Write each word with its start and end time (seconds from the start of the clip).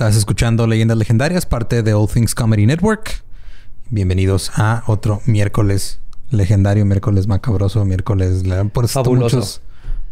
Estás 0.00 0.16
escuchando 0.16 0.66
Leyendas 0.66 0.96
Legendarias, 0.96 1.44
parte 1.44 1.82
de 1.82 1.92
All 1.92 2.08
Things 2.08 2.34
Comedy 2.34 2.64
Network. 2.64 3.22
Bienvenidos 3.90 4.50
a 4.54 4.82
otro 4.86 5.20
miércoles 5.26 6.00
legendario, 6.30 6.86
miércoles 6.86 7.26
macabroso, 7.26 7.84
miércoles 7.84 8.42
por 8.72 8.88
fabuloso. 8.88 9.36
Muchos, 9.36 9.60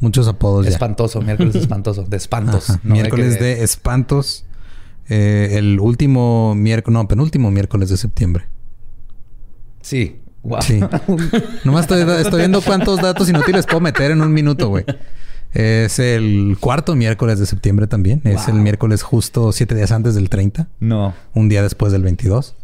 muchos 0.01 0.29
apodos 0.29 0.67
espantoso, 0.67 1.23
miércoles 1.23 1.55
espantoso, 1.55 2.03
de 2.03 2.19
espantos. 2.19 2.71
miércoles 2.83 3.41
de 3.41 3.63
espantos. 3.63 4.45
Eh, 5.09 5.53
el 5.53 5.81
último 5.81 6.55
miércoles, 6.55 6.93
no, 6.93 7.09
penúltimo 7.09 7.51
miércoles 7.51 7.89
de 7.89 7.97
septiembre. 7.97 8.45
Sí. 9.81 10.21
Wow. 10.43 10.61
Sí. 10.61 10.81
Nomás 11.65 11.91
estoy, 11.91 12.03
estoy 12.21 12.41
viendo 12.41 12.61
cuántos 12.61 13.01
datos 13.01 13.27
inútiles 13.31 13.65
puedo 13.65 13.81
meter 13.81 14.11
en 14.11 14.21
un 14.21 14.35
minuto, 14.35 14.69
güey. 14.69 14.85
Es 15.53 15.99
el 15.99 16.57
cuarto 16.61 16.95
miércoles 16.95 17.39
de 17.39 17.47
septiembre 17.47 17.87
también. 17.87 18.21
Es 18.25 18.49
el 18.49 18.55
miércoles 18.55 19.03
justo 19.03 19.53
siete 19.53 19.75
días 19.75 19.93
antes 19.93 20.15
del 20.15 20.29
30. 20.29 20.69
No. 20.81 21.15
Un 21.35 21.49
día 21.49 21.63
después 21.63 21.93
del 21.93 22.03
22. 22.03 22.57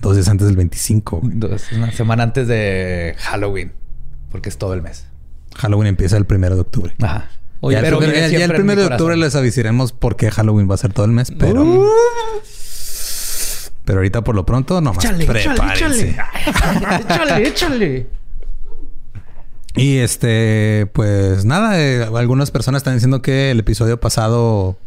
Dos 0.00 0.16
días 0.16 0.28
antes 0.28 0.46
del 0.46 0.56
25. 0.56 1.20
una 1.72 1.92
semana 1.92 2.22
antes 2.22 2.48
de 2.48 3.14
Halloween. 3.18 3.72
Porque 4.30 4.48
es 4.48 4.58
todo 4.58 4.74
el 4.74 4.82
mes. 4.82 5.06
Halloween 5.56 5.88
empieza 5.88 6.16
el 6.16 6.24
primero 6.24 6.54
de 6.54 6.62
octubre. 6.62 6.94
Ajá. 7.00 7.28
ya, 7.62 7.80
el, 7.80 8.52
primero 8.52 8.82
de 8.82 8.88
octubre 8.88 9.16
les 9.16 9.36
avisaremos 9.36 9.92
por 9.92 10.16
qué 10.16 10.30
Halloween 10.30 10.68
va 10.68 10.74
a 10.74 10.78
ser 10.78 10.92
todo 10.92 11.06
el 11.06 11.12
mes, 11.12 11.30
pero... 11.38 11.62
Uh. 11.62 11.86
Pero 13.84 13.98
ahorita 13.98 14.24
por 14.24 14.34
lo 14.34 14.46
pronto 14.46 14.80
nomás 14.80 15.04
échale, 15.04 15.26
prepárense. 15.26 16.08
Échale, 16.08 16.96
échale, 17.00 17.48
échale. 17.48 18.23
Y 19.76 19.98
este, 19.98 20.88
pues 20.92 21.44
nada, 21.44 21.80
eh, 21.80 22.04
algunas 22.14 22.50
personas 22.50 22.80
están 22.80 22.94
diciendo 22.94 23.22
que 23.22 23.50
el 23.50 23.60
episodio 23.60 23.98
pasado 23.98 24.78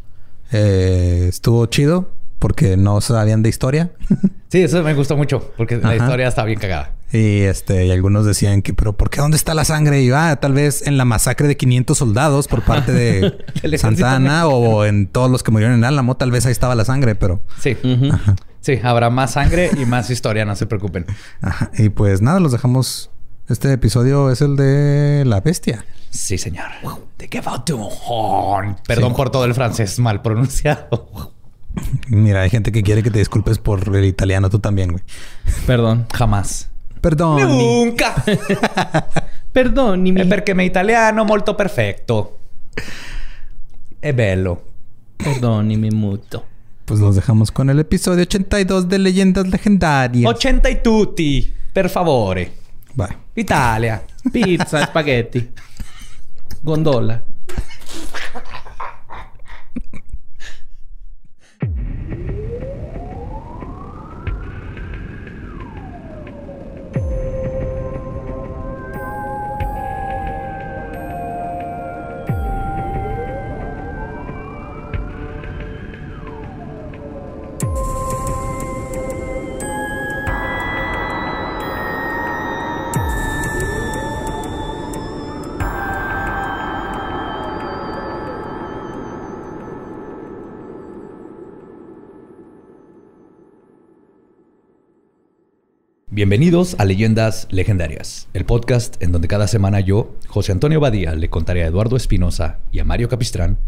eh, 0.51 1.25
estuvo 1.27 1.65
chido 1.65 2.11
porque 2.39 2.77
no 2.77 3.01
sabían 3.01 3.43
de 3.43 3.49
historia. 3.49 3.91
sí, 4.49 4.61
eso 4.61 4.81
me 4.83 4.93
gustó 4.93 5.17
mucho 5.17 5.51
porque 5.57 5.77
la 5.77 5.95
historia 5.95 6.27
está 6.27 6.45
bien 6.45 6.59
cagada. 6.59 6.93
Y 7.11 7.41
este, 7.41 7.85
y 7.85 7.91
algunos 7.91 8.25
decían 8.25 8.61
que, 8.61 8.73
pero 8.73 8.93
¿por 8.93 9.09
qué 9.09 9.21
dónde 9.21 9.37
está 9.37 9.53
la 9.53 9.65
sangre? 9.65 10.01
Y 10.01 10.11
ah, 10.11 10.37
tal 10.41 10.53
vez 10.53 10.85
en 10.85 10.97
la 10.97 11.05
masacre 11.05 11.47
de 11.47 11.57
500 11.57 11.97
soldados 11.97 12.47
por 12.47 12.63
parte 12.63 12.91
de 12.91 13.77
Santana 13.77 14.47
o 14.47 14.85
en 14.85 15.07
todos 15.07 15.29
los 15.31 15.43
que 15.43 15.51
murieron 15.51 15.75
en 15.75 15.83
Álamo, 15.83 16.15
tal 16.15 16.31
vez 16.31 16.45
ahí 16.45 16.51
estaba 16.51 16.75
la 16.75 16.85
sangre, 16.85 17.15
pero. 17.15 17.41
Sí. 17.59 17.77
Sí, 18.59 18.79
habrá 18.83 19.09
más 19.09 19.31
sangre 19.31 19.69
y 19.77 19.85
más 19.85 20.09
historia, 20.09 20.43
no 20.43 20.55
se 20.55 20.65
preocupen. 20.65 21.05
Ajá. 21.41 21.71
Y 21.77 21.87
pues 21.87 22.21
nada, 22.21 22.41
los 22.41 22.51
dejamos 22.51 23.11
este 23.49 23.71
episodio 23.71 24.29
es 24.29 24.41
el 24.41 24.55
de 24.55 25.23
la 25.25 25.39
bestia. 25.39 25.85
Sí, 26.09 26.37
señor. 26.37 26.67
De 27.17 27.29
qué 27.29 27.41
Perdón 28.85 29.15
por 29.15 29.29
todo 29.29 29.45
el 29.45 29.53
francés 29.53 29.99
mal 29.99 30.21
pronunciado. 30.21 31.33
Mira, 32.07 32.41
hay 32.41 32.49
gente 32.49 32.71
que 32.71 32.83
quiere 32.83 33.03
que 33.03 33.11
te 33.11 33.19
disculpes 33.19 33.59
por 33.59 33.95
el 33.95 34.05
italiano, 34.05 34.49
tú 34.49 34.59
también, 34.59 34.91
güey. 34.91 35.03
Perdón. 35.65 36.07
Jamás. 36.13 36.69
Perdón. 36.99 37.39
Nunca. 37.57 38.15
Perdón, 39.53 40.03
mi. 40.03 40.11
Porque 40.25 40.53
mi 40.53 40.65
italiano 40.65 41.23
molto 41.23 41.55
perfecto. 41.55 42.39
Es 44.01 44.15
bello. 44.15 44.61
mi 45.77 45.91
muto. 45.91 46.45
Pues 46.85 46.99
nos 46.99 47.15
dejamos 47.15 47.51
con 47.51 47.69
el 47.69 47.79
episodio 47.79 48.23
82 48.23 48.89
de 48.89 48.99
Leyendas 48.99 49.47
Legendarias. 49.47 50.29
80 50.29 50.69
y 50.69 50.83
tutti, 50.83 51.53
per 51.73 51.89
favore. 51.89 52.66
Vai. 52.97 53.15
Italia. 53.33 54.03
Pizza, 54.31 54.83
spaghetti. 54.83 55.53
Gondola. 56.59 57.36
Bienvenidos 96.17 96.75
a 96.79 96.85
Leyendas 96.85 97.47
Legendarias, 97.51 98.27
el 98.33 98.43
podcast 98.43 98.99
en 99.03 99.11
donde 99.11 99.27
cada 99.27 99.47
semana 99.47 99.81
yo, 99.81 100.15
José 100.27 100.51
Antonio 100.51 100.79
Badía, 100.79 101.13
le 101.13 101.29
contaré 101.29 101.61
a 101.61 101.67
Eduardo 101.67 101.95
Espinosa 101.95 102.57
y 102.71 102.79
a 102.79 102.83
Mario 102.83 103.07
Capistrán 103.07 103.59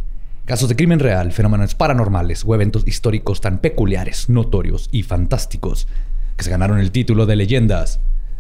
casos 0.46 0.68
de 0.68 0.76
crimen 0.76 0.98
real, 0.98 1.32
fenómenos 1.32 1.76
paranormales 1.76 2.44
o 2.48 2.56
eventos 2.56 2.88
históricos 2.88 3.40
tan 3.40 3.60
peculiares, 3.60 4.30
notorios 4.30 4.90
y 4.92 5.04
fantásticos 5.04 5.88
que 6.38 6.44
se 6.44 6.50
ganaron 6.50 6.80
el 6.80 6.90
título 6.90 7.28
de 7.28 7.36
Leyendas 7.36 8.00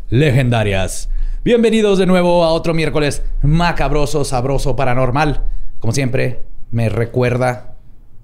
Legendarias. 0.09 1.12
Bienvenidos 1.46 2.00
de 2.00 2.08
nuevo 2.08 2.44
a 2.44 2.52
otro 2.52 2.74
miércoles 2.74 3.22
macabroso, 3.44 4.25
sabroso, 4.25 4.75
paranormal. 4.75 5.44
Como 5.78 5.94
siempre, 5.94 6.42
me 6.72 6.90
recuerda 6.90 7.75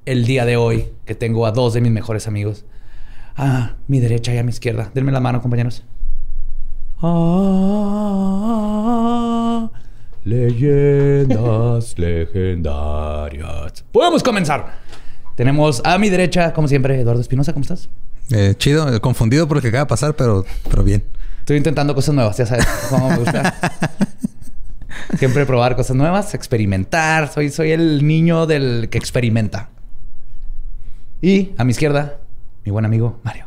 el 0.07 0.25
día 0.25 0.45
de 0.45 0.57
hoy 0.57 0.85
que 1.05 1.13
tengo 1.13 1.45
a 1.45 1.51
dos 1.51 1.75
de 1.75 1.81
mis 1.81 1.91
mejores 1.91 2.27
amigos 2.27 2.65
a 3.35 3.75
mi 3.87 3.99
derecha 3.99 4.33
y 4.33 4.37
a 4.37 4.43
mi 4.43 4.49
izquierda. 4.49 4.91
Denme 4.93 5.11
la 5.11 5.19
mano, 5.19 5.41
compañeros. 5.41 5.83
Ah, 7.01 8.09
leyendas 10.23 11.97
legendarias. 11.99 13.83
Podemos 13.91 14.23
comenzar. 14.23 14.79
Tenemos 15.35 15.81
a 15.83 15.97
mi 15.97 16.09
derecha, 16.09 16.53
como 16.53 16.69
siempre, 16.69 16.99
Eduardo 16.99 17.21
Espinosa. 17.21 17.51
¿Cómo 17.53 17.63
estás? 17.63 17.89
Eh, 18.31 18.55
chido, 18.57 18.93
eh, 18.93 18.99
confundido 19.01 19.47
por 19.47 19.57
lo 19.57 19.61
que 19.61 19.67
acaba 19.67 19.83
de 19.83 19.89
pasar, 19.89 20.15
pero, 20.15 20.45
pero 20.69 20.83
bien. 20.83 21.03
Estoy 21.39 21.57
intentando 21.57 21.93
cosas 21.93 22.15
nuevas, 22.15 22.37
ya 22.37 22.45
sabes 22.45 22.65
cómo 22.89 23.09
me 23.09 23.17
gusta. 23.17 23.53
Siempre 25.19 25.45
probar 25.45 25.75
cosas 25.75 25.95
nuevas, 25.95 26.33
experimentar. 26.33 27.31
Soy, 27.31 27.49
soy 27.49 27.71
el 27.71 28.07
niño 28.07 28.47
del 28.47 28.87
que 28.89 28.97
experimenta. 28.97 29.69
Y 31.21 31.51
a 31.57 31.63
mi 31.63 31.71
izquierda, 31.71 32.17
mi 32.65 32.71
buen 32.71 32.83
amigo 32.83 33.19
Mario, 33.23 33.45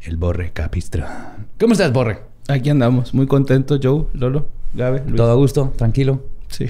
el 0.00 0.16
Borre 0.16 0.50
Capistra. 0.52 1.36
¿Cómo 1.60 1.74
estás, 1.74 1.92
Borre? 1.92 2.22
Aquí 2.48 2.70
andamos, 2.70 3.12
muy 3.12 3.26
contento, 3.26 3.78
Joe, 3.80 4.06
Lolo, 4.14 4.48
Gabe. 4.72 5.00
Todo 5.00 5.30
a 5.30 5.34
gusto, 5.34 5.74
tranquilo. 5.76 6.24
Sí, 6.48 6.68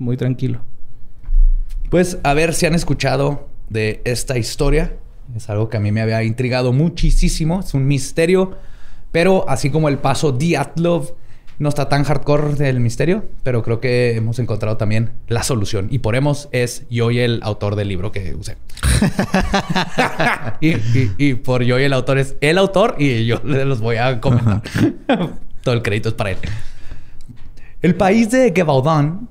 muy 0.00 0.16
tranquilo. 0.16 0.62
Pues 1.90 2.18
a 2.24 2.34
ver 2.34 2.54
si 2.54 2.66
han 2.66 2.74
escuchado 2.74 3.46
de 3.68 4.02
esta 4.04 4.36
historia. 4.36 4.96
Es 5.36 5.48
algo 5.48 5.68
que 5.68 5.76
a 5.76 5.80
mí 5.80 5.92
me 5.92 6.02
había 6.02 6.24
intrigado 6.24 6.72
muchísimo. 6.72 7.60
Es 7.60 7.72
un 7.72 7.86
misterio. 7.86 8.56
Pero 9.12 9.48
así 9.48 9.70
como 9.70 9.88
el 9.88 9.98
paso 9.98 10.32
Diatlov 10.32 11.14
no 11.58 11.68
está 11.68 11.88
tan 11.88 12.04
hardcore 12.04 12.54
del 12.54 12.80
misterio, 12.80 13.24
pero 13.42 13.62
creo 13.62 13.80
que 13.80 14.16
hemos 14.16 14.38
encontrado 14.38 14.76
también 14.76 15.12
la 15.28 15.42
solución. 15.42 15.88
Y 15.90 15.98
por 15.98 16.16
hemos 16.16 16.48
es 16.52 16.84
yo 16.90 17.10
y 17.10 17.20
el 17.20 17.40
autor 17.42 17.76
del 17.76 17.88
libro 17.88 18.12
que 18.12 18.34
usé. 18.34 18.56
y, 20.60 21.34
por 21.34 21.62
yo 21.62 21.78
y 21.78 21.84
el 21.84 21.92
autor 21.92 22.18
es 22.18 22.36
el 22.40 22.58
autor 22.58 22.96
y 22.98 23.26
yo 23.26 23.40
los 23.44 23.80
voy 23.80 23.96
a 23.96 24.20
comentar. 24.20 24.62
Todo 25.62 25.74
el 25.74 25.82
crédito 25.82 26.08
es 26.08 26.14
para 26.14 26.32
él. 26.32 26.38
El 27.80 27.94
país 27.94 28.30
de 28.30 28.52
Gevaudan, 28.54 29.28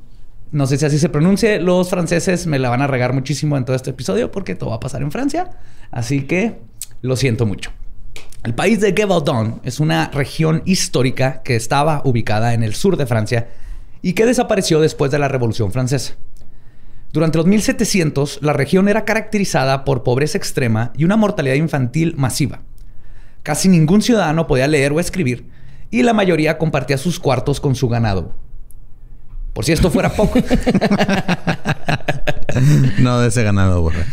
no 0.51 0.67
sé 0.67 0.77
si 0.77 0.85
así 0.85 0.99
se 0.99 1.09
pronuncie, 1.09 1.59
los 1.59 1.89
franceses 1.89 2.47
me 2.47 2.59
la 2.59 2.69
van 2.69 2.81
a 2.81 2.87
regar 2.87 3.13
muchísimo 3.13 3.57
en 3.57 3.63
todo 3.63 3.75
este 3.75 3.91
episodio 3.91 4.31
porque 4.31 4.55
todo 4.55 4.71
va 4.71 4.75
a 4.77 4.79
pasar 4.79 5.01
en 5.01 5.11
Francia. 5.11 5.51
Así 5.89 6.23
que 6.23 6.59
lo 7.01 7.15
siento 7.15 7.45
mucho. 7.45 7.71
El 8.43 8.55
país 8.55 8.81
de 8.81 8.95
Gévaudan 8.97 9.61
es 9.63 9.79
una 9.79 10.09
región 10.09 10.63
histórica 10.65 11.43
que 11.43 11.55
estaba 11.55 12.01
ubicada 12.05 12.55
en 12.55 12.63
el 12.63 12.73
sur 12.73 12.97
de 12.97 13.05
Francia 13.05 13.49
y 14.01 14.13
que 14.13 14.25
desapareció 14.25 14.81
después 14.81 15.11
de 15.11 15.19
la 15.19 15.27
Revolución 15.27 15.71
Francesa. 15.71 16.15
Durante 17.13 17.37
los 17.37 17.45
1700, 17.45 18.39
la 18.41 18.53
región 18.53 18.89
era 18.89 19.05
caracterizada 19.05 19.85
por 19.85 20.01
pobreza 20.01 20.39
extrema 20.39 20.91
y 20.97 21.03
una 21.03 21.17
mortalidad 21.17 21.53
infantil 21.53 22.15
masiva. 22.17 22.61
Casi 23.43 23.69
ningún 23.69 24.01
ciudadano 24.01 24.47
podía 24.47 24.67
leer 24.67 24.91
o 24.91 24.99
escribir 24.99 25.45
y 25.91 26.01
la 26.01 26.13
mayoría 26.13 26.57
compartía 26.57 26.97
sus 26.97 27.19
cuartos 27.19 27.59
con 27.59 27.75
su 27.75 27.89
ganado. 27.89 28.33
Por 29.53 29.65
si 29.65 29.71
esto 29.71 29.91
fuera 29.91 30.13
poco. 30.13 30.39
no 32.97 33.19
de 33.19 33.27
ese 33.27 33.43
ganado, 33.43 33.83
borra. 33.83 34.03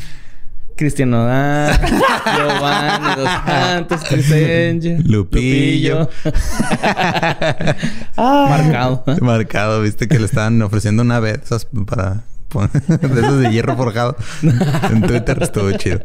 Cristiano 0.79 1.27
Giovanni 2.37 3.17
Dos 3.17 3.29
Santos, 3.45 4.01
Lupillo. 5.05 6.09
Marcado. 8.17 9.05
Marcado, 9.21 9.83
viste 9.83 10.07
que 10.07 10.21
le 10.21 10.27
estaban 10.27 10.63
ofreciendo 10.63 11.03
una 11.03 11.19
vez 11.19 11.41
para 11.85 12.23
de 12.89 13.21
esos 13.21 13.41
de 13.41 13.51
hierro 13.51 13.77
forjado. 13.77 14.17
En 14.43 15.03
Twitter 15.03 15.37
estuvo 15.43 15.71
chido. 15.73 16.01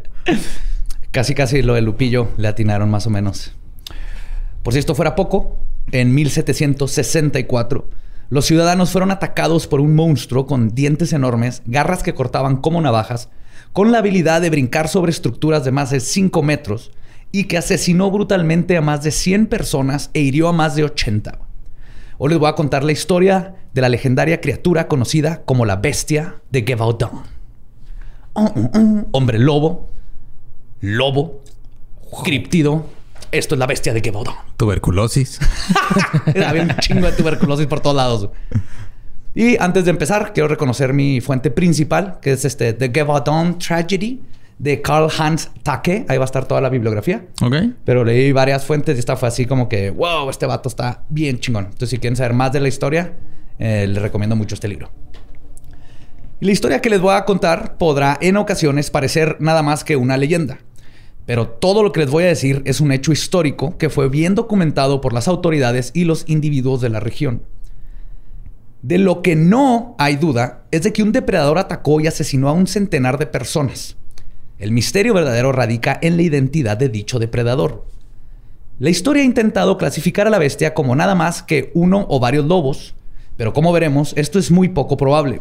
Casi, 1.12 1.34
casi 1.34 1.62
lo 1.62 1.74
de 1.74 1.80
Lupillo 1.80 2.30
le 2.36 2.48
atinaron 2.48 2.90
más 2.90 3.06
o 3.06 3.10
menos. 3.10 3.52
Por 4.64 4.72
si 4.72 4.80
esto 4.80 4.96
fuera 4.96 5.14
poco, 5.14 5.56
en 5.92 6.12
1764, 6.14 7.88
los 8.28 8.44
ciudadanos 8.44 8.90
fueron 8.90 9.12
atacados 9.12 9.68
por 9.68 9.80
un 9.80 9.94
monstruo 9.94 10.46
con 10.46 10.74
dientes 10.74 11.12
enormes, 11.12 11.62
garras 11.66 12.02
que 12.02 12.14
cortaban 12.14 12.56
como 12.56 12.80
navajas, 12.80 13.28
con 13.74 13.90
la 13.90 13.98
habilidad 13.98 14.40
de 14.40 14.50
brincar 14.50 14.88
sobre 14.88 15.10
estructuras 15.10 15.64
de 15.64 15.72
más 15.72 15.90
de 15.90 15.98
5 15.98 16.42
metros 16.44 16.92
y 17.32 17.44
que 17.44 17.58
asesinó 17.58 18.08
brutalmente 18.08 18.76
a 18.76 18.80
más 18.80 19.02
de 19.02 19.10
100 19.10 19.48
personas 19.48 20.10
e 20.14 20.20
hirió 20.20 20.46
a 20.46 20.52
más 20.52 20.76
de 20.76 20.84
80. 20.84 21.40
Hoy 22.16 22.30
les 22.30 22.38
voy 22.38 22.48
a 22.48 22.54
contar 22.54 22.84
la 22.84 22.92
historia 22.92 23.56
de 23.74 23.80
la 23.80 23.88
legendaria 23.88 24.40
criatura 24.40 24.86
conocida 24.86 25.42
como 25.44 25.66
la 25.66 25.74
bestia 25.74 26.36
de 26.52 26.62
Gevaudan. 26.62 27.24
Hombre 29.10 29.40
lobo, 29.40 29.90
lobo, 30.80 31.40
criptido. 32.22 32.86
Esto 33.32 33.56
es 33.56 33.58
la 33.58 33.66
bestia 33.66 33.92
de 33.92 34.00
Gevaudan. 34.00 34.36
Tuberculosis. 34.56 35.40
Había 36.46 36.62
un 36.62 36.76
chingo 36.76 37.06
de 37.06 37.12
tuberculosis 37.12 37.66
por 37.66 37.80
todos 37.80 37.96
lados. 37.96 38.30
Y 39.34 39.56
antes 39.60 39.84
de 39.84 39.90
empezar, 39.90 40.32
quiero 40.32 40.48
reconocer 40.48 40.92
mi 40.92 41.20
fuente 41.20 41.50
principal, 41.50 42.18
que 42.22 42.32
es 42.32 42.44
este 42.44 42.72
The 42.72 42.90
Gevaudan 42.94 43.58
Tragedy 43.58 44.20
de 44.58 44.80
Carl 44.80 45.10
Hans 45.18 45.50
Take. 45.62 46.06
Ahí 46.08 46.18
va 46.18 46.24
a 46.24 46.26
estar 46.26 46.46
toda 46.46 46.60
la 46.60 46.68
bibliografía. 46.68 47.26
Ok. 47.42 47.54
Pero 47.84 48.04
leí 48.04 48.30
varias 48.30 48.64
fuentes 48.64 48.96
y 48.96 49.00
esta 49.00 49.16
fue 49.16 49.28
así 49.28 49.44
como 49.46 49.68
que, 49.68 49.90
wow, 49.90 50.30
este 50.30 50.46
vato 50.46 50.68
está 50.68 51.02
bien 51.08 51.40
chingón. 51.40 51.64
Entonces, 51.64 51.90
si 51.90 51.98
quieren 51.98 52.16
saber 52.16 52.32
más 52.32 52.52
de 52.52 52.60
la 52.60 52.68
historia, 52.68 53.14
eh, 53.58 53.86
les 53.88 54.00
recomiendo 54.00 54.36
mucho 54.36 54.54
este 54.54 54.68
libro. 54.68 54.90
Y 56.40 56.46
la 56.46 56.52
historia 56.52 56.80
que 56.80 56.90
les 56.90 57.00
voy 57.00 57.14
a 57.14 57.24
contar 57.24 57.76
podrá 57.76 58.16
en 58.20 58.36
ocasiones 58.36 58.90
parecer 58.90 59.36
nada 59.40 59.62
más 59.62 59.82
que 59.82 59.96
una 59.96 60.16
leyenda. 60.16 60.58
Pero 61.26 61.48
todo 61.48 61.82
lo 61.82 61.90
que 61.90 62.00
les 62.00 62.10
voy 62.10 62.24
a 62.24 62.28
decir 62.28 62.62
es 62.66 62.80
un 62.80 62.92
hecho 62.92 63.10
histórico 63.10 63.78
que 63.78 63.88
fue 63.88 64.08
bien 64.08 64.34
documentado 64.34 65.00
por 65.00 65.12
las 65.12 65.26
autoridades 65.26 65.90
y 65.94 66.04
los 66.04 66.24
individuos 66.28 66.80
de 66.80 66.90
la 66.90 67.00
región. 67.00 67.42
De 68.84 68.98
lo 68.98 69.22
que 69.22 69.34
no 69.34 69.94
hay 69.96 70.16
duda 70.16 70.64
es 70.70 70.82
de 70.82 70.92
que 70.92 71.02
un 71.02 71.10
depredador 71.10 71.56
atacó 71.56 72.02
y 72.02 72.06
asesinó 72.06 72.50
a 72.50 72.52
un 72.52 72.66
centenar 72.66 73.16
de 73.16 73.24
personas. 73.24 73.96
El 74.58 74.72
misterio 74.72 75.14
verdadero 75.14 75.52
radica 75.52 75.98
en 76.02 76.18
la 76.18 76.22
identidad 76.22 76.76
de 76.76 76.90
dicho 76.90 77.18
depredador. 77.18 77.86
La 78.78 78.90
historia 78.90 79.22
ha 79.22 79.24
intentado 79.24 79.78
clasificar 79.78 80.26
a 80.26 80.30
la 80.30 80.38
bestia 80.38 80.74
como 80.74 80.94
nada 80.94 81.14
más 81.14 81.42
que 81.42 81.70
uno 81.72 82.04
o 82.10 82.20
varios 82.20 82.44
lobos, 82.44 82.94
pero 83.38 83.54
como 83.54 83.72
veremos, 83.72 84.12
esto 84.18 84.38
es 84.38 84.50
muy 84.50 84.68
poco 84.68 84.98
probable. 84.98 85.40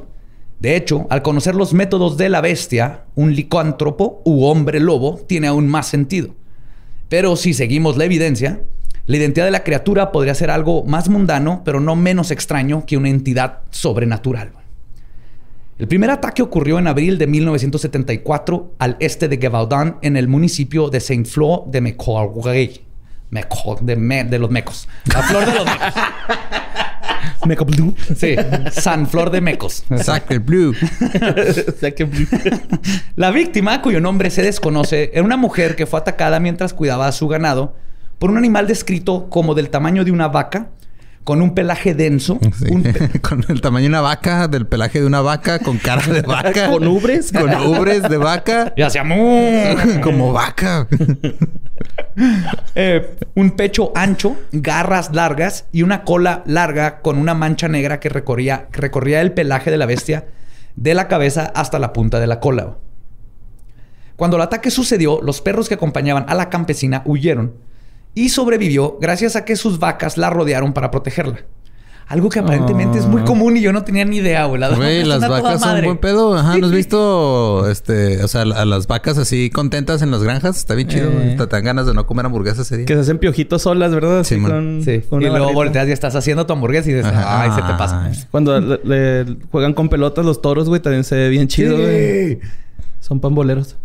De 0.62 0.78
hecho, 0.78 1.06
al 1.10 1.22
conocer 1.22 1.54
los 1.54 1.74
métodos 1.74 2.16
de 2.16 2.30
la 2.30 2.40
bestia, 2.40 3.04
un 3.13 3.36
licántropo 3.36 4.22
u 4.24 4.45
hombre 4.45 4.80
lobo 4.80 5.19
tiene 5.28 5.48
aún 5.48 5.68
más 5.68 5.88
sentido. 5.88 6.34
Pero 7.10 7.36
si 7.36 7.54
seguimos 7.54 7.98
la 7.98 8.06
evidencia, 8.06 8.62
la 9.06 9.18
identidad 9.18 9.46
de 9.46 9.52
la 9.52 9.64
criatura 9.64 10.12
podría 10.12 10.34
ser 10.36 10.50
algo 10.50 10.84
más 10.86 11.10
mundano, 11.10 11.62
pero 11.66 11.80
no 11.80 11.96
menos 11.96 12.32
extraño 12.32 12.86
que 12.86 12.98
una 12.98 13.10
entidad 13.10 13.60
sobrenatural. 13.70 14.52
El 15.80 15.88
primer 15.88 16.10
ataque 16.12 16.42
ocurrió 16.42 16.80
en 16.80 16.88
abril 16.88 17.18
de 17.18 17.28
1974 17.28 18.74
al 18.80 18.96
este 19.00 19.28
de 19.28 19.38
Gevaudan, 19.38 19.98
en 20.02 20.16
el 20.16 20.28
municipio 20.28 20.90
de 20.90 21.00
Saint-Flour 21.00 21.64
de 21.72 21.82
Mecoarguey. 21.82 22.82
Meco, 23.32 23.78
de, 23.82 23.96
me- 23.96 24.24
de 24.24 24.38
los 24.40 24.52
mecos. 24.52 24.88
La 25.12 25.24
flor 25.24 25.46
de 25.48 25.54
los 25.54 25.66
mecos. 25.66 25.94
Meca 27.46 27.64
Blue. 27.66 27.94
Sí, 28.16 28.36
San 28.72 29.08
Flor 29.08 29.30
de 29.32 29.42
Mecos. 29.42 29.84
Sacre 30.02 30.38
Blue. 30.40 30.74
Blue. 32.08 32.28
La 33.16 33.32
víctima, 33.32 33.82
cuyo 33.82 34.00
nombre 34.00 34.30
se 34.30 34.44
desconoce, 34.44 35.12
era 35.14 35.24
una 35.24 35.36
mujer 35.36 35.76
que 35.76 35.86
fue 35.86 36.00
atacada 36.00 36.40
mientras 36.40 36.74
cuidaba 36.74 37.08
a 37.08 37.12
su 37.12 37.28
ganado 37.28 37.76
por 38.24 38.31
un 38.31 38.38
animal 38.38 38.68
descrito 38.68 39.28
como 39.30 39.54
del 39.54 39.70
tamaño 39.70 40.06
de 40.06 40.12
una 40.14 40.30
vaca, 40.30 40.68
con 41.25 41.42
un 41.42 41.54
pelaje 41.54 41.94
denso, 41.94 42.40
Sí. 42.58 42.68
un 42.72 42.81
pe- 42.81 43.20
con 43.22 43.44
el 43.50 43.60
tamaño 43.60 43.84
de 43.84 43.90
una 43.90 44.00
vaca, 44.00 44.48
del 44.48 44.66
pelaje 44.66 45.02
de 45.02 45.06
una 45.06 45.20
vaca, 45.20 45.60
con 45.60 45.78
cara 45.78 46.02
de 46.08 46.22
vaca. 46.22 46.70
Con 46.72 46.88
ubres. 46.88 47.34
Con 47.34 47.54
ubres 47.54 48.04
de 48.04 48.16
vaca. 48.16 48.72
y 48.78 48.81
hacía. 48.81 49.04
Como 50.02 50.31
vaca. 50.31 50.88
Eh, 52.75 53.14
un 53.36 53.52
pecho 53.58 53.92
ancho, 53.94 54.38
garras 54.54 55.14
largas 55.14 55.66
y 55.74 55.84
una 55.84 56.06
cola 56.06 56.44
larga 56.46 57.02
con 57.02 57.18
una 57.18 57.34
mancha 57.34 57.68
negra 57.68 58.00
que 58.00 58.08
recorría, 58.08 58.68
que 58.72 58.80
recorría 58.80 59.19
el 59.19 59.34
pelaje 59.34 59.69
de 59.69 59.76
la 59.78 59.86
bestia 59.86 60.28
de 60.78 60.94
la 60.94 61.10
cabeza 61.10 61.52
hasta 61.56 61.78
la 61.78 61.92
punta 61.92 62.22
de 62.22 62.28
la 62.28 62.40
cola. 62.40 62.78
Cuando 64.16 64.38
el 64.38 64.44
ataque 64.44 64.72
sucedió, 64.72 65.19
los 65.22 65.42
perros 65.42 65.68
que 65.68 65.74
acompañaban 65.76 66.24
a 66.30 66.36
la 66.36 66.50
campesina 66.50 67.02
huyeron 67.04 67.56
y 68.15 68.30
sobrevivió 68.30 68.98
gracias 69.01 69.36
a 69.36 69.45
que 69.45 69.56
sus 69.56 69.80
vacas 69.80 70.18
la 70.18 70.30
rodearon 70.30 70.74
para 70.74 70.92
protegerla. 70.92 71.39
Algo 72.06 72.27
que 72.30 72.39
aparentemente 72.39 73.00
es 73.00 73.06
muy 73.07 73.21
Ah. 73.21 73.25
común 73.25 73.56
y 73.56 73.62
yo 73.62 73.71
no 73.71 73.83
tenía 73.86 74.04
ni 74.04 74.18
idea, 74.18 74.44
güey. 74.45 74.60
Las 74.60 74.75
Güey, 74.75 75.04
vacas 75.04 75.07
las 75.21 75.30
vacas 75.30 75.60
son 75.62 75.69
madre. 75.69 75.86
buen 75.88 75.98
pedo. 75.98 76.38
Ajá, 76.38 76.57
¿no 76.57 76.65
has 76.68 76.71
visto, 76.74 77.69
este, 77.71 78.21
o 78.24 78.27
sea, 78.27 78.42
a 78.42 78.65
las 78.65 78.88
vacas 78.88 79.18
así 79.18 79.50
contentas 79.50 80.01
en 80.01 80.12
las 80.12 80.21
granjas? 80.21 80.57
Está 80.57 80.75
bien 80.75 80.89
chido. 80.89 81.10
Eh. 81.10 81.36
Te 81.39 81.45
dan 81.48 81.63
ganas 81.63 81.88
de 81.88 81.94
no 81.94 82.06
comer 82.06 82.25
hamburguesas 82.25 82.60
ese 82.68 82.77
día. 82.77 82.86
Que 82.86 82.94
se 82.95 83.00
hacen 83.00 83.19
piojitos 83.19 83.62
solas, 83.62 83.92
¿verdad? 83.94 84.19
Así 84.19 84.36
Sí, 84.36 84.42
man. 84.42 84.51
con, 84.51 84.81
Sí. 84.83 85.00
con 85.09 85.21
y 85.21 85.25
luego 85.25 85.39
barrita. 85.45 85.54
volteas 85.56 85.88
y 85.88 85.92
estás 85.94 86.13
haciendo 86.16 86.45
tu 86.45 86.51
hamburguesa 86.54 86.89
y 86.89 86.94
dices, 86.94 87.09
Ajá. 87.12 87.42
ay, 87.44 87.51
se 87.51 87.62
te 87.62 87.74
pasa. 87.77 88.12
Cuando 88.30 88.59
le, 88.59 89.24
le 89.24 89.38
juegan 89.50 89.74
con 89.74 89.88
pelotas 89.88 90.25
los 90.25 90.42
toros, 90.42 90.68
güey, 90.68 90.81
también 90.81 91.06
se 91.06 91.16
ve 91.16 91.30
bien 91.30 91.48
chido, 91.48 91.77
güey. 91.77 92.39
Son 93.00 93.21
pamboleros. 93.21 93.77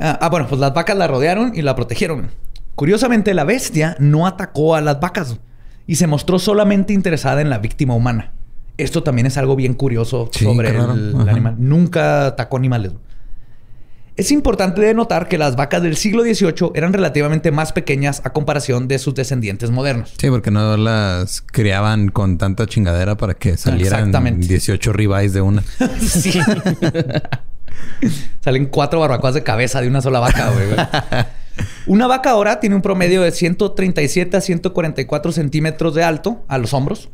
Ah, 0.00 0.18
ah, 0.20 0.28
bueno, 0.28 0.46
pues 0.48 0.60
las 0.60 0.74
vacas 0.74 0.96
la 0.98 1.06
rodearon 1.06 1.52
y 1.54 1.62
la 1.62 1.74
protegieron. 1.76 2.30
Curiosamente, 2.78 3.34
la 3.34 3.42
bestia 3.42 3.96
no 3.98 4.24
atacó 4.24 4.76
a 4.76 4.80
las 4.80 5.00
vacas 5.00 5.36
y 5.88 5.96
se 5.96 6.06
mostró 6.06 6.38
solamente 6.38 6.92
interesada 6.92 7.40
en 7.40 7.50
la 7.50 7.58
víctima 7.58 7.96
humana. 7.96 8.30
Esto 8.76 9.02
también 9.02 9.26
es 9.26 9.36
algo 9.36 9.56
bien 9.56 9.74
curioso 9.74 10.30
Sí, 10.32 10.44
sobre 10.44 10.68
el, 10.68 11.28
animal. 11.28 11.56
Nunca 11.58 12.26
atacó 12.26 12.56
animales. 12.56 12.92
Es 14.14 14.30
importante 14.30 14.80
de 14.80 14.94
notar 14.94 15.26
que 15.26 15.38
las 15.38 15.56
vacas 15.56 15.82
del 15.82 15.96
siglo 15.96 16.22
XVIII 16.22 16.70
eran 16.76 16.92
relativamente 16.92 17.50
más 17.50 17.72
pequeñas 17.72 18.22
a 18.24 18.32
comparación 18.32 18.86
de 18.86 19.00
sus 19.00 19.12
descendientes 19.12 19.72
modernos. 19.72 20.14
Sí, 20.16 20.30
porque 20.30 20.52
no 20.52 20.76
las 20.76 21.40
criaban 21.40 22.10
con 22.10 22.38
tanta 22.38 22.66
chingadera 22.66 23.16
para 23.16 23.34
que 23.34 23.56
salieran 23.56 23.98
Exactamente. 23.98 24.46
18 24.46 24.92
ribeyes 24.92 25.32
de 25.32 25.40
una. 25.40 25.64
Sí. 26.00 26.38
Salen 28.40 28.66
cuatro 28.66 29.00
barbacoas 29.00 29.34
de 29.34 29.42
cabeza 29.42 29.80
de 29.80 29.88
una 29.88 30.00
sola 30.00 30.20
vaca, 30.20 30.50
güey. 30.50 30.68
Una 31.86 32.06
vaca 32.06 32.30
ahora 32.30 32.60
tiene 32.60 32.76
un 32.76 32.82
promedio 32.82 33.22
de 33.22 33.32
137 33.32 34.36
a 34.36 34.40
144 34.40 35.32
centímetros 35.32 35.94
de 35.94 36.04
alto 36.04 36.44
a 36.48 36.58
los 36.58 36.74
hombros. 36.74 37.08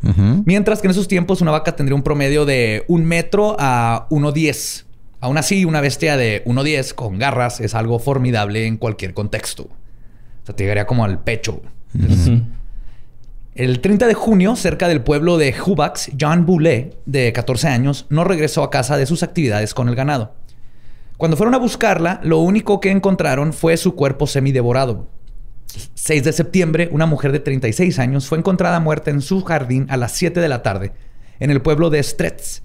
Mientras 0.45 0.81
que 0.81 0.89
en 0.89 0.93
esos 0.93 1.09
tiempos 1.09 1.41
una 1.41 1.51
vaca 1.51 1.77
tendría 1.77 1.95
un 1.95 2.03
promedio 2.03 2.45
de 2.45 2.85
un 2.89 3.05
metro 3.05 3.57
a 3.59 4.07
1,10. 4.11 4.85
Aún 5.21 5.39
así, 5.39 5.65
una 5.65 5.81
bestia 5.81 6.17
de 6.17 6.45
1,10 6.45 6.95
con 6.95 7.19
garras 7.19 7.61
es 7.61 7.75
algo 7.75 7.99
formidable 7.99 8.67
en 8.67 8.77
cualquier 8.77 9.15
contexto. 9.15 9.63
O 9.65 10.47
sea, 10.47 10.55
te 10.55 10.65
llegaría 10.65 10.87
como 10.87 11.05
al 11.05 11.23
pecho. 11.23 11.63
El 13.55 13.81
30 13.81 14.09
de 14.09 14.15
junio, 14.15 14.57
cerca 14.57 14.89
del 14.89 15.01
pueblo 15.01 15.39
de 15.39 15.55
Hubax, 15.65 16.11
John 16.21 16.45
Boulet, 16.45 16.97
de 17.07 17.33
14 17.33 17.69
años, 17.69 18.07
no 18.11 18.25
regresó 18.25 18.65
a 18.65 18.71
casa 18.71 18.97
de 18.97 19.07
sus 19.07 19.23
actividades 19.23 19.75
con 19.75 19.89
el 19.89 19.95
ganado. 19.95 20.35
Cuando 21.17 21.37
fueron 21.37 21.55
a 21.55 21.59
buscarla, 21.59 22.21
lo 22.25 22.39
único 22.39 22.81
que 22.81 22.91
encontraron 22.91 23.53
fue 23.53 23.77
su 23.77 23.95
cuerpo 23.95 24.27
semidevorado. 24.27 25.09
6 25.95 26.25
de 26.25 26.33
septiembre, 26.33 26.89
una 26.93 27.07
mujer 27.07 27.33
de 27.33 27.41
36 27.41 27.99
años 27.99 28.27
fue 28.27 28.39
encontrada 28.39 28.81
muerta 28.81 29.11
en 29.11 29.21
su 29.21 29.43
jardín 29.43 29.87
a 29.91 29.97
las 29.97 30.13
7 30.13 30.41
de 30.41 30.49
la 30.49 30.63
tarde, 30.63 30.93
en 31.41 31.51
el 31.51 31.63
pueblo 31.63 31.91
de 31.91 32.03
Stretz. 32.03 32.63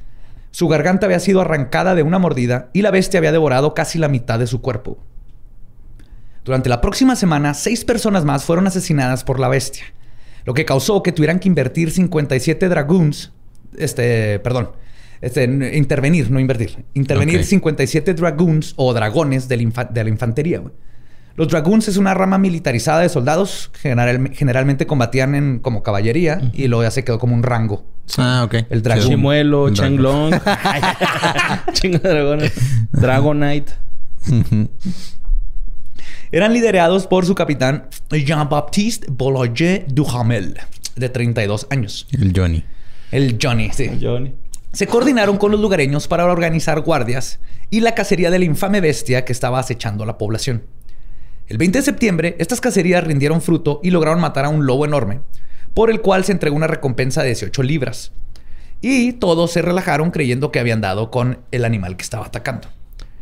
Su 0.51 0.67
garganta 0.67 1.05
había 1.05 1.19
sido 1.19 1.41
arrancada 1.41 1.93
de 1.93 2.03
una 2.03 2.19
mordida 2.19 2.69
y 2.73 2.81
la 2.81 2.91
bestia 2.91 3.19
había 3.19 3.31
devorado 3.31 3.73
casi 3.73 3.99
la 3.99 4.07
mitad 4.07 4.39
de 4.39 4.47
su 4.47 4.61
cuerpo. 4.61 4.97
Durante 6.43 6.69
la 6.69 6.81
próxima 6.81 7.15
semana, 7.15 7.53
seis 7.53 7.85
personas 7.85 8.25
más 8.25 8.43
fueron 8.43 8.65
asesinadas 8.65 9.23
por 9.23 9.39
la 9.39 9.47
bestia, 9.47 9.83
lo 10.45 10.55
que 10.55 10.65
causó 10.65 11.03
que 11.03 11.11
tuvieran 11.11 11.39
que 11.39 11.47
invertir 11.47 11.91
57 11.91 12.67
dragoons, 12.67 13.31
este, 13.77 14.39
perdón, 14.39 14.71
este, 15.21 15.43
intervenir, 15.75 16.29
no 16.31 16.39
invertir, 16.39 16.85
intervenir 16.93 17.39
Ok. 17.39 17.43
57 17.45 18.13
dragoons 18.13 18.73
o 18.77 18.93
dragones 18.93 19.49
infa- 19.49 19.89
de 19.89 20.03
la 20.03 20.09
infantería. 20.09 20.59
güey. 20.59 20.73
Los 21.35 21.47
dragoons 21.47 21.87
es 21.87 21.95
una 21.97 22.13
rama 22.13 22.37
militarizada 22.37 22.99
de 22.99 23.07
soldados, 23.09 23.71
general- 23.81 24.31
generalmente 24.33 24.85
combatían 24.85 25.35
en, 25.35 25.59
como 25.59 25.83
caballería 25.83 26.41
y 26.53 26.67
luego 26.67 26.83
ya 26.83 26.91
se 26.91 27.03
quedó 27.05 27.17
como 27.17 27.33
un 27.33 27.43
rango. 27.43 27.85
Ah, 28.17 28.41
ok. 28.45 28.55
El 28.69 28.81
dragón. 28.81 29.07
Chimuelo. 29.07 29.69
Changlong. 29.71 30.33
Chingo 31.73 31.99
de 31.99 32.09
dragones. 32.09 32.51
Dragonite. 32.91 33.71
Eran 36.31 36.53
liderados 36.53 37.07
por 37.07 37.25
su 37.25 37.35
capitán 37.35 37.87
Jean-Baptiste 38.11 39.07
Boulanger 39.09 39.85
Duhamel, 39.87 40.55
de 40.95 41.09
32 41.09 41.67
años. 41.69 42.07
El 42.11 42.33
Johnny. 42.35 42.63
El 43.11 43.37
Johnny, 43.41 43.69
sí. 43.71 43.89
Johnny. 44.01 44.33
Se 44.71 44.87
coordinaron 44.87 45.37
con 45.37 45.51
los 45.51 45.59
lugareños 45.59 46.07
para 46.07 46.25
organizar 46.25 46.81
guardias 46.81 47.39
y 47.69 47.79
la 47.79 47.95
cacería 47.95 48.29
de 48.29 48.39
la 48.39 48.45
infame 48.45 48.81
bestia 48.81 49.25
que 49.25 49.33
estaba 49.33 49.59
acechando 49.59 50.03
a 50.03 50.07
la 50.07 50.17
población. 50.17 50.63
El 51.47 51.57
20 51.57 51.79
de 51.79 51.83
septiembre, 51.83 52.35
estas 52.37 52.61
cacerías 52.61 53.03
rindieron 53.03 53.41
fruto 53.41 53.79
y 53.83 53.89
lograron 53.89 54.21
matar 54.21 54.45
a 54.45 54.49
un 54.49 54.67
lobo 54.67 54.85
enorme, 54.85 55.21
por 55.73 55.89
el 55.89 56.01
cual 56.01 56.23
se 56.23 56.31
entregó 56.31 56.55
una 56.55 56.67
recompensa 56.67 57.21
de 57.21 57.29
18 57.29 57.63
libras. 57.63 58.11
Y 58.81 59.13
todos 59.13 59.51
se 59.51 59.63
relajaron 59.63 60.11
creyendo 60.11 60.51
que 60.51 60.59
habían 60.59 60.81
dado 60.81 61.09
con 61.09 61.39
el 61.51 61.65
animal 61.65 61.97
que 61.97 62.03
estaba 62.03 62.27
atacando. 62.27 62.67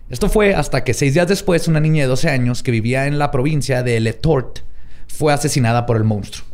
Esto 0.10 0.30
fue 0.30 0.54
hasta 0.54 0.84
que 0.84 0.94
seis 0.94 1.14
días 1.14 1.28
después 1.28 1.68
una 1.68 1.80
niña 1.80 2.04
de 2.04 2.10
12 2.10 2.30
años 2.30 2.64
que 2.64 2.72
vivía 2.72 3.08
en 3.08 3.18
la 3.18 3.32
provincia 3.32 3.84
de 3.84 4.00
Le 4.00 4.14
Tort 4.14 4.60
fue 5.08 5.34
asesinada 5.34 5.86
por 5.86 5.98
el 5.98 6.04
monstruo. 6.04 6.47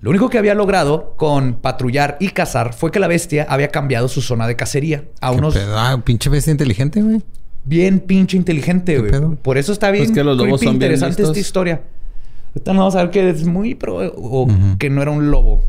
Lo 0.00 0.10
único 0.10 0.30
que 0.30 0.38
había 0.38 0.54
logrado 0.54 1.14
con 1.16 1.54
patrullar 1.54 2.16
y 2.20 2.28
cazar 2.28 2.72
fue 2.72 2.92
que 2.92 3.00
la 3.00 3.08
bestia 3.08 3.46
había 3.48 3.68
cambiado 3.68 4.06
su 4.08 4.22
zona 4.22 4.46
de 4.46 4.54
cacería 4.54 5.04
a 5.20 5.32
unos... 5.32 5.54
Pedo? 5.54 5.76
Ah, 5.76 6.00
pinche 6.04 6.30
bestia 6.30 6.52
inteligente, 6.52 7.02
güey. 7.02 7.20
Bien 7.64 7.98
pinche 7.98 8.36
inteligente, 8.36 8.98
güey. 8.98 9.36
Por 9.42 9.58
eso 9.58 9.72
está 9.72 9.90
bien 9.90 10.04
Pues 10.06 10.14
que 10.14 10.22
los 10.22 10.36
lobos 10.36 10.60
son 10.60 10.66
bien 10.66 10.74
interesante 10.74 11.22
listos. 11.22 11.28
esta 11.36 11.40
historia. 11.40 11.82
Ahorita 12.54 12.72
no 12.72 12.78
vamos 12.80 12.94
a 12.94 13.02
ver 13.02 13.10
que 13.10 13.28
es 13.28 13.44
muy 13.44 13.74
pro... 13.74 13.96
O 14.16 14.46
que 14.78 14.88
no 14.88 15.02
era 15.02 15.10
un 15.10 15.30
lobo. 15.32 15.64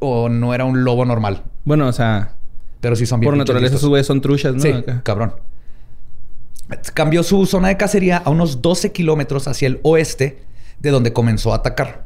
O 0.00 0.28
no 0.28 0.52
era 0.52 0.64
un 0.64 0.82
lobo 0.82 1.04
normal. 1.04 1.44
Bueno, 1.64 1.86
o 1.86 1.92
sea, 1.92 2.32
Pero 2.80 2.96
sí 2.96 3.06
son 3.06 3.20
bien 3.20 3.30
por 3.30 3.38
naturaleza 3.38 3.78
sus 3.78 3.88
güeyes 3.88 4.06
son 4.06 4.20
truchas, 4.20 4.54
¿no? 4.54 4.60
Sí, 4.60 4.68
Acá. 4.70 5.00
cabrón. 5.04 5.32
Cambió 6.92 7.22
su 7.22 7.46
zona 7.46 7.68
de 7.68 7.76
cacería 7.76 8.16
a 8.18 8.30
unos 8.30 8.62
12 8.62 8.90
kilómetros 8.90 9.46
hacia 9.46 9.68
el 9.68 9.80
oeste 9.82 10.42
de 10.80 10.90
donde 10.90 11.12
comenzó 11.12 11.52
a 11.52 11.56
atacar. 11.56 12.04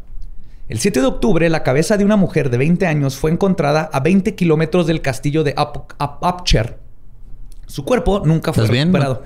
El 0.69 0.79
7 0.79 1.01
de 1.01 1.07
octubre, 1.07 1.49
la 1.49 1.63
cabeza 1.63 1.97
de 1.97 2.05
una 2.05 2.17
mujer 2.17 2.51
de 2.51 2.59
20 2.59 2.87
años 2.87 3.17
fue 3.17 3.31
encontrada 3.31 3.89
a 3.93 4.01
20 4.01 4.35
kilómetros 4.35 4.87
del 4.87 5.01
castillo 5.01 5.43
de 5.43 5.55
Up- 5.57 5.85
Up- 5.99 6.19
Upcher. 6.27 6.79
Su 7.67 7.85
cuerpo 7.85 8.23
nunca 8.25 8.53
fue 8.53 8.65
¿Estás 8.65 8.73
bien? 8.75 8.89
recuperado. 8.93 9.23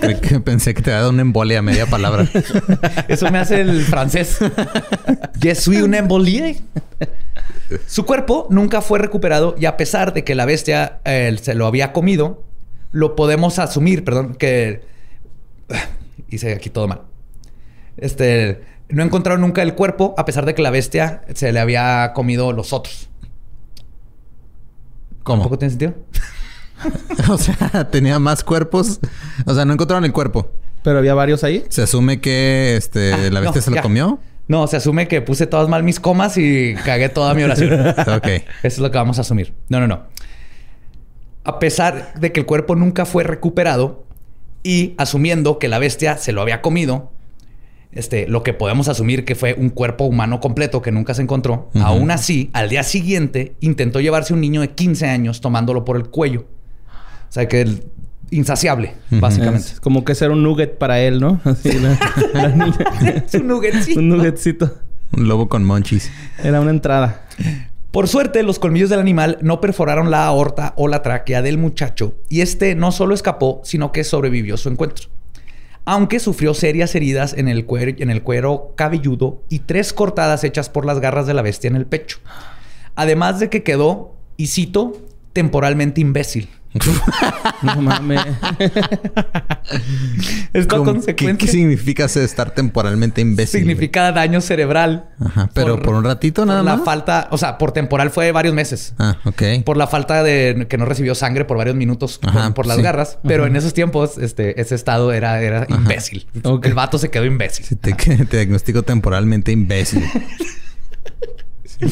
Creo 0.00 0.20
que 0.20 0.40
pensé 0.40 0.74
que 0.74 0.82
te 0.82 0.90
había 0.90 0.98
dado 1.00 1.10
una 1.10 1.22
embolia 1.22 1.60
a 1.60 1.62
media 1.62 1.86
palabra. 1.86 2.26
Eso 3.08 3.30
me 3.30 3.38
hace 3.38 3.60
el 3.62 3.82
francés. 3.84 4.38
Je 5.40 5.54
suis 5.54 5.82
un 5.82 5.94
embolie. 5.94 6.60
Su 7.86 8.04
cuerpo 8.04 8.46
nunca 8.50 8.80
fue 8.82 8.98
recuperado 8.98 9.54
y 9.58 9.64
a 9.66 9.76
pesar 9.78 10.12
de 10.12 10.24
que 10.24 10.34
la 10.34 10.44
bestia 10.44 11.00
eh, 11.04 11.34
se 11.40 11.54
lo 11.54 11.66
había 11.66 11.92
comido, 11.92 12.42
lo 12.92 13.16
podemos 13.16 13.58
asumir, 13.58 14.04
perdón, 14.04 14.34
que 14.34 14.82
hice 16.30 16.52
aquí 16.52 16.68
todo 16.68 16.86
mal. 16.88 17.02
Este, 17.96 18.60
no 18.92 19.02
encontraron 19.02 19.40
nunca 19.40 19.62
el 19.62 19.74
cuerpo 19.74 20.14
a 20.18 20.24
pesar 20.24 20.44
de 20.46 20.54
que 20.54 20.62
la 20.62 20.70
bestia 20.70 21.22
se 21.34 21.52
le 21.52 21.60
había 21.60 22.12
comido 22.14 22.52
los 22.52 22.72
otros. 22.72 23.08
¿Cómo? 25.22 25.42
¿Tampoco 25.42 25.58
tiene 25.58 25.70
sentido? 25.70 25.94
o 27.28 27.38
sea, 27.38 27.88
tenía 27.90 28.18
más 28.18 28.42
cuerpos. 28.42 29.00
O 29.46 29.54
sea, 29.54 29.64
no 29.64 29.72
encontraron 29.72 30.04
el 30.04 30.12
cuerpo. 30.12 30.50
Pero 30.82 30.98
había 30.98 31.14
varios 31.14 31.44
ahí. 31.44 31.64
Se 31.68 31.82
asume 31.82 32.20
que 32.20 32.76
este, 32.76 33.12
Ah, 33.12 33.18
la 33.30 33.40
bestia 33.40 33.58
no, 33.60 33.62
se 33.62 33.70
lo 33.70 33.76
ya. 33.76 33.82
comió. 33.82 34.18
No, 34.48 34.66
se 34.66 34.76
asume 34.78 35.06
que 35.06 35.20
puse 35.20 35.46
todas 35.46 35.68
mal 35.68 35.82
mis 35.82 36.00
comas 36.00 36.36
y 36.36 36.74
cagué 36.84 37.08
toda 37.08 37.34
mi 37.34 37.42
oración. 37.42 37.70
Ok. 38.16 38.26
Eso 38.26 38.44
es 38.62 38.78
lo 38.78 38.90
que 38.90 38.98
vamos 38.98 39.18
a 39.18 39.20
asumir. 39.20 39.52
No, 39.68 39.78
no, 39.78 39.86
no. 39.86 40.04
A 41.44 41.58
pesar 41.58 42.14
de 42.18 42.32
que 42.32 42.40
el 42.40 42.46
cuerpo 42.46 42.74
nunca 42.76 43.04
fue 43.04 43.24
recuperado 43.24 44.04
y 44.62 44.94
asumiendo 44.98 45.58
que 45.58 45.68
la 45.68 45.78
bestia 45.78 46.16
se 46.16 46.32
lo 46.32 46.42
había 46.42 46.62
comido, 46.62 47.12
este, 47.92 48.28
lo 48.28 48.42
que 48.42 48.52
podemos 48.52 48.88
asumir 48.88 49.24
que 49.24 49.34
fue 49.34 49.54
un 49.54 49.70
cuerpo 49.70 50.04
humano 50.04 50.40
completo 50.40 50.80
que 50.82 50.92
nunca 50.92 51.14
se 51.14 51.22
encontró, 51.22 51.70
aún 51.74 52.10
así, 52.10 52.50
al 52.52 52.68
día 52.68 52.82
siguiente 52.82 53.54
intentó 53.60 54.00
llevarse 54.00 54.32
un 54.32 54.40
niño 54.40 54.60
de 54.60 54.70
15 54.70 55.06
años 55.06 55.40
tomándolo 55.40 55.84
por 55.84 55.96
el 55.96 56.08
cuello. 56.08 56.46
O 57.28 57.32
sea 57.32 57.46
que 57.48 57.60
el 57.60 57.84
insaciable, 58.30 58.94
básicamente. 59.10 59.68
Es 59.74 59.80
como 59.80 60.04
que 60.04 60.14
ser 60.14 60.30
un 60.30 60.42
nugget 60.42 60.78
para 60.78 61.00
él, 61.00 61.20
¿no? 61.20 61.40
Así 61.44 61.72
la, 61.78 61.98
la 62.32 62.48
niña. 62.56 63.24
Es 63.26 63.34
un 63.34 63.48
nuggetcito. 63.48 63.98
un 64.00 64.08
nuggetcito. 64.08 64.78
Un 65.12 65.28
lobo 65.28 65.48
con 65.48 65.64
monchis. 65.64 66.10
Era 66.42 66.60
una 66.60 66.70
entrada. 66.70 67.26
Por 67.90 68.06
suerte, 68.06 68.44
los 68.44 68.60
colmillos 68.60 68.88
del 68.88 69.00
animal 69.00 69.38
no 69.42 69.60
perforaron 69.60 70.12
la 70.12 70.24
aorta 70.26 70.74
o 70.76 70.86
la 70.86 71.02
tráquea 71.02 71.42
del 71.42 71.58
muchacho 71.58 72.14
y 72.28 72.40
este 72.40 72.76
no 72.76 72.92
solo 72.92 73.14
escapó, 73.14 73.60
sino 73.64 73.90
que 73.90 74.04
sobrevivió 74.04 74.56
su 74.56 74.68
encuentro. 74.68 75.08
Aunque 75.92 76.20
sufrió 76.20 76.54
serias 76.54 76.94
heridas 76.94 77.32
en 77.32 77.48
el, 77.48 77.66
cuero, 77.66 77.96
en 77.98 78.10
el 78.10 78.22
cuero 78.22 78.74
cabelludo 78.76 79.42
y 79.48 79.58
tres 79.58 79.92
cortadas 79.92 80.44
hechas 80.44 80.68
por 80.70 80.86
las 80.86 81.00
garras 81.00 81.26
de 81.26 81.34
la 81.34 81.42
bestia 81.42 81.66
en 81.66 81.74
el 81.74 81.84
pecho. 81.84 82.18
Además 82.94 83.40
de 83.40 83.50
que 83.50 83.64
quedó, 83.64 84.14
y 84.36 84.46
cito, 84.46 84.92
temporalmente 85.32 86.00
imbécil. 86.00 86.48
No 87.62 87.82
mames. 87.82 88.20
Esto 90.52 90.76
a 90.76 90.78
¿Cómo- 90.84 91.00
¿Qué, 91.04 91.14
qué 91.36 91.46
significa 91.46 92.06
ser- 92.08 92.22
estar 92.24 92.52
temporalmente 92.52 93.20
imbécil? 93.20 93.60
güey? 93.62 93.74
significa 93.74 94.12
daño 94.12 94.40
cerebral. 94.40 95.10
Ajá, 95.24 95.50
pero 95.52 95.80
por 95.82 95.94
un 95.94 96.04
ratito 96.04 96.46
nada 96.46 96.60
por 96.60 96.78
la 96.78 96.78
falta, 96.84 97.28
o 97.30 97.38
sea, 97.38 97.58
por 97.58 97.72
temporal 97.72 98.10
fue 98.10 98.30
varios 98.32 98.54
meses. 98.54 98.94
Ah, 98.98 99.18
ok. 99.24 99.42
por 99.64 99.76
la 99.76 99.86
falta 99.86 100.22
de 100.22 100.66
que 100.68 100.78
no 100.78 100.84
recibió 100.84 101.14
sangre 101.14 101.44
por 101.44 101.56
varios 101.56 101.76
minutos 101.76 102.18
por- 102.18 102.30
Ajá, 102.30 102.54
por, 102.54 102.66
las 102.66 102.76
sí. 102.76 102.82
garras. 102.82 103.18
Pero 103.26 103.46
en 103.46 103.56
esos 103.56 103.74
tiempos, 103.74 104.18
este, 104.18 104.60
ese 104.60 104.74
estado 104.74 105.12
era, 105.12 105.40
era 105.42 105.66
imbécil. 105.68 106.26
El 106.62 106.74
vato 106.74 106.98
se 106.98 107.10
quedó 107.10 107.24
imbécil. 107.24 107.64
Si 107.66 107.76
te, 107.76 107.94
diagnostico 108.30 108.82
temporalmente 108.82 109.50
imbécil. 109.52 110.04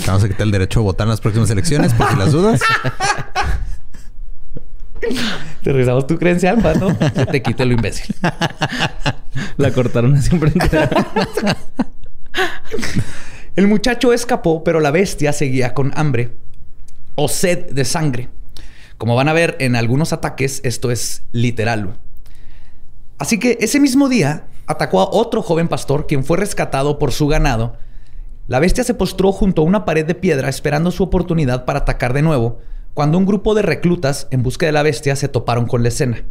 Vamos 0.06 0.22
a 0.22 0.28
quitar 0.28 0.42
el 0.42 0.50
derecho 0.50 0.80
a 0.80 0.82
votar 0.82 1.06
en 1.06 1.10
las 1.10 1.20
próximas 1.22 1.48
elecciones, 1.50 1.94
por 1.94 2.10
si 2.10 2.16
las 2.16 2.32
dudas. 2.32 2.60
Te 5.62 5.72
revisamos 5.72 6.06
tu 6.06 6.18
credencial, 6.18 6.56
vato. 6.56 6.96
Se 7.14 7.26
te 7.26 7.42
quite 7.42 7.64
lo 7.64 7.72
imbécil. 7.74 8.14
La 9.56 9.72
cortaron 9.72 10.14
así 10.14 10.28
siempre 10.28 10.52
entera. 10.54 10.88
El 13.56 13.66
muchacho 13.66 14.12
escapó, 14.12 14.62
pero 14.62 14.78
la 14.78 14.92
bestia 14.92 15.32
seguía 15.32 15.74
con 15.74 15.92
hambre 15.96 16.30
o 17.16 17.26
sed 17.28 17.70
de 17.72 17.84
sangre. 17.84 18.28
Como 18.98 19.16
van 19.16 19.28
a 19.28 19.32
ver 19.32 19.56
en 19.58 19.74
algunos 19.74 20.12
ataques, 20.12 20.60
esto 20.62 20.92
es 20.92 21.22
literal. 21.32 21.98
Así 23.18 23.40
que 23.40 23.58
ese 23.60 23.80
mismo 23.80 24.08
día 24.08 24.46
atacó 24.68 25.00
a 25.00 25.10
otro 25.10 25.42
joven 25.42 25.66
pastor, 25.66 26.06
quien 26.06 26.24
fue 26.24 26.36
rescatado 26.36 27.00
por 27.00 27.10
su 27.10 27.26
ganado. 27.26 27.76
La 28.46 28.60
bestia 28.60 28.84
se 28.84 28.94
postró 28.94 29.32
junto 29.32 29.62
a 29.62 29.64
una 29.64 29.84
pared 29.84 30.06
de 30.06 30.14
piedra 30.14 30.48
esperando 30.48 30.92
su 30.92 31.02
oportunidad 31.02 31.64
para 31.64 31.80
atacar 31.80 32.12
de 32.12 32.22
nuevo, 32.22 32.60
cuando 32.98 33.16
un 33.16 33.26
grupo 33.26 33.54
de 33.54 33.62
reclutas 33.62 34.26
en 34.32 34.42
busca 34.42 34.66
de 34.66 34.72
la 34.72 34.82
bestia 34.82 35.14
se 35.14 35.28
toparon 35.28 35.68
con 35.68 35.84
la 35.84 35.88
escena. 35.88 36.24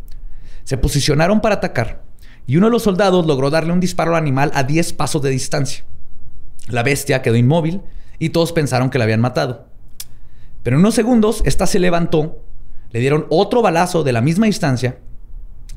Se 0.65 0.77
posicionaron 0.77 1.39
para 1.39 1.55
atacar 1.55 2.03
y 2.45 2.57
uno 2.57 2.65
de 2.65 2.73
los 2.73 2.83
soldados 2.83 3.25
logró 3.25 3.49
darle 3.49 3.71
un 3.71 3.79
disparo 3.79 4.11
al 4.11 4.21
animal 4.21 4.51
a 4.53 4.63
10 4.63 4.91
pasos 4.91 5.21
de 5.21 5.29
distancia. 5.29 5.85
La 6.67 6.83
bestia 6.83 7.21
quedó 7.21 7.37
inmóvil 7.37 7.83
y 8.19 8.31
todos 8.31 8.51
pensaron 8.51 8.89
que 8.89 8.97
la 8.97 9.05
habían 9.05 9.21
matado. 9.21 9.67
Pero 10.61 10.75
en 10.75 10.81
unos 10.81 10.93
segundos, 10.93 11.41
esta 11.45 11.67
se 11.67 11.79
levantó, 11.79 12.43
le 12.91 12.99
dieron 12.99 13.27
otro 13.29 13.61
balazo 13.61 14.03
de 14.03 14.11
la 14.11 14.19
misma 14.19 14.47
distancia 14.47 14.99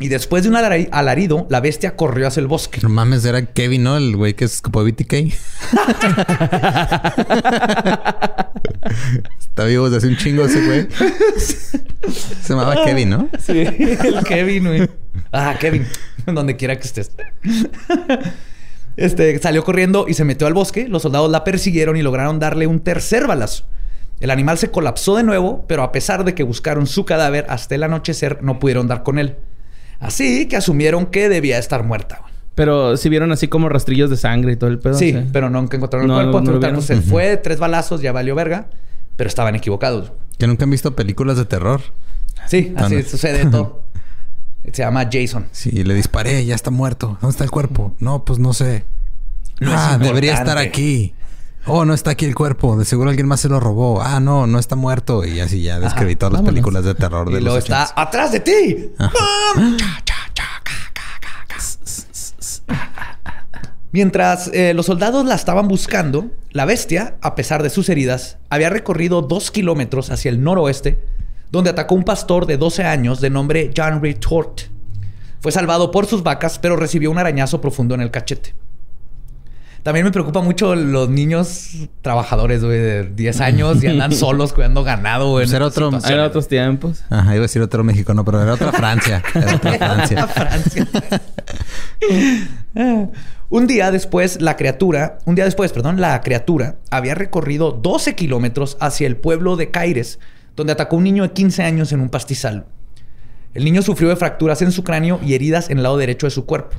y 0.01 0.09
después 0.09 0.43
de 0.43 0.49
un 0.49 0.57
alar- 0.57 0.89
alarido, 0.91 1.47
la 1.51 1.61
bestia 1.61 1.95
corrió 1.95 2.27
hacia 2.27 2.41
el 2.41 2.47
bosque. 2.49 2.81
No 2.83 2.89
mames, 2.89 3.25
era 3.25 3.45
Kevin, 3.47 3.85
¿no? 3.85 3.97
El 3.97 4.17
güey 4.17 4.35
que 4.35 4.49
se 4.49 4.57
escapó 4.57 4.83
de 4.83 4.91
BTK. 4.93 5.15
Está 9.39 9.65
vivo 9.65 9.85
desde 9.91 9.99
hace 9.99 10.09
un 10.09 10.17
chingo 10.17 10.45
ese 10.45 10.65
güey. 10.67 10.89
Se 12.11 12.49
llamaba 12.49 12.85
Kevin, 12.85 13.11
¿no? 13.11 13.29
Sí, 13.39 13.61
el 13.61 14.25
Kevin, 14.27 14.67
güey. 14.67 14.89
Ah, 15.33 15.55
Kevin, 15.59 15.87
donde 16.27 16.57
quiera 16.57 16.77
que 16.77 16.87
estés. 16.87 17.11
Este 18.97 19.39
salió 19.39 19.65
corriendo 19.65 20.07
y 20.09 20.15
se 20.15 20.25
metió 20.25 20.47
al 20.47 20.55
bosque. 20.55 20.89
Los 20.89 21.03
soldados 21.03 21.31
la 21.31 21.45
persiguieron 21.45 21.97
y 21.97 22.03
lograron 22.03 22.39
darle 22.39 22.67
un 22.67 22.81
tercer 22.81 23.27
balazo. 23.27 23.65
El 24.21 24.31
animal 24.31 24.59
se 24.59 24.71
colapsó 24.71 25.17
de 25.17 25.23
nuevo, 25.23 25.65
pero 25.67 25.83
a 25.83 25.93
pesar 25.93 26.25
de 26.25 26.35
que 26.35 26.43
buscaron 26.43 26.87
su 26.87 27.05
cadáver 27.07 27.47
hasta 27.49 27.75
el 27.75 27.83
anochecer, 27.83 28.43
no 28.43 28.59
pudieron 28.59 28.87
dar 28.87 29.03
con 29.03 29.19
él. 29.19 29.37
Así 30.01 30.49
que 30.49 30.57
asumieron 30.57 31.07
que 31.07 31.29
debía 31.29 31.59
estar 31.59 31.85
muerta. 31.85 32.23
Pero 32.55 32.97
si 32.97 33.09
vieron 33.09 33.31
así 33.33 33.49
como 33.49 33.69
rastrillos 33.69 34.11
de 34.11 34.17
sangre 34.17 34.53
y 34.53 34.57
todo 34.57 34.71
el 34.71 34.79
pedo. 34.79 34.95
Sí, 34.95 35.11
o 35.11 35.13
sea. 35.13 35.27
pero 35.33 35.49
nunca 35.51 35.77
encontraron 35.77 36.09
No, 36.09 36.21
el 36.21 36.31
cuerpo. 36.31 36.51
no 36.51 36.59
vieron. 36.59 36.83
se 36.83 37.01
fue, 37.01 37.37
tres 37.37 37.59
balazos, 37.59 38.03
ya 38.03 38.13
valió 38.13 38.35
verga. 38.35 38.67
Pero 39.17 39.29
estaban 39.29 39.55
equivocados. 39.55 40.13
Que 40.39 40.47
nunca 40.47 40.65
han 40.65 40.71
visto 40.71 40.97
películas 40.97 41.37
de 41.37 41.45
terror. 41.45 41.83
Sí, 42.47 42.73
así 42.77 43.03
sucede 43.03 43.47
todo. 43.47 43.85
Se 44.73 44.83
llama 44.83 45.09
Jason. 45.11 45.47
Sí, 45.53 45.85
le 45.85 45.95
disparé, 45.95 46.45
ya 46.45 46.55
está 46.55 46.71
muerto. 46.71 47.17
¿Dónde 47.21 47.31
está 47.33 47.45
el 47.45 47.51
cuerpo? 47.51 47.95
No, 47.99 48.25
pues 48.25 48.39
no 48.39 48.53
sé. 48.53 48.85
No 49.59 49.73
ah, 49.73 49.93
es 49.95 50.07
debería 50.07 50.35
estar 50.35 50.59
aquí. 50.59 51.15
Oh, 51.67 51.85
no 51.85 51.93
está 51.95 52.11
aquí 52.13 52.25
el 52.25 52.35
cuerpo. 52.35 52.77
De 52.77 52.85
seguro 52.85 53.11
alguien 53.11 53.29
más 53.29 53.41
se 53.41 53.49
lo 53.49 53.61
robó. 53.61 54.01
Ah, 54.03 54.19
no, 54.21 54.47
no 54.47 54.59
está 54.59 54.77
muerto. 54.77 55.25
Y 55.25 55.41
así 55.41 55.63
ya 55.63 55.79
describí 55.79 56.17
todas 56.17 56.33
las 56.33 56.41
vámonos. 56.41 56.55
películas 56.55 56.85
de 56.85 56.95
terror 56.95 57.29
Y 57.31 57.35
de 57.35 57.41
luego 57.41 57.57
los 57.57 57.65
está 57.65 57.87
80s. 57.87 57.93
atrás 57.97 58.33
de 58.33 58.41
ti. 58.41 58.91
Mientras 63.93 64.49
eh, 64.55 64.73
los 64.73 64.87
soldados 64.87 65.25
la 65.27 65.35
estaban 65.35 65.67
buscando, 65.67 66.31
la 66.53 66.65
bestia, 66.65 67.17
a 67.23 67.35
pesar 67.35 67.63
de 67.63 67.71
sus 67.71 67.89
heridas, 67.89 68.39
había 68.49 68.71
recorrido 68.71 69.21
dos 69.23 69.51
kilómetros 69.51 70.11
hacia 70.11 70.31
el 70.31 70.43
noroeste, 70.43 71.01
donde 71.51 71.71
atacó 71.71 71.97
un 71.97 72.05
pastor 72.05 72.47
de 72.47 72.57
12 72.57 72.85
años 72.85 73.21
de 73.21 73.31
nombre 73.31 73.73
John 73.77 74.01
Retort. 74.01 74.61
Fue 75.41 75.51
salvado 75.51 75.91
por 75.91 76.07
sus 76.07 76.23
vacas, 76.23 76.61
pero 76.61 76.77
recibió 76.77 77.11
un 77.11 77.19
arañazo 77.19 77.61
profundo 77.61 77.95
en 77.97 78.01
el 78.03 78.13
cachete. 78.13 78.55
También 79.83 80.05
me 80.05 80.13
preocupa 80.13 80.43
mucho 80.43 80.75
los 80.75 81.09
niños 81.09 81.89
trabajadores, 82.03 82.63
güey, 82.63 82.79
de 82.79 83.05
10 83.05 83.41
años 83.41 83.83
y 83.83 83.87
andan 83.87 84.13
solos 84.17 84.53
cuidando 84.53 84.85
ganado, 84.85 85.31
güey. 85.31 85.47
Pues 85.47 85.55
era 85.55 85.67
otro- 85.67 85.91
Eran 86.07 86.27
otros 86.27 86.49
tiempos. 86.49 87.03
Ajá, 87.09 87.35
iba 87.35 87.41
a 87.41 87.47
decir 87.47 87.63
otro 87.63 87.83
México, 87.83 88.13
no, 88.13 88.25
pero 88.25 88.43
era 88.43 88.55
otra 88.55 88.73
Francia. 88.73 89.23
Era 89.35 89.57
otra 89.57 89.73
Francia. 89.79 90.27
Francia. 90.27 90.87
un 93.51 93.67
día 93.67 93.91
después, 93.91 94.41
la 94.41 94.57
criatura, 94.57 95.19
un 95.25 95.35
día 95.35 95.45
después, 95.45 95.73
perdón, 95.73 96.01
la 96.01 96.21
criatura 96.21 96.77
había 96.91 97.15
recorrido 97.15 97.73
12 97.73 98.15
kilómetros 98.15 98.77
hacia 98.81 99.07
el 99.07 99.17
pueblo 99.17 99.57
de 99.57 99.71
Caires, 99.71 100.19
donde 100.57 100.73
atacó 100.73 100.97
a 100.97 100.99
un 100.99 101.05
niño 101.05 101.23
de 101.23 101.31
15 101.33 101.63
años 101.63 101.93
en 101.93 102.01
un 102.01 102.11
pastizal. 102.11 102.67
El 103.55 103.65
niño 103.65 103.83
sufrió 103.83 104.09
de 104.11 104.17
fracturas 104.17 104.63
en 104.63 104.71
su 104.73 104.85
cráneo 104.85 105.19
y 105.25 105.35
heridas 105.35 105.71
en 105.71 105.79
el 105.79 105.83
lado 105.83 105.97
derecho 105.97 106.27
de 106.27 106.31
su 106.31 106.47
cuerpo. 106.47 106.77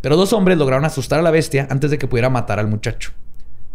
Pero 0.00 0.16
dos 0.16 0.32
hombres 0.32 0.58
lograron 0.58 0.84
asustar 0.84 1.18
a 1.18 1.22
la 1.22 1.30
bestia 1.30 1.66
antes 1.70 1.90
de 1.90 1.98
que 1.98 2.06
pudiera 2.08 2.30
matar 2.30 2.58
al 2.58 2.68
muchacho. 2.68 3.12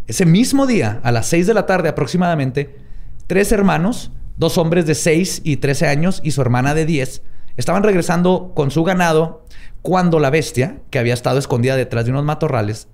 Ese 0.06 0.26
mismo 0.26 0.66
día, 0.66 1.00
a 1.02 1.12
las 1.12 1.26
6 1.26 1.46
de 1.46 1.54
la 1.54 1.66
tarde 1.66 1.88
aproximadamente, 1.88 2.76
tres 3.26 3.52
hermanos, 3.52 4.12
dos 4.36 4.58
hombres 4.58 4.86
de 4.86 4.94
6 4.94 5.42
y 5.44 5.56
13 5.56 5.88
años 5.88 6.20
y 6.22 6.30
su 6.30 6.40
hermana 6.42 6.74
de 6.74 6.86
10, 6.86 7.22
estaban 7.56 7.82
regresando 7.82 8.52
con 8.54 8.70
su 8.70 8.84
ganado 8.84 9.44
cuando 9.82 10.18
la 10.18 10.30
bestia, 10.30 10.78
que 10.90 10.98
había 10.98 11.14
estado 11.14 11.38
escondida 11.38 11.76
detrás 11.76 12.04
de 12.04 12.10
unos 12.10 12.24
matorrales, 12.24 12.88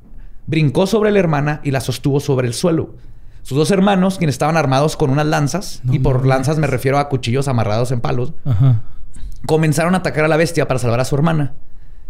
brincó 0.47 0.87
sobre 0.87 1.11
la 1.11 1.19
hermana 1.19 1.61
y 1.65 1.71
la 1.71 1.81
sostuvo 1.81 2.21
sobre 2.21 2.47
el 2.47 2.55
suelo. 2.55 2.95
Sus 3.43 3.59
dos 3.59 3.71
hermanos, 3.71 4.19
quienes 4.19 4.35
estaban 4.35 4.57
armados 4.57 4.97
con 4.97 5.11
unas 5.11 5.27
lanzas, 5.27 5.83
y 5.91 5.99
por 5.99 6.27
lanzas 6.27 6.59
me 6.59 6.67
refiero 6.67 6.99
a 6.99 7.09
cuchillos 7.09 7.49
amarrados 7.49 7.91
en 7.91 8.01
palos, 8.01 8.35
Ajá. 8.45 8.83
comenzaron 9.47 9.95
a 9.95 9.99
atacar 9.99 10.25
a 10.25 10.29
la 10.29 10.37
bestia 10.37 10.69
para 10.69 10.79
salvar 10.79 11.01
a 11.01 11.05
su 11.05 11.15
hermana. 11.15 11.55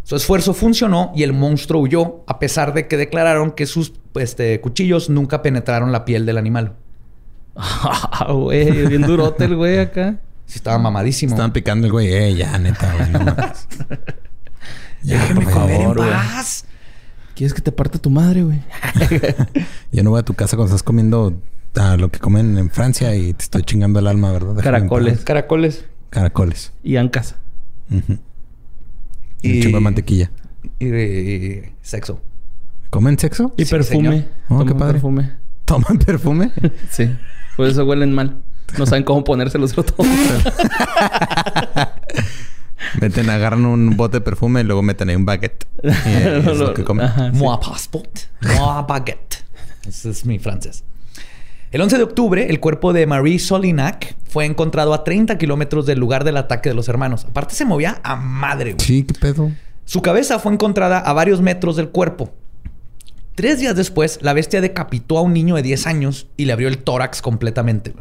Su 0.04 0.16
esfuerzo 0.16 0.52
funcionó 0.52 1.12
y 1.14 1.23
el 1.23 1.32
monstruo 1.32 1.80
huyó, 1.80 2.25
a 2.26 2.38
pesar 2.38 2.75
de 2.75 2.88
que 2.88 2.97
declararon 2.97 3.52
que 3.52 3.66
sus 3.66 3.92
este, 4.14 4.61
cuchillos 4.61 5.11
nunca 5.11 5.42
penetraron 5.42 5.92
la 5.92 6.04
piel 6.04 6.26
del 6.26 6.38
animal. 6.38 6.75
Ah, 7.54 8.32
güey. 8.32 8.87
Bien 8.87 9.02
durote 9.02 9.44
el 9.44 9.56
güey 9.56 9.78
acá. 9.78 10.21
Sí, 10.47 10.56
estaba 10.56 10.78
mamadísimo. 10.78 11.32
Estaban 11.32 11.52
picando 11.52 11.87
el 11.87 11.92
güey. 11.92 12.12
Eh, 12.12 12.35
ya, 12.35 12.56
neta, 12.59 12.94
güey. 12.94 13.12
No. 13.12 13.37
Ya, 15.02 15.18
Déjeme 15.18 15.40
por 15.40 15.52
comer 15.52 15.80
favor, 15.80 15.99
en 15.99 16.04
paz. 16.12 16.64
¿Quieres 17.35 17.52
que 17.54 17.61
te 17.61 17.73
parte 17.73 17.99
tu 17.99 18.09
madre, 18.09 18.44
güey? 18.44 18.62
Yo 19.92 20.04
no 20.04 20.11
voy 20.11 20.21
a 20.21 20.23
tu 20.23 20.35
casa 20.35 20.56
cuando 20.56 20.73
estás 20.73 20.85
comiendo 20.85 21.37
lo 21.99 22.09
que 22.11 22.21
comen 22.21 22.56
en 22.56 22.71
Francia 22.71 23.14
y 23.16 23.32
te 23.32 23.42
estoy 23.42 23.62
chingando 23.62 23.99
el 23.99 24.06
alma, 24.06 24.30
¿verdad? 24.30 24.54
Déjame 24.54 24.78
Caracoles. 24.78 25.25
Caracoles. 25.25 25.85
Caracoles. 26.11 26.73
Y 26.85 26.97
ancas. 26.97 27.35
Y 27.90 28.00
Y- 29.42 29.56
un 29.56 29.62
chingo 29.62 29.78
de 29.78 29.82
mantequilla. 29.84 30.30
Y, 30.78 30.87
y 30.87 31.62
sexo. 31.82 32.20
¿Comen 32.90 33.18
sexo? 33.18 33.52
Y 33.56 33.64
Sí, 33.64 33.70
perfume. 33.70 34.28
Oh, 34.49 34.58
qué 34.58 34.64
Toman 34.66 34.78
padre. 34.78 34.92
perfume. 34.94 35.32
¿Toman 35.64 35.99
perfume? 35.99 36.50
Sí. 36.90 37.11
Por 37.56 37.66
eso 37.66 37.84
huelen 37.84 38.12
mal. 38.14 38.42
No 38.78 38.87
saben 38.87 39.04
cómo 39.04 39.22
ponérselos 39.25 39.72
todo. 39.75 39.84
Meten, 43.00 43.30
agarran 43.30 43.64
un 43.64 43.96
bote 43.96 44.18
de 44.18 44.20
perfume 44.22 44.61
y 44.61 44.64
luego 44.64 44.82
meten 44.82 45.08
ahí 45.08 45.16
un 45.16 45.25
baguette. 45.25 45.66
Y 45.82 45.88
es 45.88 46.44
lo 46.58 46.75
que 46.75 46.84
comen. 46.84 47.06
Ajá, 47.06 47.30
sí. 47.32 47.38
Moi 47.38 47.56
passport. 47.61 48.18
Moi 48.42 48.84
baguette. 48.87 49.44
Ese 49.87 50.11
es 50.11 50.25
mi 50.26 50.38
francés. 50.38 50.84
El 51.73 51.81
11 51.81 51.97
de 51.97 52.02
octubre, 52.02 52.50
el 52.50 52.61
cuerpo 52.61 52.93
de 52.93 53.07
Marie 53.07 53.38
Solinac 53.38 54.14
fue 54.26 54.45
encontrado 54.45 54.93
a 54.93 55.05
30 55.05 55.38
kilómetros 55.38 55.87
del 55.87 55.99
lugar 55.99 56.23
del 56.23 56.37
ataque 56.37 56.69
de 56.69 56.75
los 56.75 56.87
hermanos. 56.91 57.25
Aparte, 57.25 57.55
se 57.55 57.64
movía 57.64 57.99
a 58.02 58.14
madre, 58.14 58.75
güey. 58.75 58.87
Sí, 58.87 59.05
qué 59.05 59.14
pedo. 59.14 59.50
Su 59.87 60.02
cabeza 60.02 60.38
fue 60.38 60.52
encontrada 60.52 60.99
a 60.99 61.14
varios 61.14 61.41
metros 61.41 61.76
del 61.76 61.88
cuerpo. 61.88 62.31
Tres 63.35 63.59
días 63.59 63.75
después, 63.75 64.19
la 64.21 64.35
bestia 64.35 64.61
decapitó 64.61 65.16
a 65.16 65.23
un 65.23 65.33
niño 65.33 65.55
de 65.55 65.62
10 65.62 65.87
años 65.87 66.27
y 66.37 66.44
le 66.44 66.53
abrió 66.53 66.68
el 66.68 66.77
tórax 66.77 67.23
completamente. 67.23 67.94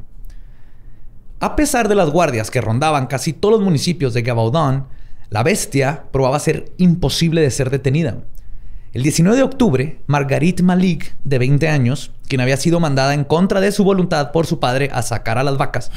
A 1.39 1.56
pesar 1.56 1.88
de 1.88 1.95
las 1.95 2.10
guardias 2.10 2.52
que 2.52 2.60
rondaban 2.60 3.08
casi 3.08 3.32
todos 3.32 3.54
los 3.54 3.63
municipios 3.63 4.13
de 4.13 4.22
Gabaldon, 4.22 4.88
la 5.30 5.43
bestia 5.43 6.08
probaba 6.12 6.39
ser 6.39 6.74
imposible 6.76 7.39
de 7.39 7.52
ser 7.52 7.69
detenida. 7.69 8.17
El 8.91 9.04
19 9.04 9.38
de 9.38 9.43
octubre, 9.43 10.02
Margarit 10.08 10.60
Malik, 10.60 11.15
de 11.24 11.39
20 11.39 11.69
años, 11.69 12.12
quien 12.32 12.39
había 12.39 12.56
sido 12.56 12.80
mandada 12.80 13.13
en 13.13 13.26
contra 13.26 13.60
de 13.60 13.74
su 13.74 13.84
voluntad 13.84 14.32
por 14.32 14.48
su 14.48 14.58
padre 14.58 14.89
a 14.94 15.02
sacar 15.02 15.38
a 15.38 15.44
las 15.44 15.58
vacas, 15.58 15.91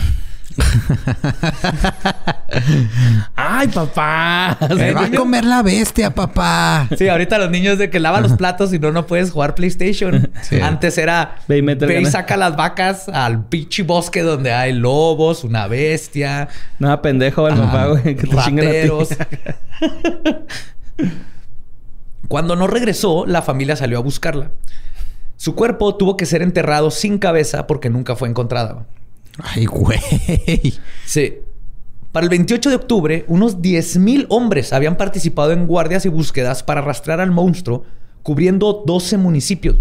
¡Ay, 3.36 3.68
papá! 3.68 4.58
Me 4.76 4.92
va 4.92 5.04
a 5.04 5.10
comer 5.12 5.44
la 5.44 5.62
bestia, 5.62 6.10
papá. 6.10 6.88
Sí, 6.98 7.06
ahorita 7.08 7.38
los 7.38 7.52
niños 7.52 7.78
de 7.78 7.88
que 7.88 8.00
lava 8.00 8.20
los 8.20 8.32
platos 8.32 8.72
y 8.72 8.80
no, 8.80 8.90
no 8.90 9.06
puedes 9.06 9.30
jugar 9.30 9.54
PlayStation. 9.54 10.28
Sí. 10.42 10.60
Antes 10.60 10.98
era 10.98 11.36
Ve 11.46 11.58
y 11.58 11.62
mete 11.62 11.84
el 11.84 11.92
ve 11.92 12.00
y 12.00 12.06
saca 12.06 12.36
las 12.36 12.56
vacas 12.56 13.08
al 13.08 13.44
pinche 13.46 13.84
bosque 13.84 14.22
donde 14.22 14.52
hay 14.52 14.72
lobos, 14.72 15.44
una 15.44 15.68
bestia, 15.68 16.48
Nada 16.80 17.00
pendejo 17.00 17.46
el 17.46 17.54
papá, 17.56 17.86
güey. 17.86 18.16
Que 18.16 18.26
te 18.26 18.34
rateros. 18.34 19.08
Cuando 22.26 22.56
no 22.56 22.66
regresó, 22.66 23.24
la 23.24 23.40
familia 23.40 23.76
salió 23.76 23.98
a 23.98 24.02
buscarla. 24.02 24.50
Su 25.36 25.54
cuerpo 25.54 25.96
tuvo 25.96 26.16
que 26.16 26.26
ser 26.26 26.42
enterrado 26.42 26.90
sin 26.90 27.18
cabeza 27.18 27.66
porque 27.66 27.90
nunca 27.90 28.16
fue 28.16 28.28
encontrada. 28.28 28.86
Ay, 29.38 29.66
güey. 29.66 30.00
Sí. 31.06 31.40
Para 32.12 32.24
el 32.24 32.30
28 32.30 32.70
de 32.70 32.76
octubre, 32.76 33.24
unos 33.26 33.58
10.000 33.58 34.26
hombres 34.28 34.72
habían 34.72 34.96
participado 34.96 35.50
en 35.50 35.66
guardias 35.66 36.06
y 36.06 36.08
búsquedas 36.08 36.62
para 36.62 36.80
arrastrar 36.80 37.20
al 37.20 37.32
monstruo, 37.32 37.84
cubriendo 38.22 38.84
12 38.86 39.18
municipios. 39.18 39.78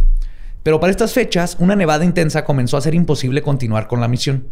Pero 0.64 0.80
para 0.80 0.90
estas 0.90 1.14
fechas, 1.14 1.58
una 1.60 1.76
nevada 1.76 2.06
intensa 2.06 2.44
comenzó 2.44 2.76
a 2.76 2.80
hacer 2.80 2.96
imposible 2.96 3.44
continuar 3.44 3.88
con 3.88 4.02
la 4.02 4.08
misión. 4.08 4.48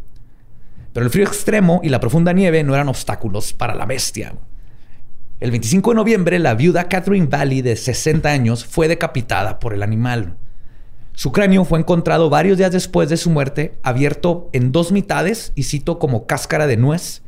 Pero 0.93 1.05
el 1.05 1.11
frío 1.11 1.25
extremo 1.25 1.79
y 1.83 1.89
la 1.89 1.99
profunda 1.99 2.33
nieve 2.33 2.63
no 2.63 2.75
eran 2.75 2.89
obstáculos 2.89 3.53
para 3.53 3.73
la 3.73 3.85
bestia. 3.85 4.33
El 5.39 5.49
25 5.49 5.91
de 5.91 5.95
noviembre, 5.95 6.37
la 6.37 6.53
viuda 6.53 6.87
Catherine 6.87 7.25
Valley, 7.25 7.63
de 7.63 7.75
60 7.75 8.29
años, 8.29 8.63
fue 8.63 8.87
decapitada 8.87 9.57
por 9.57 9.73
el 9.73 9.81
animal. 9.81 10.37
Su 11.13 11.31
cráneo 11.31 11.65
fue 11.65 11.79
encontrado 11.79 12.29
varios 12.29 12.57
días 12.57 12.71
después 12.71 13.09
de 13.09 13.17
su 13.17 13.29
muerte, 13.29 13.73
abierto 13.83 14.49
en 14.53 14.71
dos 14.71 14.91
mitades 14.91 15.51
y 15.55 15.63
cito 15.63 15.99
como 15.99 16.25
cáscara 16.25 16.67
de 16.67 16.77
nuez. 16.77 17.21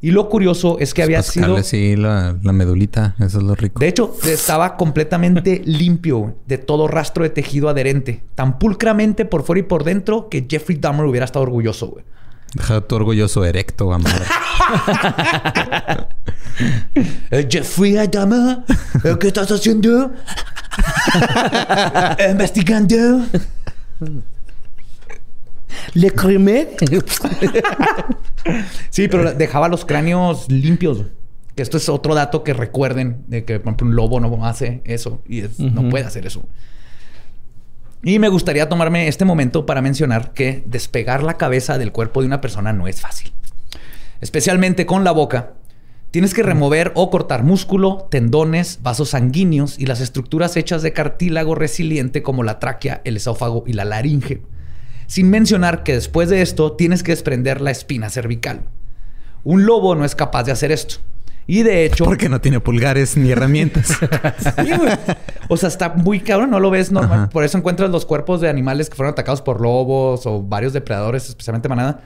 Y 0.00 0.10
lo 0.10 0.28
curioso 0.28 0.76
es 0.78 0.94
que 0.94 1.02
había 1.02 1.18
Pues 1.18 1.26
sido... 1.28 1.62
Sí, 1.62 1.96
la, 1.96 2.36
la 2.42 2.52
medulita. 2.52 3.16
Eso 3.18 3.38
es 3.38 3.44
lo 3.44 3.54
rico. 3.54 3.80
De 3.80 3.88
hecho, 3.88 4.14
estaba 4.24 4.76
completamente 4.76 5.62
limpio 5.66 6.36
de 6.46 6.58
todo 6.58 6.86
rastro 6.86 7.24
de 7.24 7.30
tejido 7.30 7.68
adherente. 7.68 8.22
Tan 8.34 8.58
pulcramente 8.58 9.24
por 9.24 9.42
fuera 9.42 9.60
y 9.60 9.62
por 9.64 9.84
dentro 9.84 10.28
que 10.28 10.46
Jeffrey 10.48 10.78
Dahmer 10.78 11.06
hubiera 11.06 11.24
estado 11.24 11.42
orgulloso, 11.44 11.88
güey. 11.88 12.04
Deja 12.54 12.80
tu 12.82 12.94
orgulloso 12.94 13.44
erecto, 13.44 13.92
amor. 13.92 14.10
Eh, 17.30 17.46
Jeffrey 17.50 17.94
Dahmer, 18.08 18.60
eh, 19.04 19.16
¿qué 19.20 19.26
estás 19.26 19.50
haciendo? 19.50 20.10
Investigando. 22.30 23.24
Le 25.94 26.10
cremé. 26.10 26.68
Sí, 28.90 29.08
pero 29.08 29.32
dejaba 29.34 29.68
los 29.68 29.84
cráneos 29.84 30.50
limpios. 30.50 31.02
Que 31.54 31.62
esto 31.62 31.76
es 31.78 31.88
otro 31.88 32.14
dato 32.14 32.44
que 32.44 32.52
recuerden 32.52 33.24
de 33.28 33.44
que, 33.44 33.58
por 33.58 33.68
ejemplo, 33.72 33.86
un 33.86 33.96
lobo 33.96 34.20
no 34.20 34.44
hace 34.46 34.82
eso 34.84 35.22
y 35.26 35.40
es- 35.40 35.58
no 35.58 35.88
puede 35.88 36.04
hacer 36.04 36.26
eso. 36.26 36.44
Y 38.02 38.18
me 38.18 38.28
gustaría 38.28 38.68
tomarme 38.68 39.08
este 39.08 39.24
momento 39.24 39.64
para 39.64 39.80
mencionar 39.80 40.32
que 40.32 40.62
despegar 40.66 41.22
la 41.22 41.34
cabeza 41.38 41.78
del 41.78 41.92
cuerpo 41.92 42.20
de 42.20 42.26
una 42.26 42.40
persona 42.42 42.72
no 42.74 42.86
es 42.88 43.00
fácil. 43.00 43.32
Especialmente 44.20 44.84
con 44.86 45.02
la 45.02 45.12
boca. 45.12 45.52
Tienes 46.16 46.32
que 46.32 46.42
remover 46.42 46.92
o 46.94 47.10
cortar 47.10 47.42
músculo, 47.42 48.08
tendones, 48.10 48.78
vasos 48.80 49.10
sanguíneos 49.10 49.78
y 49.78 49.84
las 49.84 50.00
estructuras 50.00 50.56
hechas 50.56 50.80
de 50.80 50.94
cartílago 50.94 51.54
resiliente 51.54 52.22
como 52.22 52.42
la 52.42 52.58
tráquea, 52.58 53.02
el 53.04 53.18
esófago 53.18 53.64
y 53.66 53.74
la 53.74 53.84
laringe. 53.84 54.40
Sin 55.06 55.28
mencionar 55.28 55.82
que 55.82 55.92
después 55.92 56.30
de 56.30 56.40
esto 56.40 56.72
tienes 56.72 57.02
que 57.02 57.12
desprender 57.12 57.60
la 57.60 57.70
espina 57.70 58.08
cervical. 58.08 58.62
Un 59.44 59.66
lobo 59.66 59.94
no 59.94 60.06
es 60.06 60.14
capaz 60.14 60.44
de 60.44 60.52
hacer 60.52 60.72
esto. 60.72 60.94
Y 61.46 61.64
de 61.64 61.84
hecho... 61.84 62.06
Porque 62.06 62.30
no 62.30 62.40
tiene 62.40 62.60
pulgares 62.60 63.18
ni 63.18 63.30
herramientas. 63.30 63.98
Sí. 64.64 64.70
O 65.50 65.58
sea, 65.58 65.68
está 65.68 65.90
muy 65.90 66.20
cabrón, 66.20 66.48
no 66.48 66.60
lo 66.60 66.70
ves 66.70 66.90
normal. 66.90 67.18
Ajá. 67.18 67.28
Por 67.28 67.44
eso 67.44 67.58
encuentras 67.58 67.90
los 67.90 68.06
cuerpos 68.06 68.40
de 68.40 68.48
animales 68.48 68.88
que 68.88 68.96
fueron 68.96 69.12
atacados 69.12 69.42
por 69.42 69.60
lobos 69.60 70.24
o 70.24 70.42
varios 70.42 70.72
depredadores, 70.72 71.28
especialmente 71.28 71.68
manada, 71.68 72.00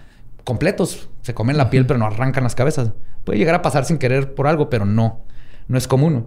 completos. 0.45 1.09
Se 1.23 1.35
comen 1.35 1.57
la 1.57 1.71
piel, 1.71 1.87
pero 1.87 1.99
no 1.99 2.07
arrancan 2.07 2.45
las 2.45 2.55
cabezas. 2.55 2.91
Puede 3.25 3.39
llegar 3.39 3.55
a 3.55 3.63
pasar 3.63 3.85
sin 3.85 3.99
querer 3.99 4.35
por 4.35 4.47
algo, 4.47 4.71
pero 4.71 4.85
no. 4.85 5.21
No 5.69 5.79
es 5.79 5.87
común. 5.89 6.27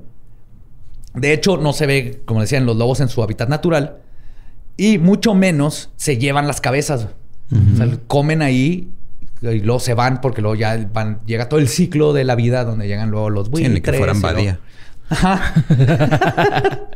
De 1.13 1.33
hecho, 1.33 1.57
no 1.57 1.73
se 1.73 1.85
ve, 1.85 2.21
como 2.25 2.41
decían, 2.41 2.65
los 2.65 2.75
lobos 2.77 2.99
en 2.99 3.09
su 3.09 3.21
hábitat 3.23 3.49
natural. 3.49 3.97
Y 4.77 4.97
mucho 4.97 5.35
menos 5.35 5.91
se 5.95 6.17
llevan 6.17 6.47
las 6.47 6.59
cabezas. 6.61 7.09
O 7.51 7.77
sea, 7.77 7.87
comen 8.07 8.41
ahí 8.41 8.89
y 9.41 9.59
luego 9.59 9.79
se 9.79 9.93
van 9.93 10.21
porque 10.21 10.41
luego 10.41 10.55
ya 10.55 10.89
van, 10.91 11.19
llega 11.25 11.49
todo 11.49 11.59
el 11.59 11.67
ciclo 11.67 12.13
de 12.13 12.23
la 12.23 12.33
vida 12.35 12.63
donde 12.63 12.87
llegan 12.87 13.11
luego 13.11 13.29
los 13.29 13.45
Sí, 13.47 13.51
buitres. 13.51 13.73
ni 13.73 13.81
que 13.81 13.93
fueran 13.93 14.17
y 14.17 14.19
luego- 14.21 14.35
Badía. 14.37 14.59
Ajá. 15.09 15.53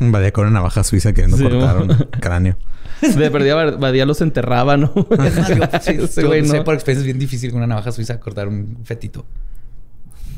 Badía 0.00 0.32
con 0.32 0.44
una 0.46 0.54
navaja 0.54 0.84
suiza 0.84 1.12
queriendo 1.12 1.36
Sí, 1.36 1.42
cortar 1.42 1.78
un 1.78 1.88
cráneo. 2.20 2.56
De 3.16 3.30
perdida 3.30 3.76
Badía 3.76 4.06
los 4.06 4.20
enterraba, 4.20 4.76
¿no? 4.76 4.92
Sí, 5.80 5.96
yo 6.16 6.26
güey, 6.26 6.44
sé 6.46 6.62
por 6.62 6.74
experiencia 6.74 7.00
es 7.00 7.04
bien 7.04 7.18
difícil 7.18 7.50
con 7.50 7.58
una 7.58 7.66
navaja 7.66 7.92
suiza 7.92 8.18
cortar 8.20 8.48
un 8.48 8.78
fetito. 8.84 9.24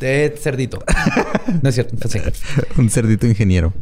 De 0.00 0.34
cerdito. 0.40 0.82
No 1.62 1.68
es 1.68 1.74
cierto. 1.74 1.96
Sí. 2.08 2.18
un 2.78 2.88
cerdito 2.88 3.26
ingeniero. 3.26 3.74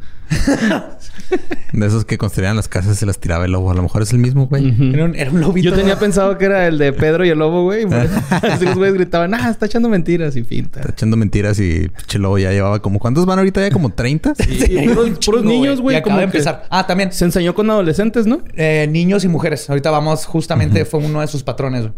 de 1.73 1.87
esos 1.87 2.05
que 2.05 2.19
construían 2.19 2.57
las 2.57 2.67
casas 2.67 2.97
y 2.97 2.99
se 2.99 3.07
las 3.07 3.21
tiraba 3.21 3.45
el 3.45 3.53
lobo. 3.53 3.71
A 3.71 3.75
lo 3.75 3.83
mejor 3.83 4.03
es 4.03 4.13
el 4.13 4.19
mismo, 4.19 4.49
güey. 4.49 4.75
Era 4.93 5.05
un, 5.05 5.15
era 5.15 5.31
un 5.31 5.41
lobito. 5.41 5.71
Yo 5.71 5.77
tenía 5.77 5.97
pensado 5.97 6.37
que 6.37 6.47
era 6.47 6.67
el 6.67 6.77
de 6.77 6.93
Pedro 6.93 7.25
y 7.25 7.29
el 7.29 7.39
lobo, 7.39 7.63
güey. 7.63 7.85
Así 8.31 8.65
los 8.65 8.77
güeyes 8.77 8.95
gritaban, 8.95 9.33
ah, 9.33 9.49
está 9.49 9.67
echando 9.67 9.89
mentiras 9.89 10.35
y 10.35 10.43
finta. 10.43 10.81
Está 10.81 10.93
echando 10.93 11.17
mentiras 11.17 11.61
y 11.61 11.89
pinche 11.89 12.19
lobo 12.19 12.37
ya 12.37 12.51
llevaba 12.51 12.83
como... 12.83 12.99
¿Cuántos 12.99 13.25
van 13.25 13.39
ahorita 13.39 13.61
ya? 13.61 13.71
¿Como 13.71 13.91
30? 13.91 14.35
Y, 14.49 14.65
y 14.65 14.89
puros, 14.89 15.09
Un 15.09 15.15
puros 15.25 15.41
chingo, 15.41 15.43
niños, 15.43 15.81
güey. 15.81 15.95
Y 15.95 15.99
acaba 15.99 16.11
como 16.11 16.19
de 16.19 16.25
empezar. 16.25 16.65
Ah, 16.69 16.85
también. 16.87 17.13
Se 17.13 17.25
enseñó 17.25 17.55
con 17.55 17.71
adolescentes, 17.71 18.27
¿no? 18.27 18.43
Eh, 18.57 18.89
niños 18.91 19.23
y 19.25 19.29
mujeres. 19.29 19.71
Ahorita 19.71 19.91
vamos, 19.93 20.27
justamente 20.27 20.85
fue 20.85 20.99
uno 21.01 21.21
de 21.21 21.29
sus 21.29 21.45
patrones. 21.45 21.91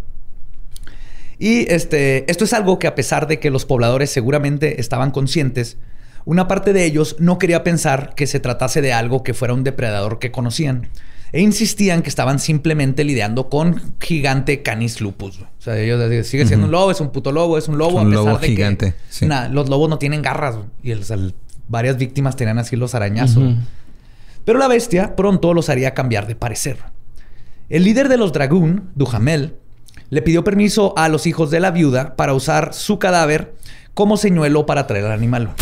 Y 1.40 1.72
este, 1.72 2.30
esto 2.30 2.44
es 2.44 2.52
algo 2.52 2.78
que 2.78 2.86
a 2.86 2.94
pesar 2.94 3.26
de 3.26 3.40
que 3.40 3.50
los 3.50 3.64
pobladores 3.64 4.10
seguramente 4.10 4.80
estaban 4.80 5.10
conscientes, 5.10 5.78
una 6.26 6.46
parte 6.46 6.74
de 6.74 6.84
ellos 6.84 7.16
no 7.18 7.38
quería 7.38 7.64
pensar 7.64 8.14
que 8.14 8.26
se 8.26 8.40
tratase 8.40 8.82
de 8.82 8.92
algo 8.92 9.22
que 9.22 9.32
fuera 9.34 9.54
un 9.54 9.64
depredador 9.64 10.18
que 10.18 10.30
conocían. 10.30 10.90
E 11.32 11.40
insistían 11.40 12.02
que 12.02 12.08
estaban 12.10 12.40
simplemente 12.40 13.04
lidiando 13.04 13.48
con 13.48 13.94
gigante 14.00 14.62
canis 14.62 15.00
lupus. 15.00 15.40
O 15.40 15.46
sea, 15.58 15.78
ellos 15.78 15.98
decían, 15.98 16.24
sigue 16.24 16.46
siendo 16.46 16.66
un 16.66 16.72
lobo, 16.72 16.90
es 16.90 17.00
un 17.00 17.10
puto 17.10 17.32
lobo, 17.32 17.56
es 17.56 17.68
un 17.68 17.78
lobo. 17.78 18.00
Un 18.02 18.08
a 18.08 18.10
pesar 18.10 18.24
lobo 18.26 18.38
de 18.38 18.46
gigante, 18.48 18.86
Que, 18.92 18.98
sí. 19.08 19.26
Los 19.52 19.68
lobos 19.70 19.88
no 19.88 19.98
tienen 19.98 20.20
garras. 20.22 20.56
Y 20.82 20.90
el- 20.90 21.34
varias 21.68 21.96
víctimas 21.96 22.36
tenían 22.36 22.58
así 22.58 22.76
los 22.76 22.94
arañazos. 22.94 23.54
Pero 24.44 24.58
la 24.58 24.68
bestia 24.68 25.14
pronto 25.16 25.54
los 25.54 25.70
haría 25.70 25.94
cambiar 25.94 26.26
de 26.26 26.34
parecer. 26.34 26.78
El 27.68 27.84
líder 27.84 28.08
de 28.08 28.16
los 28.16 28.32
Dragoon, 28.32 28.90
Duhamel, 28.96 29.54
le 30.10 30.22
pidió 30.22 30.44
permiso 30.44 30.92
a 30.96 31.08
los 31.08 31.26
hijos 31.26 31.50
de 31.50 31.60
la 31.60 31.70
viuda 31.70 32.16
para 32.16 32.34
usar 32.34 32.74
su 32.74 32.98
cadáver 32.98 33.54
como 33.94 34.16
señuelo 34.16 34.66
para 34.66 34.86
traer 34.86 35.06
al 35.06 35.12
animal. 35.12 35.50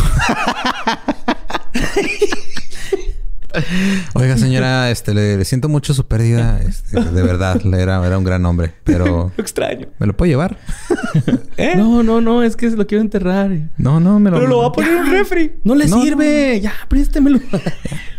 Oiga, 4.15 4.37
señora, 4.37 4.91
este, 4.93 5.15
le, 5.15 5.37
le 5.37 5.45
siento 5.45 5.69
mucho 5.69 5.95
su 5.95 6.07
pérdida. 6.07 6.61
Este, 6.61 7.01
de 7.01 7.23
verdad, 7.23 7.61
le 7.63 7.81
era, 7.81 8.05
era 8.07 8.19
un 8.19 8.25
gran 8.25 8.45
hombre. 8.47 8.75
Pero... 8.85 9.33
Lo 9.37 9.43
extraño. 9.43 9.89
¿Me 9.99 10.07
lo 10.07 10.17
puedo 10.17 10.29
llevar? 10.31 10.59
¿Eh? 11.57 11.73
No, 11.77 12.03
no, 12.03 12.21
no, 12.21 12.43
es 12.43 12.57
que 12.57 12.71
se 12.71 12.77
lo 12.77 12.87
quiero 12.87 13.03
enterrar. 13.03 13.51
No, 13.77 14.01
no, 14.01 14.19
me 14.21 14.31
lo... 14.31 14.37
Pero 14.37 14.49
lo 14.49 14.59
va 14.59 14.67
a 14.69 14.73
poner 14.73 14.93
en 14.93 14.99
un 14.99 15.11
refri. 15.11 15.53
No 15.65 15.75
le 15.75 15.87
No, 15.87 16.03
sirve, 16.03 16.61
ya, 16.61 16.73
préstemelo. 16.89 17.41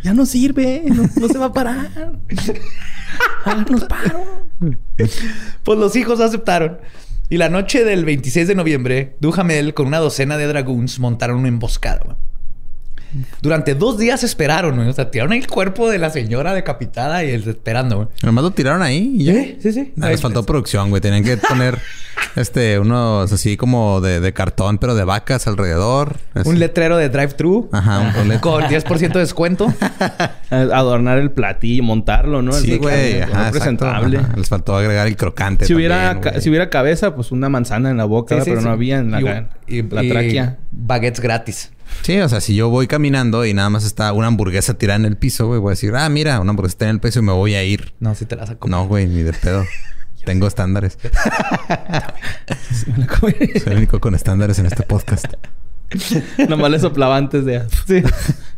ya 0.04 0.14
no 0.14 0.26
sirve, 0.26 0.84
no, 0.88 1.04
no 1.20 1.28
se 1.28 1.38
va 1.38 1.46
a 1.48 1.54
parar. 1.54 1.90
Háganos 3.46 3.84
paro. 3.86 4.48
Pues 5.64 5.80
los 5.80 5.96
hijos 5.96 6.20
aceptaron. 6.20 6.78
Y 7.32 7.38
la 7.38 7.50
noche 7.50 7.84
del 7.84 8.06
26 8.06 8.48
de 8.48 8.56
noviembre, 8.56 9.16
Duhamel 9.20 9.76
con 9.76 9.86
una 9.88 10.00
docena 10.00 10.36
de 10.38 10.48
dragoons 10.48 11.00
montaron 11.00 11.38
una 11.38 11.48
emboscada. 11.48 12.18
Durante 13.42 13.76
dos 13.76 13.98
días 13.98 14.24
esperaron, 14.24 14.76
güey. 14.76 14.88
O 14.90 14.94
sea, 14.94 15.10
tiraron 15.12 15.34
ahí 15.34 15.40
el 15.40 15.48
cuerpo 15.48 15.90
de 15.90 15.98
la 15.98 16.10
señora 16.10 16.54
decapitada 16.54 17.24
y 17.24 17.32
el 17.32 17.48
esperando, 17.48 17.96
güey. 17.98 18.08
Nomás 18.24 18.44
lo 18.44 18.52
tiraron 18.52 18.82
ahí 18.82 19.16
y 19.18 19.24
ya. 19.26 19.34
Sí, 19.34 19.58
sí, 19.62 19.72
sí. 19.74 19.94
Nah, 19.96 20.10
les 20.10 20.22
faltó 20.22 20.44
producción, 20.46 20.90
güey. 20.90 21.02
Tenían 21.02 21.24
que 21.24 21.38
poner 21.38 21.80
este 22.36 22.78
unos 22.80 23.32
así 23.32 23.58
como 23.58 24.02
de, 24.02 24.20
de 24.20 24.34
cartón, 24.34 24.78
pero 24.78 24.96
de 24.96 25.04
vacas 25.04 25.48
alrededor. 25.48 26.18
Así. 26.34 26.48
Un 26.50 26.60
letrero 26.60 26.98
de 26.98 27.10
drive-thru. 27.10 27.70
Ajá, 27.72 28.00
un 28.00 28.14
boleto. 28.14 28.42
Con 28.42 28.64
10% 28.64 29.14
de 29.14 29.20
descuento. 29.20 29.74
Adornar 30.50 31.18
el 31.20 31.32
platillo, 31.32 31.84
montarlo, 31.84 32.42
¿no? 32.42 32.52
Sí, 32.54 32.78
güey. 32.78 33.22
Ajá, 33.22 33.32
exacto. 33.32 33.52
presentable. 33.60 34.18
Ajá. 34.18 34.34
Les 34.38 34.50
faltó 34.50 34.76
agregar 34.76 35.08
el 35.08 35.16
crocante. 35.16 35.66
Si 35.66 35.74
hubiera, 35.74 35.96
también, 36.14 36.22
ca- 36.24 36.30
güey. 36.32 36.42
si 36.42 36.50
hubiera 36.50 36.70
cabeza, 36.70 37.16
pues 37.16 37.32
una 37.32 37.50
manzana 37.50 37.90
en 37.90 37.98
la 37.98 38.06
boca, 38.06 38.36
Sí, 38.36 38.42
sí, 38.42 38.50
pero 38.50 38.62
sí. 38.62 38.68
no 38.68 38.72
había 38.74 39.00
en 39.00 39.12
la, 39.12 39.22
Y- 39.68 39.78
y- 39.80 39.82
la 39.84 40.04
y 40.04 40.10
tráquea. 40.10 40.58
Baguettes 40.72 41.20
gratis. 41.22 41.72
Sí, 42.02 42.20
o 42.20 42.30
sea, 42.30 42.42
si 42.42 42.56
yo 42.56 42.70
voy 42.70 42.88
caminando 42.88 43.46
y 43.46 43.54
nada 43.54 43.70
más 43.70 43.86
está 43.86 44.14
una 44.14 44.28
hamburguesa 44.28 44.76
tirada 44.76 44.98
en 44.98 45.06
el 45.06 45.18
piso, 45.18 45.48
güey, 45.48 45.60
voy 45.60 45.70
a 45.70 45.72
decir, 45.72 45.96
ah, 45.96 46.10
mira, 46.10 46.40
una 46.40 46.52
hamburguesa 46.52 46.74
está 46.74 46.86
en 46.86 46.92
el 46.92 47.00
piso 47.00 47.20
y 47.20 47.24
me 47.24 47.34
voy 47.34 47.56
a 47.56 47.64
ir. 47.64 47.94
No, 48.00 48.16
si 48.16 48.26
te 48.26 48.36
la 48.36 48.46
saco. 48.46 48.68
No, 48.68 48.88
güey, 48.88 49.08
ni 49.08 49.22
de 49.22 49.34
pedo. 49.34 49.66
Tengo 50.26 50.48
estándares. 50.48 50.98
Sí. 52.72 52.92
Soy 53.60 53.72
el 53.74 53.78
único 53.78 54.00
con 54.00 54.16
estándares 54.16 54.60
en 54.60 54.66
este 54.66 54.84
podcast. 54.84 55.26
Nomás 56.48 56.72
le 56.72 56.80
soplaba 56.80 57.18
antes 57.18 57.46
de... 57.46 57.64
Sí. 57.88 58.04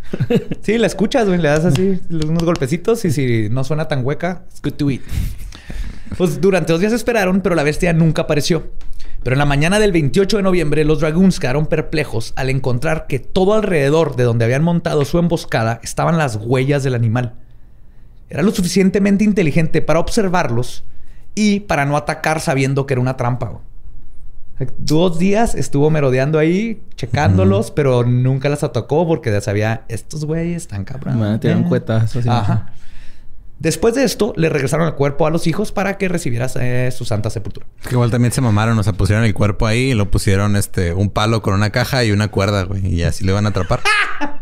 sí, 0.61 0.77
la 0.77 0.87
escuchas, 0.87 1.27
güey. 1.27 1.39
Le 1.39 1.49
das 1.49 1.65
así 1.65 1.99
unos 2.09 2.43
golpecitos 2.43 3.03
y 3.05 3.11
si 3.11 3.49
no 3.49 3.63
suena 3.63 3.87
tan 3.87 4.05
hueca, 4.05 4.43
it's 4.49 4.61
good 4.61 4.73
to 4.73 4.91
eat. 4.91 5.01
Pues 6.17 6.41
durante 6.41 6.73
dos 6.73 6.81
días 6.81 6.93
esperaron, 6.93 7.41
pero 7.41 7.55
la 7.55 7.63
bestia 7.63 7.93
nunca 7.93 8.23
apareció. 8.23 8.71
Pero 9.23 9.35
en 9.35 9.39
la 9.39 9.45
mañana 9.45 9.79
del 9.79 9.91
28 9.91 10.37
de 10.37 10.43
noviembre, 10.43 10.83
los 10.83 10.99
Dragoons 10.99 11.39
quedaron 11.39 11.67
perplejos 11.67 12.33
al 12.35 12.49
encontrar 12.49 13.05
que 13.07 13.19
todo 13.19 13.53
alrededor 13.53 14.15
de 14.15 14.23
donde 14.23 14.45
habían 14.45 14.63
montado 14.63 15.05
su 15.05 15.19
emboscada 15.19 15.79
estaban 15.83 16.17
las 16.17 16.37
huellas 16.37 16.83
del 16.83 16.95
animal. 16.95 17.33
Era 18.29 18.41
lo 18.41 18.51
suficientemente 18.51 19.23
inteligente 19.23 19.81
para 19.81 19.99
observarlos 19.99 20.83
y 21.35 21.61
para 21.61 21.85
no 21.85 21.97
atacar 21.97 22.39
sabiendo 22.39 22.85
que 22.85 22.95
era 22.95 23.01
una 23.01 23.17
trampa. 23.17 23.59
Dos 24.77 25.17
días 25.17 25.55
estuvo 25.55 25.89
merodeando 25.89 26.37
ahí, 26.39 26.81
checándolos, 26.95 27.71
pero 27.71 28.03
nunca 28.03 28.47
las 28.49 28.63
atacó 28.63 29.07
porque 29.07 29.31
ya 29.31 29.41
sabía, 29.41 29.83
estos 29.87 30.25
güeyes 30.25 30.63
están 30.63 30.83
cabrón. 30.83 31.15
Me 31.15 31.25
van 31.25 31.33
a 31.35 31.39
tirar 31.39 31.57
un 31.57 31.63
cuetazo 31.63 32.19
así. 32.19 32.29
Ajá. 32.29 32.73
Después 33.61 33.93
de 33.93 34.03
esto, 34.03 34.33
le 34.37 34.49
regresaron 34.49 34.87
el 34.87 34.95
cuerpo 34.95 35.27
a 35.27 35.29
los 35.29 35.45
hijos 35.45 35.71
para 35.71 35.99
que 35.99 36.07
recibiera 36.07 36.47
eh, 36.59 36.91
su 36.91 37.05
santa 37.05 37.29
sepultura. 37.29 37.67
Que 37.83 37.91
igual 37.91 38.09
también 38.09 38.31
se 38.31 38.41
mamaron, 38.41 38.79
o 38.79 38.81
sea, 38.81 38.93
pusieron 38.93 39.23
el 39.23 39.35
cuerpo 39.35 39.67
ahí 39.67 39.91
y 39.91 39.93
lo 39.93 40.09
pusieron 40.09 40.55
este 40.55 40.93
un 40.93 41.11
palo 41.11 41.43
con 41.43 41.53
una 41.53 41.69
caja 41.69 42.03
y 42.03 42.11
una 42.11 42.29
cuerda, 42.29 42.63
güey. 42.63 42.87
Y 42.87 43.03
así 43.03 43.23
lo 43.23 43.33
iban 43.33 43.45
a 43.45 43.49
atrapar. 43.49 43.81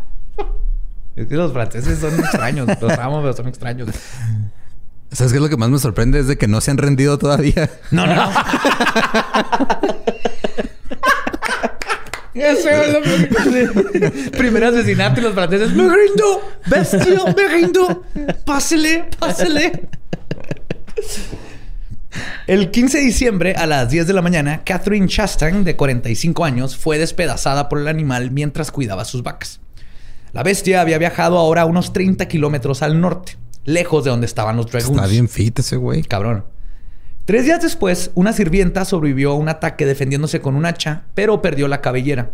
Es 1.16 1.26
que 1.26 1.34
los 1.34 1.52
franceses 1.52 1.98
son 1.98 2.18
extraños. 2.18 2.66
Los 2.80 2.92
amo, 2.92 3.20
pero 3.20 3.34
son 3.34 3.46
extraños. 3.46 3.90
¿Sabes 5.12 5.32
qué 5.32 5.36
es 5.36 5.42
lo 5.42 5.50
que 5.50 5.58
más 5.58 5.68
me 5.68 5.78
sorprende? 5.78 6.20
Es 6.20 6.26
de 6.26 6.38
que 6.38 6.48
no 6.48 6.62
se 6.62 6.70
han 6.70 6.78
rendido 6.78 7.18
todavía. 7.18 7.68
No, 7.90 8.06
no, 8.06 8.14
Ese 12.40 12.70
es 12.70 12.92
lo 12.92 14.30
Primer 14.38 14.64
asesinato 14.64 15.20
y 15.20 15.22
los 15.22 15.34
franceses. 15.34 15.72
¡Me 15.72 15.84
rindo! 15.84 16.40
¡Bestia! 16.66 17.34
¡Me 17.36 17.48
rindo! 17.48 18.02
¡Pásele! 18.44 19.04
¡Pásele! 19.18 19.88
El 22.46 22.70
15 22.70 22.98
de 22.98 23.04
diciembre 23.04 23.54
a 23.54 23.66
las 23.66 23.90
10 23.90 24.06
de 24.06 24.12
la 24.12 24.22
mañana, 24.22 24.62
Catherine 24.64 25.06
Chastain, 25.06 25.64
de 25.64 25.76
45 25.76 26.44
años, 26.44 26.76
fue 26.76 26.98
despedazada 26.98 27.68
por 27.68 27.78
el 27.78 27.88
animal 27.88 28.30
mientras 28.30 28.72
cuidaba 28.72 29.04
sus 29.04 29.22
vacas. 29.22 29.60
La 30.32 30.42
bestia 30.42 30.80
había 30.80 30.98
viajado 30.98 31.38
ahora 31.38 31.64
unos 31.64 31.92
30 31.92 32.26
kilómetros 32.26 32.82
al 32.82 33.00
norte, 33.00 33.36
lejos 33.64 34.04
de 34.04 34.10
donde 34.10 34.26
estaban 34.26 34.56
los 34.56 34.66
dragoons. 34.70 34.96
Está 34.96 35.06
bien 35.06 35.28
fit 35.28 35.58
ese 35.58 35.76
güey. 35.76 36.02
Cabrón. 36.02 36.44
Tres 37.30 37.44
días 37.44 37.62
después, 37.62 38.10
una 38.16 38.32
sirvienta 38.32 38.84
sobrevivió 38.84 39.30
a 39.30 39.36
un 39.36 39.48
ataque 39.48 39.86
defendiéndose 39.86 40.40
con 40.40 40.56
un 40.56 40.66
hacha, 40.66 41.04
pero 41.14 41.40
perdió 41.40 41.68
la 41.68 41.80
cabellera. 41.80 42.32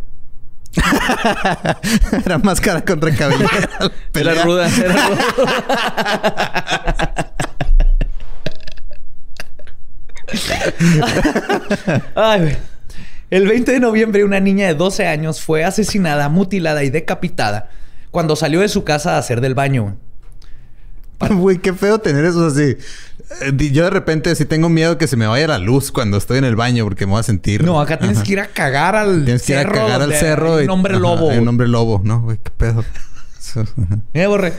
Era 2.25 2.39
máscara 2.39 2.83
contra 2.83 3.15
cabellera. 3.15 3.69
Era 4.15 4.43
ruda, 4.43 4.71
era 4.75 5.09
ruda. 5.09 5.19
Ay, 12.15 12.41
güey. 12.41 12.57
El 13.29 13.47
20 13.49 13.73
de 13.73 13.81
noviembre, 13.81 14.25
una 14.25 14.41
niña 14.41 14.67
de 14.67 14.73
12 14.73 15.07
años 15.07 15.43
fue 15.43 15.63
asesinada, 15.63 16.31
mutilada 16.31 16.85
y 16.85 16.89
decapitada 16.89 17.69
cuando 18.11 18.35
salió 18.35 18.61
de 18.63 18.71
su 18.71 18.83
casa 18.83 19.17
a 19.17 19.19
hacer 19.19 19.43
del 19.43 19.55
baño. 19.55 19.99
Güey, 21.19 21.59
qué 21.59 21.73
feo 21.73 21.99
tener 21.99 22.25
eso 22.25 22.47
así. 22.47 22.77
Eh, 23.43 23.71
Yo 23.73 23.85
de 23.85 23.91
repente 23.91 24.35
sí 24.37 24.45
tengo 24.45 24.69
miedo 24.69 24.99
que 24.99 25.07
se 25.07 25.17
me 25.17 25.27
vaya 25.27 25.47
la 25.49 25.59
luz 25.59 25.91
cuando 25.93 26.17
estoy 26.17 26.39
en 26.39 26.45
el 26.45 26.57
baño 26.57 26.85
porque 26.85 27.07
me 27.07 27.13
voy 27.13 27.21
a 27.21 27.25
sentir. 27.25 27.65
No, 27.65 27.81
acá 27.81 27.99
tienes 27.99 28.21
que 28.21 28.33
ir 28.33 28.41
a 28.41 28.47
cagar 28.47 28.95
al 28.97 29.25
Tienes 29.25 29.43
que 29.43 29.53
ir 29.53 29.59
a 29.59 29.63
cerro 29.63 29.75
cagar 29.75 30.03
al 30.03 30.13
cerro. 30.15 30.57
hay 30.57 30.65
Un 30.65 30.71
hombre 30.71 30.99
lobo. 30.99 31.31
hay 31.31 31.39
Un 31.39 31.49
hombre 31.49 31.69
lobo, 31.69 32.01
¿no? 32.05 32.23
Güey, 32.23 32.39
qué 32.43 32.51
pedo. 32.57 32.85
Eh, 34.13 34.27
borre. 34.27 34.53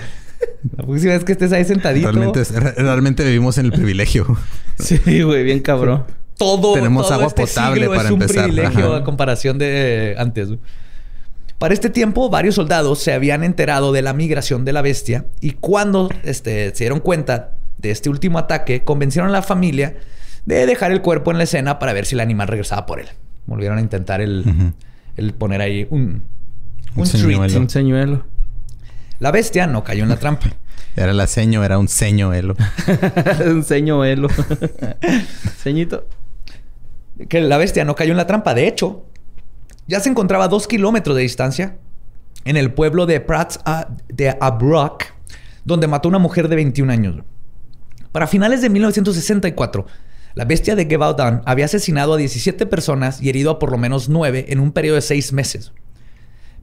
La 0.78 0.84
próxima 0.86 1.14
vez 1.14 1.24
que 1.24 1.32
estés 1.34 1.52
ahí 1.52 1.66
sentadito. 1.66 2.12
realmente, 2.12 3.24
vivimos 3.24 3.58
en 3.58 3.66
el 3.66 3.72
privilegio. 3.72 4.26
Sí, 4.80 5.22
güey, 5.24 5.44
bien 5.44 5.60
cabrón. 5.60 6.04
todo 6.38 6.74
Tenemos 6.74 7.06
todo 7.08 7.16
agua 7.16 7.28
este 7.28 7.42
potable 7.42 7.88
para 7.88 8.04
es 8.04 8.12
un 8.12 8.22
empezar. 8.22 8.44
privilegio 8.46 8.88
Ajá. 8.90 8.98
a 8.98 9.04
comparación 9.04 9.58
de 9.58 10.16
antes. 10.20 10.50
güey. 10.50 10.60
Para 11.58 11.74
este 11.74 11.90
tiempo, 11.90 12.30
varios 12.30 12.54
soldados 12.56 13.00
se 13.00 13.12
habían 13.14 13.44
enterado 13.44 13.92
de 13.92 14.04
la 14.04 14.14
migración 14.14 14.64
de 14.64 14.74
la 14.74 14.84
bestia 14.84 15.26
y 15.42 15.54
cuando 15.54 16.10
este, 16.24 16.70
se 16.76 16.84
dieron 16.84 17.00
cuenta 17.00 17.57
de 17.78 17.92
este 17.92 18.10
último 18.10 18.40
ataque, 18.40 18.84
convencieron 18.84 19.30
a 19.30 19.34
la 19.34 19.42
familia 19.42 19.96
de 20.46 20.66
dejar 20.66 20.92
el 20.92 21.02
cuerpo 21.02 21.32
en 21.32 21.38
la 21.38 21.44
escena 21.44 21.78
para 21.80 21.94
ver 21.94 22.06
si 22.06 22.16
el 22.16 22.22
animal 22.22 22.48
regresaba 22.48 22.86
por 22.86 23.00
él. 23.00 23.08
Volvieron 23.46 23.78
a 23.78 23.82
intentar 23.82 24.22
el, 24.22 24.74
el 25.16 25.34
poner 25.34 25.62
ahí 25.62 25.88
un, 25.90 26.00
Un 26.00 26.24
un, 26.96 27.04
treat. 27.04 27.22
señuelo. 27.24 27.60
Un 27.60 27.70
señuelo. 27.70 28.26
La 29.20 29.32
bestia 29.32 29.68
no 29.68 29.84
cayó 29.84 30.04
en 30.04 30.10
la 30.10 30.18
trampa. 30.18 30.48
Era 30.96 31.14
la 31.14 31.28
seño, 31.28 31.64
era 31.64 31.78
un 31.78 31.88
señuelo. 31.88 32.56
un 33.46 33.64
señuelo. 33.64 34.30
Ceñito. 35.58 36.08
que 37.30 37.40
la 37.42 37.58
bestia 37.58 37.86
no 37.86 37.96
cayó 37.96 38.12
en 38.12 38.18
la 38.18 38.26
trampa. 38.28 38.54
De 38.56 38.68
hecho, 38.68 39.06
ya 39.88 40.00
se 40.00 40.10
encontraba 40.10 40.46
a 40.46 40.48
dos 40.48 40.68
kilómetros 40.68 41.16
de 41.16 41.22
distancia 41.22 41.78
en 42.46 42.58
el 42.58 42.72
pueblo 42.74 43.06
de 43.06 43.20
Prats 43.22 43.60
a- 43.66 43.88
de 44.08 44.36
Abrock, 44.40 45.06
donde 45.66 45.88
mató 45.88 46.08
a 46.08 46.10
una 46.10 46.20
mujer 46.20 46.48
de 46.48 46.56
21 46.56 46.92
años. 46.92 47.16
Para 48.18 48.26
finales 48.26 48.64
de 48.64 48.72
1964, 48.72 49.86
la 50.34 50.46
bestia 50.46 50.76
de 50.76 50.88
Gevaudan 50.88 51.44
había 51.46 51.66
asesinado 51.66 52.16
a 52.16 52.18
17 52.18 52.66
personas 52.66 53.22
y 53.22 53.30
herido 53.30 53.52
a 53.52 53.60
por 53.60 53.72
lo 53.72 53.78
menos 53.78 54.10
9 54.10 54.48
en 54.50 54.60
un 54.60 54.72
periodo 54.72 54.96
de 54.96 55.04
6 55.04 55.34
meses. 55.34 55.72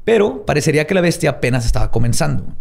Pero 0.02 0.44
parecería 0.46 0.88
que 0.88 0.94
la 0.94 1.00
bestia 1.00 1.30
apenas 1.30 1.64
estaba 1.64 1.92
comenzando. 1.92 2.56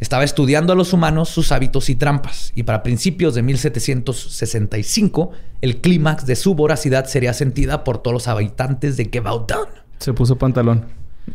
Estaba 0.00 0.24
estudiando 0.24 0.72
a 0.72 0.76
los 0.76 0.94
humanos, 0.94 1.28
sus 1.28 1.52
hábitos 1.52 1.90
y 1.90 1.96
trampas, 1.96 2.52
y 2.54 2.62
para 2.62 2.82
principios 2.82 3.34
de 3.34 3.42
1765, 3.42 5.30
el 5.60 5.82
clímax 5.82 6.24
de 6.24 6.34
su 6.34 6.54
voracidad 6.54 7.04
sería 7.04 7.34
sentida 7.34 7.84
por 7.84 7.98
todos 7.98 8.14
los 8.14 8.28
habitantes 8.28 8.96
de 8.96 9.10
Gevaudan. 9.12 9.68
Se 9.98 10.14
puso 10.14 10.36
pantalón. 10.36 10.86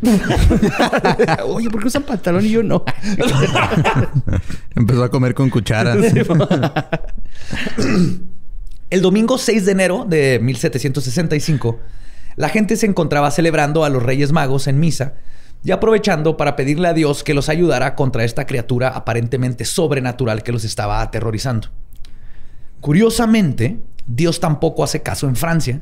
Oye, 1.48 1.70
¿por 1.70 1.82
qué 1.82 1.88
usan 1.88 2.04
pantalón 2.04 2.46
y 2.46 2.50
yo 2.50 2.64
no? 2.64 2.84
Empezó 4.76 5.04
a 5.04 5.10
comer 5.10 5.34
con 5.34 5.50
cucharas. 5.50 5.98
El 8.90 9.02
domingo 9.02 9.38
6 9.38 9.66
de 9.66 9.72
enero 9.72 10.06
de 10.08 10.40
1765, 10.42 11.80
la 12.36 12.50
gente 12.50 12.76
se 12.76 12.86
encontraba 12.86 13.32
celebrando 13.32 13.86
a 13.86 13.90
los 13.90 14.04
Reyes 14.04 14.32
Magos 14.32 14.68
en 14.68 14.80
misa 14.80 15.14
y 15.64 15.72
aprovechando 15.72 16.38
para 16.38 16.56
pedirle 16.56 16.90
a 16.90 16.94
Dios 16.94 17.24
que 17.24 17.34
los 17.34 17.50
ayudara 17.50 17.96
contra 17.96 18.24
esta 18.24 18.46
criatura 18.46 18.90
aparentemente 18.90 19.66
sobrenatural 19.66 20.44
que 20.44 20.52
los 20.52 20.64
estaba 20.64 21.02
aterrorizando. 21.02 21.70
Curiosamente, 22.82 23.80
Dios 24.06 24.40
tampoco 24.40 24.84
hace 24.84 25.02
caso 25.02 25.28
en 25.28 25.38
Francia 25.38 25.82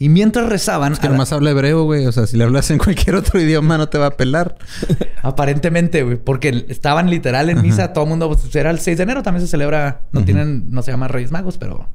y 0.00 0.08
mientras 0.08 0.48
rezaban... 0.48 0.94
Es 0.94 0.98
que 0.98 1.06
a 1.06 1.10
la- 1.10 1.14
nomás 1.16 1.32
habla 1.32 1.50
hebreo, 1.50 1.84
güey. 1.84 2.06
O 2.06 2.12
sea, 2.12 2.26
si 2.26 2.36
le 2.36 2.42
hablas 2.44 2.70
en 2.72 2.78
cualquier 2.78 3.14
otro 3.14 3.38
idioma 3.40 3.76
no 3.78 3.88
te 3.88 3.98
va 3.98 4.06
a 4.06 4.10
pelar. 4.16 4.56
Aparentemente, 5.22 6.02
güey, 6.02 6.16
porque 6.16 6.64
estaban 6.68 7.10
literal 7.10 7.50
en 7.50 7.60
misa, 7.62 7.92
todo 7.92 8.04
el 8.04 8.10
mundo, 8.10 8.28
pues, 8.28 8.54
era 8.56 8.70
el 8.70 8.80
6 8.80 8.96
de 8.96 9.02
enero, 9.02 9.22
también 9.22 9.44
se 9.46 9.50
celebra, 9.50 10.02
no 10.12 10.24
tienen, 10.24 10.70
no 10.70 10.82
se 10.82 10.90
llama 10.90 11.06
Reyes 11.08 11.30
Magos, 11.30 11.58
pero 11.58 11.88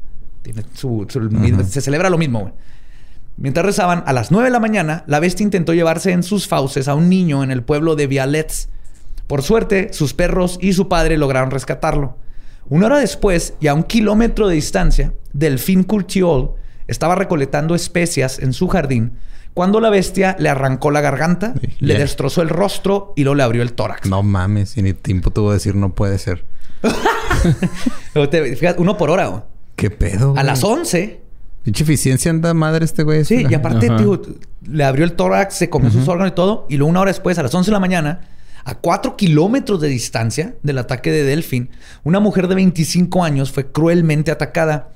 tiene 0.43 0.63
su, 0.73 1.05
su- 1.09 1.19
mismo- 1.21 1.63
se 1.63 1.81
celebra 1.81 2.09
lo 2.09 2.17
mismo, 2.17 2.41
güey. 2.41 2.53
Mientras 3.37 3.65
rezaban, 3.65 4.03
a 4.05 4.13
las 4.13 4.31
9 4.31 4.45
de 4.45 4.51
la 4.51 4.59
mañana, 4.61 5.03
la 5.07 5.19
bestia 5.19 5.43
intentó 5.43 5.73
llevarse 5.73 6.11
en 6.11 6.23
sus 6.23 6.47
fauces 6.47 6.87
a 6.87 6.95
un 6.95 7.09
niño 7.09 7.43
en 7.43 7.51
el 7.51 7.63
pueblo 7.63 7.95
de 7.97 8.07
Vialets. 8.07 8.69
Por 9.27 9.41
suerte, 9.41 9.89
sus 9.91 10.13
perros 10.13 10.57
y 10.61 10.71
su 10.73 10.87
padre 10.87 11.17
lograron 11.17 11.51
rescatarlo. 11.51 12.17
Una 12.69 12.85
hora 12.85 12.99
después, 12.99 13.55
y 13.59 13.67
a 13.67 13.73
un 13.73 13.83
kilómetro 13.83 14.47
de 14.47 14.55
distancia, 14.55 15.11
Delfín 15.33 15.83
Curtiol 15.83 16.51
estaba 16.87 17.15
recolectando 17.15 17.75
especias 17.75 18.39
en 18.39 18.53
su 18.53 18.67
jardín 18.67 19.13
cuando 19.55 19.79
la 19.79 19.89
bestia 19.89 20.35
le 20.37 20.49
arrancó 20.49 20.91
la 20.91 20.99
garganta, 20.99 21.53
Sí, 21.61 21.67
le 21.79 21.97
destrozó 21.97 22.41
el 22.41 22.49
rostro 22.49 23.13
y 23.15 23.23
luego 23.23 23.35
le 23.35 23.43
abrió 23.43 23.61
el 23.61 23.71
tórax. 23.71 24.09
No 24.09 24.21
mames. 24.21 24.75
Y 24.77 24.81
ni 24.81 24.91
tiempo 24.93 25.31
tuvo 25.31 25.51
de 25.51 25.55
decir 25.55 25.75
no 25.75 25.93
puede 25.93 26.17
ser. 26.19 26.43
Fíjate, 28.13 28.81
uno 28.81 28.97
por 28.97 29.09
hora. 29.09 29.27
güey. 29.27 29.43
¿Qué 29.77 29.89
pedo? 29.89 30.33
A 30.37 30.43
las 30.43 30.63
11. 30.63 31.21
Pinche 31.63 31.83
eficiencia 31.83 32.31
anda 32.31 32.53
madre 32.53 32.85
este 32.85 33.03
güey. 33.03 33.23
Sí, 33.25 33.45
y 33.49 33.53
aparte, 33.53 33.87
Ajá. 33.89 34.03
le 34.67 34.83
abrió 34.83 35.05
el 35.05 35.13
tórax, 35.13 35.55
se 35.55 35.69
comió 35.69 35.89
sus 35.89 36.07
órganos 36.07 36.33
y 36.33 36.35
todo. 36.35 36.67
Y 36.69 36.77
luego 36.77 36.89
una 36.91 37.01
hora 37.01 37.09
después, 37.11 37.39
a 37.39 37.43
las 37.43 37.53
11 37.55 37.71
de 37.71 37.73
la 37.73 37.79
mañana, 37.79 38.21
a 38.65 38.75
4 38.75 39.15
kilómetros 39.15 39.81
de 39.81 39.87
distancia 39.87 40.55
del 40.63 40.77
ataque 40.77 41.11
de 41.11 41.23
Delfín, 41.23 41.69
una 42.03 42.19
mujer 42.19 42.47
de 42.47 42.55
25 42.55 43.23
años 43.23 43.51
fue 43.51 43.71
cruelmente 43.71 44.31
atacada. 44.31 44.89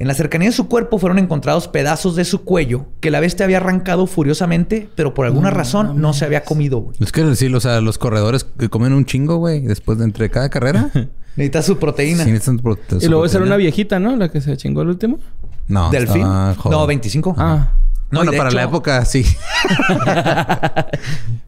En 0.00 0.08
la 0.08 0.14
cercanía 0.14 0.48
de 0.48 0.54
su 0.54 0.66
cuerpo 0.68 0.98
fueron 0.98 1.18
encontrados 1.18 1.68
pedazos 1.68 2.16
de 2.16 2.24
su 2.24 2.42
cuello 2.42 2.86
que 3.00 3.10
la 3.12 3.20
bestia 3.20 3.44
había 3.44 3.58
arrancado 3.58 4.06
furiosamente, 4.08 4.88
pero 4.96 5.14
por 5.14 5.26
alguna 5.26 5.50
No 5.50 5.56
razón 5.56 6.00
no 6.00 6.12
se 6.12 6.24
había 6.24 6.42
comido. 6.44 6.78
güey. 6.78 6.96
Es 7.00 7.12
que 7.12 7.22
decir, 7.22 7.54
o 7.54 7.60
sea, 7.60 7.80
los 7.80 7.98
corredores 7.98 8.44
que 8.44 8.68
comen 8.68 8.92
un 8.92 9.04
chingo, 9.04 9.36
güey, 9.36 9.60
después 9.60 9.98
de 9.98 10.04
entre 10.04 10.30
cada 10.30 10.48
carrera. 10.48 10.90
Necesita 11.36 11.62
su 11.62 11.78
proteína. 11.78 12.24
Sí, 12.24 12.30
necesitan 12.32 12.58
prote- 12.60 13.02
Y 13.02 13.06
luego 13.08 13.28
su 13.28 13.36
era 13.36 13.46
una 13.46 13.56
viejita, 13.56 13.98
¿no? 13.98 14.14
La 14.16 14.30
que 14.30 14.40
se 14.40 14.56
chingó 14.56 14.82
el 14.82 14.88
último. 14.88 15.18
No, 15.66 15.90
¿Delfín? 15.90 16.22
No, 16.22 16.86
25. 16.86 17.34
Ah. 17.38 17.72
No, 18.10 18.20
bueno, 18.20 18.32
para 18.36 18.50
la 18.52 18.62
época, 18.64 19.04
sí. 19.04 19.24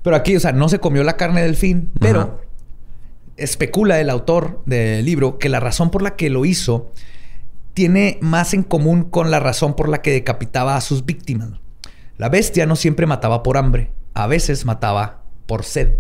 Pero 0.03 0.17
aquí, 0.17 0.37
o 0.37 0.41
sea, 0.41 0.53
no 0.53 0.69
se 0.69 0.79
comió 0.79 1.03
la 1.05 1.17
carne 1.17 1.43
del 1.43 1.57
fin, 1.57 1.91
pero 2.01 2.21
Ajá. 2.21 2.31
especula 3.37 4.01
el 4.01 4.11
autor 4.11 4.63
del 4.67 5.05
libro 5.05 5.39
que 5.39 5.49
la 5.49 5.61
razón 5.61 5.91
por 5.91 6.03
la 6.03 6.17
que 6.17 6.31
lo 6.31 6.45
hizo 6.45 6.93
tiene 7.77 8.17
más 8.23 8.55
en 8.55 8.63
común 8.63 9.03
con 9.03 9.31
la 9.31 9.39
razón 9.39 9.77
por 9.77 9.91
la 9.91 10.01
que 10.01 10.11
decapitaba 10.11 10.77
a 10.77 10.81
sus 10.81 11.05
víctimas. 11.05 11.51
La 12.17 12.31
bestia 12.31 12.65
no 12.65 12.75
siempre 12.75 13.05
mataba 13.05 13.43
por 13.43 13.59
hambre, 13.59 13.93
a 14.15 14.27
veces 14.27 14.65
mataba 14.65 15.25
por 15.45 15.63
sed. 15.63 15.99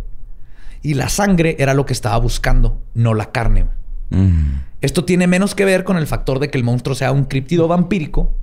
Y 0.81 0.95
la 0.95 1.11
sangre 1.11 1.55
era 1.59 1.75
lo 1.75 1.85
que 1.85 1.93
estaba 1.93 2.17
buscando, 2.17 2.81
no 2.95 3.12
la 3.12 3.31
carne. 3.31 3.67
Mm. 4.09 4.61
Esto 4.81 5.05
tiene 5.05 5.27
menos 5.27 5.55
que 5.55 5.67
ver 5.67 5.85
con 5.85 5.99
el 5.99 6.07
factor 6.07 6.39
de 6.39 6.49
que 6.49 6.57
el 6.57 6.65
monstruo 6.65 6.97
sea 6.97 7.12
un 7.12 7.25
criptido 7.25 7.69
vampírico 7.69 8.35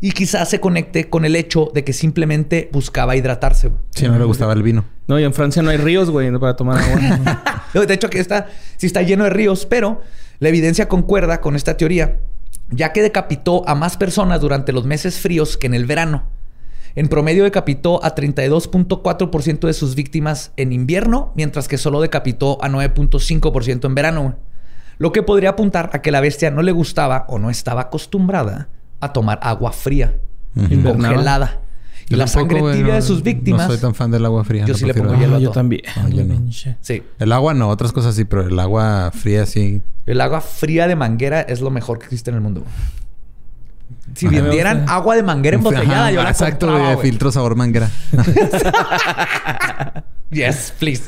y 0.00 0.12
quizás 0.12 0.48
se 0.48 0.60
conecte 0.60 1.10
con 1.10 1.24
el 1.24 1.34
hecho 1.34 1.72
de 1.74 1.82
que 1.82 1.92
simplemente 1.92 2.70
buscaba 2.72 3.16
hidratarse. 3.16 3.72
Sí, 3.96 4.06
no 4.06 4.16
le 4.16 4.26
gustaba 4.26 4.52
el 4.52 4.62
vino. 4.62 4.84
No, 5.08 5.18
y 5.18 5.24
en 5.24 5.34
Francia 5.34 5.60
no 5.60 5.70
hay 5.70 5.78
ríos, 5.78 6.08
güey, 6.08 6.30
para 6.38 6.54
tomar 6.54 6.78
agua. 6.78 7.64
De 7.84 7.94
hecho, 7.94 8.06
aquí 8.06 8.18
está, 8.18 8.46
sí 8.76 8.86
está 8.86 9.02
lleno 9.02 9.24
de 9.24 9.30
ríos, 9.30 9.66
pero 9.66 10.02
la 10.38 10.50
evidencia 10.50 10.86
concuerda 10.86 11.40
con 11.40 11.56
esta 11.56 11.76
teoría, 11.76 12.20
ya 12.70 12.92
que 12.92 13.02
decapitó 13.02 13.68
a 13.68 13.74
más 13.74 13.96
personas 13.96 14.40
durante 14.40 14.72
los 14.72 14.84
meses 14.84 15.20
fríos 15.20 15.56
que 15.56 15.66
en 15.66 15.74
el 15.74 15.86
verano. 15.86 16.24
En 16.94 17.08
promedio 17.08 17.44
decapitó 17.44 18.02
a 18.02 18.14
32.4% 18.14 19.66
de 19.66 19.72
sus 19.74 19.94
víctimas 19.94 20.52
en 20.56 20.72
invierno, 20.72 21.32
mientras 21.36 21.68
que 21.68 21.76
solo 21.76 22.00
decapitó 22.00 22.58
a 22.62 22.68
9.5% 22.68 23.84
en 23.84 23.94
verano. 23.94 24.36
Lo 24.98 25.12
que 25.12 25.22
podría 25.22 25.50
apuntar 25.50 25.90
a 25.92 26.00
que 26.00 26.10
la 26.10 26.22
bestia 26.22 26.50
no 26.50 26.62
le 26.62 26.72
gustaba 26.72 27.26
o 27.28 27.38
no 27.38 27.50
estaba 27.50 27.82
acostumbrada 27.82 28.68
a 29.00 29.12
tomar 29.12 29.38
agua 29.42 29.72
fría. 29.72 30.16
Invernaba. 30.56 30.94
congelada. 30.94 31.60
Y 32.08 32.12
Yo 32.12 32.16
la 32.18 32.26
sangre 32.28 32.60
tibia 32.60 32.86
no- 32.88 32.94
de 32.94 33.02
sus 33.02 33.22
víctimas. 33.22 33.62
No 33.62 33.72
soy 33.72 33.80
tan 33.80 33.94
fan 33.94 34.10
del 34.12 34.24
agua 34.24 34.44
fría. 34.44 34.64
Yo 34.64 34.74
no 34.74 34.78
sí 34.78 34.84
le 34.84 34.94
pongo 34.94 35.14
hielo 35.16 35.34
Ah, 35.34 35.38
a 35.38 35.40
yo 35.40 35.46
todo. 35.46 35.54
también. 35.54 35.82
No, 35.96 36.08
yo 36.08 36.24
no. 36.24 36.34
pinche. 36.34 36.76
Sí. 36.80 37.02
El 37.18 37.32
agua 37.32 37.52
no, 37.54 37.68
otras 37.68 37.92
cosas 37.92 38.14
sí, 38.14 38.24
pero 38.24 38.42
el 38.46 38.58
agua 38.60 39.10
fría 39.12 39.44
sí. 39.46 39.82
El 40.06 40.20
agua 40.20 40.40
fría 40.40 40.86
de 40.86 40.94
manguera 40.96 41.40
es 41.40 41.60
lo 41.60 41.70
mejor 41.70 41.98
que 41.98 42.04
existe 42.04 42.30
en 42.30 42.36
el 42.36 42.42
mundo. 42.42 42.62
Si 44.14 44.26
Ajá. 44.26 44.40
vendieran 44.40 44.84
agua 44.88 45.16
de 45.16 45.24
manguera 45.24 45.56
embotellada, 45.56 46.02
Ajá, 46.04 46.10
yo 46.12 46.22
la 46.22 46.30
Exacto, 46.30 46.66
compraba, 46.66 46.94
güey. 46.94 47.08
filtro 47.10 47.32
sabor 47.32 47.56
manguera. 47.56 47.90
Yes, 50.30 50.74
please. 50.78 51.04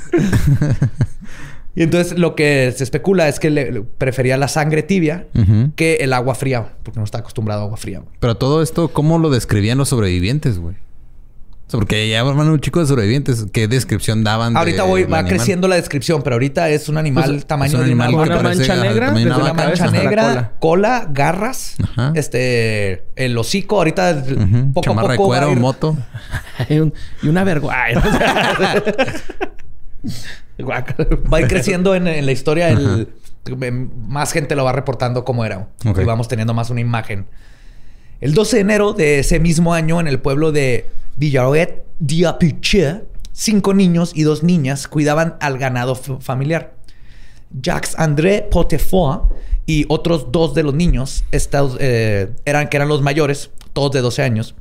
y 1.74 1.82
entonces 1.82 2.16
lo 2.18 2.34
que 2.36 2.72
se 2.76 2.84
especula 2.84 3.28
es 3.28 3.40
que 3.40 3.50
le, 3.50 3.82
prefería 3.82 4.36
la 4.36 4.46
sangre 4.48 4.82
tibia 4.84 5.26
que 5.76 5.96
el 5.96 6.12
agua 6.12 6.34
fría, 6.36 6.74
porque 6.82 6.98
no 7.00 7.04
está 7.04 7.18
acostumbrado 7.18 7.62
a 7.62 7.64
agua 7.64 7.76
fría. 7.76 7.98
güey. 7.98 8.10
Pero 8.20 8.36
todo 8.36 8.62
esto, 8.62 8.88
¿cómo 8.88 9.18
lo 9.18 9.30
describían 9.30 9.76
los 9.78 9.88
sobrevivientes, 9.88 10.58
güey? 10.58 10.76
O 11.68 11.70
sea, 11.70 11.78
porque 11.80 12.08
ya 12.08 12.22
van 12.22 12.48
un 12.48 12.60
chico 12.60 12.80
de 12.80 12.86
sobrevivientes. 12.86 13.44
¿Qué 13.52 13.68
descripción 13.68 14.24
daban? 14.24 14.54
de- 14.54 14.58
Ahorita 14.58 14.84
voy, 14.84 15.02
va 15.02 15.18
animal? 15.18 15.28
creciendo 15.36 15.68
la 15.68 15.76
descripción, 15.76 16.22
pero 16.22 16.36
ahorita 16.36 16.70
es 16.70 16.88
un 16.88 16.96
animal 16.96 17.24
Pues, 17.30 17.44
tamaño 17.46 17.68
es 17.68 17.74
un 17.74 17.80
de 17.80 17.84
animal 17.84 18.14
una 18.14 18.42
mancha 18.42 18.76
negra 18.76 19.10
de 19.10 19.18
desde 19.18 19.26
una 19.28 19.38
mancha 19.52 19.62
cabeza 19.64 19.84
hasta 19.84 19.96
la 19.98 20.02
negra, 20.02 20.22
cola. 20.24 20.52
cola. 20.60 21.08
garras, 21.12 21.76
Ajá. 21.82 22.12
este, 22.14 23.04
el 23.16 23.36
hocico. 23.36 23.76
Ahorita 23.76 24.24
Ujú. 24.26 24.72
poco 24.72 24.84
Chamarra 24.84 25.08
a 25.08 25.12
de 25.12 25.16
poco 25.18 25.28
cuero, 25.28 25.46
va 25.48 25.52
a 25.52 25.56
ir- 25.56 25.60
moto. 25.60 25.96
Y, 26.70 26.78
un- 26.78 26.94
y 27.22 27.28
una 27.28 27.44
vergüenza. 27.44 28.02
Va 31.32 31.38
a 31.38 31.40
ir 31.40 31.48
creciendo 31.48 31.94
en, 31.94 32.06
en 32.08 32.26
la 32.26 32.32
historia. 32.32 32.68
El, 32.70 33.08
em, 33.60 33.90
más 34.08 34.32
gente 34.32 34.56
lo 34.56 34.64
va 34.64 34.72
reportando 34.72 35.24
cómo 35.24 35.44
era. 35.44 35.68
Ok. 35.86 35.98
Y 36.00 36.04
vamos 36.04 36.28
teniendo 36.28 36.54
más 36.54 36.70
una 36.70 36.80
imagen. 36.80 37.26
El 38.20 38.34
12 38.34 38.56
de 38.56 38.60
enero 38.62 38.92
de 38.92 39.20
ese 39.20 39.38
mismo 39.38 39.74
año, 39.74 40.00
en 40.00 40.08
el 40.08 40.18
pueblo 40.18 40.50
de 40.50 40.86
Villaroet 41.18 41.84
d'Apiche, 41.98 43.02
cinco 43.32 43.74
niños 43.74 44.12
y 44.14 44.22
dos 44.22 44.42
niñas 44.42 44.88
cuidaban 44.88 45.36
al 45.40 45.58
ganado 45.58 45.94
familiar. 45.94 46.74
Jacques 47.50 47.94
André 47.98 48.46
Potefoy 48.50 49.20
y 49.66 49.84
otros 49.88 50.30
dos 50.32 50.54
de 50.54 50.62
los 50.62 50.74
niños 50.74 51.24
estos, 51.30 51.76
eh, 51.80 52.30
eran, 52.44 52.68
que 52.68 52.76
eran 52.76 52.88
los 52.88 53.02
mayores, 53.02 53.50
todos 53.72 53.92
de 53.92 54.00
12 54.00 54.22
años. 54.22 54.54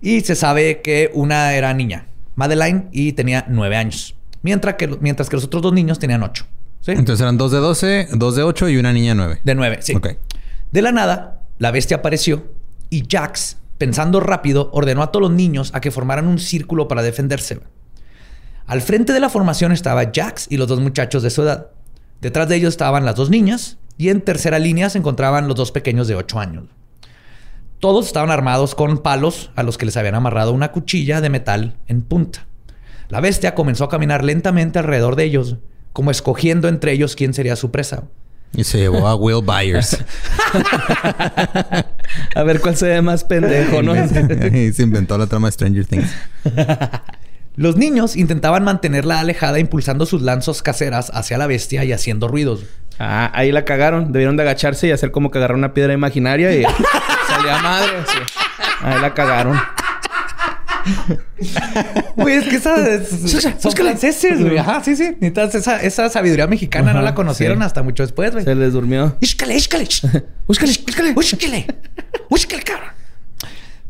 Y 0.00 0.20
se 0.22 0.34
sabe 0.34 0.80
que 0.82 1.10
una 1.14 1.54
era 1.54 1.72
niña, 1.72 2.08
Madeleine, 2.34 2.88
y 2.92 3.12
tenía 3.12 3.46
nueve 3.48 3.76
años. 3.76 4.14
Mientras 4.42 4.74
que, 4.74 4.88
mientras 5.00 5.28
que 5.28 5.36
los 5.36 5.44
otros 5.44 5.62
dos 5.62 5.72
niños 5.72 5.98
tenían 5.98 6.22
ocho. 6.22 6.46
¿Sí? 6.80 6.92
Entonces 6.92 7.22
eran 7.22 7.38
dos 7.38 7.52
de 7.52 7.58
12, 7.58 8.08
dos 8.12 8.36
de 8.36 8.42
8 8.42 8.68
y 8.68 8.76
una 8.76 8.92
niña 8.92 9.14
9. 9.14 9.40
De 9.42 9.54
nueve, 9.54 9.78
sí. 9.80 9.94
Ok. 9.94 10.08
De 10.70 10.82
la 10.82 10.92
nada, 10.92 11.40
la 11.58 11.70
bestia 11.70 11.98
apareció 11.98 12.44
y 12.90 13.04
Jax, 13.08 13.56
pensando 13.78 14.20
rápido, 14.20 14.70
ordenó 14.72 15.02
a 15.02 15.10
todos 15.10 15.28
los 15.28 15.36
niños 15.36 15.70
a 15.74 15.80
que 15.80 15.90
formaran 15.90 16.26
un 16.26 16.38
círculo 16.38 16.88
para 16.88 17.02
defenderse. 17.02 17.60
Al 18.66 18.80
frente 18.80 19.12
de 19.12 19.20
la 19.20 19.28
formación 19.28 19.72
estaba 19.72 20.10
Jax 20.14 20.46
y 20.50 20.56
los 20.56 20.68
dos 20.68 20.80
muchachos 20.80 21.22
de 21.22 21.30
su 21.30 21.42
edad. 21.42 21.68
Detrás 22.20 22.48
de 22.48 22.56
ellos 22.56 22.74
estaban 22.74 23.04
las 23.04 23.16
dos 23.16 23.28
niñas 23.28 23.78
y 23.98 24.08
en 24.08 24.22
tercera 24.22 24.58
línea 24.58 24.90
se 24.90 24.98
encontraban 24.98 25.46
los 25.46 25.56
dos 25.56 25.70
pequeños 25.70 26.08
de 26.08 26.14
8 26.14 26.40
años. 26.40 26.64
Todos 27.78 28.06
estaban 28.06 28.30
armados 28.30 28.74
con 28.74 28.98
palos 28.98 29.50
a 29.56 29.62
los 29.62 29.76
que 29.76 29.84
les 29.84 29.96
habían 29.96 30.14
amarrado 30.14 30.52
una 30.52 30.72
cuchilla 30.72 31.20
de 31.20 31.28
metal 31.28 31.76
en 31.86 32.00
punta. 32.00 32.46
La 33.08 33.20
bestia 33.20 33.54
comenzó 33.54 33.84
a 33.84 33.88
caminar 33.90 34.24
lentamente 34.24 34.78
alrededor 34.78 35.16
de 35.16 35.24
ellos, 35.24 35.56
como 35.92 36.10
escogiendo 36.10 36.68
entre 36.68 36.92
ellos 36.92 37.14
quién 37.14 37.34
sería 37.34 37.56
su 37.56 37.70
presa. 37.70 38.04
Y 38.54 38.64
se 38.64 38.78
llevó 38.78 39.08
a 39.08 39.14
Will 39.16 39.44
Byers. 39.44 39.98
a 42.34 42.42
ver 42.42 42.60
cuál 42.60 42.76
se 42.76 42.86
ve 42.86 43.02
más 43.02 43.24
pendejo, 43.24 43.82
¿no? 43.82 43.94
y 44.56 44.72
se 44.72 44.82
inventó 44.82 45.18
la 45.18 45.26
trama 45.26 45.48
de 45.48 45.52
Stranger 45.52 45.84
Things. 45.86 46.10
Los 47.56 47.76
niños 47.76 48.16
intentaban 48.16 48.64
mantenerla 48.64 49.20
alejada 49.20 49.60
impulsando 49.60 50.06
sus 50.06 50.22
lanzos 50.22 50.62
caseras 50.62 51.10
hacia 51.14 51.38
la 51.38 51.46
bestia 51.46 51.84
y 51.84 51.92
haciendo 51.92 52.26
ruidos. 52.26 52.64
Ah, 52.98 53.30
ahí 53.32 53.52
la 53.52 53.64
cagaron. 53.64 54.12
Debieron 54.12 54.36
de 54.36 54.42
agacharse 54.42 54.88
y 54.88 54.90
hacer 54.90 55.12
como 55.12 55.30
que 55.30 55.38
agarrar 55.38 55.56
una 55.56 55.72
piedra 55.72 55.92
imaginaria 55.92 56.52
y 56.52 56.64
salía 57.28 57.58
madre. 57.62 57.92
Ahí 58.82 59.00
la 59.00 59.14
cagaron. 59.14 59.60
Güey, 62.16 62.36
es 62.36 62.44
que 62.44 62.56
esas 62.56 63.08
son 63.60 63.72
franceses, 63.72 64.40
güey. 64.40 64.58
Ajá, 64.58 64.82
sí, 64.84 64.96
sí. 64.96 65.16
Esa, 65.20 65.82
esa 65.82 66.08
sabiduría 66.08 66.46
mexicana 66.46 66.92
no 66.92 67.02
la 67.02 67.14
conocieron 67.14 67.62
hasta 67.62 67.82
mucho 67.82 68.02
después, 68.02 68.32
güey. 68.32 68.44
Se 68.44 68.54
les 68.54 68.72
durmió. 68.72 69.16
Úscale, 69.20 69.56
úscale. 69.56 69.84
Úscale, 70.46 70.72
úscale. 70.72 71.12
Úscale. 71.16 71.66
Úscale, 72.28 72.62
cabrón. 72.62 72.90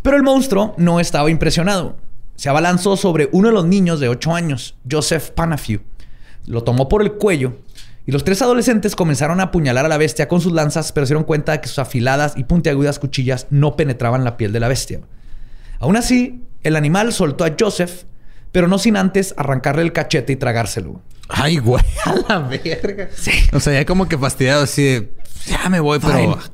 Pero 0.03 0.17
el 0.17 0.23
monstruo 0.23 0.75
no 0.79 1.01
estaba 1.01 1.31
impresionado. 1.31 1.97
Se 2.37 2.49
abalanzó 2.49 2.97
sobre 2.97 3.29
uno 3.33 3.49
de 3.49 3.55
los 3.55 3.65
niños 3.65 4.01
de 4.01 4.09
8 4.09 4.35
años, 4.35 4.77
Joseph 4.91 5.31
Panafew. 5.31 5.81
Lo 6.47 6.63
tomó 6.63 6.89
por 6.89 7.03
el 7.03 7.13
cuello 7.13 7.59
y 8.07 8.13
los 8.13 8.25
tres 8.25 8.43
adolescentes 8.43 8.97
comenzaron 8.97 9.41
a 9.41 9.45
apuñalar 9.45 9.87
a 9.87 9.89
la 9.89 9.97
bestia 9.97 10.29
con 10.29 10.41
sus 10.41 10.53
lanzas, 10.53 10.93
pero 10.93 11.07
se 11.07 11.15
dieron 11.15 11.25
cuenta 11.25 11.53
de 11.53 11.61
que 11.61 11.69
sus 11.69 11.79
afiladas 11.79 12.35
y 12.37 12.45
puntiagudas 12.45 12.99
cuchillas 12.99 13.47
no 13.51 13.77
penetraban 13.77 14.25
la 14.25 14.37
piel 14.37 14.53
de 14.53 14.61
la 14.61 14.69
bestia. 14.69 15.01
Aún 15.79 15.97
así, 15.97 16.43
el 16.65 16.77
animal 16.77 17.13
soltó 17.13 17.45
a 17.45 17.55
Joseph, 17.59 18.03
pero 18.53 18.69
no 18.69 18.79
sin 18.79 18.97
antes 18.97 19.35
arrancarle 19.37 19.83
el 19.83 19.93
cachete 19.93 20.33
y 20.33 20.37
tragárselo. 20.37 21.01
Ay, 21.29 21.59
güey, 21.59 21.83
a 22.05 22.15
la 22.29 22.39
verga. 22.41 23.09
Sí. 23.15 23.31
O 23.53 23.61
sea, 23.61 23.73
ya 23.75 23.85
como 23.87 24.09
que 24.09 24.19
fastidiado 24.19 24.65
así 24.65 25.09
ya 25.47 25.69
me 25.69 25.81
voy, 25.81 25.99
pero. 25.99 26.39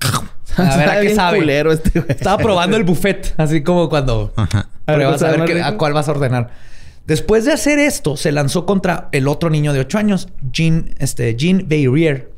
A 0.56 0.76
ver 0.76 0.88
a 0.88 1.00
qué 1.00 1.14
sabe. 1.14 1.72
Este 1.72 2.04
Estaba 2.08 2.36
probando 2.36 2.76
el 2.76 2.82
buffet, 2.82 3.34
así 3.36 3.62
como 3.62 3.88
cuando 3.88 4.32
Ajá. 4.34 4.68
pruebas 4.84 5.22
a 5.22 5.30
ver 5.30 5.62
a 5.62 5.76
cuál 5.76 5.92
vas 5.92 6.08
a 6.08 6.10
ordenar. 6.10 6.50
Después 7.06 7.44
de 7.44 7.52
hacer 7.52 7.78
esto, 7.78 8.16
se 8.16 8.32
lanzó 8.32 8.66
contra 8.66 9.08
el 9.12 9.28
otro 9.28 9.48
niño 9.48 9.72
de 9.72 9.80
8 9.80 9.98
años, 9.98 10.28
Jean, 10.52 10.94
este, 10.98 11.36
Jean 11.36 11.66
Beirier. 11.68 12.32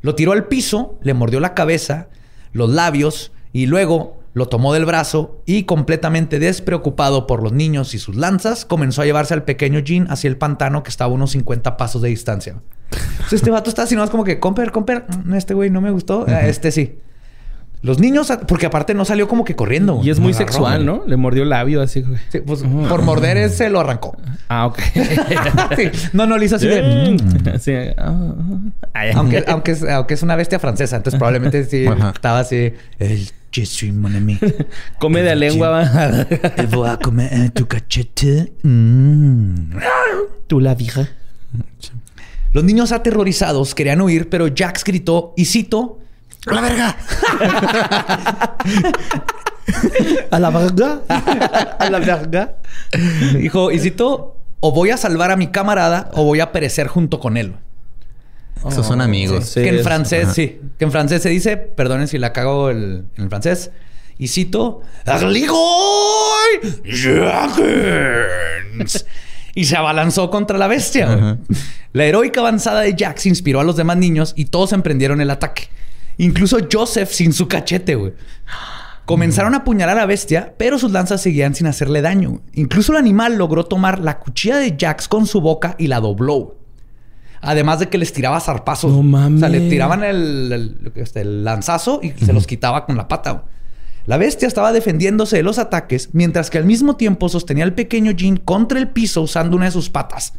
Lo 0.00 0.16
tiró 0.16 0.32
al 0.32 0.48
piso, 0.48 0.98
le 1.02 1.14
mordió 1.14 1.38
la 1.38 1.54
cabeza, 1.54 2.08
los 2.52 2.68
labios 2.68 3.30
y 3.52 3.66
luego 3.66 4.20
lo 4.34 4.46
tomó 4.48 4.72
del 4.72 4.86
brazo 4.86 5.42
y 5.44 5.64
completamente 5.64 6.38
despreocupado 6.38 7.26
por 7.26 7.42
los 7.42 7.52
niños 7.52 7.94
y 7.94 7.98
sus 7.98 8.16
lanzas, 8.16 8.64
comenzó 8.64 9.02
a 9.02 9.04
llevarse 9.04 9.34
al 9.34 9.44
pequeño 9.44 9.80
Jean 9.80 10.06
hacia 10.10 10.28
el 10.28 10.36
pantano 10.36 10.82
que 10.82 10.90
estaba 10.90 11.10
a 11.10 11.14
unos 11.14 11.32
50 11.32 11.76
pasos 11.76 12.00
de 12.02 12.08
distancia. 12.08 12.56
Entonces 12.90 13.34
este 13.34 13.50
vato 13.50 13.70
está 13.70 13.82
así, 13.82 13.94
no 13.94 14.04
es 14.04 14.10
como 14.10 14.24
que, 14.24 14.38
comper, 14.40 14.72
comper, 14.72 15.04
mm, 15.24 15.34
este 15.34 15.54
güey 15.54 15.70
no 15.70 15.80
me 15.80 15.90
gustó, 15.90 16.26
este 16.26 16.72
sí. 16.72 16.98
Los 17.82 17.98
niños, 17.98 18.32
porque 18.46 18.66
aparte 18.66 18.94
no 18.94 19.04
salió 19.04 19.26
como 19.26 19.44
que 19.44 19.56
corriendo. 19.56 20.00
Y 20.04 20.10
es 20.10 20.20
muy 20.20 20.34
sexual, 20.34 20.86
¿no? 20.86 21.02
Le 21.04 21.16
mordió 21.16 21.42
el 21.42 21.48
labio 21.48 21.82
así, 21.82 22.02
güey. 22.02 22.20
Sí, 22.28 22.38
pues 22.38 22.62
por 22.62 23.02
morder 23.02 23.36
ese 23.36 23.70
lo 23.70 23.80
arrancó. 23.80 24.16
Ah, 24.48 24.66
ok. 24.66 24.78
No, 26.12 26.26
no, 26.26 26.38
lo 26.38 26.44
hizo 26.44 26.56
así 26.56 26.68
de. 26.68 27.18
sí. 27.58 27.72
aunque, 29.16 29.44
aunque, 29.48 29.72
es, 29.72 29.82
aunque 29.82 30.14
es 30.14 30.22
una 30.22 30.36
bestia 30.36 30.60
francesa, 30.60 30.96
entonces 30.96 31.18
probablemente 31.18 31.64
sí 31.64 31.84
estaba 32.14 32.38
así. 32.38 32.72
El 33.00 33.32
Je 33.52 33.64
suis 33.64 33.92
mon 33.92 34.14
ami. 34.14 34.38
Come 34.98 35.22
de 35.22 35.34
lengua. 35.34 35.82
El 36.56 36.66
voy 36.68 36.88
a 36.88 36.96
comer 36.96 37.50
tu 37.50 37.66
cachete. 37.66 38.54
Mm. 38.62 39.76
Tu 40.46 40.58
la 40.58 40.74
vieja. 40.74 41.06
Los 42.52 42.64
niños 42.64 42.92
aterrorizados 42.92 43.74
querían 43.74 44.00
huir, 44.00 44.28
pero 44.28 44.46
Jax 44.54 44.84
gritó, 44.84 45.32
y 45.36 45.44
cito, 45.46 46.00
¡A 46.46 46.54
la 46.54 46.60
verga! 46.60 46.96
¿A 50.30 50.38
la 50.38 50.50
verga? 50.50 51.02
¿A 51.78 51.90
la 51.90 51.98
verga? 51.98 52.56
Dijo, 53.38 53.70
y 53.70 53.78
cito, 53.78 54.36
o 54.60 54.72
voy 54.72 54.90
a 54.90 54.96
salvar 54.96 55.30
a 55.30 55.36
mi 55.36 55.48
camarada 55.48 56.10
o 56.14 56.24
voy 56.24 56.40
a 56.40 56.52
perecer 56.52 56.88
junto 56.88 57.20
con 57.20 57.36
él. 57.36 57.54
Esos 58.68 58.86
son 58.86 59.00
amigos. 59.00 59.52
que 59.54 59.68
en 59.68 59.82
francés, 59.82 60.28
sí. 60.34 60.60
Que 60.78 60.84
en 60.84 60.92
francés 60.92 61.22
se 61.22 61.28
dice, 61.28 61.56
perdonen 61.56 62.08
si 62.08 62.18
la 62.18 62.32
cago 62.32 62.70
el, 62.70 63.06
en 63.16 63.24
el 63.24 63.28
francés. 63.28 63.70
Y 64.18 64.28
cito, 64.28 64.82
y 69.54 69.64
se 69.64 69.76
abalanzó 69.76 70.30
contra 70.30 70.58
la 70.58 70.68
bestia. 70.68 71.38
La 71.92 72.04
heroica 72.04 72.40
avanzada 72.40 72.82
de 72.82 72.94
Jax 72.96 73.26
inspiró 73.26 73.60
a 73.60 73.64
los 73.64 73.76
demás 73.76 73.96
niños 73.96 74.32
y 74.36 74.46
todos 74.46 74.72
emprendieron 74.72 75.20
el 75.20 75.30
ataque. 75.30 75.68
Incluso 76.18 76.58
Joseph 76.70 77.10
sin 77.10 77.32
su 77.32 77.48
cachete, 77.48 77.96
güey. 77.96 78.12
Comenzaron 79.04 79.54
a 79.54 79.58
apuñalar 79.58 79.96
a 79.96 80.02
la 80.02 80.06
bestia, 80.06 80.54
pero 80.56 80.78
sus 80.78 80.92
lanzas 80.92 81.20
seguían 81.20 81.54
sin 81.54 81.66
hacerle 81.66 82.02
daño. 82.02 82.40
Incluso 82.54 82.92
el 82.92 82.98
animal 82.98 83.36
logró 83.36 83.64
tomar 83.64 83.98
la 83.98 84.20
cuchilla 84.20 84.58
de 84.58 84.76
Jax 84.78 85.08
con 85.08 85.26
su 85.26 85.40
boca 85.40 85.74
y 85.78 85.88
la 85.88 86.00
dobló. 86.00 86.56
Además 87.42 87.80
de 87.80 87.88
que 87.88 87.98
les 87.98 88.12
tiraba 88.12 88.40
zarpazos. 88.40 88.92
No 88.92 89.02
mames. 89.02 89.38
O 89.38 89.40
sea, 89.40 89.48
le 89.48 89.68
tiraban 89.68 90.04
el, 90.04 90.92
este, 90.94 91.24
lanzazo 91.24 92.00
y 92.02 92.12
se 92.12 92.32
los 92.32 92.46
quitaba 92.46 92.86
con 92.86 92.96
la 92.96 93.08
pata. 93.08 93.44
La 94.06 94.16
bestia 94.16 94.46
estaba 94.46 94.72
defendiéndose 94.72 95.36
de 95.36 95.42
los 95.42 95.58
ataques, 95.58 96.10
mientras 96.12 96.50
que 96.50 96.58
al 96.58 96.64
mismo 96.64 96.96
tiempo 96.96 97.28
sostenía 97.28 97.64
al 97.64 97.74
pequeño 97.74 98.12
Jean 98.12 98.36
contra 98.36 98.78
el 98.78 98.88
piso 98.88 99.22
usando 99.22 99.56
una 99.56 99.66
de 99.66 99.72
sus 99.72 99.90
patas. 99.90 100.34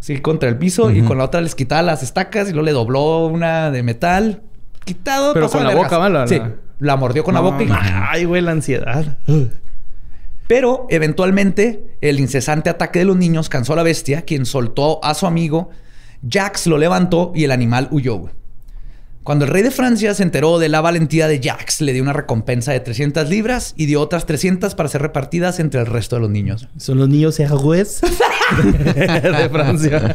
Sí, 0.00 0.20
contra 0.20 0.48
el 0.48 0.56
piso 0.56 0.90
y 0.90 1.02
con 1.02 1.18
la 1.18 1.24
otra 1.24 1.40
les 1.40 1.54
quitaba 1.54 1.82
las 1.82 2.02
estacas 2.02 2.48
y 2.48 2.52
luego 2.52 2.64
le 2.64 2.72
dobló 2.72 3.26
una 3.26 3.70
de 3.70 3.82
metal. 3.82 4.42
Quitado. 4.84 5.34
Pero 5.34 5.50
con 5.50 5.64
la 5.64 5.74
boca, 5.74 5.98
¿vale? 5.98 6.28
Sí, 6.28 6.40
la 6.78 6.96
mordió 6.96 7.24
con 7.24 7.34
la 7.34 7.40
boca 7.40 7.62
y... 7.62 7.68
Ay, 7.70 8.24
güey, 8.24 8.40
la 8.40 8.52
ansiedad. 8.52 9.18
Pero 10.48 10.86
eventualmente 10.90 11.96
el 12.00 12.20
incesante 12.20 12.70
ataque 12.70 13.00
de 13.00 13.04
los 13.04 13.16
niños 13.16 13.48
cansó 13.48 13.72
a 13.72 13.76
la 13.76 13.82
bestia, 13.82 14.22
quien 14.22 14.46
soltó 14.46 15.04
a 15.04 15.14
su 15.14 15.26
amigo 15.26 15.70
Jax 16.28 16.66
lo 16.66 16.78
levantó 16.78 17.32
y 17.34 17.44
el 17.44 17.50
animal 17.50 17.88
huyó. 17.90 18.30
Cuando 19.26 19.44
el 19.44 19.50
rey 19.50 19.64
de 19.64 19.72
Francia 19.72 20.14
se 20.14 20.22
enteró 20.22 20.60
de 20.60 20.68
la 20.68 20.80
valentía 20.80 21.26
de 21.26 21.40
Jax, 21.42 21.80
le 21.80 21.92
dio 21.92 22.02
una 22.02 22.12
recompensa 22.12 22.70
de 22.70 22.78
300 22.78 23.28
libras 23.28 23.74
y 23.76 23.86
dio 23.86 24.00
otras 24.00 24.24
300 24.24 24.76
para 24.76 24.88
ser 24.88 25.02
repartidas 25.02 25.58
entre 25.58 25.80
el 25.80 25.86
resto 25.86 26.14
de 26.14 26.22
los 26.22 26.30
niños. 26.30 26.68
¿Son 26.76 26.96
los 26.98 27.08
niños 27.08 27.40
héroes 27.40 28.00
de 28.62 29.48
Francia? 29.50 30.14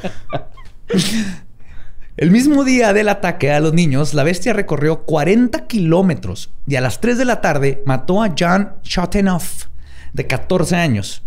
El 2.16 2.32
mismo 2.32 2.64
día 2.64 2.94
del 2.94 3.10
ataque 3.10 3.52
a 3.52 3.60
los 3.60 3.74
niños, 3.74 4.14
la 4.14 4.24
bestia 4.24 4.54
recorrió 4.54 5.04
40 5.04 5.68
kilómetros 5.68 6.54
y 6.66 6.76
a 6.78 6.82
las 6.82 7.02
3 7.02 7.18
de 7.18 7.26
la 7.26 7.42
tarde 7.42 7.84
mató 7.86 8.24
a 8.24 8.34
Jean 8.34 8.76
Chateauneuf, 8.82 9.66
de 10.14 10.28
14 10.28 10.76
años. 10.76 11.24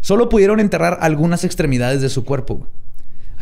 Solo 0.00 0.28
pudieron 0.28 0.60
enterrar 0.60 0.98
algunas 1.00 1.44
extremidades 1.44 2.00
de 2.00 2.10
su 2.10 2.24
cuerpo. 2.24 2.68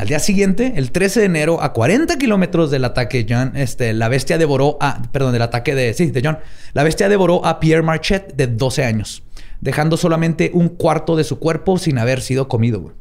Al 0.02 0.08
día 0.08 0.18
siguiente, 0.18 0.72
el 0.74 0.90
13 0.90 1.20
de 1.20 1.26
enero, 1.26 1.62
a 1.62 1.72
40 1.72 2.18
kilómetros 2.18 2.72
del 2.72 2.84
ataque, 2.84 3.24
John, 3.28 3.52
este, 3.54 3.92
la 3.92 4.08
bestia 4.08 4.36
devoró 4.36 4.76
a. 4.80 5.00
Perdón, 5.12 5.32
del 5.32 5.42
ataque 5.42 5.76
de. 5.76 5.94
Sí, 5.94 6.10
de 6.10 6.20
John. 6.24 6.38
La 6.72 6.82
bestia 6.82 7.08
devoró 7.08 7.46
a 7.46 7.60
Pierre 7.60 7.82
Marchette, 7.82 8.34
de 8.34 8.48
12 8.48 8.84
años, 8.84 9.22
dejando 9.60 9.96
solamente 9.96 10.50
un 10.54 10.70
cuarto 10.70 11.14
de 11.14 11.22
su 11.22 11.38
cuerpo 11.38 11.78
sin 11.78 11.98
haber 11.98 12.20
sido 12.20 12.48
comido, 12.48 12.92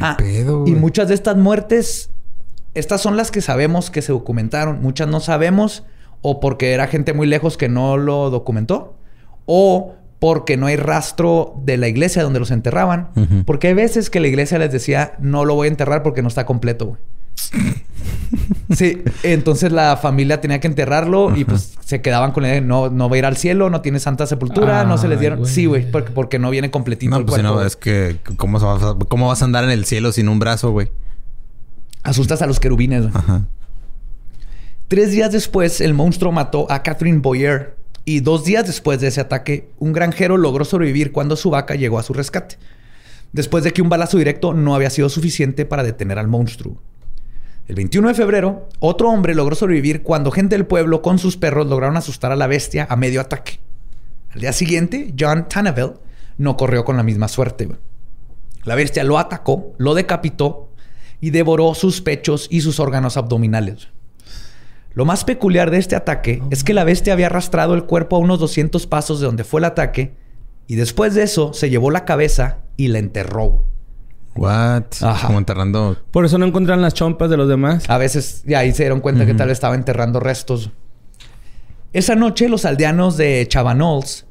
ah, 0.00 0.16
pedo, 0.18 0.64
Y 0.66 0.72
muchas 0.72 1.06
de 1.06 1.14
estas 1.14 1.36
muertes, 1.36 2.10
estas 2.74 3.00
son 3.00 3.16
las 3.16 3.30
que 3.30 3.40
sabemos 3.40 3.88
que 3.88 4.02
se 4.02 4.10
documentaron. 4.10 4.82
Muchas 4.82 5.06
no 5.06 5.20
sabemos, 5.20 5.84
o 6.22 6.40
porque 6.40 6.72
era 6.72 6.88
gente 6.88 7.12
muy 7.12 7.28
lejos 7.28 7.56
que 7.56 7.68
no 7.68 7.96
lo 7.96 8.30
documentó, 8.30 8.96
o 9.46 9.94
porque 10.20 10.56
no 10.56 10.66
hay 10.66 10.76
rastro 10.76 11.54
de 11.64 11.76
la 11.78 11.88
iglesia 11.88 12.22
donde 12.22 12.38
los 12.38 12.52
enterraban. 12.52 13.08
Porque 13.44 13.68
hay 13.68 13.74
veces 13.74 14.10
que 14.10 14.20
la 14.20 14.28
iglesia 14.28 14.58
les 14.58 14.70
decía, 14.70 15.14
no 15.18 15.44
lo 15.44 15.56
voy 15.56 15.66
a 15.66 15.70
enterrar 15.70 16.04
porque 16.04 16.22
no 16.22 16.28
está 16.28 16.46
completo, 16.46 16.98
sí, 18.70 19.02
entonces 19.22 19.72
la 19.72 19.96
familia 19.96 20.40
tenía 20.40 20.60
que 20.60 20.68
enterrarlo 20.68 21.36
y 21.36 21.44
pues 21.44 21.74
se 21.84 22.00
quedaban 22.00 22.32
con 22.32 22.44
él, 22.44 22.66
no, 22.66 22.88
no 22.90 23.08
va 23.08 23.16
a 23.16 23.18
ir 23.18 23.24
al 23.24 23.36
cielo, 23.36 23.70
no 23.70 23.80
tiene 23.80 23.98
santa 23.98 24.26
sepultura, 24.26 24.84
no 24.84 24.98
se 24.98 25.08
les 25.08 25.18
dieron. 25.18 25.46
Sí, 25.46 25.66
güey, 25.66 25.90
porque, 25.90 26.12
porque, 26.12 26.38
no 26.38 26.50
viene 26.50 26.70
completito. 26.70 27.18
No, 27.18 27.26
pues 27.26 27.42
no, 27.42 27.62
es 27.62 27.76
que 27.76 28.18
¿cómo 28.36 28.60
vas, 28.60 28.82
a, 28.82 28.94
¿cómo 29.08 29.28
vas 29.28 29.42
a 29.42 29.44
andar 29.44 29.64
en 29.64 29.70
el 29.70 29.84
cielo 29.84 30.12
sin 30.12 30.28
un 30.28 30.38
brazo, 30.38 30.70
güey? 30.70 30.90
Asustas 32.02 32.42
a 32.42 32.46
los 32.46 32.60
querubines. 32.60 33.06
Ajá. 33.14 33.42
Tres 34.88 35.10
días 35.12 35.32
después, 35.32 35.80
el 35.80 35.94
monstruo 35.94 36.32
mató 36.32 36.70
a 36.70 36.82
Catherine 36.82 37.18
Boyer, 37.18 37.76
Y 38.10 38.18
dos 38.18 38.42
días 38.42 38.66
después 38.66 39.00
de 39.00 39.06
ese 39.06 39.20
ataque, 39.20 39.70
un 39.78 39.92
granjero 39.92 40.36
logró 40.36 40.64
sobrevivir 40.64 41.12
cuando 41.12 41.36
su 41.36 41.48
vaca 41.48 41.76
llegó 41.76 41.96
a 41.96 42.02
su 42.02 42.12
rescate. 42.12 42.56
Después 43.32 43.62
de 43.62 43.72
que 43.72 43.82
un 43.82 43.88
balazo 43.88 44.18
directo 44.18 44.52
no 44.52 44.74
había 44.74 44.90
sido 44.90 45.08
suficiente 45.08 45.64
para 45.64 45.84
detener 45.84 46.18
al 46.18 46.26
monstruo. 46.26 46.76
El 47.68 47.76
21 47.76 48.08
de 48.08 48.14
febrero, 48.14 48.68
otro 48.80 49.10
hombre 49.10 49.36
logró 49.36 49.54
sobrevivir 49.54 50.02
cuando 50.02 50.32
gente 50.32 50.56
del 50.56 50.66
pueblo 50.66 51.02
con 51.02 51.20
sus 51.20 51.36
perros 51.36 51.68
lograron 51.68 51.96
asustar 51.96 52.32
a 52.32 52.36
la 52.36 52.48
bestia 52.48 52.84
a 52.90 52.96
medio 52.96 53.20
ataque. 53.20 53.60
Al 54.30 54.40
día 54.40 54.52
siguiente, 54.52 55.14
John 55.16 55.46
Tanneville 55.48 55.94
no 56.36 56.56
corrió 56.56 56.84
con 56.84 56.96
la 56.96 57.04
misma 57.04 57.28
suerte. 57.28 57.68
La 58.64 58.74
bestia 58.74 59.04
lo 59.04 59.20
atacó, 59.20 59.72
lo 59.78 59.94
decapitó 59.94 60.72
y 61.20 61.30
devoró 61.30 61.76
sus 61.76 62.00
pechos 62.00 62.48
y 62.50 62.62
sus 62.62 62.80
órganos 62.80 63.16
abdominales. 63.16 63.86
Lo 64.92 65.04
más 65.04 65.24
peculiar 65.24 65.70
de 65.70 65.78
este 65.78 65.94
ataque 65.94 66.42
es 66.50 66.64
que 66.64 66.74
la 66.74 66.84
bestia 66.84 67.12
había 67.12 67.26
arrastrado 67.26 67.74
el 67.74 67.84
cuerpo 67.84 68.16
a 68.16 68.18
unos 68.18 68.40
200 68.40 68.86
pasos 68.86 69.20
de 69.20 69.26
donde 69.26 69.44
fue 69.44 69.60
el 69.60 69.64
ataque 69.66 70.16
y 70.66 70.74
después 70.74 71.14
de 71.14 71.22
eso 71.22 71.52
se 71.52 71.70
llevó 71.70 71.90
la 71.90 72.04
cabeza 72.04 72.58
y 72.76 72.88
la 72.88 72.98
enterró. 72.98 73.64
What? 74.36 74.84
Como 75.26 75.38
enterrando. 75.38 75.96
Por 76.10 76.24
eso 76.24 76.38
no 76.38 76.46
encuentran 76.46 76.82
las 76.82 76.94
chompas 76.94 77.30
de 77.30 77.36
los 77.36 77.48
demás. 77.48 77.88
A 77.88 77.98
veces, 77.98 78.42
ya 78.46 78.60
ahí 78.60 78.72
se 78.72 78.84
dieron 78.84 79.00
cuenta 79.00 79.26
que 79.26 79.34
tal 79.34 79.48
vez 79.48 79.56
estaba 79.56 79.74
enterrando 79.74 80.20
restos. 80.20 80.70
Esa 81.92 82.14
noche, 82.14 82.48
los 82.48 82.64
aldeanos 82.64 83.16
de 83.16 83.46
Chavanols, 83.48 84.26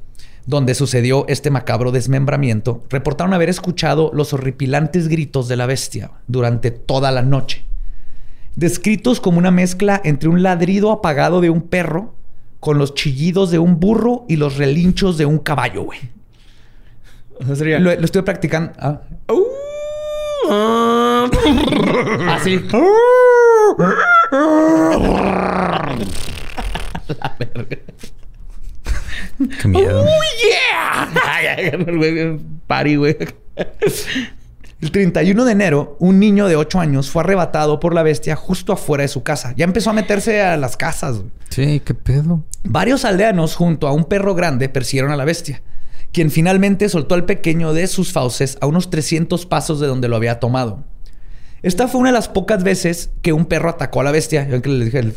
donde 0.46 0.74
sucedió 0.74 1.26
este 1.28 1.50
macabro 1.50 1.92
desmembramiento, 1.92 2.84
reportaron 2.88 3.34
haber 3.34 3.50
escuchado 3.50 4.10
los 4.14 4.32
horripilantes 4.32 5.08
gritos 5.08 5.48
de 5.48 5.56
la 5.56 5.66
bestia 5.66 6.10
durante 6.26 6.70
toda 6.70 7.10
la 7.10 7.22
noche. 7.22 7.64
Descritos 8.56 9.20
como 9.20 9.38
una 9.38 9.50
mezcla 9.50 10.00
entre 10.04 10.28
un 10.28 10.42
ladrido 10.42 10.90
apagado 10.92 11.40
de 11.40 11.50
un 11.50 11.62
perro 11.62 12.14
con 12.58 12.78
los 12.78 12.94
chillidos 12.94 13.50
de 13.50 13.58
un 13.58 13.80
burro 13.80 14.24
y 14.28 14.36
los 14.36 14.56
relinchos 14.56 15.16
de 15.18 15.26
un 15.26 15.38
caballo, 15.38 15.84
güey. 15.84 16.00
Lo, 17.40 17.90
estoy 17.90 18.22
practicando. 18.22 18.72
Ah. 18.78 19.00
Uh. 19.28 19.44
Así. 22.28 22.60
La 27.08 27.36
verga. 27.38 27.76
Qué 29.60 29.68
miedo. 29.68 30.04
yeah! 30.42 31.08
Party, 32.66 32.96
güey. 32.96 33.16
El 34.80 34.90
31 34.90 35.44
de 35.44 35.52
enero, 35.52 35.96
un 36.00 36.18
niño 36.18 36.48
de 36.48 36.56
8 36.56 36.80
años 36.80 37.10
fue 37.10 37.22
arrebatado 37.22 37.80
por 37.80 37.94
la 37.94 38.02
bestia 38.02 38.34
justo 38.34 38.72
afuera 38.72 39.02
de 39.02 39.08
su 39.08 39.22
casa. 39.22 39.52
Ya 39.56 39.64
empezó 39.64 39.90
a 39.90 39.92
meterse 39.92 40.42
a 40.42 40.56
las 40.56 40.76
casas. 40.76 41.20
Sí, 41.50 41.82
qué 41.84 41.94
pedo. 41.94 42.44
Varios 42.64 43.04
aldeanos 43.04 43.56
junto 43.56 43.88
a 43.88 43.92
un 43.92 44.04
perro 44.04 44.34
grande 44.34 44.68
persiguieron 44.68 45.12
a 45.12 45.16
la 45.16 45.24
bestia 45.24 45.62
quien 46.12 46.30
finalmente 46.30 46.88
soltó 46.88 47.14
al 47.14 47.24
pequeño 47.24 47.72
de 47.72 47.86
sus 47.86 48.12
fauces 48.12 48.58
a 48.60 48.66
unos 48.66 48.90
300 48.90 49.46
pasos 49.46 49.80
de 49.80 49.86
donde 49.86 50.08
lo 50.08 50.16
había 50.16 50.40
tomado. 50.40 50.84
Esta 51.62 51.88
fue 51.88 52.00
una 52.00 52.10
de 52.10 52.14
las 52.14 52.28
pocas 52.28 52.64
veces 52.64 53.10
que 53.22 53.32
un 53.32 53.44
perro 53.44 53.68
atacó 53.68 54.00
a 54.00 54.04
la 54.04 54.10
bestia. 54.10 54.48
Yo 54.48 54.62
que 54.62 54.70
le 54.70 54.86
dije, 54.86 55.12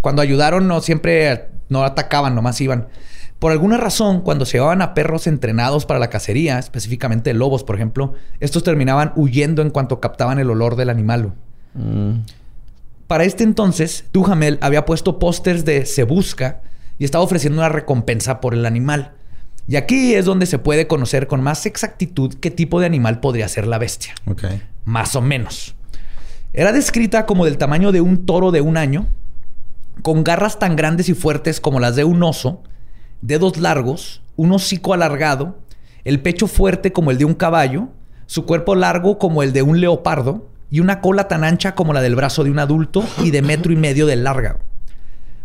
cuando 0.00 0.22
ayudaron 0.22 0.68
no 0.68 0.80
siempre 0.80 1.48
no 1.68 1.84
atacaban, 1.84 2.34
nomás 2.34 2.60
iban. 2.60 2.88
Por 3.38 3.52
alguna 3.52 3.76
razón, 3.76 4.22
cuando 4.22 4.46
se 4.46 4.56
llevaban 4.56 4.80
a 4.80 4.94
perros 4.94 5.26
entrenados 5.26 5.84
para 5.84 6.00
la 6.00 6.08
cacería, 6.08 6.58
específicamente 6.58 7.34
lobos, 7.34 7.64
por 7.64 7.76
ejemplo, 7.76 8.14
estos 8.40 8.64
terminaban 8.64 9.12
huyendo 9.14 9.60
en 9.60 9.70
cuanto 9.70 10.00
captaban 10.00 10.38
el 10.38 10.50
olor 10.50 10.76
del 10.76 10.88
animal. 10.88 11.34
Mm. 11.74 12.20
Para 13.06 13.24
este 13.24 13.44
entonces, 13.44 14.06
Duhamel 14.12 14.58
había 14.62 14.84
puesto 14.84 15.18
pósters 15.18 15.64
de 15.64 15.84
Se 15.86 16.02
Busca 16.04 16.62
y 16.98 17.04
estaba 17.04 17.22
ofreciendo 17.22 17.60
una 17.60 17.68
recompensa 17.68 18.40
por 18.40 18.54
el 18.54 18.64
animal. 18.64 19.12
Y 19.68 19.76
aquí 19.76 20.14
es 20.14 20.24
donde 20.24 20.46
se 20.46 20.58
puede 20.58 20.86
conocer 20.86 21.26
con 21.26 21.42
más 21.42 21.66
exactitud 21.66 22.34
qué 22.40 22.50
tipo 22.50 22.80
de 22.80 22.86
animal 22.86 23.20
podría 23.20 23.48
ser 23.48 23.66
la 23.66 23.78
bestia. 23.78 24.14
Más 24.84 25.14
o 25.14 25.20
menos. 25.20 25.74
Era 26.52 26.72
descrita 26.72 27.26
como 27.26 27.44
del 27.44 27.58
tamaño 27.58 27.92
de 27.92 28.00
un 28.00 28.24
toro 28.24 28.50
de 28.50 28.60
un 28.60 28.76
año, 28.76 29.06
con 30.02 30.24
garras 30.24 30.58
tan 30.58 30.74
grandes 30.74 31.08
y 31.08 31.14
fuertes 31.14 31.60
como 31.60 31.80
las 31.80 31.96
de 31.96 32.04
un 32.04 32.22
oso, 32.22 32.62
dedos 33.22 33.56
largos, 33.56 34.22
un 34.36 34.52
hocico 34.52 34.94
alargado, 34.94 35.58
el 36.04 36.20
pecho 36.20 36.46
fuerte 36.46 36.92
como 36.92 37.10
el 37.10 37.18
de 37.18 37.24
un 37.24 37.34
caballo, 37.34 37.88
su 38.26 38.44
cuerpo 38.44 38.74
largo 38.74 39.18
como 39.18 39.42
el 39.42 39.52
de 39.52 39.62
un 39.62 39.80
leopardo 39.80 40.46
y 40.70 40.80
una 40.80 41.00
cola 41.00 41.28
tan 41.28 41.44
ancha 41.44 41.74
como 41.74 41.92
la 41.92 42.00
del 42.00 42.16
brazo 42.16 42.44
de 42.44 42.50
un 42.50 42.58
adulto 42.58 43.04
y 43.22 43.30
de 43.30 43.42
metro 43.42 43.72
y 43.72 43.76
medio 43.76 44.06
de 44.06 44.16
larga. 44.16 44.58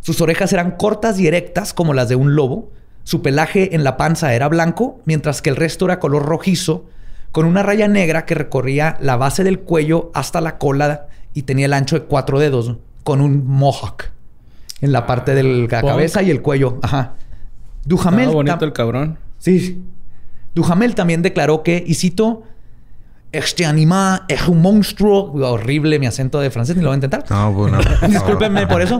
Sus 0.01 0.19
orejas 0.21 0.51
eran 0.51 0.71
cortas 0.71 1.19
y 1.19 1.27
erectas 1.27 1.73
como 1.73 1.93
las 1.93 2.09
de 2.09 2.15
un 2.15 2.35
lobo, 2.35 2.71
su 3.03 3.21
pelaje 3.21 3.75
en 3.75 3.83
la 3.83 3.97
panza 3.97 4.33
era 4.33 4.47
blanco, 4.47 4.99
mientras 5.05 5.41
que 5.41 5.49
el 5.49 5.55
resto 5.55 5.85
era 5.85 5.99
color 5.99 6.25
rojizo, 6.25 6.85
con 7.31 7.45
una 7.45 7.63
raya 7.63 7.87
negra 7.87 8.25
que 8.25 8.35
recorría 8.35 8.97
la 8.99 9.15
base 9.15 9.43
del 9.43 9.59
cuello 9.59 10.11
hasta 10.13 10.41
la 10.41 10.57
cola 10.57 11.07
y 11.33 11.43
tenía 11.43 11.67
el 11.67 11.73
ancho 11.73 11.97
de 11.97 12.05
cuatro 12.05 12.39
dedos, 12.39 12.75
con 13.03 13.21
un 13.21 13.45
mohawk 13.45 14.11
en 14.81 14.91
la 14.91 15.05
parte 15.05 15.33
de 15.33 15.43
la 15.43 15.67
cabeza 15.81 16.21
y 16.23 16.31
el 16.31 16.41
cuello. 16.41 16.79
Ajá. 16.81 17.13
Duhamel. 17.85 18.29
bonito 18.29 18.65
el 18.65 18.73
cabrón. 18.73 19.17
Sí. 19.37 19.81
Duhamel 20.53 20.95
también 20.95 21.21
declaró 21.21 21.63
que, 21.63 21.83
y 21.85 21.95
cito, 21.95 22.43
este 23.31 23.65
animal 23.65 24.23
es 24.27 24.47
un 24.47 24.61
monstruo. 24.61 25.31
Horrible 25.33 25.99
mi 25.99 26.05
acento 26.05 26.39
de 26.39 26.51
francés, 26.51 26.75
ni 26.75 26.81
lo 26.81 26.89
voy 26.89 26.95
a 26.95 26.97
intentar. 26.97 27.25
No, 27.29 27.53
bueno. 27.53 27.79
Discúlpenme 28.07 28.67
por 28.67 28.81
eso. 28.81 28.97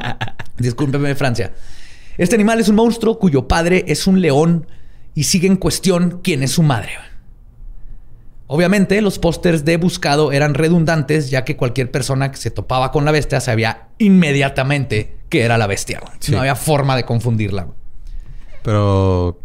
Discúlpenme, 0.58 1.16
Francia. 1.16 1.54
Este 2.18 2.36
animal 2.36 2.60
es 2.60 2.70
un 2.70 2.76
monstruo 2.76 3.20
cuyo 3.20 3.48
padre 3.48 3.84
es 3.88 4.08
un 4.08 4.22
león 4.22 4.68
y 5.14 5.24
sigue 5.24 5.48
en 5.48 5.58
cuestión 5.58 6.20
quién 6.24 6.44
es 6.44 6.52
su 6.52 6.64
madre. 6.64 6.92
Obviamente, 8.48 9.02
los 9.02 9.18
pósters 9.18 9.64
de 9.64 9.78
buscado 9.78 10.34
eran 10.34 10.54
redundantes, 10.54 11.30
ya 11.30 11.46
que 11.46 11.56
cualquier 11.56 11.90
persona 11.90 12.32
que 12.32 12.38
se 12.38 12.52
topaba 12.52 12.92
con 12.92 13.06
la 13.06 13.12
bestia 13.12 13.40
sabía 13.40 13.88
inmediatamente 13.98 15.20
que 15.30 15.44
era 15.44 15.58
la 15.58 15.68
bestia. 15.68 16.02
No 16.30 16.40
había 16.40 16.56
forma 16.56 16.98
de 16.98 17.06
confundirla. 17.06 17.68
Pero 18.64 19.38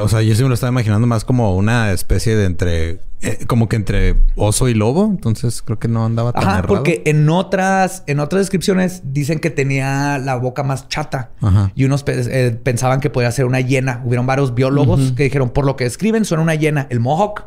o 0.00 0.08
sea, 0.08 0.22
yo 0.22 0.34
sí 0.34 0.42
me 0.42 0.48
lo 0.48 0.54
estaba 0.54 0.70
imaginando 0.70 1.06
más 1.06 1.24
como 1.24 1.56
una 1.56 1.92
especie 1.92 2.36
de 2.36 2.46
entre... 2.46 3.00
Eh, 3.20 3.46
como 3.48 3.68
que 3.68 3.74
entre 3.74 4.14
oso 4.36 4.68
y 4.68 4.74
lobo. 4.74 5.04
Entonces 5.06 5.62
creo 5.62 5.78
que 5.78 5.88
no 5.88 6.04
andaba 6.04 6.32
tan 6.32 6.42
Ajá, 6.42 6.62
porque 6.62 7.02
en 7.04 7.28
otras, 7.28 8.04
en 8.06 8.20
otras 8.20 8.40
descripciones 8.40 9.02
dicen 9.04 9.40
que 9.40 9.50
tenía 9.50 10.18
la 10.18 10.36
boca 10.36 10.62
más 10.62 10.88
chata. 10.88 11.30
Y 11.74 11.84
unos 11.84 12.04
eh, 12.06 12.58
pensaban 12.62 13.00
que 13.00 13.10
podía 13.10 13.30
ser 13.32 13.44
una 13.44 13.60
hiena. 13.60 14.02
Hubieron 14.04 14.26
varios 14.26 14.54
biólogos 14.54 15.12
que 15.12 15.24
dijeron, 15.24 15.50
por 15.50 15.64
lo 15.64 15.76
que 15.76 15.84
describen, 15.84 16.24
suena 16.24 16.42
una 16.42 16.54
hiena. 16.54 16.86
El 16.90 17.00
mohawk 17.00 17.46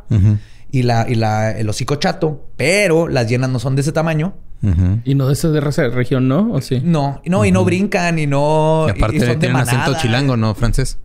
y, 0.72 0.84
la, 0.84 1.06
y 1.08 1.16
la, 1.16 1.52
el 1.52 1.70
hocico 1.70 1.96
chato. 1.96 2.48
Pero 2.58 3.08
las 3.08 3.28
hienas 3.28 3.50
no 3.50 3.60
son 3.60 3.76
de 3.76 3.82
ese 3.82 3.92
tamaño. 3.92 4.36
Y 5.06 5.16
no 5.16 5.28
de 5.28 5.34
esa 5.34 5.50
región, 5.90 6.28
¿no? 6.28 6.52
¿O 6.54 6.62
sí? 6.62 6.82
No, 6.84 7.20
no, 7.26 7.46
y 7.46 7.52
no 7.52 7.66
brincan 7.66 8.20
y 8.20 8.28
no... 8.28 8.86
Y 8.88 8.92
aparte 8.92 9.20
son 9.26 9.40
tienen 9.40 9.58
acento 9.58 9.96
chilango, 10.00 10.38
¿no? 10.38 10.54
Francés. 10.54 11.00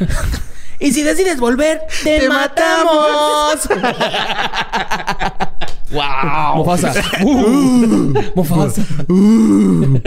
Y 0.82 0.92
si 0.92 1.02
decides 1.04 1.38
volver, 1.38 1.82
te, 2.02 2.28
matamos. 2.28 3.68
wow. 5.92 6.56
Mufasa. 6.56 6.92
Uh, 7.22 8.12
Mufasa. 8.34 8.82
Uh. 9.08 10.00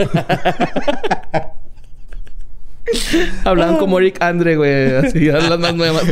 Hablan 3.44 3.78
como 3.78 3.98
Eric 3.98 4.20
Andre, 4.20 4.56
güey. 4.56 4.96
Así, 4.96 5.20
las 5.24 5.58
más 5.58 5.74
nuevas. 5.74 6.04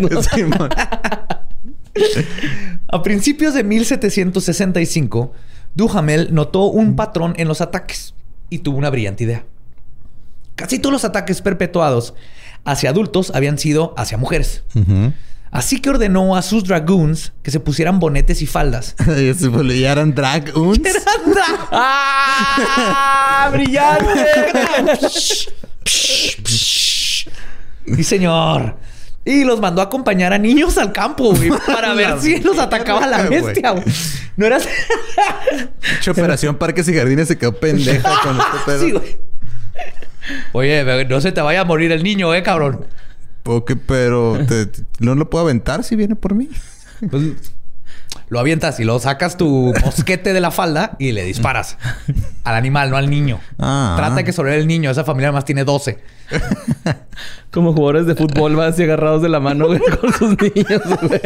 A 2.95 3.03
principios 3.03 3.55
de 3.55 3.65
1765, 3.65 5.33
Duhamel 5.75 6.33
notó 6.33 6.67
un 6.67 6.95
patrón 6.95 7.35
en 7.39 7.49
los 7.49 7.61
ataques 7.61 8.15
y 8.51 8.61
tuvo 8.61 8.79
una 8.79 8.89
brillante 8.89 9.25
idea. 9.25 9.45
Casi 10.55 10.79
todos 10.79 10.93
los 10.93 11.05
ataques 11.05 11.43
perpetuados 11.43 12.15
hacia 12.65 12.91
adultos 12.91 13.33
habían 13.35 13.59
sido 13.59 13.95
hacia 13.97 14.17
mujeres. 14.17 14.63
Así 15.51 15.81
que 15.81 15.91
ordenó 15.91 16.37
a 16.37 16.43
sus 16.43 16.63
dragoons 16.63 17.33
que 17.43 17.51
se 17.51 17.59
pusieran 17.59 17.99
bonetes 17.99 18.43
y 18.43 18.47
faldas. 18.47 18.95
¿Ya 19.77 19.91
eran 19.91 20.15
dragoons? 20.15 20.79
¡Ah! 21.73 23.51
¡Brillante! 23.53 24.25
¡Sí, 25.85 26.45
señor! 28.05 28.77
Y 29.25 29.45
los 29.45 29.61
mandó 29.61 29.81
a 29.81 29.85
acompañar 29.85 30.33
a 30.35 30.39
niños 30.39 30.77
al 30.77 30.93
campo, 30.93 31.35
güey, 31.35 31.51
para 31.67 31.95
ver 31.95 32.21
si 32.21 32.41
los 32.41 32.59
atacaba 32.59 33.07
la 33.07 33.23
bestia, 33.23 33.71
güey. 33.71 33.85
No 34.37 34.47
era... 34.47 34.59
Operación 36.11 36.57
Parques 36.57 36.89
y 36.89 36.95
Jardines 36.95 37.29
se 37.29 37.39
quedó 37.39 37.55
pendeja 37.59 38.11
con 38.23 38.37
este 38.39 38.59
pedo. 38.67 38.81
Sí, 38.85 38.93
güey. 38.93 39.19
Oye, 40.53 41.07
no 41.07 41.21
se 41.21 41.33
te 41.33 41.41
vaya 41.41 41.63
a 41.63 41.65
morir 41.65 41.93
el 41.93 42.03
niño, 42.03 42.35
eh, 42.35 42.43
cabrón. 42.43 42.87
Ok, 43.45 43.73
pero 43.87 44.39
no 45.01 45.15
lo 45.15 45.29
puedo 45.29 45.45
aventar 45.45 45.85
si 45.85 45.97
viene 45.97 46.17
por 46.17 46.35
mí. 46.35 46.49
Pues, 47.11 47.25
lo 48.29 48.41
avientas 48.41 48.81
y 48.81 48.85
lo 48.85 48.99
sacas 48.99 49.37
tu 49.37 49.73
mosquete 49.85 50.33
de 50.33 50.41
la 50.41 50.51
falda 50.51 50.97
y 50.99 51.13
le 51.13 51.25
disparas. 51.25 51.77
Al 52.45 52.55
animal, 52.55 52.91
no 52.91 52.97
al 52.97 53.09
niño. 53.09 53.41
Ah. 53.59 53.95
Trata 53.97 54.17
de 54.17 54.25
que 54.25 54.33
sobreviva 54.33 54.61
el 54.61 54.67
niño. 54.67 54.91
Esa 54.91 55.05
familia 55.05 55.29
además 55.29 55.45
tiene 55.45 55.65
12. 55.65 55.99
Como 57.51 57.73
jugadores 57.73 58.07
de 58.07 58.15
fútbol, 58.15 58.57
vas 58.57 58.75
así 58.75 58.83
agarrados 58.83 59.23
de 59.23 59.29
la 59.29 59.41
mano 59.41 59.67
güey, 59.69 59.79
con 59.81 60.13
sus 60.13 60.31
niños, 60.41 60.83
güey. 61.03 61.21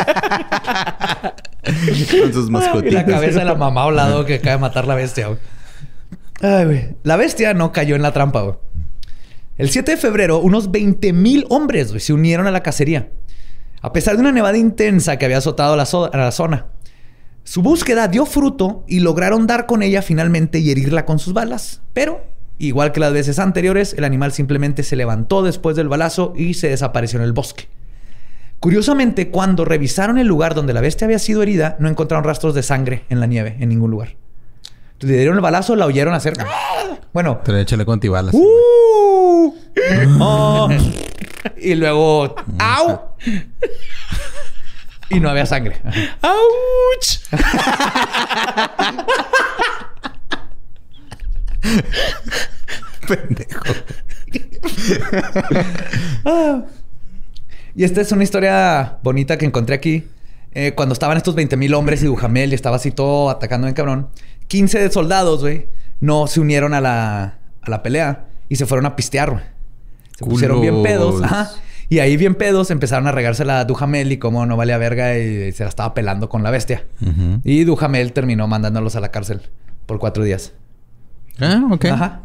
Con 2.22 2.32
sus 2.32 2.49
Y 2.49 2.53
la 2.53 2.59
mascotitas. 2.59 3.05
cabeza 3.05 3.39
de 3.41 3.45
la 3.45 3.55
mamá 3.55 3.82
a 3.82 3.86
un 3.86 3.97
lado 3.97 4.24
que 4.24 4.34
acaba 4.36 4.53
de 4.53 4.59
matar 4.59 4.86
la 4.86 4.95
bestia, 4.95 5.28
güey. 5.28 5.39
Ay, 6.41 6.64
güey. 6.66 6.97
La 7.03 7.16
bestia 7.16 7.55
no 7.55 7.72
cayó 7.72 7.97
en 7.97 8.03
la 8.03 8.12
trampa, 8.12 8.43
güey. 8.43 8.57
El 9.57 9.70
7 9.70 9.93
de 9.93 9.97
febrero, 9.97 10.39
unos 10.39 10.70
20 10.70 11.12
mil 11.12 11.45
hombres 11.49 11.89
güey, 11.89 12.01
se 12.01 12.12
unieron 12.12 12.47
a 12.47 12.53
la 12.53 12.62
cacería. 12.62 13.09
A 13.80 13.93
pesar 13.93 14.14
de 14.14 14.20
una 14.20 14.30
nevada 14.32 14.57
intensa 14.57 15.16
que 15.16 15.24
había 15.24 15.39
azotado 15.39 15.76
la, 15.76 15.86
la 16.16 16.30
zona. 16.32 16.66
Su 17.49 17.62
búsqueda 17.62 18.09
dio 18.09 18.26
fruto 18.26 18.84
y 18.86 19.01
lograron 19.01 19.46
dar 19.46 19.64
con 19.64 19.82
ella 19.82 20.03
finalmente 20.03 20.59
y 20.59 20.70
herirla 20.70 21.07
con 21.07 21.18
sus 21.18 21.32
balas. 21.32 21.80
Pero, 21.94 22.20
igual 22.59 22.92
que 22.92 23.01
las 23.01 23.14
veces 23.14 23.38
anteriores, 23.38 23.94
el 23.94 24.05
animal 24.05 24.32
simplemente 24.32 24.82
se 24.82 24.96
levantó 24.96 25.42
después 25.42 25.74
del 25.74 25.88
balazo 25.88 26.34
y 26.36 26.53
se 26.53 26.68
desapareció 26.68 27.18
en 27.18 27.24
el 27.24 27.32
bosque. 27.32 27.70
Curiosamente, 28.61 29.30
cuando 29.30 29.64
revisaron 29.64 30.18
el 30.18 30.26
lugar 30.26 30.55
donde 30.55 30.74
la 30.74 30.82
bestia 30.82 31.07
había 31.07 31.18
sido 31.18 31.42
herida, 31.42 31.78
no 31.80 31.88
encontraron 31.88 32.22
rastros 32.22 32.55
de 32.55 32.62
sangre 32.62 33.07
en 33.09 33.18
la 33.18 33.24
nieve, 33.24 33.57
en 33.61 33.70
ningún 33.70 33.92
lugar. 33.92 34.16
Entonces, 34.92 35.09
le 35.09 35.16
dieron 35.16 35.36
el 35.36 35.40
balazo, 35.40 35.74
la 35.74 35.86
oyeron 35.86 36.12
hacer. 36.12 36.34
¡Ah! 36.40 36.99
Bueno. 37.14 37.40
Pero 37.46 37.57
échale 37.57 37.86
con 37.86 37.94
antibalas. 37.94 38.34
¡Uh! 38.34 39.55
Oh. 40.20 40.68
y 41.57 41.74
luego. 41.76 42.34
¡Au! 42.59 43.01
Y 45.11 45.21
no 45.21 45.31
había 45.31 45.47
sangre. 45.47 45.81
¡Auch! 46.23 47.19
Pendejo. 53.07 53.65
Y 57.75 57.85
esta 57.85 58.01
es 58.01 58.13
una 58.13 58.25
historia 58.25 58.99
bonita 59.03 59.39
que 59.39 59.47
encontré 59.47 59.75
aquí. 59.75 60.05
Eh, 60.53 60.73
cuando 60.75 60.93
estaban 60.93 61.17
estos 61.17 61.35
20 61.35 61.57
mil 61.57 61.75
hombres 61.75 62.03
y 62.03 62.07
Dujamel 62.07 62.53
y 62.53 62.55
estaba 62.55 62.77
así 62.77 62.91
todo 62.91 63.31
atacando 63.31 63.69
en 63.69 63.75
cabrón, 63.75 64.09
15 64.49 64.81
de 64.81 64.91
soldados, 64.91 65.43
güey, 65.43 65.69
no 66.01 66.27
se 66.27 66.41
unieron 66.41 66.75
a 66.75 66.81
la, 66.81 67.39
a 67.61 67.71
la 67.71 67.83
pelea 67.83 68.27
y 68.49 68.57
se 68.57 68.67
fueron 68.67 68.87
a 68.87 68.97
pistear, 68.97 69.31
güey. 69.31 69.45
Se 70.19 70.25
pusieron 70.25 70.61
bien 70.61 70.83
pedos. 70.83 71.23
Ajá. 71.23 71.51
Y 71.91 72.01
ahí 72.01 72.16
bien 72.16 72.34
pedos 72.34 72.70
empezaron 72.70 73.07
a 73.07 73.12
regársela 73.12 73.61
a 73.61 73.64
Dujamel 73.64 74.12
y 74.12 74.18
como 74.18 74.45
no 74.45 74.57
valía 74.57 74.76
verga 74.76 75.16
y 75.16 75.53
se 75.53 75.64
la 75.64 75.70
estaba 75.70 75.95
pelando 75.95 76.28
con 76.28 76.43
la 76.43 76.51
bestia. 76.51 76.84
Ujú. 77.01 77.41
Y 77.45 77.64
Dujamel 77.64 78.12
terminó 78.12 78.47
mandándolos 78.47 78.95
a 78.97 79.01
la 79.01 79.11
cárcel 79.11 79.43
por 79.86 79.99
cuatro 79.99 80.22
días. 80.22 80.53
Ah, 81.41 81.62
ok. 81.70 81.84
Ajá. 81.86 82.22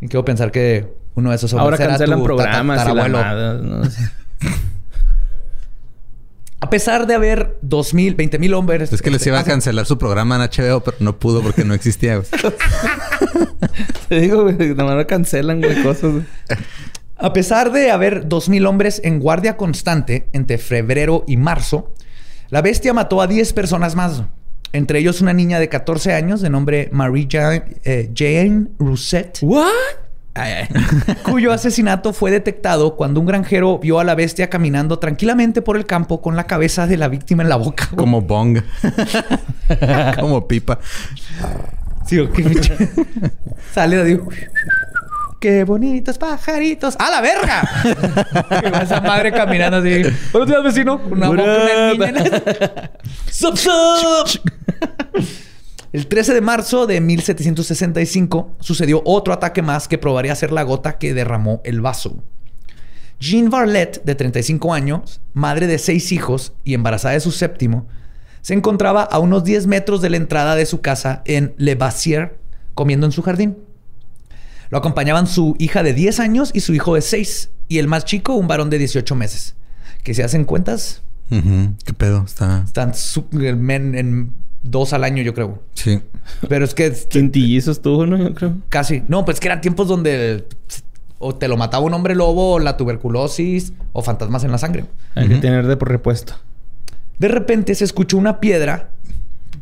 Y 0.00 0.08
quiero 0.08 0.24
pensar 0.24 0.50
que 0.50 0.92
uno 1.14 1.30
de 1.30 1.36
esos 1.36 1.52
hombres 1.52 1.64
Ahora 1.64 1.76
era 1.76 1.86
cancelan 1.92 2.18
tu 2.18 2.24
programas 2.24 2.88
y 2.88 2.94
la 2.94 3.08
madre, 3.08 3.62
no 3.62 3.84
sé. 3.90 4.10
A 6.58 6.70
pesar 6.70 7.06
de 7.06 7.14
haber 7.14 7.58
dos 7.62 7.94
mil, 7.94 8.14
veinte 8.14 8.38
mil 8.38 8.52
hombres. 8.54 8.92
Es 8.92 9.02
que 9.02 9.10
les 9.10 9.20
este, 9.20 9.30
iba 9.30 9.38
a 9.38 9.44
cancelar 9.44 9.86
su 9.86 9.98
programa 9.98 10.36
en 10.36 10.42
HBO, 10.42 10.80
pero 10.80 10.96
no 11.00 11.18
pudo 11.18 11.42
porque 11.42 11.64
no 11.64 11.74
existía. 11.74 12.20
Te 14.08 14.20
digo, 14.20 14.42
güey, 14.42 14.56
nada 14.56 14.84
más 14.84 14.96
no 14.96 15.06
cancelan, 15.06 15.60
güey, 15.60 15.82
cosas. 15.82 16.24
A 17.18 17.32
pesar 17.32 17.72
de 17.72 17.90
haber 17.90 18.28
dos 18.28 18.48
mil 18.48 18.66
hombres 18.66 19.00
en 19.02 19.20
guardia 19.20 19.56
constante 19.56 20.28
entre 20.32 20.58
febrero 20.58 21.24
y 21.26 21.36
marzo, 21.36 21.94
la 22.50 22.60
bestia 22.62 22.92
mató 22.92 23.22
a 23.22 23.26
10 23.26 23.52
personas 23.54 23.94
más. 23.94 24.22
Entre 24.72 24.98
ellos 24.98 25.22
una 25.22 25.32
niña 25.32 25.58
de 25.58 25.68
14 25.68 26.12
años 26.12 26.42
de 26.42 26.50
nombre 26.50 26.90
Marie 26.92 27.26
Jane, 27.30 27.64
eh, 27.84 28.10
Jane 28.14 28.66
Rousset, 28.78 29.38
¿What? 29.40 29.72
cuyo 31.24 31.52
asesinato 31.52 32.12
fue 32.12 32.30
detectado 32.30 32.96
cuando 32.96 33.20
un 33.20 33.26
granjero 33.26 33.78
vio 33.78 33.98
a 34.00 34.04
la 34.04 34.14
bestia 34.14 34.50
caminando 34.50 34.98
tranquilamente 34.98 35.62
por 35.62 35.76
el 35.76 35.86
campo 35.86 36.20
con 36.20 36.36
la 36.36 36.44
cabeza 36.44 36.86
de 36.86 36.96
la 36.96 37.08
víctima 37.08 37.42
en 37.42 37.48
la 37.48 37.56
boca. 37.56 37.88
Como 37.96 38.20
bong. 38.20 38.60
Como 40.20 40.46
pipa. 40.46 40.78
Sí, 42.06 42.18
ok. 42.18 42.38
Sale 43.72 43.96
de 43.96 44.20
Qué 45.40 45.64
bonitos 45.64 46.18
pajaritos. 46.18 46.96
¡A 46.98 47.10
la 47.10 47.20
verga! 47.20 47.68
Y 48.66 48.70
va 48.70 48.78
esa 48.78 49.00
madre 49.00 49.32
caminando 49.32 49.78
así. 49.78 50.02
Buenos 50.32 50.48
días, 50.48 50.62
vecino. 50.64 51.00
Una 51.10 51.28
boca, 51.28 51.92
una. 51.94 52.90
Sup, 53.30 53.56
sup. 53.56 54.40
El 55.92 56.06
13 56.08 56.34
de 56.34 56.40
marzo 56.40 56.86
de 56.86 57.00
1765 57.00 58.56
sucedió 58.60 59.02
otro 59.04 59.32
ataque 59.32 59.62
más 59.62 59.88
que 59.88 59.98
probaría 59.98 60.34
ser 60.34 60.52
la 60.52 60.62
gota 60.62 60.98
que 60.98 61.14
derramó 61.14 61.60
el 61.64 61.80
vaso. 61.80 62.22
Jean 63.18 63.50
Varlet, 63.50 64.02
de 64.04 64.14
35 64.14 64.74
años, 64.74 65.20
madre 65.32 65.66
de 65.66 65.78
seis 65.78 66.12
hijos 66.12 66.52
y 66.64 66.74
embarazada 66.74 67.14
de 67.14 67.20
su 67.20 67.32
séptimo, 67.32 67.86
se 68.42 68.54
encontraba 68.54 69.02
a 69.02 69.18
unos 69.18 69.44
10 69.44 69.66
metros 69.66 70.02
de 70.02 70.10
la 70.10 70.18
entrada 70.18 70.54
de 70.54 70.66
su 70.66 70.80
casa 70.80 71.22
en 71.24 71.54
Le 71.56 71.74
Bassier, 71.74 72.38
comiendo 72.74 73.06
en 73.06 73.12
su 73.12 73.22
jardín. 73.22 73.56
Lo 74.70 74.78
acompañaban 74.78 75.26
su 75.26 75.54
hija 75.58 75.82
de 75.82 75.92
10 75.94 76.20
años 76.20 76.50
y 76.54 76.60
su 76.60 76.74
hijo 76.74 76.94
de 76.94 77.02
6, 77.02 77.50
y 77.68 77.78
el 77.78 77.86
más 77.88 78.04
chico, 78.04 78.34
un 78.34 78.48
varón 78.48 78.70
de 78.70 78.78
18 78.78 79.14
meses. 79.14 79.54
Que 80.02 80.14
si 80.14 80.22
hacen 80.22 80.44
cuentas. 80.44 81.02
¿Qué 81.30 81.92
pedo? 81.96 82.22
Está... 82.24 82.62
están 82.64 82.94
su- 82.94 83.26
men- 83.32 83.94
en 83.96 84.32
dos 84.62 84.92
al 84.92 85.04
año, 85.04 85.22
yo 85.22 85.34
creo. 85.34 85.62
Sí. 85.74 86.00
Pero 86.48 86.64
es 86.64 86.74
que 86.74 86.92
Quintillizos 87.08 87.82
tuvo, 87.82 88.06
¿no? 88.06 88.16
Yo 88.16 88.34
creo. 88.34 88.54
casi. 88.68 89.02
No, 89.08 89.24
pues 89.24 89.40
que 89.40 89.48
eran 89.48 89.60
tiempos 89.60 89.88
donde 89.88 90.46
o 91.18 91.34
te 91.34 91.48
lo 91.48 91.56
mataba 91.56 91.84
un 91.84 91.94
hombre 91.94 92.14
lobo, 92.14 92.52
o 92.54 92.58
la 92.58 92.76
tuberculosis, 92.76 93.72
o 93.92 94.02
fantasmas 94.02 94.44
en 94.44 94.52
la 94.52 94.58
sangre. 94.58 94.84
Hay 95.14 95.28
que 95.28 95.36
tener 95.36 95.66
de 95.66 95.76
por 95.76 95.88
repuesto. 95.88 96.34
De 97.18 97.28
repente 97.28 97.74
se 97.74 97.84
escuchó 97.84 98.18
una 98.18 98.38
piedra, 98.38 98.90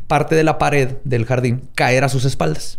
parte 0.09 0.35
de 0.35 0.43
la 0.45 0.59
pared 0.59 0.97
del 1.05 1.25
jardín, 1.25 1.63
caer 1.77 2.03
a 2.05 2.09
sus 2.09 2.25
espaldas. 2.25 2.79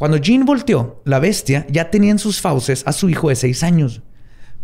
Cuando 0.00 0.16
Jean 0.16 0.46
volteó, 0.46 1.02
la 1.04 1.18
bestia 1.18 1.66
ya 1.68 1.90
tenía 1.90 2.10
en 2.10 2.18
sus 2.18 2.40
fauces 2.40 2.84
a 2.86 2.92
su 2.94 3.10
hijo 3.10 3.28
de 3.28 3.36
seis 3.36 3.62
años, 3.62 4.00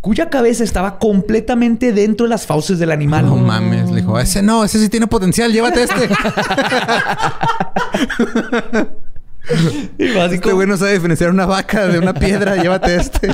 cuya 0.01 0.31
cabeza 0.31 0.65
estaba 0.65 0.99
completamente 0.99 1.93
dentro 1.93 2.25
de 2.25 2.31
las 2.31 2.47
fauces 2.47 2.79
del 2.79 2.91
animal. 2.91 3.27
No 3.27 3.37
mames. 3.37 3.91
Le 3.91 3.97
dijo, 3.97 4.19
ese 4.19 4.41
no, 4.41 4.65
ese 4.65 4.79
sí 4.79 4.89
tiene 4.89 5.07
potencial. 5.09 5.53
Llévate 5.53 5.83
este. 5.83 6.09
Y 9.99 10.17
así 10.17 10.37
Este 10.37 10.53
güey 10.53 10.67
no 10.67 10.79
sabe 10.79 10.95
diferenciar 10.95 11.29
una 11.29 11.45
vaca 11.45 11.87
de 11.87 11.99
una 11.99 12.15
piedra. 12.15 12.57
Llévate 12.57 12.97
este. 12.97 13.29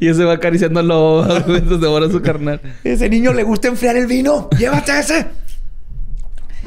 Y 0.00 0.08
ese 0.08 0.24
va 0.24 0.32
acariciando 0.32 0.80
al 0.80 0.88
lobo 0.88 1.26
mientras 1.48 1.82
devora 1.82 2.08
su 2.10 2.22
carnal. 2.22 2.62
Ese 2.82 3.10
niño 3.10 3.34
le 3.34 3.42
gusta 3.42 3.68
enfriar 3.68 3.98
el 3.98 4.06
vino. 4.06 4.48
Llévate 4.58 4.98
ese. 4.98 5.26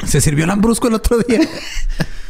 Se 0.05 0.22
sirvió 0.22 0.45
lambrusco 0.45 0.89
el 0.89 0.93
otro 0.93 1.18
día. 1.18 1.39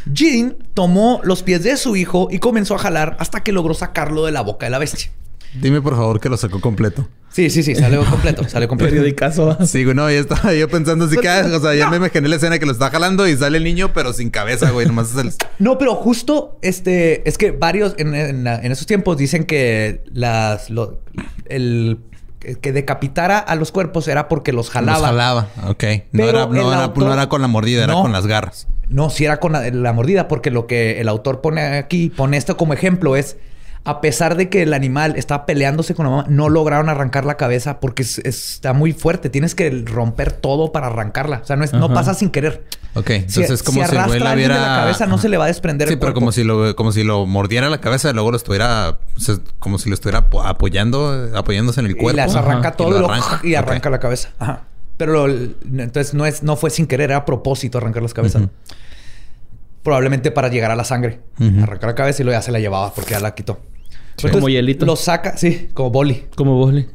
Jean 0.06 0.56
tomó 0.74 1.20
los 1.24 1.42
pies 1.42 1.62
de 1.62 1.76
su 1.76 1.96
hijo 1.96 2.28
y 2.30 2.38
comenzó 2.38 2.74
a 2.74 2.78
jalar 2.78 3.16
hasta 3.20 3.42
que 3.42 3.52
logró 3.52 3.74
sacarlo 3.74 4.24
de 4.26 4.32
la 4.32 4.40
boca 4.40 4.66
de 4.66 4.70
la 4.70 4.78
bestia. 4.78 5.10
Dime 5.54 5.82
por 5.82 5.94
favor 5.94 6.18
que 6.18 6.30
lo 6.30 6.36
sacó 6.38 6.60
completo. 6.62 7.06
Sí, 7.30 7.50
sí, 7.50 7.62
sí, 7.62 7.74
salió 7.74 8.04
completo, 8.04 8.46
salió 8.48 8.68
completo. 8.68 8.90
Periodicazo. 8.90 9.58
Sí, 9.66 9.84
güey, 9.84 9.94
no, 9.94 10.10
ya 10.10 10.18
estaba 10.20 10.54
yo 10.54 10.66
pensando 10.68 11.04
así 11.06 11.16
que, 11.18 11.28
ah, 11.28 11.46
o 11.54 11.60
sea, 11.60 11.74
ya 11.74 11.88
me 11.90 11.96
imaginé 11.98 12.26
la 12.28 12.36
escena 12.36 12.58
que 12.58 12.64
lo 12.66 12.72
está 12.72 12.90
jalando 12.90 13.28
y 13.28 13.36
sale 13.36 13.58
el 13.58 13.64
niño, 13.64 13.92
pero 13.92 14.12
sin 14.14 14.30
cabeza, 14.30 14.70
güey, 14.70 14.86
nomás 14.86 15.10
es 15.12 15.16
el. 15.18 15.32
No, 15.58 15.76
pero 15.78 15.94
justo 15.94 16.58
este 16.62 17.26
es 17.28 17.36
que 17.38 17.50
varios 17.50 17.94
en, 17.98 18.14
en, 18.14 18.44
la- 18.44 18.56
en 18.60 18.72
esos 18.72 18.86
tiempos 18.86 19.18
dicen 19.18 19.44
que 19.44 20.02
las 20.12 20.70
lo- 20.70 21.00
el 21.46 21.98
que 22.60 22.72
decapitara 22.72 23.38
a 23.38 23.54
los 23.54 23.72
cuerpos 23.72 24.08
era 24.08 24.28
porque 24.28 24.52
los 24.52 24.70
jalaba. 24.70 24.98
Los 24.98 25.06
jalaba, 25.06 25.48
ok. 25.68 25.84
No 26.12 26.24
era, 26.28 26.46
no, 26.46 26.72
era, 26.72 26.84
autor- 26.84 27.04
no 27.06 27.12
era 27.12 27.28
con 27.28 27.40
la 27.42 27.48
mordida, 27.48 27.84
era 27.84 27.94
con 27.94 28.12
las 28.12 28.26
garras. 28.26 28.66
No, 28.88 29.08
si 29.10 29.24
era 29.24 29.38
con 29.40 29.52
la, 29.52 29.68
la 29.70 29.92
mordida, 29.92 30.28
porque 30.28 30.50
lo 30.50 30.66
que 30.66 31.00
el 31.00 31.08
autor 31.08 31.40
pone 31.40 31.62
aquí, 31.78 32.10
pone 32.10 32.36
esto 32.36 32.56
como 32.56 32.72
ejemplo, 32.74 33.16
es 33.16 33.36
a 33.84 34.00
pesar 34.00 34.36
de 34.36 34.48
que 34.48 34.62
el 34.62 34.74
animal 34.74 35.14
estaba 35.16 35.44
peleándose 35.44 35.94
con 35.94 36.04
la 36.06 36.10
mamá, 36.10 36.24
no 36.28 36.48
lograron 36.48 36.88
arrancar 36.88 37.24
la 37.24 37.36
cabeza 37.36 37.80
porque 37.80 38.02
es- 38.02 38.18
es- 38.18 38.52
está 38.54 38.72
muy 38.72 38.92
fuerte. 38.92 39.28
Tienes 39.28 39.54
que 39.56 39.70
romper 39.86 40.30
todo 40.32 40.70
para 40.70 40.86
arrancarla. 40.86 41.40
O 41.42 41.44
sea, 41.44 41.56
no, 41.56 41.64
es, 41.64 41.72
no 41.72 41.86
Ajá. 41.86 41.94
pasa 41.94 42.14
sin 42.14 42.30
querer. 42.30 42.64
Ok, 42.94 43.10
entonces 43.10 43.50
es 43.50 43.62
como 43.62 43.84
si, 43.84 43.90
el 43.90 43.96
arrastra 43.98 44.18
la 44.20 44.30
alguien 44.32 44.48
viera. 44.50 44.54
de 44.54 44.60
la 44.70 44.76
cabeza, 44.82 45.06
no 45.06 45.18
se 45.18 45.28
le 45.28 45.36
va 45.38 45.44
a 45.44 45.46
desprender 45.48 45.88
Sí, 45.88 45.94
el 45.94 46.00
pero 46.00 46.12
como 46.14 46.30
si 46.30 46.44
lo, 46.44 46.76
como 46.76 46.92
si 46.92 47.02
lo 47.04 47.24
mordiera 47.26 47.70
la 47.70 47.80
cabeza 47.80 48.10
y 48.10 48.12
luego 48.12 48.30
lo 48.30 48.36
estuviera, 48.36 48.98
o 49.16 49.20
sea, 49.20 49.36
como 49.58 49.78
si 49.78 49.88
lo 49.88 49.94
estuviera 49.94 50.28
apo- 50.30 50.44
apoyando, 50.46 51.30
apoyándose 51.34 51.80
en 51.80 51.86
el 51.86 51.92
Y 51.92 51.94
cuerpo. 51.96 52.18
las 52.18 52.36
arranca 52.36 52.68
Ajá. 52.68 52.76
todo 52.76 52.90
y 53.42 53.50
y, 53.50 53.54
arranca. 53.56 53.88
y 53.88 53.92
la 53.92 53.98
cabeza. 53.98 54.28
Ajá. 54.38 54.64
Pero 54.98 55.26
lo- 55.26 55.34
entonces 55.34 56.12
no 56.14 56.26
es, 56.26 56.42
no 56.42 56.54
fue 56.56 56.68
sin 56.70 56.86
querer, 56.86 57.10
era 57.10 57.16
a 57.16 57.24
propósito 57.24 57.78
arrancar 57.78 58.02
las 58.02 58.12
cabezas. 58.14 58.42
Probablemente 59.82 60.30
para 60.30 60.48
llegar 60.48 60.70
a 60.70 60.76
la 60.76 60.84
sangre. 60.84 61.20
Ujú. 61.40 61.62
Arrancar 61.62 61.88
la 61.90 61.94
cabeza 61.96 62.22
y 62.22 62.24
luego 62.24 62.38
ya 62.38 62.42
se 62.42 62.52
la 62.52 62.60
llevaba 62.60 62.94
porque 62.94 63.12
ya 63.12 63.20
la 63.20 63.34
quitó. 63.34 63.58
Sí. 64.16 64.28
Como 64.30 64.48
hielito. 64.48 64.86
Lo 64.86 64.96
saca, 64.96 65.36
sí, 65.36 65.68
como 65.74 65.90
boli. 65.90 66.26
Como 66.36 66.56
Boli. 66.58 66.86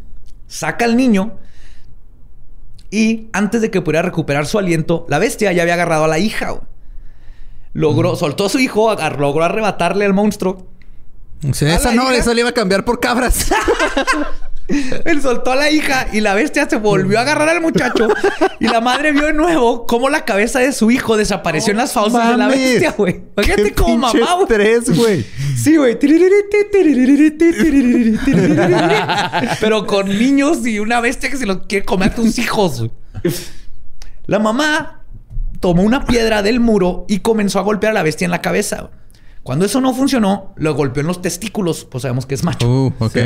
Saca 0.47 0.85
al 0.85 0.95
niño 0.95 1.37
y 2.89 3.27
antes 3.33 3.61
de 3.61 3.69
que 3.69 3.81
pudiera 3.81 4.01
recuperar 4.01 4.45
su 4.45 4.57
aliento, 4.59 5.05
la 5.09 5.19
bestia 5.19 5.51
ya 5.51 5.63
había 5.63 5.73
agarrado 5.73 6.05
a 6.05 6.07
la 6.07 6.19
hija. 6.19 6.51
güey. 6.51 6.63
logró, 7.73 8.15
soltó 8.15 8.45
a 8.45 8.49
su 8.49 8.59
hijo, 8.59 8.89
agar- 8.89 9.19
logró 9.19 9.43
arrebatarle 9.43 10.05
al 10.05 10.13
monstruo. 10.13 10.67
Sí, 11.53 11.65
¿A 11.65 11.75
esa 11.75 11.93
no, 11.93 12.03
hija? 12.03 12.15
esa 12.15 12.33
le 12.33 12.41
iba 12.41 12.49
a 12.49 12.53
cambiar 12.53 12.85
por 12.85 12.99
cabras. 12.99 13.51
Él 15.05 15.21
soltó 15.21 15.51
a 15.51 15.55
la 15.55 15.71
hija 15.71 16.07
y 16.11 16.19
la 16.21 16.33
bestia 16.33 16.67
se 16.69 16.75
volvió 16.77 17.17
a 17.19 17.21
agarrar 17.21 17.49
al 17.49 17.61
muchacho. 17.61 18.07
y 18.59 18.67
la 18.67 18.81
madre 18.81 19.11
vio 19.13 19.25
de 19.27 19.33
nuevo 19.33 19.85
cómo 19.87 20.09
la 20.09 20.25
cabeza 20.25 20.59
de 20.59 20.71
su 20.73 20.91
hijo 20.91 21.15
desapareció 21.17 21.71
en 21.71 21.77
las 21.77 21.93
fauces 21.93 22.27
de 22.27 22.37
la 22.37 22.47
bestia, 22.47 22.91
güey. 22.97 23.21
Imagínate 23.35 23.63
Qué 23.63 23.73
como 23.73 23.97
mamá, 23.97 24.33
güey. 24.33 24.41
estrés, 24.43 24.97
güey. 24.97 25.25
Sí, 25.55 25.77
güey. 25.77 25.97
Pero 29.59 29.85
con 29.87 30.07
niños 30.09 30.65
y 30.65 30.79
una 30.79 30.99
bestia 30.99 31.29
que 31.29 31.37
se 31.37 31.45
lo 31.45 31.67
quiere 31.67 31.85
comer 31.85 32.11
a 32.11 32.15
tus 32.15 32.37
hijos. 32.37 32.79
güey. 32.79 32.91
La 34.25 34.39
mamá 34.39 35.01
tomó 35.59 35.83
una 35.83 36.05
piedra 36.05 36.43
del 36.43 36.59
muro 36.59 37.05
y 37.07 37.19
comenzó 37.19 37.59
a 37.59 37.63
golpear 37.63 37.91
a 37.91 37.93
la 37.95 38.03
bestia 38.03 38.25
en 38.25 38.31
la 38.31 38.41
cabeza. 38.41 38.89
Cuando 39.47 39.63
eso 39.63 39.79
no 39.79 39.93
funcionó, 39.93 40.51
lo 40.57 40.75
golpeó 40.75 40.99
en 40.99 41.07
los 41.07 41.21
testículos. 41.21 41.85
Pues 41.85 42.01
sabemos 42.01 42.25
que 42.25 42.35
es 42.35 42.43
macho. 42.43 42.67
Uh. 42.67 42.93
Sí. 43.09 43.21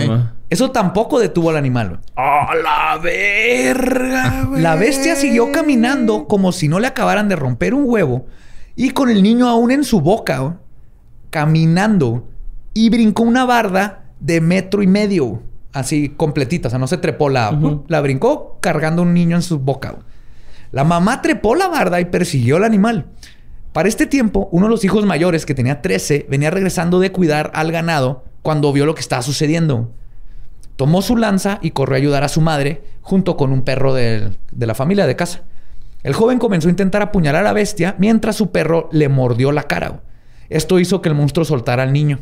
Eso 0.51 0.69
tampoco 0.69 1.17
detuvo 1.19 1.49
al 1.49 1.57
animal. 1.57 1.99
¡A 2.15 2.53
la 2.53 2.99
verga! 3.01 4.47
La 4.51 4.75
bestia 4.75 5.15
siguió 5.15 5.51
caminando 5.51 6.27
como 6.27 6.51
si 6.51 6.67
no 6.67 6.79
le 6.79 6.85
acabaran 6.85 7.27
de 7.27 7.35
romper 7.35 7.73
un 7.73 7.85
huevo 7.87 8.27
y 8.75 8.91
con 8.91 9.09
el 9.09 9.23
niño 9.23 9.49
aún 9.49 9.71
en 9.71 9.83
su 9.83 9.99
boca, 9.99 10.59
caminando 11.31 12.27
y 12.75 12.91
brincó 12.91 13.23
una 13.23 13.45
barda 13.45 14.03
de 14.19 14.41
metro 14.41 14.83
y 14.83 14.87
medio, 14.87 15.41
así 15.73 16.09
completita, 16.09 16.67
o 16.67 16.69
sea, 16.69 16.77
no 16.77 16.85
se 16.85 16.99
trepó 16.99 17.29
la, 17.29 17.59
la 17.87 17.99
brincó 18.01 18.59
cargando 18.61 19.01
un 19.01 19.15
niño 19.15 19.37
en 19.37 19.41
su 19.41 19.57
boca. 19.57 19.95
La 20.71 20.83
mamá 20.83 21.23
trepó 21.23 21.55
la 21.55 21.67
barda 21.67 21.99
y 21.99 22.05
persiguió 22.05 22.57
al 22.57 22.63
animal. 22.63 23.07
Para 23.73 23.87
este 23.87 24.05
tiempo, 24.05 24.49
uno 24.51 24.65
de 24.65 24.71
los 24.71 24.83
hijos 24.83 25.05
mayores, 25.05 25.45
que 25.45 25.55
tenía 25.55 25.81
13, 25.81 26.25
venía 26.29 26.49
regresando 26.51 26.99
de 26.99 27.11
cuidar 27.11 27.51
al 27.53 27.71
ganado 27.71 28.25
cuando 28.41 28.73
vio 28.73 28.85
lo 28.85 28.95
que 28.95 29.01
estaba 29.01 29.21
sucediendo. 29.21 29.91
Tomó 30.75 31.01
su 31.01 31.15
lanza 31.15 31.59
y 31.61 31.71
corrió 31.71 31.95
a 31.95 31.97
ayudar 31.97 32.23
a 32.23 32.29
su 32.29 32.41
madre 32.41 32.83
junto 33.01 33.37
con 33.37 33.51
un 33.53 33.61
perro 33.61 33.93
del- 33.93 34.37
de 34.51 34.67
la 34.67 34.75
familia 34.75 35.05
de 35.07 35.15
casa. 35.15 35.41
El 36.03 36.13
joven 36.13 36.39
comenzó 36.39 36.67
a 36.67 36.71
intentar 36.71 37.01
apuñalar 37.01 37.41
a 37.41 37.49
la 37.49 37.53
bestia 37.53 37.95
mientras 37.99 38.35
su 38.35 38.51
perro 38.51 38.89
le 38.91 39.07
mordió 39.07 39.51
la 39.51 39.63
cara. 39.63 40.01
Esto 40.49 40.79
hizo 40.79 41.01
que 41.01 41.09
el 41.09 41.15
monstruo 41.15 41.45
soltara 41.45 41.83
al 41.83 41.93
niño. 41.93 42.19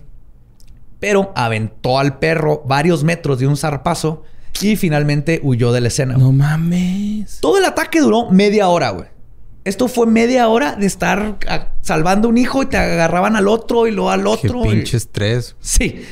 Pero 0.99 1.31
aventó 1.35 1.97
al 1.97 2.19
perro 2.19 2.61
varios 2.67 3.03
metros 3.05 3.39
de 3.39 3.47
un 3.47 3.55
zarpazo 3.55 4.23
y 4.61 4.75
finalmente 4.75 5.39
huyó 5.41 5.71
de 5.71 5.81
la 5.81 5.87
escena. 5.87 6.15
No 6.17 6.33
mames. 6.33 7.39
Todo 7.39 7.57
el 7.57 7.65
ataque 7.65 8.01
duró 8.01 8.29
media 8.29 8.67
hora, 8.67 8.89
güey. 8.89 9.07
Esto 9.69 9.87
fue 9.87 10.07
media 10.07 10.47
hora 10.47 10.75
de 10.75 10.85
estar 10.87 11.37
ah, 11.47 11.69
salvando 11.81 12.27
a 12.27 12.31
un 12.31 12.37
hijo 12.37 12.63
y 12.63 12.65
te 12.65 12.77
agarraban 12.77 13.35
al 13.35 13.47
otro 13.47 13.87
y 13.87 13.91
luego 13.91 14.09
al 14.09 14.23
Qué 14.23 14.27
otro. 14.27 14.65
y- 14.65 14.69
pinche 14.69 14.97
estrés. 14.97 15.55
Sí. 15.61 16.03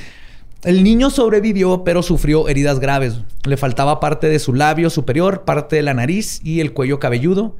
El 0.63 0.83
niño 0.83 1.09
sobrevivió, 1.09 1.83
pero 1.83 2.03
sufrió 2.03 2.47
heridas 2.49 2.79
graves. 2.79 3.15
Le 3.45 3.57
faltaba 3.57 3.99
parte 3.99 4.27
de 4.27 4.39
su 4.39 4.53
labio 4.53 4.89
superior, 4.89 5.43
parte 5.43 5.75
de 5.75 5.81
la 5.81 5.93
nariz 5.93 6.39
y 6.43 6.59
el 6.59 6.73
cuello 6.73 6.99
cabelludo. 6.99 7.55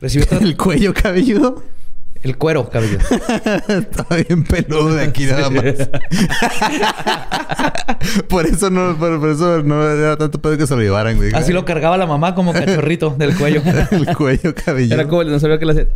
Recibió 0.00 0.26
El 0.40 0.56
cuello 0.56 0.94
cabelludo. 0.94 1.62
El 2.22 2.36
cuero 2.36 2.68
cabelludo. 2.68 3.00
Estaba 3.68 4.16
bien 4.16 4.44
peludo 4.44 4.94
de 4.94 5.04
aquí 5.04 5.24
nada 5.26 5.50
más. 5.50 5.64
por 8.28 8.46
eso 8.46 8.70
no, 8.70 8.96
por, 8.98 9.20
por 9.20 9.28
eso 9.30 9.62
no 9.62 9.88
era 9.88 10.16
tanto 10.16 10.40
pedo 10.40 10.56
que 10.58 10.66
se 10.66 10.74
lo 10.76 10.82
llevaran, 10.82 11.16
güey. 11.16 11.32
Así 11.34 11.52
lo 11.52 11.64
cargaba 11.64 11.96
la 11.96 12.06
mamá 12.06 12.34
como 12.34 12.52
cachorrito 12.52 13.10
del 13.18 13.36
cuello. 13.36 13.62
El 13.90 14.14
cuello 14.16 14.54
cabelludo. 14.54 14.94
Era 14.94 15.08
como 15.08 15.22
el 15.22 15.28
dinosaurio 15.28 15.58
que 15.58 15.66
le 15.66 15.72
hacía. 15.72 15.86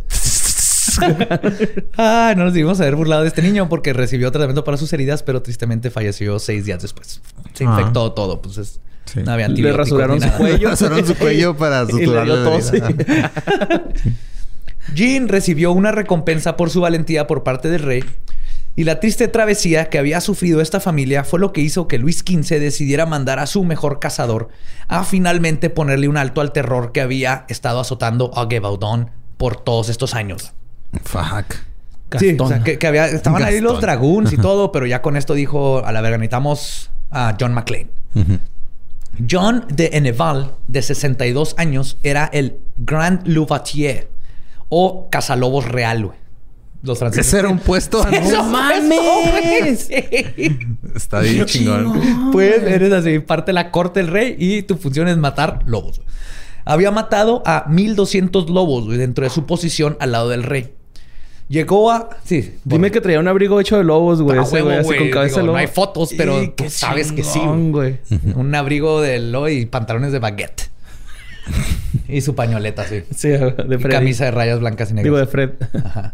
Ah, 1.97 2.33
no 2.37 2.45
nos 2.45 2.53
debimos 2.53 2.79
haber 2.79 2.95
burlado 2.95 3.23
de 3.23 3.27
este 3.27 3.41
niño 3.41 3.67
porque 3.69 3.91
recibió 3.93 4.31
tratamiento 4.31 4.63
para 4.63 4.77
sus 4.77 4.91
heridas, 4.93 5.23
pero 5.23 5.41
tristemente 5.41 5.91
falleció 5.91 6.39
seis 6.39 6.65
días 6.65 6.81
después. 6.81 7.21
Se 7.53 7.65
Ah. 7.65 7.75
infectó 7.77 8.13
todo, 8.13 8.41
pues 8.41 8.57
es- 8.57 8.79
Sí. 9.05 9.19
no 9.23 9.31
había 9.33 9.47
Le 9.49 9.71
rasuraron 9.71 10.19
su 10.19 10.29
cuello. 10.31 10.69
Rasuraron 10.69 11.05
su 11.05 11.15
cuello 11.15 11.55
para 11.55 11.85
suturarle 11.85 12.35
la 12.43 12.55
herida. 12.55 12.91
Jean 14.93 15.27
recibió 15.27 15.71
una 15.71 15.91
recompensa 15.91 16.57
por 16.57 16.69
su 16.69 16.81
valentía 16.81 17.27
por 17.27 17.43
parte 17.43 17.69
del 17.69 17.81
rey 17.81 18.03
y 18.75 18.83
la 18.83 18.99
triste 18.99 19.27
travesía 19.27 19.89
que 19.89 19.97
había 19.97 20.19
sufrido 20.19 20.59
esta 20.59 20.79
familia 20.79 21.23
fue 21.23 21.39
lo 21.39 21.53
que 21.53 21.61
hizo 21.61 21.87
que 21.87 21.97
Luis 21.97 22.19
XV 22.19 22.59
decidiera 22.59 23.05
mandar 23.05 23.39
a 23.39 23.47
su 23.47 23.63
mejor 23.63 23.99
cazador 23.99 24.49
a 24.87 25.05
finalmente 25.05 25.69
ponerle 25.69 26.09
un 26.09 26.17
alto 26.17 26.41
al 26.41 26.51
terror 26.51 26.91
que 26.91 27.01
había 27.01 27.45
estado 27.47 27.79
azotando 27.79 28.31
a 28.35 28.47
Gebaudon 28.49 29.11
por 29.37 29.55
todos 29.55 29.89
estos 29.89 30.13
años. 30.13 30.53
Fuck. 31.03 31.55
Sí, 32.19 32.37
o 32.39 32.47
sea, 32.47 32.63
que, 32.63 32.77
que 32.77 32.87
había, 32.87 33.07
estaban 33.07 33.43
ahí 33.43 33.59
los 33.59 33.81
dragoons 33.81 34.31
y 34.33 34.37
todo, 34.41 34.71
pero 34.71 34.85
ya 34.85 35.01
con 35.01 35.17
esto 35.17 35.33
dijo, 35.33 35.83
a 35.83 35.91
la 35.91 36.01
verga, 36.01 36.17
necesitamos 36.17 36.91
a 37.11 37.35
John 37.39 37.53
McClane. 37.53 37.87
Ujú. 38.13 38.39
John 39.29 39.65
de 39.69 39.91
Enneval, 39.93 40.53
de 40.67 40.81
62 40.81 41.55
años, 41.57 41.97
era 42.03 42.29
el 42.31 42.59
Grand 42.77 43.25
Louvatier 43.25 44.09
o 44.69 45.07
cazalobos 45.09 45.65
real, 45.65 46.05
güey. 46.05 46.17
Los 46.83 46.99
franceses. 46.99 47.27
Ese 47.27 47.39
era 47.39 47.49
un 47.49 47.57
puesto. 47.59 48.07
Eso, 48.11 48.43
mames! 48.43 49.89
Está 50.95 51.19
bien 51.21 51.45
chingón. 51.45 52.31
Pues 52.31 52.61
eres 52.63 52.93
así, 52.93 53.19
parte 53.19 53.47
de 53.49 53.53
la 53.53 53.71
corte 53.71 53.99
del 54.01 54.09
rey 54.09 54.35
y 54.37 54.61
tu 54.63 54.75
función 54.77 55.07
es 55.07 55.17
matar 55.17 55.61
lobos. 55.65 55.97
güey. 55.97 56.09
Había 56.63 56.91
matado 56.91 57.41
a 57.45 57.65
1200 57.69 58.49
lobos 58.49 58.85
güey, 58.85 58.97
dentro 58.97 59.23
de 59.23 59.29
su 59.29 59.45
posición 59.45 59.97
al 59.99 60.11
lado 60.11 60.29
del 60.29 60.43
rey. 60.43 60.73
Llegó 61.47 61.91
a. 61.91 62.09
Sí. 62.23 62.55
Dime 62.63 62.89
que 62.89 63.01
traía 63.01 63.19
un 63.19 63.27
abrigo 63.27 63.59
hecho 63.59 63.77
de 63.77 63.83
lobos, 63.83 64.19
güey. 64.21 64.37
A 64.39 64.43
ese 64.43 64.55
huevo, 64.55 64.65
güey, 64.67 64.77
así 64.79 64.87
güey. 64.87 64.99
con 64.99 65.09
cabeza 65.11 65.27
Digo, 65.35 65.37
de 65.41 65.43
lobo. 65.45 65.53
no 65.53 65.59
hay 65.59 65.67
fotos, 65.67 66.09
pero 66.17 66.41
Y 66.41 66.47
tú 66.49 66.53
qué 66.63 66.69
sabes 66.71 67.11
que 67.11 67.23
sí, 67.23 67.39
chingón, 67.39 67.71
güey. 67.71 67.99
Un 68.35 68.53
abrigo 68.55 68.99
de 69.01 69.19
lobo 69.19 69.47
y 69.49 69.65
pantalones 69.67 70.11
de 70.11 70.17
baguette. 70.19 70.71
Y 72.07 72.21
su 72.21 72.35
pañoleta, 72.35 72.85
sí. 72.85 73.03
Sí, 73.15 73.29
de 73.29 73.37
Y 73.37 73.77
Freddy. 73.77 73.89
camisa 73.89 74.25
de 74.25 74.31
rayas 74.31 74.59
blancas 74.59 74.91
y 74.91 74.93
negras. 74.93 75.05
Digo, 75.05 75.17
de 75.17 75.27
Fred. 75.27 75.51
Ajá. 75.83 76.13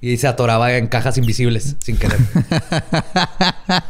Y 0.00 0.16
se 0.16 0.28
atoraba 0.28 0.76
en 0.76 0.86
cajas 0.86 1.18
invisibles 1.18 1.76
sin 1.80 1.96
querer. 1.96 2.18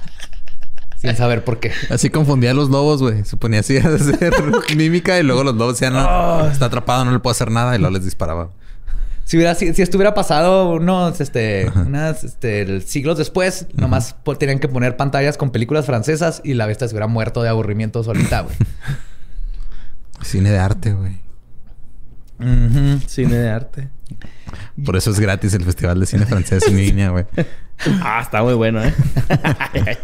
sin 0.97 1.15
saber 1.17 1.45
por 1.45 1.61
qué. 1.61 1.71
Así 1.91 2.09
confundía 2.09 2.53
a 2.53 2.55
los 2.55 2.71
lobos, 2.71 3.03
güey. 3.03 3.25
Se 3.25 3.37
ponía 3.37 3.61
así 3.61 3.77
a 3.77 3.89
hacer 3.95 4.33
mímica 4.75 5.19
y 5.19 5.23
luego 5.23 5.45
los 5.45 5.55
lobos 5.55 5.75
decían, 5.75 5.93
no, 5.93 6.49
está 6.49 6.67
atrapado, 6.67 7.05
no 7.05 7.13
le 7.13 7.19
puedo 7.19 7.33
hacer 7.33 7.51
nada 7.51 7.77
y 7.77 7.79
luego 7.79 7.95
les 7.95 8.05
disparaba. 8.05 8.51
Si, 9.25 9.37
hubiera, 9.37 9.55
si, 9.55 9.69
hubiera 9.69 10.15
pasado 10.15 10.71
unos 10.71 11.21
este, 11.21 11.71
unas, 11.75 12.25
este, 12.25 12.81
siglos 12.81 13.19
después, 13.19 13.67
nomás 13.75 14.17
tenían 14.39 14.59
que 14.59 14.69
poner 14.69 14.97
pantallas 14.97 15.37
con 15.37 15.51
películas 15.51 15.85
francesas 15.85 16.41
y 16.45 16.55
la 16.55 16.65
bestia 16.65 16.89
se 16.89 16.95
hubiera 16.95 17.09
muerto 17.09 17.43
de 17.43 17.51
aburrimiento 17.51 18.03
solita, 18.03 18.41
güey. 18.41 18.57
Cine 20.23 20.51
de 20.51 20.59
arte, 20.59 20.93
güey. 20.93 21.21
Cine 23.07 23.37
de 23.37 23.51
arte. 23.51 23.89
Por 24.85 24.97
eso 24.97 25.11
es 25.11 25.21
gratis 25.21 25.55
el 25.55 25.65
Festival 25.65 26.01
de 26.01 26.07
Cine 26.07 26.27
Francés 26.27 26.65
en 26.67 26.77
línea, 26.77 27.11
güey. 27.11 27.25
Ah, 28.03 28.19
está 28.21 28.43
muy 28.43 28.55
bueno, 28.55 28.83
¿eh? 28.83 28.93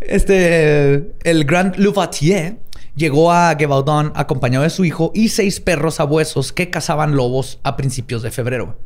Este, 0.00 1.12
el 1.22 1.44
Grand 1.44 1.76
Louvatier 1.76 2.58
llegó 2.96 3.30
a 3.30 3.54
Gebaudon 3.56 4.12
acompañado 4.16 4.64
de 4.64 4.70
su 4.70 4.84
hijo 4.84 5.12
y 5.14 5.28
seis 5.28 5.60
perros 5.60 5.96
sabuesos 5.96 6.52
que 6.52 6.70
cazaban 6.70 7.14
lobos 7.14 7.60
a 7.62 7.76
principios 7.76 8.22
de 8.22 8.32
febrero. 8.32 8.80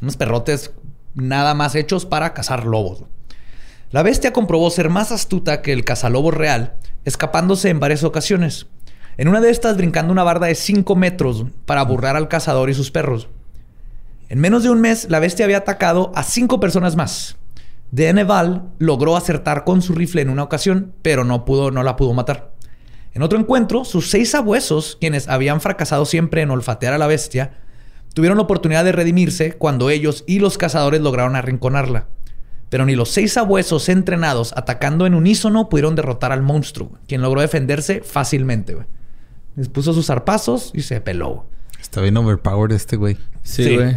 Unos 0.00 0.16
perrotes 0.16 0.72
nada 1.14 1.54
más 1.54 1.74
hechos 1.74 2.06
para 2.06 2.32
cazar 2.32 2.64
lobos. 2.64 3.04
La 3.90 4.02
bestia 4.02 4.32
comprobó 4.32 4.70
ser 4.70 4.88
más 4.88 5.12
astuta 5.12 5.60
que 5.60 5.72
el 5.72 5.84
cazalobo 5.84 6.30
real, 6.30 6.74
escapándose 7.04 7.68
en 7.68 7.80
varias 7.80 8.04
ocasiones. 8.04 8.66
En 9.16 9.28
una 9.28 9.40
de 9.40 9.50
estas 9.50 9.76
brincando 9.76 10.12
una 10.12 10.22
barda 10.22 10.46
de 10.46 10.54
5 10.54 10.96
metros 10.96 11.44
para 11.66 11.82
burlar 11.84 12.16
al 12.16 12.28
cazador 12.28 12.70
y 12.70 12.74
sus 12.74 12.90
perros. 12.90 13.28
En 14.30 14.38
menos 14.38 14.62
de 14.62 14.70
un 14.70 14.80
mes, 14.80 15.08
la 15.10 15.18
bestia 15.18 15.44
había 15.44 15.56
atacado 15.58 16.12
a 16.14 16.22
cinco 16.22 16.60
personas 16.60 16.94
más. 16.94 17.36
De 17.90 18.12
Neval 18.12 18.70
logró 18.78 19.16
acertar 19.16 19.64
con 19.64 19.82
su 19.82 19.92
rifle 19.92 20.22
en 20.22 20.30
una 20.30 20.44
ocasión, 20.44 20.94
pero 21.02 21.24
no, 21.24 21.44
pudo, 21.44 21.72
no 21.72 21.82
la 21.82 21.96
pudo 21.96 22.12
matar. 22.12 22.52
En 23.12 23.22
otro 23.22 23.40
encuentro, 23.40 23.84
sus 23.84 24.08
seis 24.08 24.30
sabuesos, 24.30 24.96
quienes 25.00 25.26
habían 25.26 25.60
fracasado 25.60 26.04
siempre 26.04 26.42
en 26.42 26.52
olfatear 26.52 26.94
a 26.94 26.98
la 26.98 27.08
bestia, 27.08 27.58
tuvieron 28.14 28.38
la 28.38 28.44
oportunidad 28.44 28.84
de 28.84 28.92
redimirse 28.92 29.54
cuando 29.54 29.90
ellos 29.90 30.22
y 30.28 30.38
los 30.38 30.58
cazadores 30.58 31.00
lograron 31.00 31.34
arrinconarla. 31.34 32.06
Pero 32.68 32.86
ni 32.86 32.94
los 32.94 33.10
seis 33.10 33.32
sabuesos 33.32 33.88
entrenados 33.88 34.54
atacando 34.56 35.06
en 35.06 35.14
unísono 35.14 35.68
pudieron 35.68 35.96
derrotar 35.96 36.30
al 36.30 36.42
monstruo, 36.42 36.92
quien 37.08 37.20
logró 37.20 37.40
defenderse 37.40 38.02
fácilmente. 38.02 38.76
Les 39.56 39.68
puso 39.68 39.92
sus 39.92 40.06
zarpazos 40.06 40.70
y 40.74 40.82
se 40.82 41.00
peló. 41.00 41.44
Está 41.80 42.00
bien 42.00 42.16
overpowered 42.16 42.74
este 42.74 42.96
güey. 42.96 43.16
Sí, 43.42 43.64
Sí. 43.64 43.76
güey. 43.76 43.96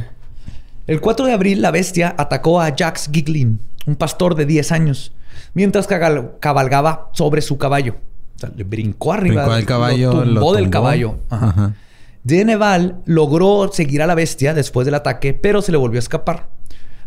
El 0.88 1.00
4 1.00 1.26
de 1.26 1.34
abril, 1.34 1.62
la 1.62 1.72
bestia 1.72 2.14
atacó 2.18 2.60
a 2.60 2.74
Jax 2.78 3.10
Giglin, 3.12 3.60
un 3.86 3.96
pastor 3.96 4.36
de 4.36 4.46
10 4.46 4.72
años, 4.74 5.14
mientras 5.54 5.88
cabalgaba 5.88 7.10
sobre 7.14 7.42
su 7.42 7.58
caballo. 7.58 7.96
O 8.36 8.40
sea, 8.40 8.52
le 8.56 8.64
brincó 8.64 9.14
arriba. 9.14 9.44
Brincó 9.44 9.54
al 9.54 9.66
caballo, 9.66 10.14
lo 10.14 10.24
tumbó 10.24 10.52
lo 10.52 10.54
del 10.58 10.70
caballo. 10.70 11.20
Ajá. 11.30 11.48
Ajá. 11.48 11.74
De 12.24 12.44
Neval 12.46 13.02
logró 13.06 13.70
seguir 13.72 14.02
a 14.02 14.08
la 14.08 14.16
bestia 14.16 14.54
después 14.54 14.86
del 14.86 14.96
ataque, 14.96 15.34
pero 15.34 15.62
se 15.62 15.72
le 15.72 15.78
volvió 15.78 15.98
a 15.98 16.00
escapar. 16.00 16.48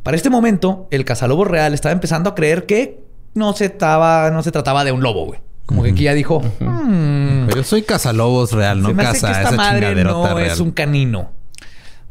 Para 0.02 0.16
este 0.16 0.30
momento, 0.30 0.88
el 0.90 1.04
cazalobo 1.04 1.44
real 1.44 1.74
estaba 1.74 1.92
empezando 1.92 2.30
a 2.30 2.34
creer 2.34 2.64
que 2.66 3.02
no 3.34 3.52
se, 3.54 3.64
estaba, 3.66 4.30
no 4.30 4.42
se 4.42 4.52
trataba 4.52 4.84
de 4.84 4.92
un 4.92 5.02
lobo, 5.02 5.26
güey. 5.26 5.40
Como 5.66 5.82
que 5.82 5.90
aquí 5.90 6.04
ya 6.04 6.14
dijo, 6.14 6.40
"Hmm, 6.60 7.46
Pero 7.46 7.56
yo 7.56 7.64
soy 7.64 7.82
cazalobos 7.82 8.52
real, 8.52 8.80
no 8.80 8.88
se 8.88 8.94
me 8.94 9.02
hace 9.04 9.20
caza 9.20 9.26
que 9.26 9.32
esta 9.32 9.48
esa 9.48 9.56
madre 9.56 10.04
no 10.04 10.34
real. 10.34 10.50
es 10.50 10.60
un 10.60 10.70
canino. 10.70 11.32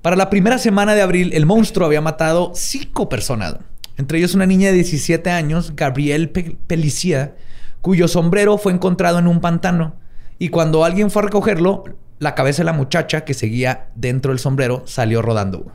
Para 0.01 0.15
la 0.17 0.29
primera 0.29 0.57
semana 0.57 0.93
de 0.93 1.01
abril, 1.01 1.31
el 1.33 1.45
monstruo 1.45 1.87
había 1.87 2.01
matado 2.01 2.51
cinco 2.53 3.07
personas. 3.09 3.55
Entre 3.97 4.17
ellos 4.17 4.35
una 4.35 4.45
niña 4.45 4.67
de 4.67 4.73
17 4.75 5.31
años, 5.31 5.73
Gabrielle 5.75 6.27
Pe- 6.27 6.57
Pelicia, 6.67 7.35
cuyo 7.81 8.07
sombrero 8.09 8.57
fue 8.57 8.73
encontrado 8.73 9.19
en 9.19 9.27
un 9.27 9.39
pantano. 9.39 9.95
Y 10.37 10.49
cuando 10.49 10.83
alguien 10.83 11.09
fue 11.09 11.21
a 11.21 11.25
recogerlo, 11.25 11.85
la 12.19 12.35
cabeza 12.35 12.61
de 12.61 12.65
la 12.65 12.73
muchacha 12.73 13.23
que 13.23 13.33
seguía 13.33 13.87
dentro 13.95 14.31
del 14.31 14.39
sombrero 14.39 14.83
salió 14.85 15.21
rodando. 15.21 15.71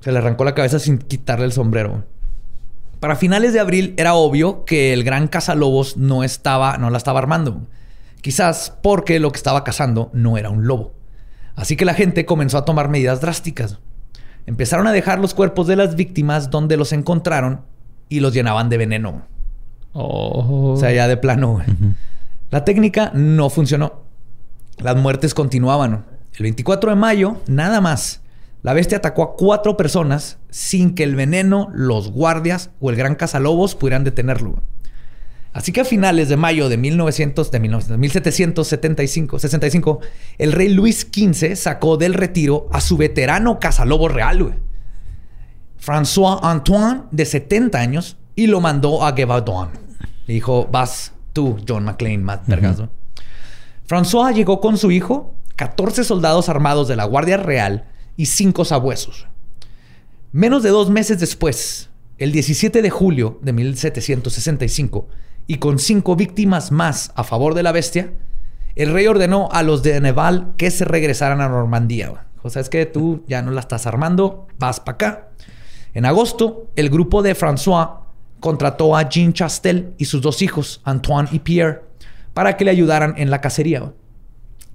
Se 0.00 0.12
le 0.12 0.18
arrancó 0.18 0.44
la 0.44 0.54
cabeza 0.54 0.78
sin 0.78 0.98
quitarle 0.98 1.44
el 1.44 1.52
sombrero. 1.52 2.04
Para 3.02 3.16
finales 3.16 3.52
de 3.52 3.58
abril 3.58 3.94
era 3.96 4.14
obvio 4.14 4.64
que 4.64 4.92
el 4.92 5.02
gran 5.02 5.26
cazalobos 5.26 5.96
no 5.96 6.22
estaba, 6.22 6.78
no 6.78 6.88
la 6.88 6.98
estaba 6.98 7.18
armando. 7.18 7.62
Quizás 8.20 8.78
porque 8.80 9.18
lo 9.18 9.32
que 9.32 9.38
estaba 9.38 9.64
cazando 9.64 10.08
no 10.12 10.38
era 10.38 10.50
un 10.50 10.68
lobo. 10.68 10.94
Así 11.56 11.74
que 11.74 11.84
la 11.84 11.94
gente 11.94 12.24
comenzó 12.26 12.58
a 12.58 12.64
tomar 12.64 12.88
medidas 12.88 13.20
drásticas. 13.20 13.80
Empezaron 14.46 14.86
a 14.86 14.92
dejar 14.92 15.18
los 15.18 15.34
cuerpos 15.34 15.66
de 15.66 15.74
las 15.74 15.96
víctimas 15.96 16.48
donde 16.50 16.76
los 16.76 16.92
encontraron 16.92 17.62
y 18.08 18.20
los 18.20 18.34
llenaban 18.34 18.68
de 18.68 18.78
veneno. 18.78 19.22
Oh. 19.94 20.74
O 20.74 20.76
sea, 20.76 20.92
ya 20.92 21.08
de 21.08 21.16
plano. 21.16 21.60
La 22.52 22.64
técnica 22.64 23.10
no 23.14 23.50
funcionó. 23.50 24.04
Las 24.78 24.94
muertes 24.94 25.34
continuaban. 25.34 26.04
El 26.34 26.42
24 26.44 26.90
de 26.90 26.96
mayo, 26.96 27.38
nada 27.48 27.80
más, 27.80 28.21
la 28.62 28.74
bestia 28.74 28.98
atacó 28.98 29.22
a 29.24 29.36
cuatro 29.36 29.76
personas 29.76 30.38
sin 30.50 30.94
que 30.94 31.02
el 31.02 31.16
veneno, 31.16 31.68
los 31.74 32.12
guardias 32.12 32.70
o 32.80 32.90
el 32.90 32.96
gran 32.96 33.16
cazalobos 33.16 33.74
pudieran 33.74 34.04
detenerlo. 34.04 34.62
Así 35.52 35.72
que 35.72 35.82
a 35.82 35.84
finales 35.84 36.28
de 36.28 36.36
mayo 36.36 36.68
de, 36.68 36.78
1900, 36.78 37.50
de 37.50 37.60
1900, 37.60 37.98
1775, 37.98 39.38
65, 39.38 40.00
el 40.38 40.52
rey 40.52 40.68
Luis 40.68 41.08
XV 41.12 41.56
sacó 41.56 41.96
del 41.96 42.14
retiro 42.14 42.68
a 42.72 42.80
su 42.80 42.96
veterano 42.96 43.58
cazalobo 43.58 44.08
real, 44.08 44.44
güey. 44.44 44.54
François 45.84 46.38
Antoine, 46.42 47.02
de 47.10 47.26
70 47.26 47.78
años, 47.78 48.16
y 48.36 48.46
lo 48.46 48.60
mandó 48.60 49.04
a 49.04 49.12
Gevaudan. 49.14 49.70
Le 50.26 50.34
dijo, 50.34 50.68
vas 50.70 51.12
tú, 51.32 51.58
John 51.68 51.84
McClane, 51.84 52.18
Matt 52.18 52.46
Vergazo. 52.46 52.88
François 53.86 54.32
llegó 54.32 54.60
con 54.60 54.78
su 54.78 54.92
hijo, 54.92 55.34
14 55.56 56.04
soldados 56.04 56.48
armados 56.48 56.86
de 56.88 56.96
la 56.96 57.04
Guardia 57.04 57.36
Real 57.36 57.88
y 58.16 58.26
5 58.26 58.64
sabuesos. 58.64 59.26
Menos 60.32 60.62
de 60.62 60.70
dos 60.70 60.90
meses 60.90 61.20
después, 61.20 61.90
el 62.18 62.32
17 62.32 62.82
de 62.82 62.90
julio 62.90 63.38
de 63.42 63.52
1765, 63.52 65.08
y 65.46 65.58
con 65.58 65.78
cinco 65.78 66.16
víctimas 66.16 66.72
más 66.72 67.12
a 67.16 67.24
favor 67.24 67.54
de 67.54 67.62
la 67.62 67.72
bestia, 67.72 68.12
el 68.76 68.92
rey 68.92 69.06
ordenó 69.06 69.48
a 69.52 69.62
los 69.62 69.82
de 69.82 70.00
Neval 70.00 70.54
que 70.56 70.70
se 70.70 70.84
regresaran 70.84 71.40
a 71.40 71.48
Normandía. 71.48 72.26
O 72.42 72.50
sea, 72.50 72.62
es 72.62 72.68
que 72.68 72.86
tú 72.86 73.24
ya 73.28 73.42
no 73.42 73.50
la 73.50 73.60
estás 73.60 73.86
armando, 73.86 74.46
vas 74.58 74.80
para 74.80 74.94
acá. 74.94 75.28
En 75.94 76.06
agosto, 76.06 76.70
el 76.76 76.88
grupo 76.88 77.22
de 77.22 77.36
François 77.36 77.98
contrató 78.40 78.96
a 78.96 79.08
Jean 79.08 79.32
Chastel 79.32 79.94
y 79.98 80.06
sus 80.06 80.22
dos 80.22 80.42
hijos, 80.42 80.80
Antoine 80.84 81.28
y 81.30 81.40
Pierre, 81.40 81.82
para 82.34 82.56
que 82.56 82.64
le 82.64 82.70
ayudaran 82.70 83.14
en 83.18 83.30
la 83.30 83.40
cacería. 83.40 83.92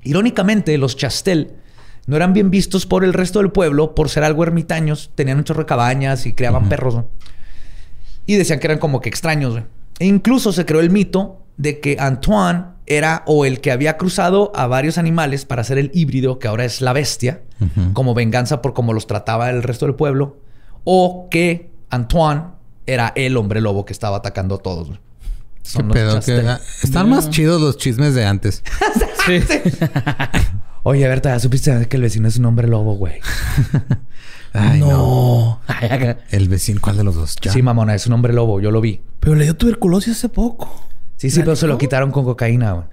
Irónicamente, 0.03 0.77
los 0.77 0.95
Chastel 0.95 1.55
no 2.07 2.15
eran 2.15 2.33
bien 2.33 2.49
vistos 2.49 2.85
por 2.85 3.03
el 3.03 3.13
resto 3.13 3.39
del 3.39 3.51
pueblo 3.51 3.93
por 3.93 4.09
ser 4.09 4.23
algo 4.23 4.43
ermitaños, 4.43 5.11
tenían 5.13 5.37
un 5.37 5.43
chorro 5.43 5.59
de 5.59 5.65
cabañas 5.67 6.25
y 6.25 6.33
criaban 6.33 6.69
perros. 6.69 6.95
¿no? 6.95 7.07
Y 8.25 8.35
decían 8.35 8.59
que 8.59 8.67
eran 8.67 8.79
como 8.79 9.01
que 9.01 9.09
extraños. 9.09 9.61
E 9.99 10.05
incluso 10.05 10.53
se 10.53 10.65
creó 10.65 10.79
el 10.79 10.89
mito 10.89 11.43
de 11.57 11.79
que 11.79 11.97
Antoine 11.99 12.63
era 12.85 13.23
o 13.25 13.45
el 13.45 13.59
que 13.59 13.71
había 13.71 13.97
cruzado 13.97 14.53
a 14.55 14.67
varios 14.67 14.97
animales 14.97 15.43
para 15.43 15.61
hacer 15.61 15.77
el 15.77 15.91
híbrido 15.93 16.39
que 16.39 16.47
ahora 16.47 16.63
es 16.63 16.79
la 16.79 16.93
bestia, 16.93 17.41
como 17.91 18.13
venganza 18.13 18.61
por 18.61 18.73
cómo 18.73 18.93
los 18.93 19.05
trataba 19.05 19.49
el 19.49 19.61
resto 19.61 19.85
del 19.85 19.95
pueblo, 19.95 20.37
o 20.85 21.27
que 21.29 21.69
Antoine 21.89 22.43
era 22.85 23.11
el 23.15 23.35
hombre 23.35 23.59
lobo 23.59 23.83
que 23.83 23.91
estaba 23.91 24.17
atacando 24.17 24.55
a 24.55 24.59
todos. 24.59 24.87
güey. 24.87 24.99
¿Qué 25.63 25.69
Son 25.69 25.89
los 25.89 26.29
ah, 26.29 26.61
Están 26.81 27.09
más 27.09 27.29
chidos 27.29 27.61
los 27.61 27.75
chismes 27.75 28.15
de 28.15 28.25
antes. 28.25 28.63
Sí. 29.25 29.43
Oye, 30.89 31.05
Berta, 31.05 31.31
¿ya 31.31 31.39
supiste 31.41 31.85
que 31.89 31.97
el 31.97 32.01
vecino 32.01 32.29
es 32.29 32.37
un 32.37 32.45
hombre 32.45 32.65
lobo, 32.65 32.95
güey? 32.95 33.15
Ay, 34.53 34.79
no. 34.79 34.87
no. 34.87 35.61
El 36.31 36.47
vecino, 36.47 36.79
¿cuál 36.79 36.95
de 36.95 37.03
los 37.03 37.13
dos? 37.13 37.35
Ya. 37.41 37.51
Sí, 37.51 37.61
mamona, 37.61 37.93
es 37.93 38.07
un 38.07 38.13
hombre 38.13 38.31
lobo, 38.31 38.61
yo 38.61 38.71
lo 38.71 38.79
vi. 38.79 39.01
Pero 39.19 39.35
le 39.35 39.43
dio 39.43 39.57
tuberculosis 39.57 40.15
hace 40.15 40.29
poco. 40.29 40.87
Sí, 41.17 41.29
sí, 41.29 41.41
pero 41.41 41.57
se 41.57 41.67
lo 41.67 41.77
quitaron 41.77 42.09
con 42.09 42.23
cocaína. 42.23 42.71
güey. 42.71 42.87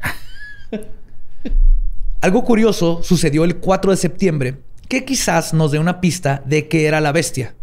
Algo 2.20 2.42
curioso 2.42 3.00
sucedió 3.04 3.44
el 3.44 3.58
4 3.58 3.92
de 3.92 3.96
septiembre 3.96 4.60
que 4.88 5.04
quizás 5.04 5.54
nos 5.54 5.70
dé 5.70 5.78
una 5.78 6.00
pista 6.00 6.42
de 6.44 6.66
qué 6.66 6.88
era 6.88 7.00
la 7.00 7.12
bestia. 7.12 7.54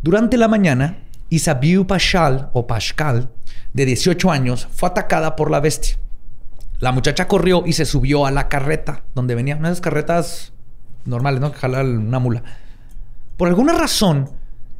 Durante 0.00 0.38
la 0.38 0.48
mañana, 0.48 1.00
Isabiu 1.28 1.86
Pashal 1.86 2.48
o 2.54 2.66
Pascal, 2.66 3.28
de 3.74 3.84
18 3.84 4.30
años, 4.30 4.68
fue 4.72 4.88
atacada 4.88 5.36
por 5.36 5.50
la 5.50 5.60
bestia. 5.60 5.98
La 6.80 6.92
muchacha 6.92 7.26
corrió 7.26 7.64
y 7.66 7.72
se 7.72 7.84
subió 7.84 8.26
a 8.26 8.30
la 8.30 8.48
carreta 8.48 9.02
donde 9.14 9.34
venía. 9.34 9.56
Una 9.56 9.68
de 9.68 9.72
esas 9.72 9.82
carretas 9.82 10.52
normales, 11.04 11.40
¿no? 11.40 11.50
Que 11.52 11.58
jala 11.58 11.82
una 11.82 12.18
mula. 12.18 12.42
Por 13.36 13.48
alguna 13.48 13.72
razón, 13.72 14.30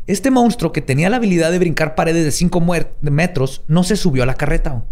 este 0.06 0.30
monstruo 0.30 0.72
que 0.72 0.80
tenía 0.80 1.10
la 1.10 1.16
habilidad 1.16 1.50
de 1.50 1.58
brincar 1.58 1.94
paredes 1.94 2.24
de 2.24 2.30
5 2.30 2.62
metros 3.02 3.62
no 3.66 3.82
se 3.82 3.96
subió 3.96 4.22
a 4.22 4.26
la 4.26 4.34
carreta. 4.34 4.84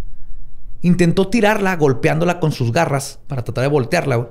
Intentó 0.82 1.28
tirarla 1.28 1.76
golpeándola 1.76 2.38
con 2.40 2.52
sus 2.52 2.72
garras 2.72 3.20
para 3.26 3.42
tratar 3.42 3.62
de 3.62 3.68
voltearla, 3.68 4.28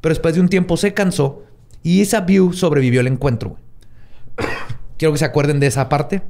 pero 0.00 0.14
después 0.14 0.34
de 0.34 0.40
un 0.40 0.48
tiempo 0.48 0.76
se 0.76 0.94
cansó 0.94 1.42
y 1.82 2.02
esa 2.02 2.20
view 2.20 2.52
sobrevivió 2.52 3.00
al 3.00 3.08
encuentro. 3.08 3.56
Quiero 4.98 5.12
que 5.12 5.18
se 5.18 5.24
acuerden 5.24 5.60
de 5.60 5.66
esa 5.66 5.88
parte 5.88 6.22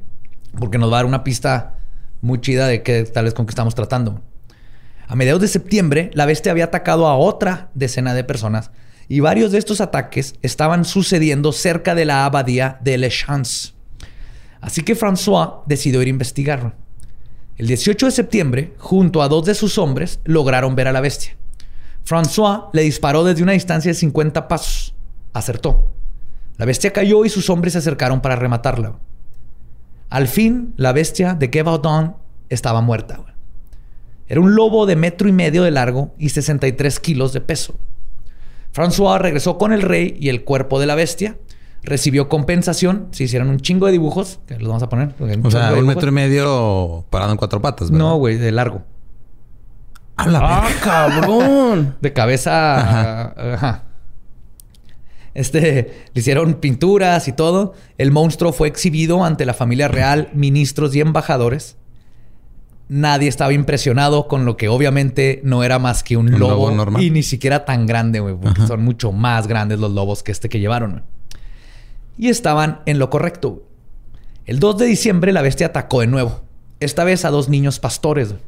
porque 0.57 0.77
nos 0.77 0.91
va 0.91 0.95
a 0.95 0.99
dar 0.99 1.05
una 1.05 1.23
pista 1.23 1.75
muy 2.21 2.41
chida 2.41 2.67
de 2.67 2.83
qué 2.83 3.03
tal 3.03 3.25
vez 3.25 3.33
con 3.33 3.45
qué 3.45 3.51
estamos 3.51 3.75
tratando. 3.75 4.21
A 5.09 5.15
mediados 5.15 5.41
de 5.41 5.47
septiembre, 5.47 6.11
la 6.13 6.27
bestia 6.27 6.51
había 6.51 6.65
atacado 6.65 7.07
a 7.07 7.17
otra 7.17 7.71
decena 7.73 8.13
de 8.13 8.23
personas 8.23 8.69
y 9.07 9.21
varios 9.21 9.51
de 9.51 9.57
estos 9.57 9.81
ataques 9.81 10.35
estaban 10.43 10.85
sucediendo 10.85 11.51
cerca 11.51 11.95
de 11.95 12.05
la 12.05 12.25
abadía 12.25 12.77
de 12.83 12.99
Le 12.99 13.09
Chance. 13.09 13.73
Así 14.61 14.83
que 14.83 14.95
François 14.95 15.63
decidió 15.65 16.03
ir 16.03 16.09
a 16.09 16.11
investigarlo. 16.11 16.73
El 17.57 17.65
18 17.65 18.05
de 18.05 18.11
septiembre, 18.11 18.75
junto 18.77 19.23
a 19.23 19.29
dos 19.29 19.45
de 19.45 19.55
sus 19.55 19.79
hombres, 19.79 20.19
lograron 20.25 20.75
ver 20.75 20.87
a 20.87 20.91
la 20.91 21.01
bestia. 21.01 21.35
François 22.07 22.69
le 22.71 22.83
disparó 22.83 23.23
desde 23.23 23.41
una 23.41 23.53
distancia 23.53 23.89
de 23.89 23.95
50 23.95 24.47
pasos. 24.47 24.93
Acertó. 25.33 25.91
La 26.57 26.65
bestia 26.65 26.93
cayó 26.93 27.25
y 27.25 27.29
sus 27.29 27.49
hombres 27.49 27.73
se 27.73 27.79
acercaron 27.79 28.21
para 28.21 28.35
rematarla. 28.35 28.99
Al 30.11 30.27
fin, 30.27 30.75
la 30.77 30.93
bestia 30.93 31.33
de 31.33 31.49
Gevaudan 31.51 32.15
estaba 32.49 32.81
muerta. 32.81 33.38
Era 34.29 34.41
un 34.41 34.55
lobo 34.55 34.85
de 34.85 34.95
metro 34.95 35.27
y 35.27 35.31
medio 35.31 35.63
de 35.63 35.71
largo 35.71 36.13
y 36.19 36.29
63 36.29 36.99
kilos 36.99 37.33
de 37.33 37.41
peso. 37.41 37.75
François 38.73 39.17
regresó 39.17 39.57
con 39.57 39.73
el 39.73 39.81
rey 39.81 40.15
y 40.19 40.29
el 40.29 40.43
cuerpo 40.43 40.79
de 40.79 40.85
la 40.85 40.93
bestia. 40.93 41.37
Recibió 41.81 42.29
compensación. 42.29 43.07
Se 43.11 43.23
hicieron 43.23 43.49
un 43.49 43.59
chingo 43.59 43.87
de 43.87 43.93
dibujos. 43.93 44.39
Que 44.47 44.59
los 44.59 44.67
vamos 44.67 44.83
a 44.83 44.89
poner. 44.89 45.15
O 45.43 45.49
sea, 45.49 45.73
un 45.73 45.87
metro 45.87 46.09
y 46.09 46.11
medio 46.11 47.05
parado 47.09 47.31
en 47.31 47.37
cuatro 47.37 47.59
patas, 47.59 47.89
¿verdad? 47.89 48.05
No, 48.05 48.17
güey, 48.17 48.37
de 48.37 48.51
largo. 48.51 48.83
A 50.15 50.27
la 50.27 50.39
¡Ah, 50.39 50.61
verga. 50.61 50.67
Ah, 50.67 50.81
cabrón! 50.83 51.95
De 52.01 52.13
cabeza. 52.13 53.53
Ajá. 53.53 53.85
Este, 55.33 56.09
le 56.13 56.19
hicieron 56.19 56.55
pinturas 56.55 57.27
y 57.27 57.33
todo. 57.33 57.73
El 57.97 58.11
monstruo 58.11 58.53
fue 58.53 58.67
exhibido 58.67 59.23
ante 59.23 59.45
la 59.45 59.55
familia 59.55 59.87
real, 59.87 60.29
ministros 60.33 60.93
y 60.95 61.01
embajadores. 61.01 61.77
Nadie 62.89 63.29
estaba 63.29 63.53
impresionado 63.53 64.27
con 64.27 64.45
lo 64.45 64.57
que 64.57 64.67
obviamente 64.67 65.41
no 65.43 65.63
era 65.63 65.77
más 65.77 66.01
que 66.03 66.17
un, 66.17 66.33
Un 66.33 66.39
lobo, 66.39 66.51
lobo 66.53 66.71
normal. 66.71 67.01
y 67.03 67.11
ni 67.11 67.21
siquiera 67.23 67.63
tan 67.63 67.85
grande, 67.85 68.19
güey, 68.19 68.35
porque 68.35 68.65
son 68.65 68.83
mucho 68.83 69.11
más 69.11 69.45
grandes 69.47 69.79
los 69.79 69.91
lobos 69.91 70.23
que 70.23 70.31
este 70.31 70.49
que 70.49 70.59
llevaron. 70.59 70.91
güey. 70.91 71.03
Y 72.17 72.29
estaban 72.29 72.81
en 72.87 72.97
lo 72.99 73.09
correcto. 73.11 73.49
güey. 73.51 73.63
El 74.47 74.59
2 74.59 74.79
de 74.79 74.85
diciembre 74.87 75.31
la 75.31 75.43
bestia 75.43 75.67
atacó 75.67 76.01
de 76.01 76.07
nuevo, 76.07 76.41
esta 76.79 77.03
vez 77.03 77.25
a 77.25 77.29
dos 77.29 77.47
niños 77.47 77.79
pastores. 77.79 78.29
güey. 78.29 78.41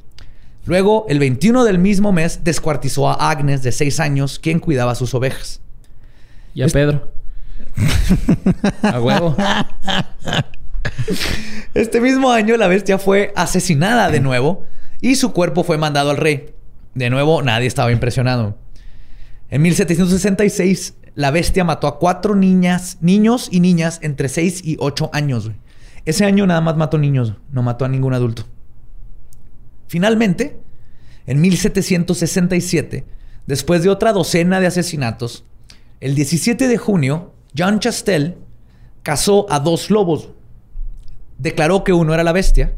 Luego, 0.66 1.06
el 1.08 1.20
21 1.20 1.64
del 1.64 1.78
mismo 1.80 2.12
mes, 2.12 2.44
descuartizó 2.44 3.10
a 3.10 3.30
Agnes, 3.30 3.62
de 3.64 3.72
6 3.72 4.00
años, 4.00 4.40
quien 4.40 4.60
cuidaba 4.60 4.96
sus 4.96 5.14
ovejas. 5.14 5.62
Y 6.56 6.64
a 6.64 6.68
Pedro. 6.68 7.12
a 8.84 9.00
huevo. 9.00 9.36
Este 11.74 12.02
mismo 12.02 12.32
año, 12.32 12.58
la 12.58 12.68
bestia 12.68 12.98
fue 12.98 13.32
asesinada 13.36 14.10
de 14.10 14.20
nuevo 14.20 14.66
y 15.00 15.16
su 15.16 15.32
cuerpo 15.32 15.64
fue 15.64 15.78
mandado 15.78 16.12
al 16.12 16.18
rey. 16.18 16.54
De 16.96 17.10
nuevo, 17.10 17.42
nadie 17.42 17.68
estaba 17.68 17.92
impresionado. 17.92 18.58
En 19.50 19.62
1766, 19.62 20.96
la 21.16 21.32
bestia 21.32 21.64
mató 21.64 21.88
a 21.88 22.00
cuatro 22.00 22.36
niñas, 22.36 22.98
niños 23.02 23.50
y 23.52 23.60
niñas 23.60 24.00
entre 24.02 24.30
6 24.30 24.62
y 24.66 24.78
8 24.80 25.10
años. 25.14 25.52
Ese 26.06 26.26
año 26.26 26.48
nada 26.48 26.62
más 26.62 26.78
mató 26.78 26.98
niños, 26.98 27.36
no 27.52 27.62
mató 27.64 27.86
a 27.86 27.90
ningún 27.90 28.14
adulto. 28.14 28.46
Finalmente, 29.88 30.60
en 31.26 31.42
1767, 31.42 33.06
después 33.46 33.84
de 33.84 33.90
otra 33.90 34.14
docena 34.14 34.60
de 34.60 34.68
asesinatos, 34.68 35.46
el 36.00 36.16
17 36.16 36.68
de 36.68 36.78
junio, 36.78 37.34
John 37.58 37.80
Chastel 37.80 38.38
cazó 39.04 39.46
a 39.50 39.60
dos 39.60 39.90
lobos. 39.90 40.30
Declaró 41.42 41.84
que 41.84 41.92
uno 41.92 42.14
era 42.14 42.24
la 42.24 42.32
bestia 42.34 42.74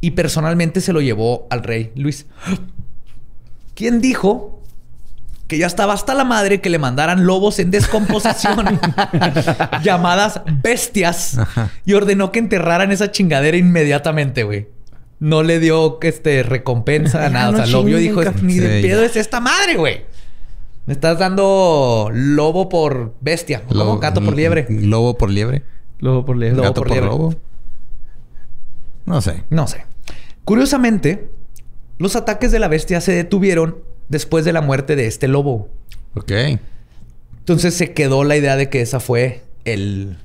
y 0.00 0.10
personalmente 0.12 0.80
se 0.80 0.92
lo 0.92 1.00
llevó 1.00 1.46
al 1.50 1.62
rey 1.62 1.92
Luis. 1.94 2.26
Quien 3.74 4.00
dijo 4.00 4.60
que 5.46 5.56
ya 5.58 5.66
estaba 5.66 5.92
hasta 5.92 6.14
la 6.14 6.24
madre 6.24 6.60
que 6.60 6.68
le 6.68 6.80
mandaran 6.80 7.26
lobos 7.26 7.60
en 7.60 7.70
descomposición 7.70 8.80
llamadas 9.84 10.40
bestias 10.62 11.38
y 11.84 11.92
ordenó 11.92 12.32
que 12.32 12.40
enterraran 12.40 12.90
esa 12.90 13.12
chingadera 13.12 13.56
inmediatamente, 13.56 14.42
güey. 14.42 14.66
No 15.20 15.44
le 15.44 15.60
dio 15.60 16.00
este 16.02 16.42
recompensa, 16.42 17.28
nada. 17.28 17.52
no 17.52 17.58
o 17.58 17.60
sea, 17.64 17.66
lo 17.66 17.84
vio 17.84 18.00
y 18.00 18.02
dijo, 18.02 18.20
ni 18.42 18.58
de 18.58 18.82
Sí, 18.82 18.88
pedo 18.88 19.04
es 19.04 19.14
esta 19.14 19.38
madre, 19.38 19.76
güey. 19.76 20.02
Me 20.86 20.94
estás 20.94 21.20
dando 21.20 22.10
lobo 22.12 22.68
por 22.68 23.14
bestia. 23.20 23.62
¿o 23.68 23.72
cómo? 23.72 23.98
Gato 24.00 24.20
por 24.20 24.34
liebre. 24.34 24.66
Lobo 24.68 25.16
por 25.16 25.30
liebre. 25.30 25.62
Luego 26.00 26.24
por. 26.24 26.36
Lobo 26.36 26.62
Gato 26.62 26.80
por 26.80 26.88
por, 26.88 26.96
liebre. 26.96 27.08
lobo. 27.08 27.34
No 29.06 29.20
sé. 29.20 29.44
No 29.50 29.66
sé. 29.66 29.84
Curiosamente, 30.44 31.30
los 31.98 32.16
ataques 32.16 32.52
de 32.52 32.58
la 32.58 32.68
bestia 32.68 33.00
se 33.00 33.12
detuvieron 33.12 33.78
después 34.08 34.44
de 34.44 34.52
la 34.52 34.60
muerte 34.60 34.96
de 34.96 35.06
este 35.06 35.28
lobo. 35.28 35.68
Ok. 36.14 36.32
Entonces 37.38 37.74
se 37.74 37.92
quedó 37.92 38.24
la 38.24 38.36
idea 38.36 38.56
de 38.56 38.68
que 38.68 38.80
esa 38.80 39.00
fue 39.00 39.42
el, 39.64 40.18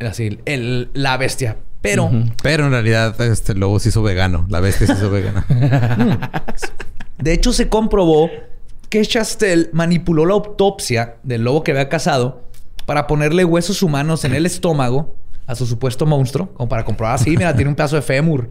así, 0.00 0.38
el, 0.44 0.90
la 0.94 1.16
bestia. 1.16 1.58
Pero. 1.82 2.10
Pero 2.42 2.66
en 2.66 2.72
realidad 2.72 3.20
este 3.20 3.54
lobo 3.54 3.78
se 3.78 3.90
hizo 3.90 4.02
vegano. 4.02 4.46
La 4.48 4.60
bestia 4.60 4.86
se 4.86 4.94
hizo 4.94 5.10
vegana. 5.10 5.46
de 7.18 7.32
hecho 7.32 7.52
se 7.52 7.68
comprobó 7.68 8.30
que 8.88 9.04
Chastel 9.04 9.70
manipuló 9.72 10.26
la 10.26 10.34
autopsia 10.34 11.16
del 11.22 11.44
lobo 11.44 11.62
que 11.62 11.72
había 11.72 11.88
cazado 11.88 12.44
para 12.86 13.06
ponerle 13.06 13.44
huesos 13.44 13.82
humanos 13.82 14.24
en 14.24 14.34
el 14.34 14.46
estómago 14.46 15.16
a 15.46 15.54
su 15.54 15.66
supuesto 15.66 16.06
monstruo, 16.06 16.52
como 16.54 16.68
para 16.68 16.84
comprobar 16.84 17.14
así, 17.14 17.30
mira, 17.36 17.54
tiene 17.54 17.68
un 17.68 17.74
pedazo 17.76 17.96
de 17.96 18.02
fémur. 18.02 18.50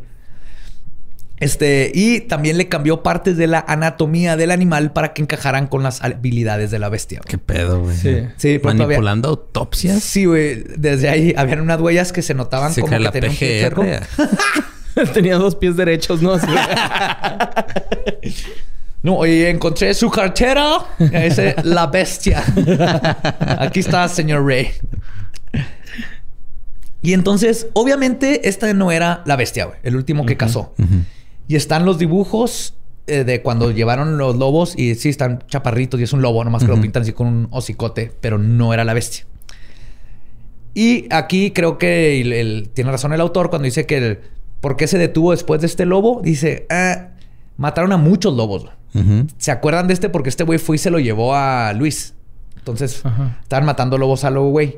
Este, 1.38 1.92
y 1.94 2.22
también 2.22 2.58
le 2.58 2.70
cambió 2.70 3.04
partes 3.04 3.36
de 3.36 3.48
la 3.48 3.64
anatomía 3.68 4.38
del 4.38 4.52
animal 4.52 4.94
para 4.94 5.14
que 5.14 5.22
encajaran 5.22 5.68
con 5.68 5.84
las 5.84 6.02
habilidades 6.02 6.72
de 6.72 6.80
la 6.80 6.88
bestia. 6.88 7.20
güey. 7.20 7.30
Qué 7.30 7.38
pedo, 7.38 7.82
güey. 7.82 7.98
Sí. 7.98 8.22
Sí, 8.38 8.62
Manipulando 8.64 9.30
autopsias. 9.30 10.02
Sí, 10.02 10.26
güey. 10.26 10.64
Desde 10.78 11.10
ahí 11.10 11.34
habían 11.36 11.60
unas 11.60 11.82
huellas 11.82 12.14
que 12.14 12.22
se 12.22 12.34
notaban 12.34 12.74
Se 12.74 12.80
como 12.82 12.94
que 12.94 13.00
la 13.00 13.12
tenían 13.12 13.32
un 13.32 13.38
pie. 13.38 14.00
Tenía 15.14 15.36
dos 15.36 15.56
pies 15.56 15.76
derechos, 15.76 16.22
¿no? 16.22 16.34
Así. 16.34 16.48
No, 19.06 19.18
oye, 19.18 19.52
encontré 19.52 19.94
su 19.94 20.10
cartera. 20.10 20.78
Y 20.98 21.16
ahí 21.16 21.30
Dice 21.30 21.56
la 21.62 21.86
bestia. 21.86 22.44
Aquí 23.60 23.82
está, 23.82 24.08
señor 24.08 24.44
Ray. 24.44 24.72
Y 27.06 27.14
entonces, 27.14 27.68
obviamente, 27.74 28.50
esta 28.50 28.74
no 28.74 28.92
era 28.92 29.22
la 29.26 29.36
bestia, 29.36 29.66
güey. 29.66 29.78
El 29.84 29.96
último 29.96 30.26
que 30.26 30.36
cazó. 30.38 30.74
Ujú. 30.80 31.04
Y 31.48 31.56
están 31.56 31.86
los 31.86 32.00
dibujos 32.00 32.74
eh, 33.08 33.24
de 33.24 33.42
cuando 33.44 33.70
llevaron 33.72 34.18
los 34.18 34.36
lobos. 34.36 34.74
Y 34.78 34.96
sí, 34.96 35.10
están 35.10 35.44
chaparritos 35.48 36.00
y 36.00 36.04
es 36.04 36.14
un 36.14 36.22
lobo, 36.24 36.44
nomás 36.44 36.64
que 36.64 36.70
lo 36.70 36.82
pintan 36.82 37.04
así 37.04 37.14
con 37.14 37.28
un 37.28 37.48
hocicote, 37.52 38.12
pero 38.22 38.38
no 38.40 38.74
era 38.74 38.84
la 38.84 38.94
bestia. 38.96 39.26
Y 40.74 41.06
aquí 41.12 41.52
creo 41.52 41.78
que 41.78 42.20
el- 42.22 42.34
el- 42.34 42.70
tiene 42.74 42.92
razón 42.92 43.14
el 43.14 43.22
autor 43.22 43.50
cuando 43.50 43.66
dice 43.66 43.86
que 43.86 43.98
el, 43.98 44.20
¿por 44.60 44.76
qué 44.76 44.88
se 44.88 44.98
detuvo 44.98 45.32
después 45.32 45.62
de 45.62 45.68
este 45.68 45.86
lobo? 45.86 46.22
Dice, 46.24 46.66
"Ah, 46.70 47.10
mataron 47.58 47.92
a 47.94 47.98
muchos 47.98 48.34
lobos. 48.36 48.66
¿Se 49.38 49.52
acuerdan 49.52 49.88
de 49.88 49.94
este? 49.94 50.08
Porque 50.10 50.30
este 50.30 50.44
güey 50.46 50.58
fue 50.58 50.78
y 50.78 50.80
se 50.80 50.90
lo 50.90 51.00
llevó 51.00 51.36
a 51.36 51.74
Luis. 51.74 52.14
Entonces, 52.58 53.04
estaban 53.44 53.66
matando 53.66 53.98
lobos 53.98 54.24
a 54.24 54.30
lo 54.32 54.48
güey. 54.50 54.78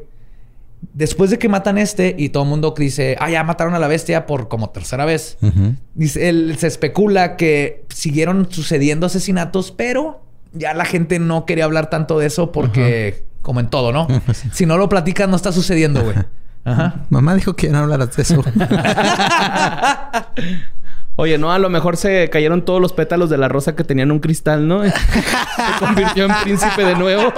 Después 0.94 1.30
de 1.32 1.40
que 1.40 1.50
matan 1.50 1.78
este 1.78 2.16
y 2.18 2.30
todo 2.30 2.44
el 2.44 2.50
mundo 2.50 2.74
dice, 2.78 3.16
ah, 3.20 3.30
ya 3.30 3.44
mataron 3.44 3.74
a 3.74 3.80
la 3.80 3.88
bestia 3.88 4.26
por 4.26 4.48
como 4.48 4.70
tercera 4.70 5.06
vez. 5.06 5.38
Dice, 5.96 6.30
él- 6.30 6.56
se 6.60 6.68
especula 6.68 7.36
que 7.36 7.86
siguieron 7.90 8.48
sucediendo 8.52 9.06
asesinatos, 9.08 9.72
pero 9.72 10.22
ya 10.54 10.74
la 10.74 10.86
gente 10.86 11.20
no 11.20 11.46
quería 11.46 11.66
hablar 11.66 11.90
tanto 11.90 12.20
de 12.20 12.28
eso 12.28 12.52
porque, 12.52 13.24
como 13.42 13.60
en 13.60 13.68
todo, 13.70 13.92
¿no? 13.92 14.08
si 14.54 14.66
no 14.66 14.78
lo 14.78 14.88
platicas, 14.90 15.28
no 15.30 15.36
está 15.36 15.52
sucediendo, 15.52 16.04
güey. 16.04 16.16
Ajá. 16.64 17.06
Mamá 17.10 17.34
dijo 17.36 17.56
que 17.56 17.70
no 17.70 17.78
hablaras 17.80 18.16
de 18.16 18.22
eso. 18.24 18.44
Oye, 21.20 21.38
no, 21.40 21.52
a 21.52 21.58
lo 21.58 21.70
mejor 21.70 21.98
se 21.98 22.30
cayeron 22.30 22.64
todos 22.64 22.80
los 22.80 22.94
pétalos 22.94 23.30
de 23.32 23.38
la 23.40 23.48
rosa 23.48 23.76
que 23.76 23.84
tenían 23.84 24.12
un 24.12 24.20
cristal, 24.20 24.68
¿no? 24.68 24.84
se 24.84 24.92
convirtió 25.80 26.26
en 26.26 26.32
príncipe 26.44 26.84
de 26.86 26.96
nuevo. 26.96 27.34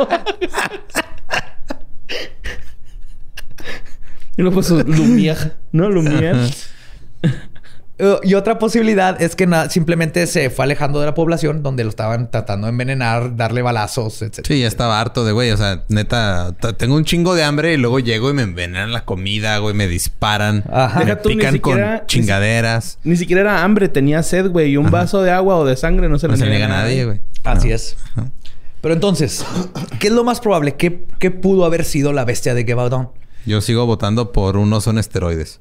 Y 4.40 4.42
luego 4.42 4.56
pues 4.56 4.70
Lumière, 4.72 5.52
¿no? 5.74 5.90
Lumière. 5.90 6.50
Eh, 7.98 8.16
y 8.24 8.34
otra 8.36 8.58
posibilidad 8.58 9.22
es 9.22 9.36
que 9.36 9.46
simplemente 9.70 10.26
se 10.28 10.50
fue 10.50 10.64
alejando 10.64 11.02
de 11.02 11.08
la 11.08 11.14
población 11.14 11.62
donde 11.62 11.84
lo 11.84 11.90
estaban 11.90 12.32
tratando 12.32 12.68
de 12.68 12.72
envenenar, 12.72 13.36
darle 13.36 13.62
balazos, 13.62 14.22
etc. 14.22 14.46
Sí, 14.48 14.62
ya 14.62 14.68
estaba 14.70 15.02
harto 15.02 15.26
de 15.26 15.34
güey. 15.34 15.52
O 15.52 15.58
sea, 15.58 15.84
neta, 15.90 16.54
tengo 16.78 16.96
un 16.96 17.04
chingo 17.04 17.36
de 17.36 17.44
hambre 17.44 17.74
y 17.74 17.78
luego 17.78 18.00
llego 18.00 18.30
y 18.30 18.34
me 18.34 18.44
envenenan 18.44 18.94
la 18.94 19.04
comida, 19.04 19.58
güey, 19.58 19.74
me 19.76 19.90
disparan, 19.90 20.64
Ajá. 20.72 21.00
me 21.00 21.06
Deja 21.08 21.22
tú, 21.22 21.30
ni 21.30 21.36
pican 21.36 21.54
siquiera- 21.56 21.98
con 22.00 22.08
chingaderas. 22.08 23.00
Ni 23.04 23.18
siquiera 23.18 23.42
era 23.42 23.64
hambre, 23.64 23.90
tenía 23.90 24.24
sed, 24.24 24.50
güey. 24.50 24.72
Y 24.72 24.78
un 24.78 24.90
vaso 24.90 25.22
de 25.22 25.32
agua 25.32 25.58
o 25.58 25.66
de 25.66 25.76
sangre 25.76 26.08
no 26.08 26.18
se 26.18 26.28
No 26.28 26.36
le 26.36 26.40
se 26.40 26.50
niega 26.50 26.68
a 26.68 26.70
nadie, 26.70 27.04
güey. 27.04 27.20
Así 27.44 27.74
es. 27.74 27.98
Pero 28.80 28.94
entonces, 28.94 29.46
¿qué 30.00 30.08
es 30.08 30.14
lo 30.14 30.24
más 30.24 30.40
probable? 30.40 30.76
¿Qué, 30.76 31.06
qué 31.20 31.32
pudo 31.32 31.66
haber 31.66 31.84
sido 31.84 32.14
la 32.14 32.24
bestia 32.24 32.54
de 32.54 32.64
Gevaudan? 32.64 33.10
Yo 33.46 33.62
sigo 33.62 33.86
votando 33.86 34.32
por 34.32 34.58
unos 34.58 34.84
son 34.84 34.98
esteroides. 34.98 35.60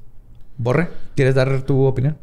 Borre, 0.57 0.89
¿quieres 1.15 1.35
dar 1.35 1.61
tu 1.61 1.85
opinión? 1.85 2.17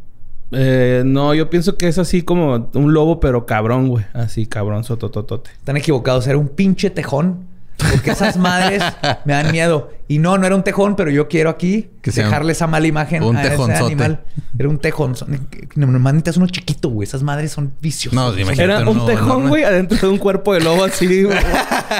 Eh, 0.53 1.03
no, 1.05 1.35
yo 1.35 1.51
pienso 1.51 1.77
que 1.77 1.89
es 1.89 1.99
así 1.99 2.23
como 2.23 2.71
un 2.75 2.95
lobo, 2.95 3.19
pero 3.19 3.47
cabrón, 3.47 3.89
güey. 3.89 4.05
Así, 4.13 4.47
cabrón, 4.47 4.85
sotototote. 4.85 5.51
Están 5.51 5.77
equivocados. 5.77 6.27
Era 6.27 6.39
un 6.39 6.49
pinche 6.49 6.91
tejón. 6.91 7.57
Porque 7.91 8.13
esas 8.13 8.39
madres 8.39 8.83
me 9.27 9.35
dan 9.35 9.53
miedo. 9.53 9.91
Y 10.09 10.19
no, 10.19 10.39
no 10.39 10.47
era 10.47 10.57
un 10.57 10.63
tejón, 10.63 10.97
pero 10.97 11.11
yo 11.11 11.29
quiero 11.29 11.51
aquí 11.51 11.91
Que 12.01 12.11
dejarle 12.11 12.53
esa 12.53 12.67
mala 12.67 12.87
imagen 12.87 13.23
un 13.23 13.37
a 13.37 13.45
ese 13.45 13.73
animal. 13.75 14.25
Era 14.59 14.69
un 14.71 14.79
tejón. 14.79 15.15
Son- 15.15 15.47
Normalmente 15.75 16.31
es 16.31 16.39
uno 16.39 16.47
chiquito, 16.47 16.89
güey. 16.89 17.07
Esas 17.07 17.23
madres 17.23 17.53
son 17.53 17.75
viciosas. 17.81 18.15
No, 18.15 18.33
imagínate. 18.33 18.63
Era 18.63 18.81
no, 18.81 18.93
un 18.93 19.07
tejón, 19.07 19.49
güey, 19.49 19.65
adentro 19.65 19.99
de 19.99 20.09
un 20.09 20.19
cuerpo 20.19 20.55
de 20.55 20.61
lobo 20.61 20.85
así, 20.85 21.23
güey, 21.25 21.37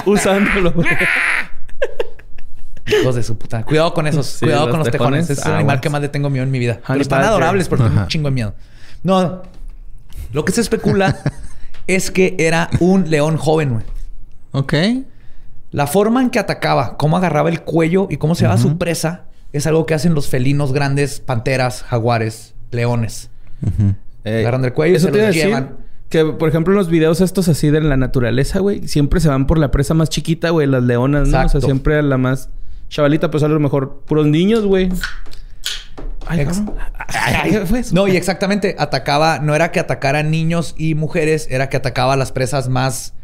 usándolo, 0.07 0.73
güey. 0.73 0.89
Hijos 2.87 3.15
de 3.15 3.23
su 3.23 3.37
puta. 3.37 3.65
Cuidado 3.65 3.93
con 3.95 4.07
esos. 4.07 4.27
Sí, 4.27 4.47
Cuidado 4.47 4.67
los 4.67 4.71
con 4.71 4.79
los 4.81 4.91
tejones. 4.91 5.27
tejones, 5.27 5.39
Es 5.39 5.45
el 5.47 5.53
animal 5.53 5.71
aguas. 5.75 5.81
que 5.83 5.91
más 5.91 6.01
le 6.03 6.09
tengo 6.09 6.31
miedo 6.31 6.45
en 6.45 6.51
mi 6.51 6.59
vida. 6.59 6.81
Pero 6.87 7.01
están 7.01 7.19
badger. 7.19 7.31
adorables, 7.33 7.69
pero 7.69 7.85
tengo 7.85 8.01
un 8.01 8.07
chingo 8.09 8.29
de 8.29 8.35
miedo. 8.35 8.55
No. 9.03 9.43
Lo 10.33 10.45
que 10.45 10.53
se 10.53 10.61
especula 10.61 11.19
es 11.87 12.11
que 12.11 12.37
era 12.39 12.71
un 12.81 13.11
león 13.11 13.37
joven, 13.37 13.71
güey. 13.75 13.85
Ok. 14.53 14.75
La 15.73 15.87
forma 15.87 16.23
en 16.23 16.31
que 16.31 16.39
atacaba, 16.39 16.97
cómo 16.97 17.17
agarraba 17.17 17.49
el 17.51 17.63
cuello 17.63 18.07
y 18.11 18.17
cómo 18.17 18.35
se 18.35 18.45
daba 18.45 18.57
su 18.57 18.79
presa, 18.79 19.25
es 19.53 19.67
algo 19.67 19.85
que 19.85 19.95
hacen 19.95 20.15
los 20.15 20.29
felinos 20.29 20.73
grandes, 20.73 21.21
panteras, 21.21 21.83
jaguares, 21.83 22.55
leones. 22.71 23.31
Ujú. 23.63 23.95
Eh, 24.25 24.41
Agarran 24.41 24.63
del 24.63 24.73
cuello 24.73 24.97
y 24.97 25.01
se 25.01 25.11
los 25.11 25.35
llevan. 25.35 25.77
Que, 26.09 26.25
por 26.25 26.49
ejemplo, 26.49 26.73
en 26.73 26.79
los 26.79 26.89
videos 26.89 27.21
estos 27.21 27.49
así 27.49 27.69
de 27.71 27.81
la 27.81 27.97
naturaleza, 27.97 28.61
güey, 28.61 28.87
siempre 28.87 29.19
se 29.21 29.29
van 29.29 29.47
por 29.49 29.59
la 29.59 29.73
presa 29.73 29.93
más 29.93 30.09
chiquita, 30.09 30.51
güey, 30.51 30.67
las 30.69 30.85
leonas, 30.85 31.29
¿no? 31.29 31.45
O 31.45 31.49
sea, 31.49 31.61
siempre 31.61 31.99
a 31.99 32.03
la 32.03 32.17
más 32.17 32.49
chavalita, 32.89 33.31
pues 33.31 33.43
a 33.43 33.49
lo 33.49 33.59
mejor 33.61 34.03
puros 34.07 34.27
niños, 34.27 34.65
güey. 34.65 34.89
Ay, 36.27 36.41
Ex-. 36.41 36.63
Ay, 37.09 37.55
eso. 37.55 37.95
No, 37.95 38.09
y 38.09 38.17
exactamente, 38.17 38.75
atacaba, 38.79 39.39
no 39.39 39.55
era 39.55 39.71
que 39.71 39.79
atacara 39.81 40.23
niños 40.23 40.75
y 40.77 40.95
mujeres, 40.95 41.47
era 41.51 41.69
que 41.69 41.77
atacaba 41.77 42.15
a 42.15 42.17
las 42.17 42.33
presas 42.33 42.69
más 42.69 43.15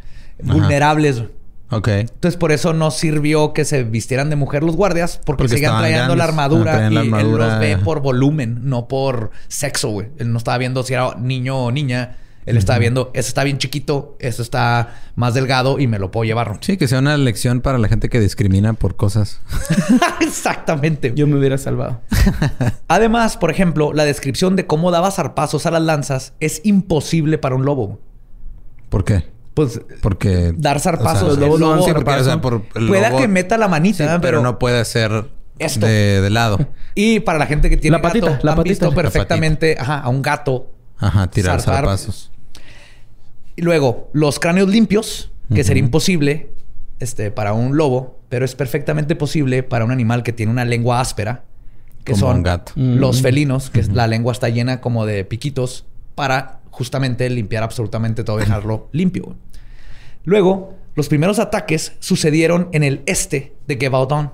vulnerables. 0.42 1.24
Ok. 1.70 1.88
Entonces, 1.88 2.36
por 2.36 2.52
eso 2.52 2.74
no 2.74 2.90
sirvió 2.90 3.54
que 3.54 3.64
se 3.64 3.82
vistieran 3.82 4.28
de 4.30 4.36
mujer 4.36 4.62
los 4.62 4.76
guardias, 4.76 5.18
porque, 5.24 5.44
Porque 5.44 5.54
seguían 5.54 5.78
trayendo 5.78 6.14
la 6.14 6.26
grandes. 6.26 6.28
armadura 6.28 6.72
Ah, 6.72 6.76
traían 6.76 6.94
la 6.94 7.00
y 7.02 7.06
él 7.08 7.14
armadura. 7.14 7.46
los 7.46 7.58
ve 7.60 7.78
por 7.78 8.00
volumen, 8.02 8.60
no 8.64 8.88
por 8.88 9.30
sexo, 9.48 9.88
güey. 9.88 10.08
Él 10.18 10.30
no 10.32 10.38
estaba 10.38 10.58
viendo 10.58 10.82
si 10.82 10.92
era 10.94 11.14
niño 11.18 11.56
o 11.64 11.72
niña. 11.72 12.18
Él 12.44 12.56
estaba 12.56 12.78
viendo, 12.80 13.10
ese 13.14 13.28
está 13.28 13.44
bien 13.44 13.58
chiquito, 13.58 14.16
eso 14.18 14.42
está 14.42 14.96
más 15.14 15.32
delgado 15.34 15.78
y 15.78 15.86
me 15.86 15.98
lo 16.00 16.10
puedo 16.10 16.24
llevar. 16.24 16.58
Sí, 16.60 16.76
que 16.76 16.88
sea 16.88 16.98
una 16.98 17.16
lección 17.16 17.60
para 17.60 17.78
la 17.78 17.86
gente 17.88 18.08
que 18.08 18.18
discrimina 18.18 18.72
por 18.72 18.96
cosas. 18.96 19.40
Exactamente. 20.20 21.12
Yo 21.14 21.26
me 21.26 21.38
hubiera 21.38 21.58
salvado. 21.58 22.00
Además, 22.88 23.36
por 23.36 23.50
ejemplo, 23.50 23.92
la 23.92 24.04
descripción 24.04 24.56
de 24.56 24.66
cómo 24.66 24.90
daba 24.90 25.10
zarpazos 25.10 25.66
a 25.66 25.70
las 25.70 25.82
lanzas 25.82 26.32
es 26.40 26.60
imposible 26.64 27.38
para 27.38 27.54
un 27.54 27.64
lobo. 27.64 28.00
¿Por 28.88 29.04
qué? 29.04 29.30
pues 29.54 29.80
Porque... 30.00 30.52
dar 30.56 30.80
zarpazos. 30.80 31.22
o 31.34 31.34
sea, 31.36 31.44
el 31.44 31.50
no 31.50 31.58
lobo- 31.58 31.84
sí, 31.84 31.92
porque, 31.92 32.10
o 32.10 32.14
sea, 32.14 32.24
zarpazo. 32.24 32.40
por 32.40 32.80
el 32.82 32.88
Pueda 32.88 33.10
lobo- 33.10 33.18
que 33.20 33.28
meta 33.28 33.58
la 33.58 33.68
manita, 33.68 33.98
Sí, 33.98 34.04
pero, 34.08 34.20
pero 34.20 34.42
no 34.42 34.58
puede 34.58 34.82
ser 34.86 35.26
Esto. 35.58 35.84
de, 35.86 36.20
de 36.22 36.30
lado. 36.30 36.58
Y 36.94 37.20
para 37.20 37.38
la 37.38 37.46
gente 37.46 37.68
que 37.70 37.76
tiene 37.76 37.98
La 37.98 38.02
patita, 38.02 38.30
gato, 38.30 38.44
la 38.46 38.52
han 38.52 38.56
patita. 38.56 38.70
visto 38.72 38.88
La 38.88 38.94
perfectamente 38.94 39.76
ajá, 39.78 40.00
a 40.00 40.08
un 40.08 40.22
gato. 40.22 40.70
Ajá, 40.98 41.26
tirar 41.30 41.60
zarpazos. 41.60 42.31
Y 43.62 43.64
luego, 43.64 44.10
los 44.12 44.40
cráneos 44.40 44.68
limpios, 44.68 45.30
que 45.54 45.62
sería 45.62 45.84
imposible 45.84 46.50
este, 46.98 47.30
para 47.30 47.52
un 47.52 47.76
lobo, 47.76 48.18
pero 48.28 48.44
es 48.44 48.56
perfectamente 48.56 49.14
posible 49.14 49.62
para 49.62 49.84
un 49.84 49.92
animal 49.92 50.24
que 50.24 50.32
tiene 50.32 50.50
una 50.50 50.64
lengua 50.64 50.98
áspera, 50.98 51.44
que 52.02 52.10
Como 52.10 52.26
son 52.26 52.36
un 52.38 52.42
gato. 52.42 52.72
los 52.74 53.22
felinos, 53.22 53.70
que 53.70 53.84
la 53.84 54.08
lengua 54.08 54.32
está 54.32 54.48
llena 54.48 54.80
como 54.80 55.06
de 55.06 55.24
piquitos 55.24 55.86
para 56.16 56.58
justamente 56.72 57.30
limpiar 57.30 57.62
absolutamente 57.62 58.24
todo, 58.24 58.38
dejarlo 58.38 58.88
limpio. 58.90 59.36
Luego, 60.24 60.74
los 60.96 61.08
primeros 61.08 61.38
ataques 61.38 61.92
sucedieron 62.00 62.68
en 62.72 62.82
el 62.82 63.04
este 63.06 63.54
de 63.68 63.76
Gevaudan, 63.76 64.32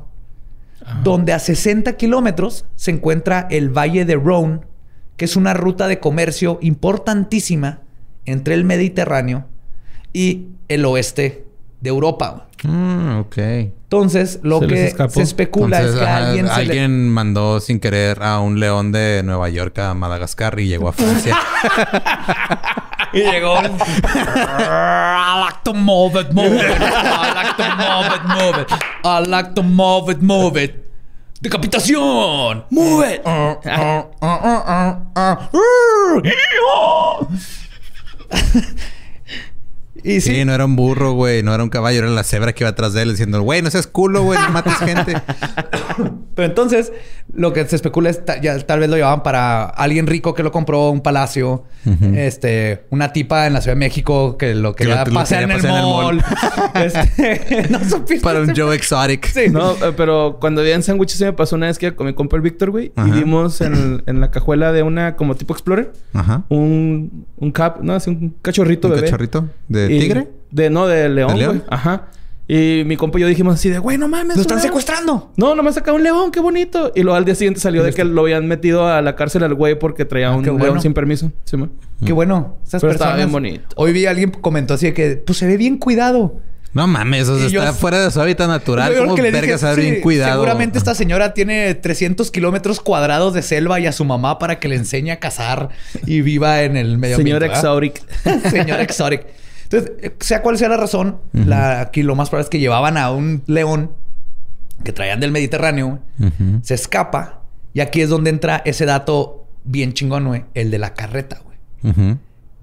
donde 1.05 1.35
a 1.35 1.39
60 1.39 1.99
kilómetros 1.99 2.65
se 2.77 2.93
encuentra 2.93 3.47
el 3.51 3.69
Valle 3.69 4.07
de 4.07 4.15
Rhône, 4.15 4.61
que 5.19 5.27
es 5.27 5.37
una 5.37 5.53
ruta 5.53 5.87
de 5.87 6.01
comercio 6.01 6.59
importantísima 6.63 7.83
entre 8.31 8.55
el 8.55 8.65
Mediterráneo 8.65 9.45
y 10.13 10.47
el 10.69 10.85
oeste 10.85 11.45
de 11.81 11.89
Europa. 11.91 12.47
Mm, 12.65 13.19
ok. 13.21 13.37
Entonces, 13.39 14.41
lo 14.43 14.59
Se 14.61 14.67
que 14.67 14.95
se 15.09 15.23
especula 15.23 15.79
Entonces, 15.81 15.95
es 15.95 16.01
que 16.01 16.07
ajá, 16.07 16.27
alguien, 16.29 16.49
se 16.49 16.55
le- 16.57 16.61
alguien 16.63 17.09
mandó 17.09 17.61
sin 17.61 17.79
querer 17.81 18.23
a 18.23 18.41
un 18.41 18.59
león 18.61 18.91
de 18.93 19.23
Nueva 19.25 19.49
York 19.49 19.79
a 19.79 19.95
Madagascar 19.95 20.59
y 20.61 20.67
llegó 20.69 20.89
a 20.89 20.93
Francia. 20.93 21.37
Y 23.11 23.21
llegó. 23.23 23.55
I 23.57 25.41
like 25.41 25.61
to 25.65 25.73
move 25.73 26.15
it, 26.21 26.31
move 26.35 26.55
it. 26.57 26.61
I 26.63 27.33
like 27.33 27.57
to 27.57 27.65
move 27.79 28.15
it, 28.15 28.23
move 28.29 28.61
it. 28.61 28.69
I 29.03 29.21
like 29.27 29.55
to 29.55 29.63
move 29.63 30.11
it, 30.13 30.19
move 30.21 30.63
it. 30.63 30.75
¡Decapitación! 31.41 32.67
¡Move 32.69 33.15
it! 33.15 33.23
y 40.05 40.21
sí. 40.21 40.35
sí, 40.35 40.45
no 40.45 40.55
era 40.55 40.65
un 40.65 40.77
burro, 40.77 41.13
güey. 41.13 41.43
No 41.43 41.55
era 41.55 41.63
un 41.63 41.71
caballo. 41.71 41.99
Era 41.99 42.09
la 42.09 42.25
cebra 42.25 42.53
que 42.53 42.65
iba 42.65 42.71
atrás 42.71 42.93
de 42.93 43.03
él 43.03 43.11
diciendo... 43.11 43.41
Güey, 43.43 43.63
no 43.63 43.71
seas 43.71 43.87
culo, 43.87 44.23
güey. 44.23 44.39
No 44.39 44.51
mates 44.51 44.77
gente. 44.79 45.15
pero 46.39 46.47
entonces 46.51 46.93
lo 47.35 47.53
que 47.53 47.67
se 47.67 47.75
especula 47.75 48.11
es 48.11 48.25
ta- 48.25 48.41
ya 48.41 48.57
tal 48.61 48.79
vez 48.79 48.89
lo 48.89 48.95
llevaban 48.95 49.25
para 49.25 49.65
alguien 49.65 50.07
rico 50.07 50.35
que 50.35 50.45
lo 50.45 50.53
compró, 50.53 50.89
un 50.91 51.01
palacio, 51.01 51.65
este, 52.15 52.85
una 52.91 53.13
tipa 53.13 53.49
en 53.49 53.55
la 53.55 53.61
Ciudad 53.61 53.75
de 53.75 53.81
México 53.81 54.37
que 54.39 54.55
lo 54.55 54.77
quería 54.77 55.01
lo- 55.05 55.11
lo 55.11 55.15
pasear 55.15 55.43
en, 55.43 55.51
el 55.51 55.57
pasear 55.57 55.75
en 55.75 55.81
el 55.81 55.85
mall. 55.93 56.25
Este, 56.75 57.67
no 57.71 57.81
supiste 57.81 58.21
Para 58.23 58.41
un 58.41 58.55
Joe 58.55 58.77
Exotic. 58.77 59.27
Sí. 59.27 59.49
No, 59.51 59.73
eh, 59.73 59.93
pero 59.97 60.39
cuando 60.41 60.61
había 60.61 60.77
en 60.77 60.85
sándwiches 60.85 61.19
se 61.19 61.25
me 61.25 61.33
pasó 61.33 61.57
una 61.57 61.67
vez 61.67 61.77
que 61.77 61.93
con 61.97 62.07
mi 62.07 62.15
compa 62.15 62.37
el 62.37 62.43
Víctor, 62.43 62.71
güey, 62.71 62.93
y 63.05 63.11
vimos 63.11 63.61
en, 63.61 64.05
en 64.07 64.21
la 64.21 64.31
cajuela 64.31 64.71
de 64.73 64.85
una 64.85 65.17
como 65.17 65.35
tipo 65.35 65.55
Explorer 65.55 65.93
Ajá. 66.13 66.45
un, 66.51 67.27
un 67.37 67.51
cap, 67.51 67.79
no, 67.83 67.95
así 67.95 68.11
un 68.11 68.37
cachorrito 68.43 68.87
¿Un 68.87 68.95
bebé. 68.95 69.07
cachorrito? 69.07 69.49
¿De 69.67 69.93
Y- 69.93 69.99
tigre? 69.99 70.29
De, 70.53 70.71
no, 70.71 70.87
de 70.87 71.09
león, 71.09 71.33
¿De 71.33 71.39
león? 71.41 71.57
güey. 71.59 71.69
Ajá. 71.69 72.07
Y 72.51 72.83
mi 72.87 72.97
compa 72.97 73.19
y 73.19 73.23
yo 73.23 73.29
dijimos 73.29 73.57
así 73.57 73.69
de, 73.69 73.79
güey, 73.79 73.99
no 73.99 74.09
mames. 74.09 74.37
¡Lo 74.37 74.41
están 74.41 74.57
león". 74.57 74.67
secuestrando! 74.69 75.33
No, 75.37 75.55
nomás 75.55 75.75
sacaba 75.75 75.97
un 75.99 76.03
león, 76.03 76.31
qué 76.31 76.41
bonito. 76.41 76.93
Y 76.95 77.03
luego 77.03 77.17
al 77.19 77.27
día 77.27 77.35
siguiente 77.35 77.61
salió 77.61 77.83
de 77.83 77.93
que 77.93 78.05
lo 78.05 78.23
habían 78.23 78.49
metido 78.49 78.89
a 78.89 79.03
la 79.03 79.15
cárcel 79.17 79.45
al 79.45 79.53
güey 79.55 79.79
porque 79.79 80.07
traía 80.07 80.29
Ah, 80.29 80.37
un 80.37 80.43
león 80.45 80.57
bueno. 80.59 80.81
sin 80.81 80.95
permiso. 80.95 81.31
Sí, 81.45 81.59
man. 81.59 81.71
Qué 82.05 82.13
bueno. 82.15 82.57
Esas 82.67 82.81
Pero 82.81 82.93
estaba 82.95 83.13
personas... 83.17 83.17
bien 83.17 83.33
bonito. 83.33 83.67
Hoy 83.77 83.93
vi 83.93 84.07
a 84.07 84.11
alguien 84.11 84.31
comentó 84.31 84.73
así 84.75 84.87
de 84.87 84.95
que... 84.95 85.17
Pues 85.17 85.37
se 85.37 85.47
ve 85.47 85.59
bien 85.59 85.77
cuidado. 85.77 86.37
No 86.73 86.87
mames. 86.87 87.29
O 87.29 87.39
sea, 87.39 87.49
yo- 87.49 87.61
está 87.61 87.75
fuera 87.75 88.03
de 88.03 88.11
su 88.11 88.19
hábitat 88.21 88.49
natural. 88.49 88.93
Yo 88.95 89.01
¿Cómo 89.01 89.15
que 89.15 89.23
le 89.23 89.31
dije, 89.31 89.41
vergas 89.47 89.75
sí, 89.75 89.81
bien 89.83 90.01
cuidado? 90.01 90.33
Seguramente 90.33 90.79
esta 90.79 90.95
señora 90.95 91.35
tiene 91.35 91.75
300 91.75 92.31
kilómetros 92.31 92.81
cuadrados 92.81 93.35
de 93.35 93.43
selva 93.43 93.79
y 93.81 93.87
a 93.87 93.93
su 93.93 94.07
mamá 94.07 94.39
para 94.39 94.59
que 94.59 94.69
le 94.69 94.77
enseñe 94.77 95.11
a 95.11 95.17
cazar 95.19 95.69
y 96.07 96.23
viva 96.23 96.63
en 96.63 96.79
el 96.79 96.97
medio 96.97 97.17
Señor 97.17 97.43
ambiente. 97.45 97.61
¿verdad? 97.63 98.03
Exotic. 98.39 98.51
Señor 98.51 98.81
Exotic. 98.81 99.23
Entonces, 99.71 99.93
eh, 100.01 100.17
sea 100.21 100.43
cual 100.43 100.57
sea 100.59 100.69
la 100.69 100.77
razón, 100.77 101.19
la, 101.33 101.81
aquí 101.81 102.03
lo 102.03 102.15
más 102.15 102.31
probable 102.31 102.45
es 102.45 102.51
que 102.51 102.59
llevaban 102.59 102.97
a 102.97 103.11
un 103.11 103.43
león 103.47 103.93
que 104.85 104.93
traían 104.93 105.21
del 105.21 105.31
Mediterráneo, 105.33 105.99
se 106.63 106.75
escapa 106.75 107.43
y 107.75 107.81
aquí 107.81 108.01
es 108.01 108.09
donde 108.09 108.31
entra 108.31 108.63
ese 108.65 108.87
dato 108.87 109.47
bien 109.65 109.93
chingón, 109.93 110.27
güey, 110.27 110.45
el 110.55 110.71
de 110.71 110.79
la 110.79 110.95
carreta, 110.95 111.41
güey. 111.45 112.17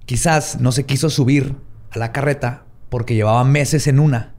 Quizás 0.05 0.59
no 0.59 0.71
se 0.71 0.85
quiso 0.85 1.09
subir 1.09 1.55
a 1.91 1.99
la 1.99 2.11
carreta 2.11 2.63
porque 2.89 3.15
llevaba 3.15 3.43
meses 3.43 3.87
en 3.87 3.99
una. 3.99 4.33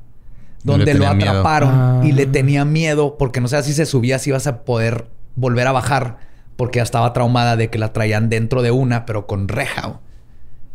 Donde 0.64 0.94
lo 0.94 1.06
atraparon 1.06 1.70
Ah. 1.72 2.00
y 2.04 2.10
le 2.12 2.26
tenía 2.26 2.64
miedo 2.64 3.16
porque 3.18 3.40
no 3.40 3.46
sé 3.46 3.62
si 3.62 3.72
se 3.72 3.86
subía 3.86 4.18
si 4.18 4.30
ibas 4.30 4.48
a 4.48 4.64
poder 4.64 5.06
volver 5.36 5.66
a 5.68 5.72
bajar 5.72 6.18
porque 6.56 6.78
ya 6.78 6.82
estaba 6.82 7.12
traumada 7.12 7.56
de 7.56 7.70
que 7.70 7.78
la 7.78 7.92
traían 7.92 8.28
dentro 8.28 8.62
de 8.62 8.72
una 8.72 9.06
pero 9.06 9.28
con 9.28 9.46
reja. 9.46 10.00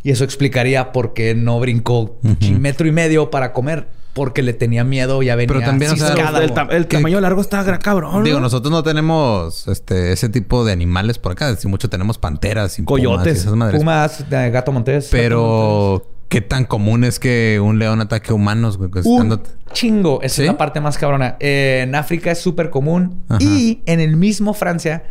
Y 0.04 0.12
eso 0.12 0.24
explicaría 0.24 0.92
por 0.92 1.14
qué 1.14 1.36
no 1.36 1.60
brincó 1.60 2.18
Ujú. 2.24 2.60
metro 2.60 2.88
y 2.88 2.92
medio 2.92 3.30
para 3.30 3.54
comer 3.54 3.88
porque 4.14 4.42
le 4.42 4.52
tenía 4.54 4.84
miedo 4.84 5.22
ya 5.24 5.36
venía 5.38 5.54
Pero 5.54 5.66
también, 5.66 5.92
o 5.92 5.96
sea, 5.96 6.08
ciscada, 6.08 6.44
el, 6.44 6.52
ta- 6.52 6.68
el 6.72 6.88
¿Qué- 6.88 6.98
tamaño 6.98 7.22
largo 7.22 7.40
está 7.40 7.64
cabrón. 7.80 8.24
Digo, 8.26 8.38
¿no? 8.38 8.42
nosotros 8.44 8.70
no 8.72 8.84
tenemos 8.84 9.68
este 9.70 10.12
ese 10.12 10.28
tipo 10.28 10.66
de 10.66 10.74
animales 10.74 11.18
por 11.18 11.32
acá. 11.32 11.56
Si 11.56 11.68
mucho 11.70 11.90
tenemos 11.90 12.18
panteras 12.18 12.78
y 12.78 12.82
pumas 12.82 13.02
y 13.02 13.06
Coyotes. 13.06 13.38
esas 13.40 13.54
madres. 13.56 13.80
Pumas, 13.80 14.30
de 14.30 14.52
gato 14.52 14.72
montés. 14.74 15.08
Pero 15.12 16.06
¿qué 16.28 16.42
tan 16.42 16.66
común 16.66 17.04
es 17.06 17.20
que 17.20 17.60
un 17.64 17.80
león 17.80 18.02
ataque 18.02 18.32
a 18.32 18.36
humanos, 18.36 18.78
güey? 18.78 18.90
Pues, 18.90 19.06
Un 19.06 19.14
estando- 19.32 19.44
chingo. 19.72 20.20
Esa 20.24 20.36
¿Sí? 20.36 20.42
es 20.42 20.48
la 20.48 20.58
parte 20.58 20.82
más 20.82 20.98
cabrona. 20.98 21.38
Eh, 21.40 21.82
en 21.84 21.96
África 21.96 22.32
es 22.32 22.40
súper 22.42 22.70
común. 22.70 23.24
Ajá. 23.30 23.42
Y 23.42 23.82
en 23.86 24.02
el 24.02 24.18
mismo 24.18 24.54
Francia, 24.54 25.04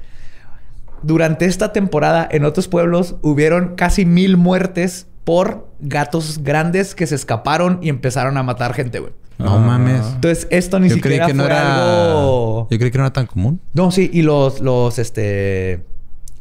durante 1.02 1.44
esta 1.46 1.72
temporada, 1.72 2.28
en 2.30 2.44
otros 2.44 2.68
pueblos, 2.68 3.16
hubieron 3.22 3.74
casi 3.76 4.04
mil 4.04 4.36
muertes 4.36 5.06
por 5.24 5.68
gatos 5.80 6.40
grandes 6.42 6.94
que 6.94 7.06
se 7.06 7.14
escaparon 7.14 7.78
y 7.82 7.88
empezaron 7.88 8.36
a 8.36 8.42
matar 8.42 8.74
gente, 8.74 8.98
güey. 9.00 9.12
No 9.38 9.54
Ah. 9.54 9.58
mames. 9.58 10.02
Entonces, 10.14 10.46
esto 10.50 10.78
ni 10.80 10.88
Yo 10.88 10.94
creí 11.00 11.14
siquiera 11.14 11.26
que 11.26 11.34
no 11.34 11.44
era. 11.46 12.14
algo... 12.14 12.68
Yo 12.70 12.78
creí 12.78 12.90
que 12.90 12.98
no 12.98 13.04
era 13.04 13.12
tan 13.12 13.26
común. 13.26 13.60
No, 13.74 13.90
sí. 13.90 14.10
Y 14.12 14.22
los, 14.22 14.60
los, 14.60 14.98
este... 14.98 15.84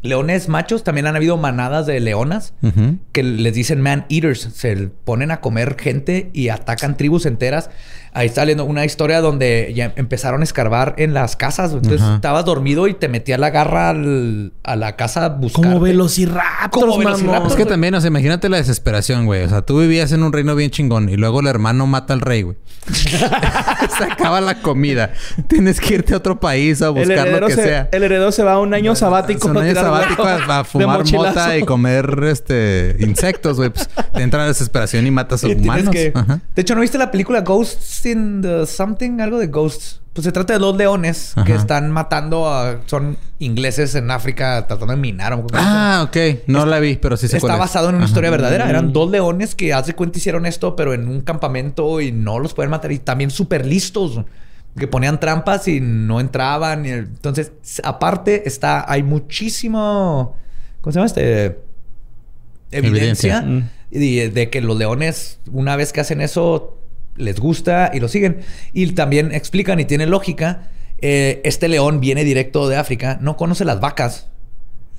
Leones 0.02 0.48
machos, 0.48 0.86
también 0.86 1.08
han 1.08 1.18
habido 1.18 1.36
manadas 1.36 1.86
de 1.86 2.00
leonas 2.00 2.54
que 3.12 3.22
les 3.22 3.54
dicen 3.54 3.82
man 3.82 4.06
eaters, 4.08 4.40
se 4.54 4.88
ponen 5.04 5.30
a 5.30 5.42
comer 5.42 5.76
gente 5.78 6.30
y 6.32 6.48
atacan 6.48 6.96
tribus 6.96 7.26
enteras. 7.26 7.70
Ahí 8.14 8.28
está 8.28 8.46
leyendo 8.46 8.66
una 8.66 8.86
historia 8.86 9.22
donde 9.22 9.72
ya 9.76 9.94
empezaron 9.96 10.42
a 10.42 10.44
escarbar 10.44 10.96
en 10.98 11.14
las 11.14 11.36
casas. 11.36 11.72
Entonces 11.74 12.02
Ajá. 12.02 12.16
estabas 12.16 12.46
dormido 12.46 12.88
y 12.88 12.94
te 12.94 13.08
metía 13.08 13.38
la 13.38 13.50
garra 13.50 13.90
al- 13.90 14.54
a 14.64 14.76
la 14.76 14.96
casa 14.96 15.26
a 15.26 15.30
buscar. 15.30 15.64
Como 15.64 15.80
velociraptors. 15.80 17.52
Es 17.52 17.56
que 17.56 17.66
también, 17.66 17.94
o 17.96 18.02
sea, 18.02 18.08
imagínate 18.10 18.50
la 18.50 18.58
desesperación, 18.58 19.26
güey. 19.26 19.44
O 19.44 19.50
sea, 19.50 19.62
tú 19.62 19.80
vivías 19.80 20.12
en 20.12 20.24
un 20.24 20.34
reino 20.34 20.56
bien 20.56 20.72
chingón 20.72 21.10
y 21.10 21.18
luego 21.18 21.40
el 21.42 21.48
hermano 21.48 21.88
mata 21.88 22.14
al 22.14 22.22
rey, 22.22 22.44
güey. 22.44 22.58
se 22.90 24.04
acaba 24.04 24.42
la 24.42 24.62
comida. 24.62 25.12
Tienes 25.48 25.80
que 25.80 25.96
irte 25.96 26.14
a 26.14 26.18
otro 26.18 26.40
país 26.40 26.82
a 26.82 26.90
buscar 26.90 27.28
lo 27.28 27.48
que 27.48 27.56
se, 27.56 27.64
sea. 27.64 27.90
el 27.92 28.04
heredero 28.04 28.32
se 28.32 28.44
va 28.44 28.54
a 28.54 28.60
un 28.60 28.74
año 28.74 28.96
sabático. 28.96 29.48
Un 29.48 29.58
a 29.58 29.62
año 29.62 29.76
sabático 29.76 30.24
a, 30.24 30.64
fumar 30.64 31.04
mota 31.12 31.58
y 31.58 31.64
comer 31.64 32.24
este 32.24 32.96
insectos, 33.00 33.58
güey. 33.58 33.70
Pues 33.70 33.90
te 34.14 34.22
entra 34.22 34.40
la 34.42 34.48
desesperación 34.48 35.06
y 35.06 35.12
matas 35.12 35.44
a 35.44 35.48
humanos. 35.48 35.90
que-. 35.92 36.12
De 36.56 36.62
hecho, 36.62 36.76
¿no 36.76 36.82
viste 36.82 36.98
la 36.98 37.12
película 37.12 37.42
Ghosts 37.42 37.99
in 38.06 38.42
the 38.42 38.66
Something? 38.66 39.20
Algo 39.22 39.40
de 39.40 39.48
Ghosts. 39.48 40.02
Pues 40.14 40.26
se 40.26 40.32
trata 40.32 40.54
de 40.54 40.60
dos 40.60 40.76
leones 40.76 41.34
que 41.46 41.54
están 41.54 41.92
matando 41.92 42.50
a... 42.50 42.82
Son 42.88 43.16
ingleses 43.38 43.96
en 43.96 44.12
África 44.12 44.66
tratando 44.68 44.94
de 44.94 45.00
minar. 45.00 45.40
Ah, 45.54 46.06
ok. 46.08 46.18
No 46.48 46.66
la 46.66 46.80
vi, 46.80 46.96
pero 46.96 47.16
sí 47.16 47.28
sé 47.28 47.38
Está 47.38 47.56
basado 47.56 47.90
en 47.90 47.96
una 47.96 48.06
Ajá. 48.06 48.10
historia 48.12 48.30
verdadera. 48.30 48.70
Eran 48.70 48.92
dos 48.92 49.10
leones 49.12 49.56
que 49.56 49.74
hace 49.74 49.94
cuenta 49.94 50.18
hicieron 50.18 50.46
esto, 50.46 50.76
pero 50.76 50.94
en 50.94 51.08
un 51.08 51.22
campamento 51.22 52.02
y 52.02 52.12
no 52.12 52.40
los 52.40 52.54
pueden 52.54 52.72
matar. 52.72 52.92
Y 52.92 53.00
también 53.00 53.30
súper 53.30 53.66
listos. 53.66 54.20
Que 54.78 54.88
ponían 54.88 55.20
trampas 55.20 55.68
y 55.68 55.80
no 55.80 56.20
entraban. 56.20 56.86
y 56.86 56.90
Entonces, 56.90 57.52
aparte, 57.84 58.48
está, 58.48 58.92
hay 58.92 59.04
muchísimo. 59.04 60.36
¿Cómo 60.82 60.92
se 60.92 60.98
llama 60.98 61.06
este? 61.06 61.60
Evidencia. 62.72 63.40
Evidencia. 63.40 63.72
Y 63.92 64.18
de, 64.18 64.30
de 64.30 64.50
que 64.50 64.62
los 64.62 64.78
leones, 64.78 65.40
una 65.52 65.76
vez 65.76 65.94
que 65.94 66.02
hacen 66.02 66.20
eso, 66.22 66.79
les 67.20 67.40
gusta 67.40 67.92
y 67.94 68.00
lo 68.00 68.08
siguen. 68.08 68.40
Y 68.74 68.92
también 68.94 69.32
explican 69.32 69.80
y 69.80 69.86
tiene 69.86 70.06
lógica. 70.08 70.70
eh, 71.02 71.40
este 71.46 71.70
león 71.70 72.02
viene 72.02 72.26
directo 72.26 72.68
de 72.68 72.76
África, 72.76 73.18
no 73.22 73.38
conoce 73.38 73.64
las 73.64 73.80
vacas, 73.80 74.28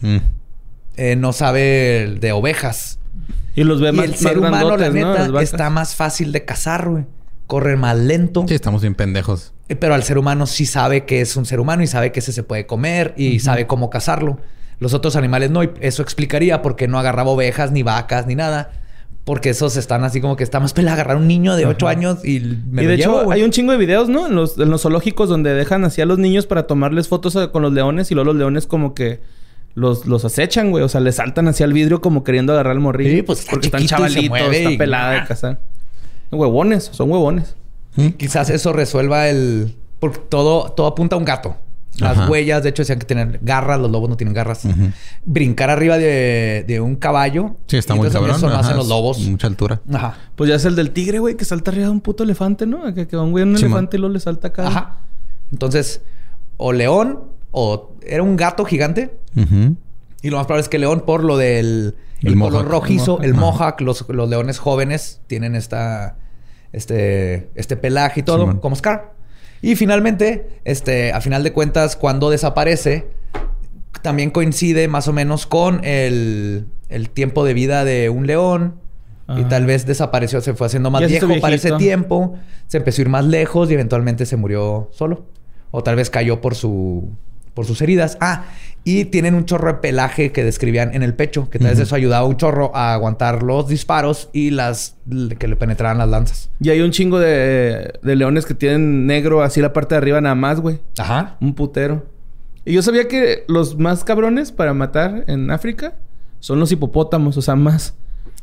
Mm. 0.00 0.16
eh, 0.96 1.16
no 1.16 1.32
sabe 1.34 2.16
de 2.20 2.32
ovejas. 2.32 2.98
Y 3.54 3.64
los 3.64 3.80
ve 3.82 3.90
Y 3.90 3.92
más, 3.92 4.04
el 4.06 4.10
más 4.12 4.20
ser 4.20 4.38
humano, 4.38 4.76
la 4.78 4.88
neta, 4.90 5.42
está 5.42 5.68
más 5.68 5.94
fácil 5.94 6.32
de 6.32 6.44
cazar, 6.46 6.88
güey. 6.88 7.04
Corre 7.46 7.76
más 7.76 7.98
lento. 7.98 8.44
Sí, 8.48 8.54
estamos 8.54 8.80
bien 8.80 8.94
pendejos. 8.94 9.52
Eh, 9.68 9.76
Pero 9.76 9.92
al 9.94 10.02
ser 10.04 10.16
humano 10.18 10.46
sí 10.46 10.64
sabe 10.66 11.04
que 11.04 11.20
es 11.20 11.36
un 11.36 11.44
ser 11.44 11.60
humano 11.60 11.82
y 11.82 11.86
sabe 11.86 12.12
que 12.12 12.20
ese 12.20 12.32
se 12.32 12.44
puede 12.44 12.64
comer 12.64 13.12
y 13.18 13.40
sabe 13.40 13.66
cómo 13.66 13.90
cazarlo. 13.90 14.38
Los 14.78 14.94
otros 14.94 15.16
animales 15.16 15.50
no. 15.50 15.62
Y 15.64 15.70
eso 15.80 16.00
explicaría 16.02 16.62
por 16.62 16.76
qué 16.76 16.88
no 16.88 16.98
agarraba 16.98 17.30
ovejas, 17.30 17.72
ni 17.72 17.82
vacas, 17.82 18.26
ni 18.26 18.36
nada. 18.36 18.70
Porque 19.24 19.50
esos 19.50 19.76
están 19.76 20.02
así 20.02 20.20
como 20.20 20.34
que 20.36 20.42
está 20.44 20.60
más 20.60 20.72
pelada 20.72 20.94
agarrar 20.94 21.16
un 21.16 21.28
niño 21.28 21.54
de 21.54 21.66
8 21.66 21.86
años 21.88 22.24
y 22.24 22.40
me 22.70 22.82
y 22.82 22.84
lo 22.86 22.90
de 22.92 22.96
llevo, 22.96 23.20
hecho, 23.22 23.30
hay 23.32 23.42
un 23.42 23.50
chingo 23.50 23.70
de 23.72 23.78
videos, 23.78 24.08
¿no? 24.08 24.26
En 24.26 24.34
los, 24.34 24.58
en 24.58 24.70
los 24.70 24.82
zoológicos 24.82 25.28
donde 25.28 25.52
dejan 25.54 25.84
así 25.84 26.00
a 26.00 26.06
los 26.06 26.18
niños 26.18 26.46
para 26.46 26.66
tomarles 26.66 27.06
fotos 27.08 27.36
a- 27.36 27.52
con 27.52 27.62
los 27.62 27.72
leones 27.72 28.10
y 28.10 28.14
luego 28.14 28.28
los 28.32 28.36
leones 28.36 28.66
como 28.66 28.94
que 28.94 29.20
los, 29.74 30.06
los 30.06 30.24
acechan, 30.24 30.70
güey. 30.70 30.82
O 30.82 30.88
sea, 30.88 31.00
les 31.00 31.16
saltan 31.16 31.46
hacia 31.48 31.64
el 31.64 31.72
vidrio 31.74 32.00
como 32.00 32.24
queriendo 32.24 32.54
agarrar 32.54 32.72
al 32.72 32.80
morrillo. 32.80 33.10
Sí, 33.10 33.22
pues, 33.22 33.40
está 33.40 33.50
porque 33.50 33.66
están 33.66 33.82
y 33.82 33.86
chavalitos, 33.86 34.38
está 34.52 34.70
y- 34.72 34.78
pelada 34.78 35.12
de 35.20 35.24
cazar. 35.26 35.60
Huevones, 36.32 36.90
son 36.92 37.10
huevones. 37.10 37.56
Quizás 38.16 38.50
eso 38.50 38.72
resuelva 38.72 39.28
el... 39.28 39.76
Porque 39.98 40.18
todo, 40.28 40.70
todo 40.72 40.86
apunta 40.86 41.16
a 41.16 41.18
un 41.18 41.24
gato. 41.24 41.56
Las 41.98 42.16
Ajá. 42.16 42.30
huellas, 42.30 42.62
de 42.62 42.68
hecho, 42.70 42.82
decían 42.82 42.98
que 42.98 43.04
tener 43.04 43.40
garras. 43.42 43.78
Los 43.80 43.90
lobos 43.90 44.08
no 44.08 44.16
tienen 44.16 44.32
garras. 44.32 44.62
Brincar 45.24 45.70
arriba 45.70 45.98
de, 45.98 46.64
de 46.66 46.80
un 46.80 46.96
caballo. 46.96 47.56
Sí, 47.66 47.76
está 47.76 47.94
muy 47.94 48.08
cabrón. 48.10 48.36
Eso 48.36 48.46
hacen 48.48 48.76
los 48.76 48.88
lobos. 48.88 49.18
Mucha 49.20 49.48
altura. 49.48 49.80
Ajá. 49.92 50.16
Pues 50.36 50.48
ya 50.48 50.56
es 50.56 50.64
el 50.64 50.76
del 50.76 50.92
tigre, 50.92 51.18
güey, 51.18 51.36
que 51.36 51.44
salta 51.44 51.70
arriba 51.70 51.86
de 51.86 51.90
un 51.92 52.00
puto 52.00 52.22
elefante, 52.22 52.64
¿no? 52.66 52.94
Que, 52.94 53.06
que 53.06 53.16
va 53.16 53.22
un 53.24 53.32
güey 53.32 53.42
en 53.42 53.50
un 53.50 53.56
elefante 53.56 53.96
y 53.96 54.00
luego 54.00 54.14
le 54.14 54.20
salta 54.20 54.48
acá. 54.48 54.68
Ajá. 54.68 54.96
Entonces, 55.52 56.02
o 56.56 56.72
león, 56.72 57.24
o 57.50 57.92
era 58.06 58.22
un 58.22 58.36
gato 58.36 58.64
gigante. 58.64 59.18
Y 60.22 60.30
lo 60.30 60.36
más 60.36 60.46
probable 60.46 60.62
es 60.62 60.68
que 60.68 60.78
león, 60.78 61.02
por 61.04 61.24
lo 61.24 61.36
del 61.36 61.96
El 62.22 62.32
el 62.34 62.38
color 62.38 62.52
mohawk. 62.64 62.70
rojizo, 62.70 63.18
El 63.18 63.30
el 63.30 63.34
mohawk. 63.34 63.80
los, 63.80 64.06
los 64.08 64.28
leones 64.30 64.58
jóvenes 64.58 65.20
tienen 65.26 65.54
esta, 65.56 66.16
este, 66.72 67.50
este 67.56 67.76
pelaje 67.76 68.20
y 68.20 68.22
todo, 68.22 68.60
como 68.60 68.76
Scar. 68.76 69.14
Y 69.62 69.76
finalmente, 69.76 70.60
este, 70.64 71.12
a 71.12 71.20
final 71.20 71.42
de 71.42 71.52
cuentas, 71.52 71.96
cuando 71.96 72.30
desaparece, 72.30 73.08
también 74.02 74.30
coincide 74.30 74.88
más 74.88 75.08
o 75.08 75.12
menos 75.12 75.46
con 75.46 75.84
el, 75.84 76.66
el 76.88 77.10
tiempo 77.10 77.44
de 77.44 77.54
vida 77.54 77.84
de 77.84 78.08
un 78.08 78.26
león. 78.26 78.80
Y 79.36 79.44
tal 79.44 79.64
vez 79.64 79.86
desapareció, 79.86 80.40
se 80.40 80.54
fue 80.54 80.66
haciendo 80.66 80.90
más 80.90 81.06
viejo 81.06 81.28
para 81.40 81.54
ese 81.54 81.70
tiempo. 81.76 82.34
Se 82.66 82.78
empezó 82.78 83.00
a 83.00 83.02
ir 83.02 83.08
más 83.08 83.24
lejos 83.24 83.70
y 83.70 83.74
eventualmente 83.74 84.26
se 84.26 84.34
murió 84.34 84.88
solo. 84.90 85.24
O 85.70 85.84
tal 85.84 85.94
vez 85.94 86.10
cayó 86.10 86.40
por 86.40 86.56
su 86.56 87.10
por 87.54 87.64
sus 87.64 87.80
heridas. 87.80 88.18
Ah, 88.20 88.46
y 88.84 89.06
tienen 89.06 89.34
un 89.34 89.44
chorro 89.44 89.72
de 89.72 89.78
pelaje 89.78 90.32
que 90.32 90.42
describían 90.44 90.94
en 90.94 91.02
el 91.02 91.14
pecho, 91.14 91.50
que 91.50 91.58
tal 91.58 91.68
vez 91.68 91.78
eso 91.78 91.94
ayudaba 91.94 92.26
un 92.26 92.36
chorro 92.36 92.74
a 92.74 92.94
aguantar 92.94 93.42
los 93.42 93.68
disparos 93.68 94.30
y 94.32 94.50
las 94.50 94.96
que 95.38 95.48
le 95.48 95.56
penetraran 95.56 95.98
las 95.98 96.08
lanzas. 96.08 96.50
Y 96.60 96.70
hay 96.70 96.80
un 96.80 96.90
chingo 96.90 97.18
de, 97.18 97.92
de 98.02 98.16
leones 98.16 98.46
que 98.46 98.54
tienen 98.54 99.06
negro 99.06 99.42
así 99.42 99.60
la 99.60 99.72
parte 99.72 99.94
de 99.94 99.98
arriba 99.98 100.20
nada 100.20 100.34
más, 100.34 100.60
güey. 100.60 100.80
Ajá. 100.98 101.36
Un 101.40 101.54
putero. 101.54 102.06
Y 102.64 102.72
yo 102.72 102.82
sabía 102.82 103.08
que 103.08 103.44
los 103.48 103.78
más 103.78 104.04
cabrones 104.04 104.52
para 104.52 104.74
matar 104.74 105.24
en 105.26 105.50
África 105.50 105.94
son 106.40 106.58
los 106.58 106.72
hipopótamos, 106.72 107.36
o 107.36 107.42
sea, 107.42 107.56
más. 107.56 107.94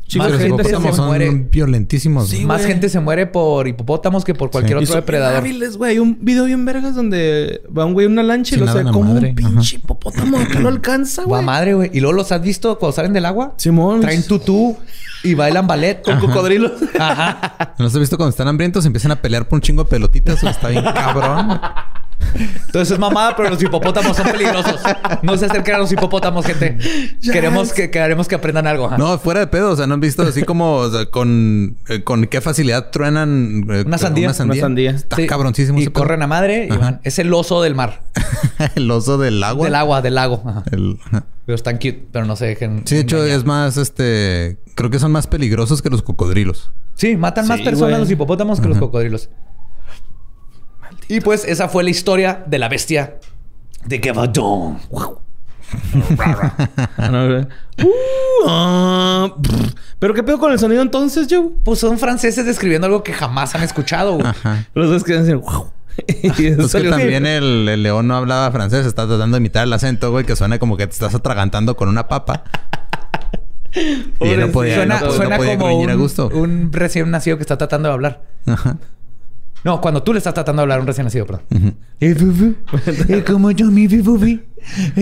Chingo 0.08 0.24
Más 0.30 0.38
gente 0.40 0.64
se 0.64 0.70
hipopótamos 0.70 0.96
son 0.96 1.08
muere. 1.08 1.30
violentísimos. 1.52 2.30
Sí, 2.30 2.36
güey. 2.38 2.46
Más 2.48 2.66
gente 2.66 2.88
se 2.88 3.00
muere 3.02 3.28
por 3.28 3.68
hipopótamos 3.68 4.24
que 4.24 4.34
por 4.34 4.50
cualquier 4.52 4.78
Sí. 4.78 4.82
Y 4.82 4.86
otro 4.86 4.94
son 4.94 5.02
depredador. 5.02 5.38
hábiles, 5.40 5.76
güey. 5.78 5.92
Hay 5.92 6.00
un 6.00 6.18
video 6.22 6.46
bien 6.46 6.64
vergas 6.66 6.96
donde 6.96 7.62
va 7.78 7.84
un 7.86 7.94
güey 7.94 8.06
en 8.06 8.14
una 8.14 8.24
lancha 8.24 8.56
y 8.56 8.60
Sí, 8.60 8.64
lo 8.66 8.72
a 8.72 8.84
como 8.92 9.14
madre. 9.14 9.30
un 9.30 9.36
pinche 9.36 9.76
hipopótamo 9.76 10.38
que 10.50 10.60
lo 10.60 10.70
alcanza, 10.70 11.24
güey. 11.24 11.44
madre, 11.44 11.74
güey. 11.74 11.90
¿Y 11.94 12.00
luego 12.00 12.14
los 12.16 12.32
has 12.32 12.42
visto 12.42 12.80
cuando 12.80 12.94
salen 12.96 13.12
del 13.12 13.26
agua? 13.26 13.54
Simón. 13.58 14.00
Traen 14.00 14.26
tutú 14.26 14.78
y 15.24 15.34
bailan 15.34 15.68
ballet 15.68 16.02
con 16.04 16.20
cocodrilos. 16.20 16.72
Ajá. 16.98 17.74
¿No 17.78 17.84
los 17.86 17.94
has 17.94 18.00
visto 18.00 18.16
cuando 18.16 18.30
están 18.30 18.48
hambrientos? 18.48 18.86
Empiezan 18.86 19.12
a 19.12 19.18
pelear 19.22 19.48
por 19.50 19.58
un 19.58 19.62
chingo 19.62 19.84
de 19.84 19.90
pelotitas. 19.90 20.40
güey. 20.42 20.52
Está 20.54 20.70
bien 20.70 20.84
cabrón. 20.86 21.60
Entonces 22.68 22.92
es 22.92 23.00
mamada, 23.00 23.36
pero 23.36 23.50
los 23.50 23.62
hipopótamos 23.62 24.16
son 24.18 24.28
peligrosos. 24.28 24.80
No 25.24 25.38
se 25.38 25.46
acerquen 25.46 25.76
a 25.76 25.78
los 25.80 25.92
hipopótamos, 25.92 26.46
gente. 26.46 26.78
Queremos 27.32 27.74
que, 27.74 27.90
queremos 27.90 28.28
que 28.28 28.36
aprendan 28.36 28.68
algo. 28.68 28.90
No, 28.98 29.18
fuera 29.18 29.40
de 29.40 29.48
pedo. 29.48 29.72
O 29.72 29.76
sea, 29.76 29.88
¿no 29.88 29.94
han 29.96 30.00
visto 30.00 30.24
así 30.24 30.44
como 30.44 30.76
o 30.76 30.92
sea, 30.92 31.06
con, 31.08 31.78
eh, 31.88 32.04
con 32.04 32.26
qué 32.26 32.42
facilidad 32.42 32.90
truenan 32.92 33.66
eh, 33.70 33.84
Una 33.86 33.98
sandía. 33.98 34.28
Una 34.28 34.56
sandía. 34.56 34.92
Está 34.92 35.16
Sí. 35.16 35.28
cabroncísimo. 35.28 35.80
Y 35.80 35.84
ese 35.84 35.92
pedo. 35.92 36.04
corren 36.04 36.22
a 36.22 36.28
madre 36.28 36.66
y 36.72 36.78
van. 36.78 37.00
Es 37.04 37.18
el 37.20 37.34
oso 37.34 37.62
del 37.62 37.76
mar. 37.76 38.02
el 38.76 38.90
oso 38.92 39.18
del 39.18 39.42
agua. 39.44 39.66
Del 39.66 39.76
agua, 39.76 40.02
del 40.02 40.16
lago. 40.16 40.44
Ajá. 40.46 40.64
El- 40.72 41.00
ajá. 41.06 41.24
Pero 41.46 41.56
están 41.56 41.76
cute, 41.78 42.08
pero 42.12 42.26
no 42.26 42.36
se 42.36 42.46
dejen. 42.46 42.82
Sí, 42.86 42.96
de 42.96 43.02
hecho, 43.02 43.18
engañar. 43.18 43.38
es 43.38 43.46
más, 43.46 43.78
este... 43.78 44.58
Creo 44.76 44.90
que 44.90 45.00
son 45.00 45.14
más 45.14 45.28
peligrosos 45.28 45.82
que 45.82 45.90
los 45.90 46.02
cocodrilos. 46.02 46.72
Sí, 46.96 47.16
matan 47.16 47.48
más 47.48 47.62
personas 47.62 48.00
los 48.02 48.12
hipopótamos 48.12 48.60
que 48.60 48.68
los 48.68 48.78
cocodrilos. 48.78 49.30
Y 51.08 51.22
pues 51.22 51.46
esa 51.46 51.70
fue 51.70 51.84
la 51.84 51.90
historia 51.90 52.44
de 52.48 52.60
la 52.60 52.70
bestia 52.70 53.20
de 53.86 54.00
güey. 54.00 55.08
Uh, 57.80 58.46
ah. 58.48 59.36
Pero 60.00 60.16
qué 60.16 60.24
pedo 60.24 60.40
con 60.40 60.52
el 60.52 60.58
sonido 60.58 60.82
entonces, 60.82 61.28
Joe. 61.30 61.50
Pues 61.64 61.78
son 61.80 62.00
franceses 62.00 62.44
describiendo 62.44 62.88
algo 62.88 63.04
que 63.04 63.14
jamás 63.14 63.54
han 63.54 63.62
escuchado. 63.62 64.16
güey. 64.16 64.26
Ajá. 64.26 64.66
Los 64.74 64.90
dos 64.90 65.04
quedan 65.04 65.24
así. 65.24 65.34
wow. 65.34 65.72
y 66.40 66.46
eso 66.48 66.62
Es 66.64 66.74
que 66.74 66.90
también 66.90 67.28
el, 67.28 67.70
el 67.70 67.84
león 67.84 68.08
no 68.08 68.16
hablaba 68.16 68.52
francés. 68.52 68.88
Está 68.88 69.06
tratando 69.06 69.36
de 69.36 69.42
imitar 69.42 69.64
el 69.64 69.74
acento, 69.74 70.10
güey. 70.10 70.26
Que 70.26 70.36
suena 70.36 70.58
como 70.58 70.76
que 70.76 70.88
te 70.88 70.94
estás 70.94 71.14
atragantando 71.14 71.78
con 71.78 71.88
una 71.88 72.08
papa. 72.08 72.46
y 73.76 74.26
no 74.38 74.48
podía, 74.50 74.76
Suena, 74.76 75.00
no, 75.00 75.12
suena 75.12 75.38
no 75.38 75.44
podía 75.44 75.58
como 75.60 75.78
un, 75.80 75.90
a 75.92 75.96
gusto. 75.96 76.30
un 76.34 76.74
recién 76.74 77.12
nacido 77.12 77.38
que 77.38 77.44
está 77.44 77.58
tratando 77.60 77.90
de 77.90 77.94
hablar. 77.94 78.24
Ajá. 78.48 78.78
No, 79.64 79.82
cuando 79.82 80.04
tú 80.04 80.14
le 80.14 80.20
estás 80.20 80.34
tratando 80.34 80.62
de 80.62 80.64
hablar 80.64 80.78
a 80.80 80.82
un 80.82 80.88
recién 80.88 81.06
nacido, 81.06 81.26
perdón. 81.26 81.44
Eh, 82.00 82.14
bubu. 82.14 82.56
Como 83.26 83.52
yo, 83.52 83.72
mi. 83.72 83.88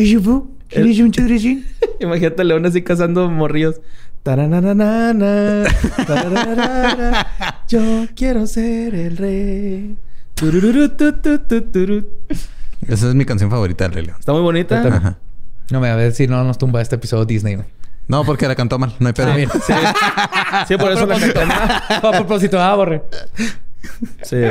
¿Quieres 0.70 1.44
un? 1.46 1.66
Imagínate 2.00 2.42
a 2.42 2.46
León 2.46 2.66
así 2.66 2.82
cazando 2.82 3.30
morrillos. 3.30 3.82
Yo 7.68 8.06
quiero 8.16 8.48
ser 8.48 8.96
el 8.96 9.18
rey. 9.18 9.98
Turururu, 10.34 10.90
tu, 10.90 11.14
tu, 11.14 11.40
tu, 11.40 11.62
turu. 11.62 12.08
Esa 12.88 13.10
es 13.10 13.16
mi 13.16 13.26
canción 13.26 13.50
favorita 13.50 13.86
del 13.86 13.94
Rey 13.94 14.06
León. 14.06 14.18
Está 14.20 14.34
muy 14.34 14.42
bonita. 14.42 14.82
Ajá. 14.82 15.18
No 15.72 15.80
me 15.80 15.90
a 15.90 15.96
ver 15.96 16.12
si 16.14 16.28
no 16.28 16.44
nos 16.44 16.58
tumba 16.58 16.82
este 16.82 16.96
episodio 16.96 17.26
Disney. 17.26 17.58
No, 18.08 18.24
porque 18.24 18.48
la 18.48 18.56
cantó 18.56 18.78
mal. 18.78 18.94
No 19.00 19.08
hay 19.08 19.14
pedo. 19.14 19.32
Ah. 19.32 20.66
Sí, 20.68 20.74
Sí, 20.74 20.78
por 20.78 20.92
eso 20.92 21.06
la 21.06 21.16
propósito. 21.16 21.40
canté. 21.40 22.08
A 22.08 22.12
propósito, 22.12 22.62
ah, 22.62 22.76
borre. 22.76 23.02
Sí. 24.24 24.38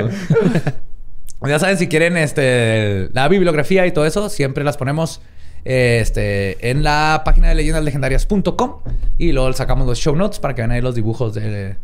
Ya 1.47 1.59
saben, 1.59 1.77
si 1.77 1.89
quieren 1.89 2.17
este, 2.17 3.11
la 3.13 3.29
bibliografía 3.29 3.87
y 3.87 3.93
todo 3.93 4.07
eso, 4.07 4.31
siempre 4.31 4.65
las 4.65 4.79
ponemos 4.79 5.21
eh, 5.67 5.99
este, 6.01 6.71
en 6.71 6.83
la 6.83 7.21
página 7.23 7.49
de 7.49 7.55
leyendaslegendarias.com 7.57 8.77
y 9.19 9.33
luego 9.33 9.53
sacamos 9.53 9.87
los 9.87 9.99
show 9.99 10.17
notes 10.17 10.39
para 10.39 10.55
que 10.55 10.63
vean 10.63 10.71
ahí 10.71 10.81
los 10.81 10.95
dibujos 10.95 11.35
de- 11.35 11.77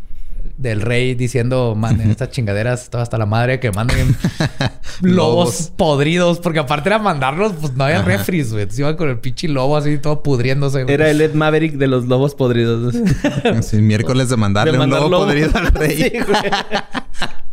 del 0.57 0.81
rey 0.81 1.15
diciendo 1.15 1.75
manden 1.77 2.11
estas 2.11 2.31
chingaderas, 2.31 2.89
todo 2.89 3.03
hasta 3.03 3.19
la 3.19 3.27
madre 3.27 3.61
que 3.61 3.71
manden 3.71 4.17
lobos, 5.03 5.71
podridos, 5.77 6.39
porque 6.41 6.61
aparte 6.61 6.89
era 6.89 6.99
mandarlos, 6.99 7.53
pues 7.61 7.75
no 7.75 7.85
había 7.85 7.99
Ajá. 7.99 8.07
refris, 8.07 8.55
güey. 8.55 8.67
Se 8.71 8.81
iban 8.81 8.97
con 8.97 9.11
el 9.11 9.19
pinche 9.19 9.47
lobo 9.49 9.77
así 9.77 9.99
todo 9.99 10.23
pudriéndose. 10.23 10.85
güey. 10.85 10.95
Era 10.95 11.11
el 11.11 11.21
Ed 11.21 11.35
Maverick 11.35 11.75
de 11.75 11.87
los 11.87 12.07
lobos 12.07 12.35
podridos. 12.35 12.95
Sí, 13.61 13.77
miércoles 13.83 14.31
de 14.31 14.37
mandarle 14.39 14.73
De 14.73 14.79
un 14.79 14.85
mandar 14.85 15.01
lobo 15.01 15.11
lobo. 15.11 15.25
podrido 15.27 15.51
al 15.55 15.67
rey. 15.67 15.97
Sí, 15.99 16.11
güey. 16.27 16.53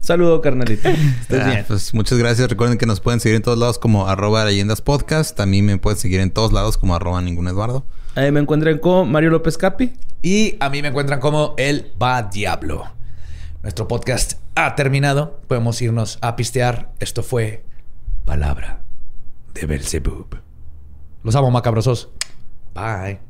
Saludo, 0.08 0.40
carnalito. 0.40 0.88
Estés 1.22 1.42
Ah, 1.42 1.50
bien. 1.50 1.66
pues 1.68 1.94
muchas 1.94 2.18
gracias. 2.18 2.50
Recuerden 2.50 2.78
que 2.78 2.86
nos 2.86 3.02
pueden 3.02 3.20
seguir 3.20 3.36
en 3.36 3.42
todos 3.42 3.58
lados 3.58 3.78
como 3.78 4.08
arroba 4.08 4.46
leyendas 4.46 4.82
podcast. 4.82 5.36
También 5.36 5.66
me 5.66 5.78
pueden 5.80 6.00
seguir 6.00 6.22
en 6.22 6.32
todos 6.32 6.54
lados 6.54 6.78
como 6.78 6.96
arroba 6.96 7.22
ningún 7.22 7.50
Eduardo. 7.50 7.86
Ahí 8.16 8.32
me 8.32 8.40
encuentran 8.40 8.78
con 8.80 9.12
Mario 9.12 9.32
López 9.32 9.58
Capi. 9.58 9.92
Y 10.22 10.56
a 10.62 10.70
mí 10.70 10.82
me 10.82 10.88
encuentran 10.88 11.20
como 11.20 11.56
el 11.58 11.92
Va 12.02 12.24
Diablo. 12.24 12.86
Nuestro 13.64 13.90
podcast 13.90 14.40
ha 14.56 14.76
terminado. 14.76 15.42
Podemos 15.50 15.82
irnos 15.82 16.20
a 16.22 16.38
pistear. 16.38 16.94
Esto 17.02 17.22
fue 17.22 17.66
Palabra 18.24 18.80
de 19.54 19.66
Belzebub. 19.66 20.38
Los 21.22 21.36
amo, 21.36 21.52
macabrosos. 21.52 22.12
Bye. 22.74 23.27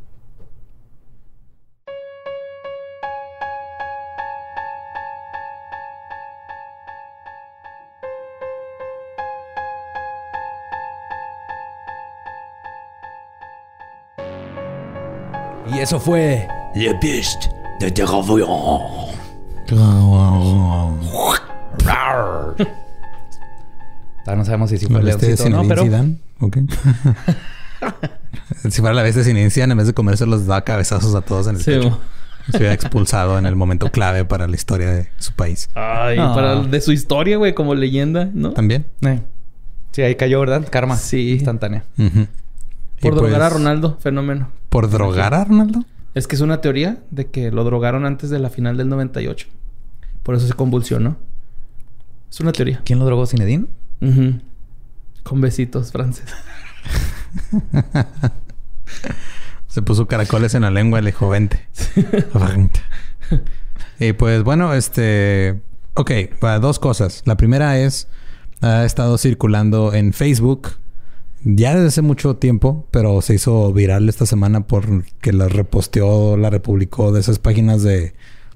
Y 15.77 15.81
eso 15.81 15.99
fue 15.99 16.47
Le 16.73 16.93
Beast 16.93 17.45
de. 17.79 17.91
Todavía 17.91 18.45
no 24.35 24.43
sabemos 24.45 24.69
si 24.71 24.79
sí 24.79 24.87
fue 24.87 25.03
¿La 25.03 25.15
bestia 25.15 25.27
de 25.29 25.35
Leoncito 25.35 25.59
o 25.59 25.63
no, 25.63 25.67
pero... 25.67 25.83
Si 28.69 28.81
fuera 28.81 28.95
la 28.95 29.03
bestia 29.03 29.21
de 29.21 29.25
Zinedine 29.29 29.51
Zidane, 29.51 29.73
en 29.73 29.77
vez 29.77 29.85
de 29.87 29.93
comerse 29.93 30.25
los 30.25 30.47
da 30.47 30.63
cabezazos 30.63 31.13
a 31.13 31.21
todos 31.21 31.45
en 31.47 31.57
el 31.57 31.61
Sí, 31.61 31.71
pecho. 31.75 31.99
Se 32.49 32.57
hubiera 32.57 32.73
expulsado 32.73 33.37
en 33.37 33.45
el 33.45 33.55
momento 33.55 33.91
clave 33.91 34.25
para 34.25 34.47
la 34.47 34.55
historia 34.55 34.89
de 34.91 35.09
su 35.19 35.33
país. 35.33 35.69
Ay, 35.75 36.17
Ah. 36.19 36.31
para 36.33 36.55
de 36.63 36.81
su 36.81 36.91
historia, 36.91 37.37
güey, 37.37 37.53
como 37.53 37.75
leyenda, 37.75 38.27
¿no? 38.33 38.53
También. 38.53 38.85
Eh. 39.01 39.21
Sí, 39.91 40.01
ahí 40.01 40.15
cayó, 40.15 40.39
¿verdad? 40.39 40.67
Karma. 40.71 40.95
Sí. 40.97 41.33
Instantánea. 41.33 41.83
Ujú. 41.99 42.25
Por 43.01 43.13
Y 43.13 43.15
drogar 43.15 43.39
pues, 43.39 43.43
a 43.43 43.49
Ronaldo, 43.49 43.97
fenómeno. 43.99 44.51
¿Por 44.69 44.89
drogar 44.89 45.33
a 45.33 45.45
Ronaldo? 45.45 45.83
Es 46.15 46.27
que 46.27 46.35
es 46.35 46.41
una 46.41 46.61
teoría 46.61 47.03
de 47.11 47.27
que 47.27 47.51
lo 47.51 47.63
drogaron 47.63 48.05
antes 48.05 48.29
de 48.29 48.39
la 48.39 48.49
final 48.49 48.77
del 48.77 48.89
98. 48.89 49.47
Por 50.23 50.35
eso 50.35 50.47
se 50.47 50.53
convulsionó. 50.53 51.17
Es 52.29 52.39
una 52.39 52.51
teoría. 52.51 52.81
¿Quién 52.83 52.99
lo 52.99 53.05
drogó? 53.05 53.25
¿Cinedín? 53.27 53.69
Ujú. 54.01 54.39
Con 55.23 55.41
besitos, 55.41 55.91
Frances. 55.91 56.25
Se 59.67 59.81
puso 59.81 60.07
caracoles 60.07 60.55
en 60.55 60.63
la 60.63 60.71
lengua 60.71 60.99
y 60.99 61.03
le 61.03 61.11
dijo, 61.11 61.29
vente. 61.29 61.67
Vente. 62.33 62.81
y 63.99 64.13
pues 64.13 64.43
bueno, 64.43 64.73
este... 64.73 65.61
Ok, 65.93 66.11
para 66.39 66.59
dos 66.59 66.79
cosas. 66.79 67.21
La 67.25 67.37
primera 67.37 67.77
es... 67.77 68.07
Ha 68.61 68.85
estado 68.85 69.19
circulando 69.19 69.93
en 69.93 70.13
Facebook 70.13 70.69
ya 71.55 71.73
desde 71.75 71.87
hace 71.87 72.01
mucho 72.01 72.35
tiempo, 72.35 72.85
pero 72.91 73.21
se 73.21 73.35
hizo 73.35 73.71
viral 73.71 74.09
esta 74.09 74.25
semana 74.25 74.67
porque 74.67 75.31
la 75.31 75.47
reposteó, 75.47 76.35
la 76.37 76.49
republicó 76.49 77.11
de 77.11 77.21
esas 77.21 77.39
páginas 77.39 77.83
de 77.83 78.13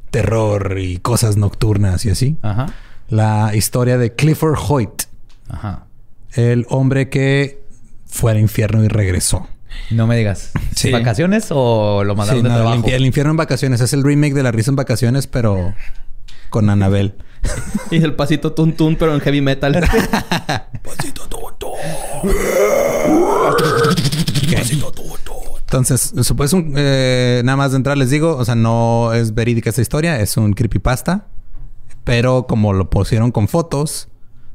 terror 0.09 0.77
y 0.77 0.97
cosas 0.97 1.38
nocturnas 1.38 2.05
y 2.05 2.09
así. 2.09 2.38
Ajá. 2.41 2.73
La 3.07 3.55
historia 3.55 3.97
de 3.97 4.13
Clifford 4.13 4.57
Hoyt, 4.68 5.03
Ajá. 5.49 5.85
el 6.34 6.65
hombre 6.69 7.09
que 7.09 7.61
fue 8.05 8.31
al 8.31 8.39
infierno 8.39 8.84
y 8.84 8.88
regresó. 8.89 9.47
No 9.89 10.05
me 10.05 10.18
digas. 10.18 10.51
Sí. 10.76 10.91
¿Vacaciones 10.91 11.47
o 11.49 12.03
lo 12.03 12.15
mandaron 12.15 12.41
Sí, 12.41 12.43
de 12.43 12.49
no, 12.49 12.55
trabajo? 12.55 12.88
el 12.88 13.05
infierno 13.05 13.31
en 13.31 13.38
vacaciones 13.38 13.80
es 13.80 13.93
el 13.93 14.03
remake 14.03 14.34
de 14.34 14.43
La 14.43 14.51
risa 14.51 14.69
en 14.72 14.76
vacaciones, 14.76 15.27
pero 15.27 15.73
con 16.49 16.69
Anabel. 16.69 17.15
Y 17.89 17.97
el 18.03 18.13
pasito 18.15 18.53
tun 18.53 18.73
tun, 18.73 18.95
pero 18.97 19.13
en 19.13 19.19
heavy 19.22 19.41
metal. 19.41 19.73
Entonces, 25.61 26.14
supuesto, 26.23 26.61
eh, 26.76 27.41
nada 27.45 27.56
más 27.56 27.72
de 27.72 27.77
entrar 27.77 27.98
les 27.98 28.10
digo, 28.10 28.35
o 28.35 28.43
sea, 28.43 28.56
no 28.56 29.14
es 29.14 29.34
verídica 29.34 29.69
esta 29.69 29.81
historia, 29.81 30.19
es 30.19 30.35
un 30.38 30.53
creepypasta, 30.53 31.27
pero 32.03 32.45
como 32.48 32.73
lo 32.73 32.89
pusieron 32.89 33.31
con 33.31 33.48
fotos, 33.48 34.10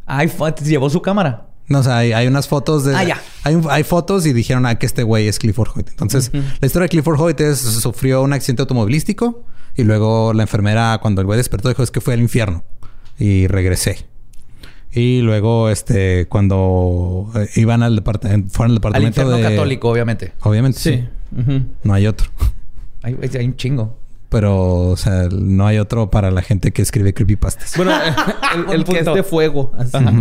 Ay, 0.04 0.30
llevó 0.62 0.90
su 0.90 1.00
cámara. 1.02 1.48
no, 1.68 1.78
o 1.80 1.82
sea, 1.82 1.98
hay, 1.98 2.12
hay 2.12 2.26
unas 2.26 2.46
fotos 2.48 2.84
de... 2.84 2.94
Ah, 2.94 3.02
ya. 3.02 3.20
Hay, 3.44 3.54
un- 3.54 3.66
hay 3.70 3.82
fotos 3.82 4.26
y 4.26 4.32
dijeron, 4.32 4.66
ah, 4.66 4.74
que 4.78 4.84
este 4.86 5.02
güey 5.02 5.26
es 5.26 5.38
Clifford 5.38 5.70
Hoyt. 5.74 5.88
Entonces, 5.88 6.30
la 6.32 6.66
historia 6.66 6.84
de 6.84 6.88
Clifford 6.90 7.18
Hoyt 7.20 7.40
es, 7.40 7.58
sufrió 7.58 8.22
un 8.22 8.32
accidente 8.34 8.62
automovilístico 8.62 9.44
y 9.74 9.82
luego 9.84 10.32
la 10.34 10.42
enfermera, 10.42 10.98
cuando 11.00 11.22
el 11.22 11.26
güey 11.26 11.38
despertó, 11.38 11.68
dijo, 11.70 11.82
es 11.82 11.90
que 11.90 12.00
fue 12.00 12.14
al 12.14 12.20
infierno 12.20 12.62
y 13.18 13.46
regresé. 13.46 14.06
Y 14.96 15.20
luego, 15.20 15.68
este, 15.68 16.26
cuando 16.26 17.30
eh, 17.34 17.50
iban 17.56 17.82
al 17.82 17.96
departamento, 17.96 18.48
fueron 18.50 18.70
al 18.70 18.76
Al 18.76 18.80
departamento 18.80 19.20
infierno 19.20 19.36
de... 19.36 19.42
católico, 19.42 19.90
obviamente. 19.90 20.32
Obviamente, 20.40 20.78
sí. 20.80 21.04
No 21.82 21.92
hay 21.92 22.06
otro. 22.06 22.30
Hay, 23.02 23.14
hay 23.38 23.44
un 23.44 23.56
chingo. 23.56 23.94
Pero, 24.30 24.88
o 24.88 24.96
sea, 24.96 25.28
no 25.30 25.66
hay 25.66 25.76
otro 25.76 26.08
para 26.08 26.30
la 26.30 26.40
gente 26.40 26.72
que 26.72 26.80
escribe 26.80 27.12
creepypastas. 27.12 27.74
Bueno, 27.76 27.92
el, 28.54 28.72
el 28.72 28.84
que 28.84 29.00
es 29.00 29.04
de 29.04 29.22
fuego. 29.22 29.70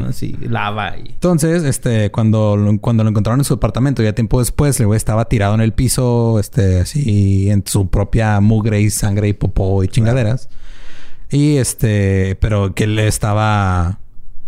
Así, 0.09 0.37
lava 0.41 0.97
y... 0.97 1.07
Entonces, 1.07 1.63
este, 1.63 2.11
cuando 2.11 2.57
lo, 2.57 2.77
cuando 2.79 3.05
lo 3.05 3.09
encontraron 3.11 3.39
en 3.39 3.45
su 3.45 3.53
apartamento, 3.53 4.03
ya 4.03 4.11
tiempo 4.11 4.39
después, 4.39 4.77
el 4.81 4.87
güey 4.87 4.97
estaba 4.97 5.23
tirado 5.29 5.55
en 5.55 5.61
el 5.61 5.71
piso, 5.71 6.37
este, 6.37 6.81
así, 6.81 7.49
en 7.49 7.63
su 7.65 7.87
propia 7.87 8.41
mugre 8.41 8.81
y 8.81 8.89
sangre 8.89 9.29
y 9.29 9.33
popó 9.33 9.85
y 9.85 9.87
chingaderas. 9.87 10.49
Y 11.31 11.55
este, 11.55 12.35
pero 12.41 12.75
que 12.75 12.83
él 12.83 12.99
estaba 12.99 13.99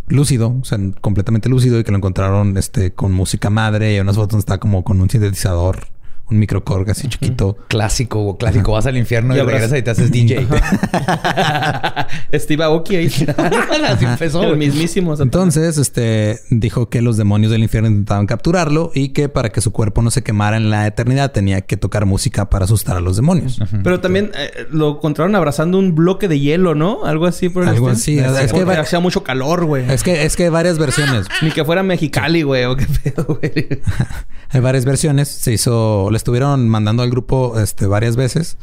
lúcido, 0.07 0.55
o 0.61 0.65
sea, 0.65 0.79
completamente 1.01 1.49
lúcido 1.49 1.79
y 1.79 1.83
que 1.83 1.91
lo 1.91 1.97
encontraron, 1.97 2.57
este, 2.57 2.93
con 2.93 3.11
música 3.11 3.49
madre 3.49 3.95
y 3.95 3.99
unas 3.99 4.15
fotos 4.15 4.31
donde 4.31 4.41
está 4.41 4.57
como 4.59 4.83
con 4.83 5.01
un 5.01 5.09
sintetizador, 5.09 5.87
un 6.29 6.39
microcorg 6.39 6.89
así 6.89 7.07
chiquito. 7.07 7.57
Clásico, 7.67 8.19
o 8.19 8.37
clásico. 8.37 8.73
Vas 8.73 8.85
al 8.85 8.97
infierno 8.97 9.35
y, 9.35 9.39
Y 9.39 9.41
regresas 9.41 9.79
y 9.79 9.81
te 9.81 9.91
haces 9.91 10.11
DJ. 10.11 10.47
Steve 12.33 12.63
Aoki 12.63 12.95
ahí. 12.97 13.07
Así 13.87 14.05
empezó. 14.05 14.43
El 14.43 14.57
mismísimo. 14.57 15.15
Satanás. 15.15 15.25
Entonces, 15.25 15.77
este 15.77 16.39
dijo 16.49 16.89
que 16.89 17.01
los 17.01 17.15
demonios 17.17 17.51
del 17.51 17.63
infierno 17.63 17.89
intentaban 17.89 18.25
capturarlo 18.25 18.91
y 18.93 19.09
que 19.09 19.29
para 19.29 19.49
que 19.49 19.61
su 19.61 19.71
cuerpo 19.71 20.01
no 20.01 20.11
se 20.11 20.23
quemara 20.23 20.57
en 20.57 20.69
la 20.69 20.87
eternidad 20.87 21.31
tenía 21.31 21.61
que 21.61 21.77
tocar 21.77 22.05
música 22.05 22.49
para 22.49 22.65
asustar 22.65 22.97
a 22.97 22.99
los 22.99 23.15
demonios. 23.15 23.61
Pero 23.83 23.99
también 24.01 24.31
eh, 24.35 24.67
lo 24.71 24.95
encontraron 24.95 25.35
abrazando 25.35 25.79
un 25.79 25.95
bloque 25.95 26.27
de 26.27 26.39
hielo, 26.39 26.75
¿no? 26.75 27.05
Algo 27.05 27.25
así 27.25 27.49
por 27.49 27.63
el 27.63 27.69
Algo 27.69 27.89
así. 27.89 28.19
Es 28.19 28.51
que 28.51 28.61
hacía 28.63 28.99
mucho 28.99 29.23
calor, 29.23 29.65
güey. 29.65 29.89
Es 29.89 30.03
que 30.03 30.25
es 30.25 30.35
que 30.35 30.43
hay 30.45 30.49
varias 30.49 30.77
versiones. 30.77 31.27
Ni 31.41 31.51
que 31.51 31.63
fuera 31.63 31.83
Mexicali, 31.83 32.41
güey. 32.41 32.65
O 32.65 32.75
qué 32.75 32.85
pedo, 33.03 33.25
güey. 33.25 33.67
Hay 34.49 34.61
varias 34.61 34.85
versiones. 34.85 35.27
Se 35.27 35.51
hizo, 35.53 36.09
estuvieron 36.17 36.67
mandando 36.67 37.03
al 37.03 37.09
grupo 37.09 37.59
este, 37.59 37.87
varias 37.87 38.15
veces 38.15 38.57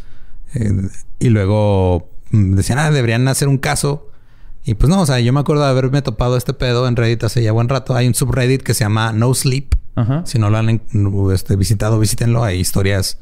eh, 0.55 0.89
y 1.19 1.29
luego 1.31 2.11
mm, 2.31 2.55
decían, 2.55 2.79
ah, 2.79 2.91
deberían 2.91 3.27
hacer 3.29 3.49
un 3.49 3.59
caso. 3.59 4.11
Y 4.65 4.75
pues 4.75 4.89
no, 4.89 5.03
o 5.03 5.07
sea, 5.07 5.21
yo 5.21 5.33
me 5.33 5.41
acuerdo 5.41 5.63
de 5.63 5.69
haberme 5.69 6.01
topado 6.03 6.37
este 6.37 6.55
pedo 6.55 6.89
en 6.89 6.97
Reddit 6.97 7.25
hace 7.25 7.43
ya 7.43 7.53
buen 7.53 7.69
rato. 7.69 7.95
Hay 7.95 8.07
un 8.07 8.15
subreddit 8.15 8.63
que 8.63 8.73
se 8.75 8.85
llama 8.85 9.13
No 9.13 9.35
Sleep. 9.35 9.75
Ajá. 9.97 10.23
Si 10.25 10.39
no 10.39 10.51
lo 10.51 10.59
han 10.59 10.81
este, 11.33 11.57
visitado, 11.57 11.99
visítenlo. 11.99 12.43
Hay 12.43 12.59
historias, 12.59 13.19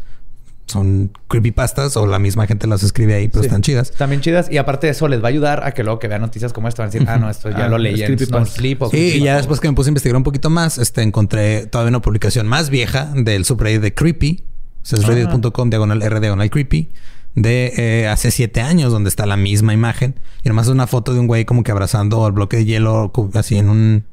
son 0.67 1.11
creepypastas 1.29 1.97
o 1.97 2.07
la 2.07 2.19
misma 2.19 2.47
gente 2.47 2.67
las 2.67 2.83
escribe 2.83 3.15
ahí, 3.15 3.29
pero 3.29 3.43
Sí. 3.43 3.47
están 3.49 3.63
chidas. 3.63 3.91
También 3.93 4.21
chidas. 4.23 4.51
Y 4.51 4.57
aparte 4.59 4.87
de 4.87 4.93
eso, 4.93 5.07
les 5.09 5.21
va 5.23 5.27
a 5.27 5.29
ayudar 5.29 5.65
a 5.65 5.73
que 5.73 5.83
luego 5.83 5.99
que 5.99 6.09
vean 6.09 6.23
noticias 6.23 6.53
como 6.53 6.69
esta 6.69 6.83
van 6.83 6.89
a 6.89 6.93
decir, 6.93 7.09
ah, 7.09 7.19
no, 7.19 7.29
esto 7.29 7.51
ya 7.51 7.67
Ah, 7.67 7.69
lo 7.69 7.79
leí 7.79 8.03
es 8.03 8.09
en. 8.09 8.19
Snow 8.19 8.47
Sleep 8.47 8.83
o 8.83 8.91
Sí, 8.91 9.15
y 9.17 9.21
ya 9.21 9.37
después 9.37 9.61
que 9.61 9.69
me 9.69 9.75
puse 9.75 9.89
a 9.89 9.91
investigar 9.91 10.17
un 10.17 10.23
poquito 10.25 10.49
más, 10.51 10.79
este, 10.79 11.03
encontré 11.03 11.67
todavía 11.67 11.91
una 11.91 12.01
publicación 12.03 12.47
más 12.47 12.71
vieja 12.71 13.13
del 13.15 13.45
subreddit 13.45 13.83
de 13.83 13.95
Creepy. 13.95 14.45
O 14.83 14.85
sea, 14.87 14.99
es 14.99 15.07
reddit.com 15.07 15.71
diagonal 15.71 16.03
R 16.03 16.21
diagonal 16.21 16.51
creepy. 16.51 16.89
De 17.35 17.73
eh, 17.77 18.09
hace 18.09 18.31
siete 18.31 18.61
años, 18.61 18.93
donde 18.93 19.09
está 19.09 19.27
la 19.27 19.37
misma 19.37 19.73
imagen. 19.73 20.17
Y 20.45 20.49
nomás 20.49 20.67
es 20.67 20.73
una 20.73 20.87
foto 20.87 21.15
de 21.15 21.21
un 21.21 21.27
güey 21.29 21.45
como 21.45 21.63
que 21.63 21.71
abrazando 21.71 22.27
al 22.27 22.33
bloque 22.33 22.57
de 22.59 22.65
hielo, 22.65 23.13
así 23.35 23.57
en 23.57 23.69
un... 23.71 24.05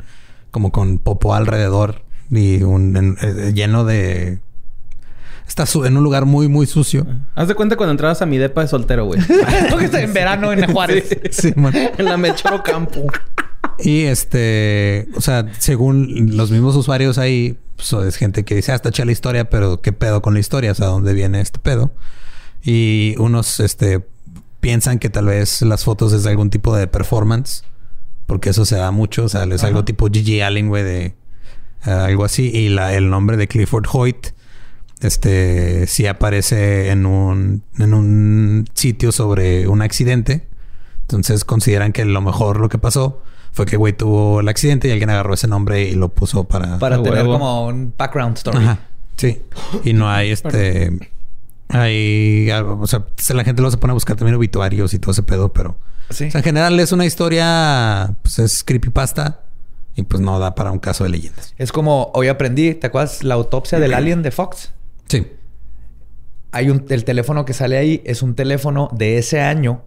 Como 0.51 0.71
con 0.71 0.99
popo 0.99 1.33
alrededor. 1.35 2.03
Y 2.31 2.61
un... 2.63 2.95
en- 2.95 3.17
eh, 3.21 3.51
lleno 3.53 3.83
de... 3.83 4.39
Está 5.49 5.65
en 5.83 5.97
un 5.97 6.03
lugar 6.03 6.25
muy, 6.25 6.47
muy 6.47 6.67
sucio. 6.67 7.07
Haz 7.33 7.47
de 7.47 7.55
cuenta 7.55 7.75
cuando 7.75 7.91
entrabas 7.91 8.21
a 8.21 8.27
mi 8.27 8.37
depa 8.37 8.61
de 8.61 8.67
soltero, 8.67 9.05
güey. 9.05 9.19
Porque 9.71 9.85
está 9.85 9.99
en 9.99 10.13
verano 10.13 10.53
en 10.53 10.71
Juárez. 10.71 11.09
Sí, 11.31 11.53
man. 11.55 11.73
en 11.75 12.05
la 12.05 12.17
Melchoro 12.17 12.61
Campo. 12.61 13.07
Y 13.79 14.03
este, 14.03 15.07
o 15.15 15.21
sea, 15.21 15.51
según 15.57 16.37
los 16.37 16.51
mismos 16.51 16.75
usuarios 16.75 17.17
ahí, 17.17 17.57
pues, 17.75 17.91
es 17.93 18.15
gente 18.17 18.45
que 18.45 18.55
dice, 18.55 18.73
ah, 18.73 18.75
está 18.75 18.91
la 19.03 19.11
historia, 19.11 19.49
pero 19.49 19.81
¿qué 19.81 19.91
pedo 19.91 20.21
con 20.21 20.35
la 20.35 20.39
historia? 20.39 20.71
O 20.71 20.75
sea, 20.75 20.85
¿dónde 20.85 21.13
viene 21.13 21.41
este 21.41 21.57
pedo? 21.57 21.91
Y 22.63 23.15
unos, 23.17 23.59
este, 23.59 24.05
piensan 24.59 24.99
que 24.99 25.09
tal 25.09 25.25
vez 25.25 25.63
las 25.63 25.83
fotos 25.83 26.13
es 26.13 26.23
de 26.23 26.29
algún 26.29 26.51
tipo 26.51 26.75
de 26.75 26.85
performance, 26.85 27.63
porque 28.27 28.51
eso 28.51 28.65
se 28.65 28.75
da 28.75 28.91
mucho, 28.91 29.23
o 29.23 29.29
sea, 29.29 29.45
es 29.45 29.63
algo 29.63 29.83
tipo 29.83 30.09
Gigi 30.11 30.41
Allen, 30.41 30.67
güey, 30.67 30.83
de 30.83 31.15
eh, 31.85 31.91
algo 31.91 32.23
así. 32.23 32.51
Y 32.53 32.69
la, 32.69 32.93
el 32.93 33.09
nombre 33.09 33.35
de 33.35 33.47
Clifford 33.47 33.87
Hoyt, 33.91 34.27
este, 35.01 35.87
sí 35.87 36.07
aparece 36.07 36.89
en 36.89 37.05
un, 37.05 37.63
en 37.77 37.93
un 37.93 38.67
sitio 38.73 39.11
sobre 39.11 39.67
un 39.67 39.81
accidente. 39.81 40.47
Entonces 41.01 41.43
consideran 41.45 41.91
que 41.91 42.05
lo 42.05 42.21
mejor 42.21 42.59
lo 42.59 42.69
que 42.69 42.77
pasó 42.77 43.21
fue 43.51 43.65
que 43.65 43.77
güey 43.77 43.93
tuvo 43.93 44.41
el 44.41 44.47
accidente 44.47 44.87
y 44.87 44.91
alguien 44.91 45.09
agarró 45.09 45.33
ese 45.33 45.47
nombre 45.47 45.83
y 45.89 45.95
lo 45.95 46.09
puso 46.09 46.43
para... 46.43 46.77
Para 46.77 46.97
A 46.97 47.03
tener 47.03 47.23
huevo. 47.23 47.33
como 47.33 47.65
un 47.67 47.93
background 47.97 48.37
story. 48.37 48.57
Ajá. 48.59 48.79
Sí. 49.17 49.41
Y 49.83 49.93
no 49.93 50.09
hay 50.09 50.31
este... 50.31 50.91
Hay... 51.69 52.49
algo- 52.51 52.79
O 52.81 52.87
sea, 52.87 53.05
la 53.33 53.43
gente 53.43 53.61
lo 53.61 53.71
se 53.71 53.77
pone 53.77 53.91
a 53.91 53.93
buscar 53.95 54.15
también 54.15 54.35
obituarios 54.35 54.93
y 54.93 54.99
todo 54.99 55.11
ese 55.11 55.23
pedo, 55.23 55.51
pero... 55.53 55.77
Sí. 56.09 56.25
O 56.25 56.31
sea, 56.31 56.39
en 56.39 56.43
general 56.45 56.79
es 56.79 56.91
una 56.91 57.05
historia... 57.05 58.15
Pues 58.21 58.39
es 58.39 58.63
creepypasta. 58.63 59.41
Y 59.95 60.03
pues 60.03 60.21
no 60.21 60.39
da 60.39 60.55
para 60.55 60.71
un 60.71 60.79
caso 60.79 61.03
de 61.03 61.09
leyendas. 61.09 61.53
Es 61.57 61.71
como 61.71 62.11
hoy 62.13 62.27
aprendí, 62.29 62.73
¿te 62.75 62.87
acuerdas 62.87 63.23
la 63.23 63.33
autopsia 63.35 63.79
del 63.79 63.93
alien 63.93 64.21
de 64.23 64.31
Fox? 64.31 64.71
Sí. 65.09 65.27
Hay 66.51 66.69
un 66.69 66.85
el 66.89 67.03
teléfono 67.03 67.45
que 67.45 67.53
sale 67.53 67.77
ahí 67.77 68.01
es 68.05 68.21
un 68.23 68.33
teléfono 68.35 68.89
de 68.93 69.17
ese 69.17 69.41
año, 69.41 69.83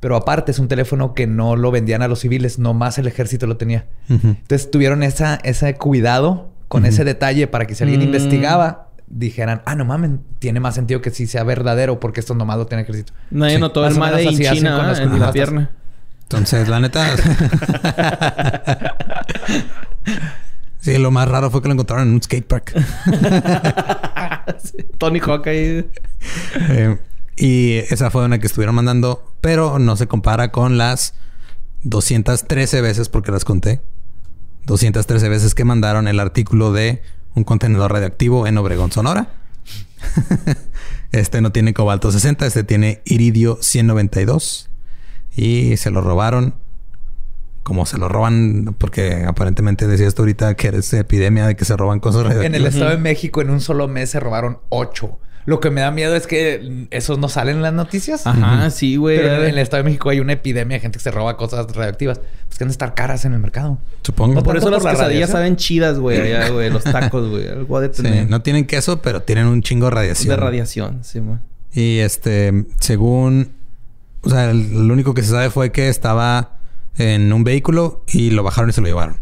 pero 0.00 0.16
aparte 0.16 0.50
es 0.52 0.58
un 0.58 0.68
teléfono 0.68 1.12
que 1.14 1.26
no 1.26 1.56
lo 1.56 1.70
vendían 1.70 2.02
a 2.02 2.08
los 2.08 2.20
civiles, 2.20 2.58
nomás 2.58 2.98
el 2.98 3.06
ejército 3.06 3.46
lo 3.46 3.56
tenía. 3.56 3.86
Entonces 4.08 4.70
tuvieron 4.70 5.02
esa, 5.02 5.36
ese 5.42 5.74
cuidado 5.74 6.50
con 6.68 6.84
ese 6.86 7.04
detalle 7.04 7.46
para 7.48 7.66
que 7.66 7.74
si 7.74 7.82
alguien 7.84 8.00
Mm. 8.00 8.04
investigaba, 8.04 8.88
dijeran, 9.08 9.62
ah, 9.66 9.74
no 9.76 9.84
mames, 9.84 10.10
tiene 10.40 10.58
más 10.60 10.74
sentido 10.74 11.00
que 11.00 11.10
sí 11.10 11.26
sea 11.26 11.44
verdadero 11.44 12.00
porque 12.00 12.20
esto 12.20 12.34
nomás 12.34 12.56
lo 12.58 12.66
tiene 12.66 12.82
el 12.82 12.84
ejército. 12.88 13.12
Nadie 13.30 13.54
Sí. 13.56 13.60
notó 13.60 13.82
Más 13.82 13.92
el 13.92 13.98
Made 14.00 14.22
in 14.24 14.30
China 14.38 14.52
en 14.80 14.86
la 14.88 14.94
creepypastas. 14.94 15.32
pierna. 15.32 15.70
Entonces, 16.22 16.66
la 16.68 16.80
neta... 16.80 17.06
sí, 20.80 20.98
lo 20.98 21.10
más 21.10 21.28
raro 21.28 21.50
fue 21.50 21.62
que 21.62 21.68
lo 21.68 21.74
encontraron 21.74 22.08
en 22.08 22.14
un 22.14 22.22
skatepark. 22.22 22.72
Sí. 22.72 22.80
Tony 24.98 25.20
Hawk. 25.20 25.46
Eh, 25.46 26.98
y 27.36 27.74
esa 27.90 28.10
fue 28.10 28.24
una 28.24 28.38
que 28.38 28.46
estuvieron 28.46 28.74
mandando, 28.74 29.34
pero 29.40 29.78
no 29.78 29.96
se 29.96 30.06
compara 30.06 30.52
con 30.52 30.78
las 30.78 31.14
213 31.82 32.80
veces, 32.80 33.08
porque 33.08 33.32
las 33.32 33.44
conté, 33.44 33.80
213 34.64 35.28
veces 35.28 35.54
que 35.54 35.64
mandaron 35.64 36.08
el 36.08 36.20
artículo 36.20 36.72
de 36.72 37.02
un 37.34 37.44
contenedor 37.44 37.92
radioactivo 37.92 38.46
en 38.46 38.58
Obregón, 38.58 38.92
Sonora. 38.92 39.28
Este 41.12 41.40
no 41.40 41.50
tiene 41.50 41.72
cobalto 41.72 42.12
60, 42.12 42.46
este 42.46 42.64
tiene 42.64 43.00
iridio 43.04 43.58
192. 43.60 44.68
Y 45.34 45.76
se 45.76 45.90
lo 45.90 46.00
robaron. 46.00 46.54
Como 47.66 47.84
se 47.84 47.98
lo 47.98 48.08
roban, 48.08 48.76
porque 48.78 49.24
aparentemente 49.26 49.88
decías 49.88 50.14
tú 50.14 50.22
ahorita 50.22 50.54
que 50.54 50.68
eres 50.68 50.92
epidemia 50.92 51.48
de 51.48 51.56
que 51.56 51.64
se 51.64 51.76
roban 51.76 51.98
cosas 51.98 52.32
En 52.44 52.54
el 52.54 52.64
Estado 52.64 52.90
de 52.92 52.96
México, 52.96 53.40
en 53.42 53.50
un 53.50 53.60
solo 53.60 53.88
mes 53.88 54.10
se 54.10 54.20
robaron 54.20 54.58
ocho. 54.68 55.18
Lo 55.46 55.58
que 55.58 55.70
me 55.70 55.80
da 55.80 55.90
miedo 55.90 56.14
es 56.14 56.28
que 56.28 56.86
esos 56.92 57.18
no 57.18 57.28
salen 57.28 57.56
en 57.56 57.62
las 57.62 57.72
noticias. 57.72 58.24
Ajá, 58.24 58.70
sí, 58.70 58.94
güey. 58.94 59.16
Pero 59.16 59.42
en 59.42 59.50
el 59.50 59.58
Estado 59.58 59.82
de 59.82 59.88
México 59.88 60.10
hay 60.10 60.20
una 60.20 60.34
epidemia 60.34 60.76
de 60.76 60.80
gente 60.80 60.98
que 60.98 61.02
se 61.02 61.10
roba 61.10 61.36
cosas 61.36 61.66
radioactivas. 61.74 62.20
Pues 62.46 62.56
que 62.56 62.62
han 62.62 62.68
de 62.68 62.72
estar 62.72 62.94
caras 62.94 63.24
en 63.24 63.32
el 63.32 63.40
mercado. 63.40 63.78
Supongo. 64.02 64.34
por 64.44 64.54
tanto 64.54 64.58
eso 64.58 64.70
las 64.70 64.82
por 64.82 64.92
la 64.92 64.98
quesadillas 64.98 65.30
saben 65.30 65.56
chidas, 65.56 65.98
güey. 65.98 66.20
Allá, 66.20 66.48
güey. 66.52 66.70
Los 66.70 66.84
tacos, 66.84 67.28
güey. 67.28 67.48
Algo 67.48 67.80
de 67.80 67.92
Sí, 67.92 68.02
tener. 68.02 68.30
no 68.30 68.42
tienen 68.42 68.64
queso, 68.66 69.02
pero 69.02 69.22
tienen 69.22 69.46
un 69.46 69.60
chingo 69.62 69.86
de 69.86 69.90
radiación. 69.90 70.28
De 70.28 70.36
radiación, 70.36 70.98
sí, 71.02 71.18
güey. 71.18 71.38
Y 71.72 71.98
este, 71.98 72.64
según, 72.78 73.50
o 74.22 74.30
sea, 74.30 74.52
el- 74.52 74.86
lo 74.86 74.92
único 74.94 75.14
que 75.14 75.22
se 75.22 75.30
sabe 75.30 75.50
fue 75.50 75.72
que 75.72 75.88
estaba 75.88 76.55
en 76.98 77.32
un 77.32 77.44
vehículo 77.44 78.04
y 78.08 78.30
lo 78.30 78.42
bajaron 78.42 78.70
y 78.70 78.72
se 78.72 78.80
lo 78.80 78.86
llevaron. 78.86 79.16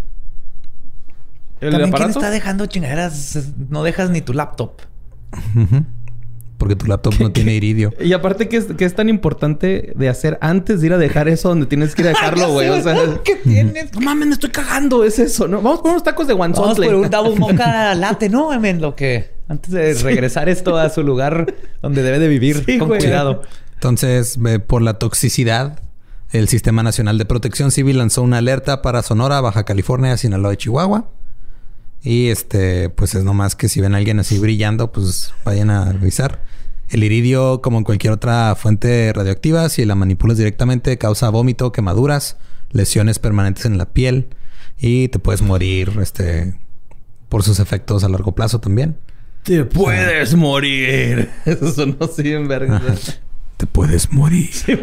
¿El 1.60 1.70
También, 1.70 1.90
¿quién 1.92 2.02
aparato? 2.02 2.18
está 2.20 2.30
dejando 2.30 2.66
chingaderas? 2.66 3.38
No 3.70 3.82
dejas 3.84 4.10
ni 4.10 4.20
tu 4.20 4.32
laptop. 4.34 4.72
Porque 6.58 6.76
tu 6.76 6.86
laptop 6.86 7.14
no 7.20 7.32
tiene 7.32 7.54
iridio. 7.54 7.92
Y 8.00 8.12
aparte 8.12 8.48
que 8.48 8.56
es, 8.58 8.66
que 8.66 8.84
es 8.84 8.94
tan 8.94 9.08
importante 9.08 9.92
de 9.96 10.08
hacer 10.08 10.38
antes 10.40 10.80
de 10.80 10.86
ir 10.86 10.92
a 10.92 10.98
dejar 10.98 11.28
eso 11.28 11.48
donde 11.48 11.66
tienes 11.66 11.94
que 11.94 12.02
ir 12.02 12.08
a 12.08 12.10
dejarlo, 12.14 12.52
güey. 12.52 12.68
O 12.68 12.82
sea, 12.82 12.96
¿qué 13.24 13.36
tienes? 13.36 13.92
no 13.92 14.00
mames, 14.00 14.28
me 14.28 14.34
estoy 14.34 14.50
cagando, 14.50 15.04
es 15.04 15.18
eso, 15.18 15.48
¿no? 15.48 15.60
Vamos 15.60 15.80
por 15.80 15.90
unos 15.90 16.02
tacos 16.04 16.26
de 16.26 16.34
Vamos 16.34 16.56
guanzontle. 16.56 16.86
por 16.86 16.94
un 16.94 17.10
double 17.10 17.34
mocha 17.38 17.94
latte, 17.94 18.28
¿no? 18.28 18.52
En 18.52 18.80
lo 18.80 18.94
que... 18.94 19.34
Antes 19.46 19.72
de 19.72 19.92
regresar 19.94 20.48
esto 20.48 20.78
a 20.78 20.88
su 20.88 21.02
lugar 21.02 21.54
donde 21.82 22.02
debe 22.02 22.18
de 22.18 22.28
vivir. 22.28 22.62
Sí, 22.64 22.78
con 22.78 22.88
güey. 22.88 23.00
cuidado. 23.00 23.42
Entonces, 23.74 24.38
por 24.66 24.80
la 24.80 24.94
toxicidad, 24.94 25.80
el 26.34 26.48
Sistema 26.48 26.82
Nacional 26.82 27.16
de 27.16 27.26
Protección 27.26 27.70
Civil 27.70 27.98
lanzó 27.98 28.20
una 28.20 28.38
alerta 28.38 28.82
para 28.82 29.02
Sonora, 29.02 29.40
Baja 29.40 29.62
California, 29.62 30.16
Sinaloa 30.16 30.54
y 30.54 30.56
Chihuahua. 30.56 31.08
Y 32.02 32.26
este, 32.26 32.90
pues 32.90 33.14
es 33.14 33.22
nomás 33.22 33.54
que 33.54 33.68
si 33.68 33.80
ven 33.80 33.94
a 33.94 33.98
alguien 33.98 34.18
así 34.18 34.40
brillando, 34.40 34.90
pues 34.90 35.32
vayan 35.44 35.70
a 35.70 35.92
revisar. 35.92 36.42
El 36.90 37.04
iridio, 37.04 37.62
como 37.62 37.78
en 37.78 37.84
cualquier 37.84 38.12
otra 38.12 38.56
fuente 38.56 39.12
radioactiva, 39.14 39.68
si 39.68 39.84
la 39.84 39.94
manipulas 39.94 40.36
directamente, 40.36 40.98
causa 40.98 41.30
vómito, 41.30 41.70
quemaduras, 41.70 42.36
lesiones 42.72 43.20
permanentes 43.20 43.64
en 43.66 43.78
la 43.78 43.92
piel 43.92 44.26
y 44.76 45.06
te 45.08 45.20
puedes 45.20 45.40
morir 45.40 45.92
este, 46.02 46.58
por 47.28 47.44
sus 47.44 47.60
efectos 47.60 48.02
a 48.02 48.08
largo 48.08 48.34
plazo 48.34 48.58
también. 48.58 48.96
Te 49.44 49.64
puedes 49.64 50.34
morir. 50.34 51.30
Eso 51.44 51.70
sonó 51.70 51.96
así 52.00 52.32
en 52.32 52.48
verga. 52.48 52.82
Te 53.56 53.66
puedes 53.68 54.10
morir. 54.12 54.50
sí. 54.52 54.76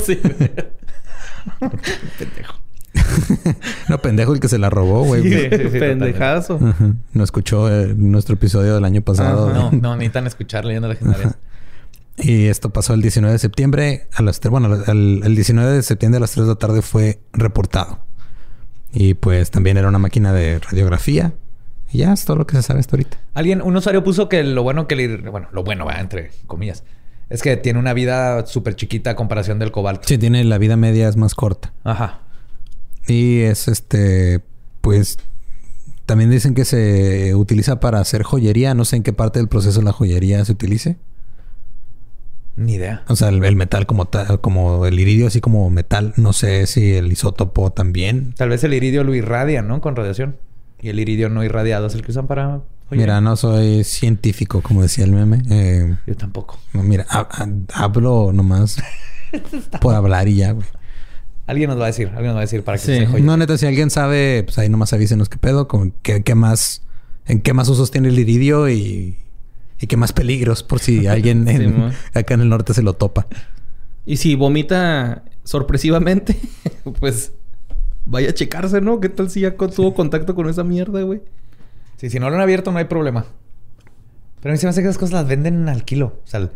sí. 0.06 0.18
No, 3.88 3.98
pendejo 3.98 4.34
el 4.34 4.40
que 4.40 4.48
se 4.48 4.58
la 4.58 4.70
robó, 4.70 5.04
güey. 5.04 5.22
Sí, 5.22 5.30
sí, 5.30 5.70
sí, 5.70 5.78
pendejazo. 5.78 6.58
Ajá. 6.62 6.94
No 7.12 7.24
escuchó 7.24 7.70
eh, 7.70 7.94
nuestro 7.96 8.34
episodio 8.34 8.74
del 8.74 8.84
año 8.84 9.02
pasado. 9.02 9.48
Ajá. 9.48 9.56
No, 9.56 9.70
no 9.72 9.96
necesitan 9.96 10.26
escuchar 10.26 10.64
leyendas 10.64 10.90
legendarias. 10.90 11.36
Y 12.18 12.46
esto 12.46 12.70
pasó 12.70 12.94
el 12.94 13.02
19 13.02 13.32
de 13.32 13.38
septiembre 13.38 14.08
a 14.14 14.22
las 14.22 14.40
3, 14.40 14.50
bueno, 14.50 14.74
el, 14.86 15.20
el 15.22 15.34
19 15.34 15.70
de 15.70 15.82
septiembre 15.82 16.16
a 16.16 16.20
las 16.20 16.32
3 16.32 16.46
de 16.46 16.52
la 16.52 16.58
tarde 16.58 16.82
fue 16.82 17.20
reportado. 17.32 18.00
Y 18.92 19.14
pues 19.14 19.50
también 19.50 19.76
era 19.76 19.88
una 19.88 19.98
máquina 19.98 20.32
de 20.32 20.58
radiografía. 20.58 21.34
Y 21.92 21.98
ya 21.98 22.12
es 22.12 22.24
todo 22.24 22.36
lo 22.36 22.46
que 22.46 22.56
se 22.56 22.62
sabe 22.62 22.80
hasta 22.80 22.96
ahorita. 22.96 23.18
Alguien, 23.34 23.60
un 23.60 23.76
usuario 23.76 24.02
puso 24.02 24.28
que 24.28 24.42
lo 24.42 24.62
bueno 24.62 24.88
que 24.88 24.94
el... 24.94 25.28
Bueno, 25.30 25.48
lo 25.52 25.62
bueno, 25.62 25.84
va, 25.84 26.00
entre 26.00 26.30
comillas. 26.46 26.84
Es 27.28 27.42
que 27.42 27.56
tiene 27.56 27.78
una 27.78 27.92
vida 27.92 28.46
súper 28.46 28.76
chiquita 28.76 29.10
a 29.10 29.16
comparación 29.16 29.58
del 29.58 29.72
cobalto. 29.72 30.06
Sí, 30.06 30.16
tiene 30.16 30.44
la 30.44 30.58
vida 30.58 30.76
media 30.76 31.08
es 31.08 31.16
más 31.16 31.34
corta. 31.34 31.72
Ajá. 31.82 32.20
Y 33.08 33.40
es 33.40 33.68
este, 33.68 34.42
pues 34.80 35.18
también 36.06 36.30
dicen 36.30 36.54
que 36.54 36.64
se 36.64 37.34
utiliza 37.34 37.80
para 37.80 38.00
hacer 38.00 38.22
joyería. 38.22 38.74
No 38.74 38.84
sé 38.84 38.96
en 38.96 39.02
qué 39.02 39.12
parte 39.12 39.40
del 39.40 39.48
proceso 39.48 39.82
la 39.82 39.92
joyería 39.92 40.44
se 40.44 40.52
utilice. 40.52 40.96
Ni 42.54 42.74
idea. 42.74 43.04
O 43.08 43.16
sea, 43.16 43.28
el, 43.28 43.44
el 43.44 43.56
metal 43.56 43.86
como 43.86 44.06
tal, 44.06 44.40
como 44.40 44.86
el 44.86 44.98
iridio 44.98 45.26
así 45.26 45.40
como 45.40 45.68
metal. 45.68 46.14
No 46.16 46.32
sé 46.32 46.66
si 46.66 46.94
el 46.94 47.10
isótopo 47.12 47.70
también. 47.70 48.34
Tal 48.36 48.48
vez 48.48 48.62
el 48.64 48.72
iridio 48.72 49.04
lo 49.04 49.14
irradia, 49.14 49.62
¿no? 49.62 49.80
Con 49.80 49.96
radiación. 49.96 50.36
Y 50.80 50.90
el 50.90 51.00
iridio 51.00 51.28
no 51.28 51.42
irradiado 51.42 51.88
es 51.88 51.94
el 51.94 52.02
que 52.02 52.12
usan 52.12 52.26
para... 52.26 52.62
Oye, 52.90 53.00
Mira, 53.00 53.20
no 53.20 53.34
soy 53.36 53.82
científico, 53.84 54.60
como 54.62 54.82
decía 54.82 55.04
el 55.04 55.12
meme. 55.12 55.42
Eh, 55.50 55.96
Yo 56.06 56.16
tampoco. 56.16 56.58
no, 56.72 56.82
mira, 56.84 57.04
ha- 57.08 57.28
ha- 57.30 57.84
hablo 57.84 58.30
nomás 58.32 58.76
por 59.80 59.94
hablar 59.94 60.28
y 60.28 60.36
ya, 60.36 60.52
güey. 60.52 60.66
Alguien 61.48 61.70
nos 61.70 61.78
va 61.80 61.84
a 61.84 61.86
decir. 61.88 62.08
Alguien 62.08 62.26
nos 62.26 62.36
va 62.36 62.40
a 62.40 62.42
decir 62.42 62.62
para 62.64 62.78
que 62.78 62.84
Sí. 62.84 62.94
se 62.98 63.06
joya. 63.06 63.24
No, 63.24 63.36
neta, 63.36 63.56
si 63.58 63.66
alguien 63.66 63.90
sabe, 63.90 64.42
pues 64.44 64.58
ahí 64.58 64.68
nomás 64.68 64.92
avísenos 64.92 65.28
qué 65.28 65.36
pedo, 65.38 65.68
con 65.68 65.92
qué, 66.02 66.22
qué 66.22 66.34
más, 66.34 66.82
en 67.26 67.40
qué 67.40 67.52
más 67.54 67.68
usos 67.68 67.90
tiene 67.90 68.08
el 68.08 68.18
iridio 68.18 68.68
y, 68.68 69.16
y 69.80 69.86
qué 69.86 69.96
más 69.96 70.12
peligros 70.12 70.62
por 70.62 70.78
si 70.80 71.06
alguien 71.08 71.46
en- 71.48 71.60
Sí, 71.62 71.66
mo. 71.68 71.90
acá 72.14 72.34
en 72.34 72.40
el 72.40 72.48
norte 72.48 72.72
se 72.74 72.82
lo 72.82 72.92
topa. 72.94 73.26
Y 74.04 74.18
si 74.18 74.34
vomita 74.36 75.24
sorpresivamente, 75.44 76.36
pues 77.00 77.32
vaya 78.04 78.30
a 78.30 78.34
checarse, 78.34 78.80
¿no? 78.80 79.00
¿Qué 79.00 79.08
tal 79.08 79.28
si 79.30 79.40
ya 79.40 79.56
tuvo 79.56 79.94
contacto 79.94 80.34
con 80.36 80.48
esa 80.48 80.62
mierda, 80.64 81.02
güey? 81.02 81.20
Sí, 81.96 82.10
si 82.10 82.18
no 82.20 82.28
lo 82.30 82.36
han 82.36 82.42
abierto 82.42 82.72
no 82.72 82.78
hay 82.78 82.84
problema. 82.84 83.24
Pero 84.40 84.52
a 84.52 84.54
mí 84.54 84.58
se 84.58 84.66
me 84.66 84.70
hace 84.70 84.82
que 84.82 84.88
esas 84.88 84.98
cosas 84.98 85.14
las 85.14 85.26
venden 85.28 85.68
al 85.68 85.84
kilo. 85.84 86.20
O 86.24 86.26
sea, 86.26 86.48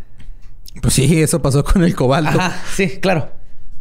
Pues 0.83 0.95
sí, 0.95 1.21
eso 1.23 1.43
pasó 1.43 1.65
con 1.65 1.83
el 1.83 1.95
cobalto. 1.95 2.31
Ajá, 2.39 2.63
sí, 2.75 2.99
claro. 3.01 3.31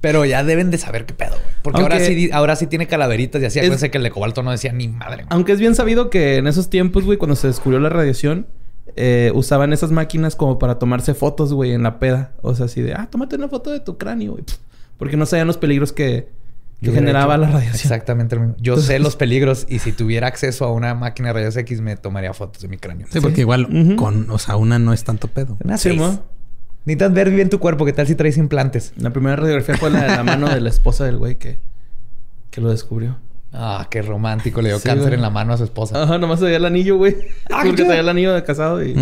Pero 0.02 0.24
ya 0.24 0.44
deben 0.46 0.72
de 0.72 0.78
saber 0.78 1.06
qué 1.06 1.14
pedo, 1.14 1.32
güey. 1.32 1.56
Porque 1.62 1.82
Aunque- 1.82 1.94
ahora 1.96 2.06
sí, 2.06 2.30
ahora 2.32 2.56
sí 2.56 2.68
tiene 2.68 2.88
calaveritas 2.88 3.42
y 3.42 3.46
así. 3.46 3.60
Acuérdense 3.60 3.92
que 3.92 3.98
el 3.98 4.04
de 4.06 4.12
cobalto 4.12 4.42
no 4.44 4.52
decía 4.52 4.72
ni 4.72 4.88
madre. 4.88 5.18
güey. 5.24 5.28
Aunque 5.30 5.52
es 5.52 5.60
bien 5.60 5.76
sabido 5.76 6.10
que 6.10 6.38
en 6.38 6.48
esos 6.48 6.70
tiempos, 6.70 7.04
güey, 7.04 7.18
cuando 7.18 7.36
se 7.36 7.48
descubrió 7.48 7.80
la 7.82 7.90
radiación, 7.90 8.48
eh, 8.96 9.32
usaban 9.36 9.74
esas 9.74 9.92
máquinas 9.92 10.36
como 10.38 10.58
para 10.58 10.80
tomarse 10.80 11.14
fotos, 11.14 11.54
güey, 11.54 11.74
en 11.74 11.84
la 11.84 12.00
peda. 12.00 12.32
O 12.42 12.56
sea, 12.56 12.66
así 12.68 12.82
de, 12.82 12.94
ah, 12.94 13.08
tómate 13.12 13.36
una 13.36 13.50
foto 13.50 13.70
de 13.72 13.82
tu 13.82 13.98
cráneo, 13.98 14.32
güey. 14.32 14.46
Porque 14.98 15.18
no 15.18 15.26
sabían 15.26 15.48
los 15.48 15.58
peligros 15.58 15.92
que 15.92 16.30
Yo 16.82 16.94
generaba 16.94 17.36
hecho 17.36 17.42
la 17.42 17.50
radiación. 17.52 17.76
Exactamente 17.76 18.36
lo 18.36 18.42
mismo. 18.42 18.56
Yo 18.60 18.78
sé 18.78 19.00
los 19.00 19.16
peligros 19.16 19.66
y 19.70 19.80
si 19.80 19.92
tuviera 19.92 20.28
acceso 20.28 20.66
a 20.66 20.72
una 20.72 20.96
máquina 20.96 21.30
de 21.30 21.34
rayos 21.34 21.58
X 21.58 21.82
me 21.82 21.98
tomaría 21.98 22.34
fotos 22.34 22.62
de 22.62 22.68
mi 22.70 22.78
cráneo. 22.78 23.08
Sí, 23.12 23.20
porque 23.20 23.42
igual 23.42 23.68
con, 23.98 24.30
o 24.32 24.38
sea, 24.40 24.56
una 24.56 24.80
no 24.80 24.94
es 24.94 25.04
tanto 25.04 25.28
pedo. 25.28 25.58
Una 25.64 25.78
Sí, 25.78 25.92
mo. 25.94 26.24
Necesitas 26.86 27.14
ver 27.14 27.30
bien 27.30 27.50
tu 27.50 27.60
cuerpo. 27.60 27.86
¿Qué 27.86 27.92
tal 27.94 28.08
si 28.08 28.16
traes 28.16 28.38
implantes? 28.38 28.94
La 28.98 29.10
primera 29.12 29.36
radiografía 29.36 29.76
fue 29.78 29.90
la 29.90 30.02
de 30.04 30.08
la 30.08 30.24
mano 30.24 30.48
de 30.50 30.62
la 30.62 30.70
esposa 30.70 31.04
del 31.06 31.18
güey 31.18 31.36
que, 31.38 31.60
que 32.50 32.62
lo 32.62 32.70
descubrió. 32.72 33.18
Ah, 33.52 33.88
qué 33.92 34.02
romántico. 34.02 34.62
Le 34.62 34.70
dio 34.70 34.80
Sí, 34.80 34.86
cáncer 34.86 35.08
güey. 35.08 35.16
en 35.16 35.22
la 35.22 35.30
mano 35.30 35.54
a 35.54 35.58
su 35.58 35.66
esposa. 35.66 36.02
Ajá, 36.04 36.18
nomás 36.18 36.40
traía 36.40 36.58
el 36.58 36.66
anillo, 36.66 36.96
güey. 36.98 37.16
Ah, 37.52 37.62
Porque 37.64 37.76
¿qué? 37.76 37.84
traía 37.84 38.00
el 38.02 38.10
anillo 38.10 38.34
de 38.34 38.44
casado 38.44 38.84
y... 38.84 38.94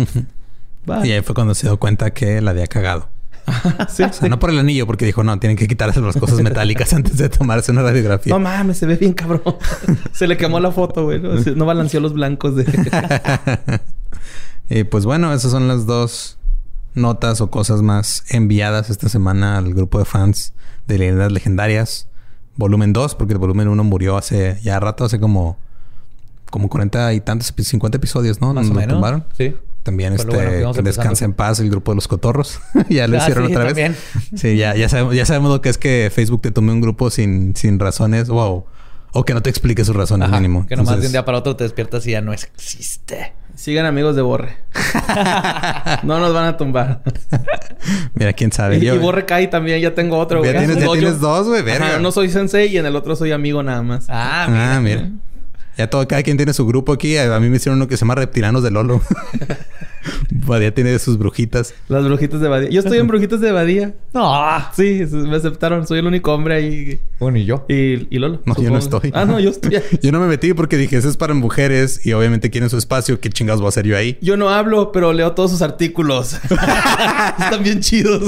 Va. 0.90 1.06
Y 1.06 1.12
ahí 1.12 1.20
fue 1.22 1.34
cuando 1.34 1.54
se 1.54 1.66
dio 1.68 1.78
cuenta 1.78 2.10
que 2.12 2.40
la 2.40 2.50
había 2.50 2.66
cagado. 2.66 3.08
Sí, 3.88 4.02
O 4.02 4.12
sea, 4.12 4.28
no 4.28 4.38
por 4.38 4.50
el 4.50 4.58
anillo, 4.58 4.86
porque 4.86 5.06
dijo, 5.06 5.22
no, 5.24 5.38
tienen 5.38 5.56
que 5.56 5.66
quitarse 5.66 6.00
las 6.00 6.16
cosas 6.16 6.40
metálicas 6.40 6.92
antes 6.94 7.16
de 7.16 7.28
tomarse 7.28 7.72
una 7.72 7.82
radiografía. 7.82 8.32
No 8.32 8.40
mames, 8.40 8.78
se 8.78 8.86
ve 8.86 8.96
bien 8.96 9.12
cabrón. 9.12 9.42
se 10.12 10.26
le 10.26 10.36
quemó 10.36 10.60
la 10.60 10.70
foto, 10.72 11.04
güey. 11.04 11.20
No, 11.20 11.34
no 11.34 11.66
balanceó 11.66 12.00
los 12.00 12.12
blancos 12.12 12.56
de... 12.56 13.80
Y 14.70 14.84
pues 14.84 15.04
bueno, 15.04 15.32
esas 15.32 15.50
son 15.50 15.66
las 15.66 15.86
dos 15.86 16.38
notas 16.94 17.40
o 17.40 17.50
cosas 17.50 17.80
más 17.82 18.24
enviadas 18.28 18.90
esta 18.90 19.08
semana 19.08 19.56
al 19.56 19.72
grupo 19.72 19.98
de 19.98 20.04
fans 20.04 20.52
de 20.86 20.98
Leyendas 20.98 21.32
Legendarias. 21.32 22.08
Volumen 22.56 22.92
2, 22.92 23.14
porque 23.14 23.32
el 23.34 23.38
volumen 23.38 23.68
1 23.68 23.84
murió 23.84 24.16
hace 24.16 24.58
ya 24.62 24.78
rato, 24.80 25.04
hace 25.04 25.20
como, 25.20 25.56
como 26.50 26.68
40 26.68 27.14
y 27.14 27.20
tantos, 27.20 27.54
50 27.56 27.96
episodios, 27.96 28.40
¿no? 28.40 28.52
Más 28.52 28.66
o 28.66 28.68
Nos 28.68 28.74
lo 28.74 28.80
menos. 28.80 28.94
tumbaron. 28.94 29.24
Sí. 29.36 29.54
También 29.88 30.12
este, 30.12 30.26
bueno 30.36 30.72
que 30.74 30.82
descanse 30.82 31.24
en 31.24 31.32
paz 31.32 31.60
el 31.60 31.70
grupo 31.70 31.92
de 31.92 31.96
los 31.96 32.08
cotorros. 32.08 32.60
ya 32.90 33.06
lo 33.08 33.16
Ah, 33.16 33.20
hicieron 33.22 33.46
sí, 33.46 33.52
otra 33.54 33.66
también. 33.68 33.92
vez. 33.92 34.40
Sí, 34.40 34.56
ya, 34.56 34.74
ya, 34.76 34.88
sabemos, 34.88 35.14
ya 35.14 35.24
sabemos 35.24 35.50
lo 35.50 35.60
que 35.62 35.68
es 35.70 35.78
que 35.78 36.10
Facebook 36.14 36.42
te 36.42 36.50
tome 36.50 36.72
un 36.72 36.80
grupo 36.80 37.10
sin, 37.10 37.56
sin 37.56 37.78
razones 37.78 38.28
o, 38.28 38.66
o 39.12 39.24
que 39.24 39.32
no 39.34 39.42
te 39.42 39.48
explique 39.50 39.84
sus 39.84 39.96
razones 39.96 40.28
Ajá, 40.28 40.36
mínimo. 40.36 40.66
Que 40.66 40.76
nomás 40.76 41.00
de 41.00 41.06
un 41.06 41.12
día 41.12 41.24
para 41.24 41.38
otro 41.38 41.56
te 41.56 41.64
despiertas 41.64 42.06
y 42.06 42.10
ya 42.10 42.20
no 42.20 42.32
existe. 42.32 43.32
Sigan 43.54 43.86
amigos 43.86 44.14
de 44.14 44.22
Borre. 44.22 44.56
no 46.04 46.20
nos 46.20 46.32
van 46.32 46.44
a 46.44 46.56
tumbar. 46.56 47.02
Mira, 48.14 48.32
quién 48.32 48.52
sabe. 48.52 48.76
Y, 48.78 48.80
Yo- 48.82 48.94
y 48.94 48.98
Borre 48.98 49.24
cae 49.26 49.48
también. 49.48 49.80
Ya 49.80 49.94
tengo 49.94 50.18
otro, 50.18 50.44
Ya 50.44 50.52
güey. 50.52 50.66
tienes- 50.66 50.84
ya 50.84 50.92
tienes 50.92 51.20
dos, 51.20 51.48
güey, 51.48 51.62
verga. 51.62 51.86
Ajá, 51.88 51.96
uno 51.98 52.12
soy 52.12 52.28
sensei 52.30 52.68
y 52.72 52.78
en 52.78 52.86
el 52.86 52.94
otro 52.94 53.16
soy 53.16 53.32
amigo 53.32 53.62
nada 53.62 53.82
más. 53.82 54.06
Ah, 54.08 54.76
Ah, 54.76 54.80
mira. 54.80 55.08
Ya 55.78 55.88
todo, 55.88 56.06
cada 56.08 56.24
quien 56.24 56.36
tiene 56.36 56.52
su 56.52 56.66
grupo 56.66 56.92
aquí. 56.92 57.16
A 57.16 57.38
mí 57.38 57.48
me 57.48 57.56
hicieron 57.56 57.78
uno 57.78 57.86
que 57.86 57.96
se 57.96 58.00
llama 58.00 58.16
Reptiranos 58.16 58.64
de 58.64 58.72
Lolo. 58.72 59.00
Badía 60.30 60.74
tiene 60.74 60.98
sus 60.98 61.18
brujitas. 61.18 61.74
Las 61.88 62.04
brujitas 62.04 62.40
de 62.40 62.48
Badía. 62.48 62.70
Yo 62.70 62.80
estoy 62.80 62.98
en 62.98 63.06
brujitas 63.08 63.40
de 63.40 63.52
Badía. 63.52 63.94
No, 64.12 64.32
sí, 64.74 65.04
me 65.10 65.36
aceptaron. 65.36 65.86
Soy 65.86 65.98
el 65.98 66.06
único 66.06 66.32
hombre 66.32 66.54
ahí. 66.54 67.00
Bueno, 67.18 67.38
y 67.38 67.44
yo. 67.44 67.64
Y, 67.68 68.06
y 68.14 68.18
Lolo. 68.18 68.40
No, 68.44 68.54
yo 68.56 68.70
no 68.70 68.78
estoy. 68.78 69.10
Ah, 69.14 69.24
no, 69.24 69.40
yo 69.40 69.50
estoy 69.50 69.76
ahí. 69.76 69.82
Yo 70.02 70.12
no 70.12 70.20
me 70.20 70.26
metí 70.26 70.54
porque 70.54 70.76
dije, 70.76 70.96
eso 70.96 71.08
es 71.08 71.16
para 71.16 71.34
mujeres 71.34 72.04
y 72.06 72.12
obviamente 72.12 72.50
quieren 72.50 72.70
su 72.70 72.78
espacio. 72.78 73.20
¿Qué 73.20 73.30
chingados 73.30 73.60
voy 73.60 73.66
a 73.66 73.70
hacer 73.70 73.86
yo 73.86 73.96
ahí? 73.96 74.16
Yo 74.20 74.36
no 74.36 74.48
hablo, 74.48 74.92
pero 74.92 75.12
leo 75.12 75.32
todos 75.32 75.50
sus 75.50 75.62
artículos. 75.62 76.34
Están 77.38 77.62
bien 77.62 77.80
chidos. 77.80 78.22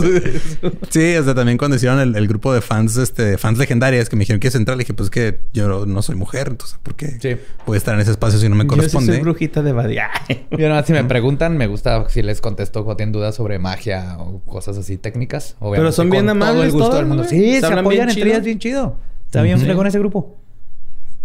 sí, 0.90 1.16
o 1.16 1.24
sea, 1.24 1.34
también 1.34 1.58
cuando 1.58 1.76
hicieron 1.76 2.00
el, 2.00 2.16
el, 2.16 2.28
grupo 2.28 2.52
de 2.52 2.60
fans, 2.60 2.96
este, 2.96 3.38
fans 3.38 3.58
legendarias 3.58 4.08
que 4.08 4.16
me 4.16 4.20
dijeron, 4.20 4.40
¿quieres 4.40 4.54
entrar? 4.56 4.76
Le 4.76 4.82
dije, 4.82 4.94
pues 4.94 5.10
que 5.10 5.40
yo 5.52 5.86
no 5.86 6.02
soy 6.02 6.16
mujer, 6.16 6.48
entonces, 6.48 6.78
¿por 6.82 6.94
qué 6.94 7.18
sí. 7.20 7.36
voy 7.66 7.76
a 7.76 7.78
estar 7.78 7.94
en 7.94 8.00
ese 8.00 8.10
espacio 8.10 8.38
si 8.38 8.48
no 8.48 8.56
me 8.56 8.66
corresponde? 8.66 9.06
Yo 9.06 9.12
sí 9.12 9.18
soy 9.18 9.22
brujita 9.22 9.62
de 9.62 9.72
Badía. 9.72 10.10
yo 10.50 10.68
no, 10.68 10.82
si 10.84 10.92
me 10.92 11.04
preguntan, 11.04 11.56
me 11.60 11.66
gusta 11.66 12.08
si 12.08 12.22
les 12.22 12.40
contesto 12.40 12.86
o 12.86 12.96
tienen 12.96 13.12
dudas 13.12 13.34
sobre 13.34 13.58
magia 13.58 14.16
o 14.18 14.40
cosas 14.46 14.78
así 14.78 14.96
técnicas. 14.96 15.56
Pero 15.60 15.92
son 15.92 16.08
bien 16.08 16.26
amables 16.26 16.54
todo 16.54 16.64
el 16.64 16.70
gusto 16.72 16.96
del 16.96 17.06
mundo. 17.06 17.24
Sí, 17.24 17.60
se, 17.60 17.66
se 17.66 17.74
apoyan 17.74 18.08
entre 18.08 18.30
ellas 18.30 18.42
bien 18.42 18.58
chido. 18.58 18.96
Está 19.26 19.42
bien 19.42 19.60
uh 19.60 19.76
con 19.76 19.86
ese 19.86 19.98
grupo. 19.98 20.38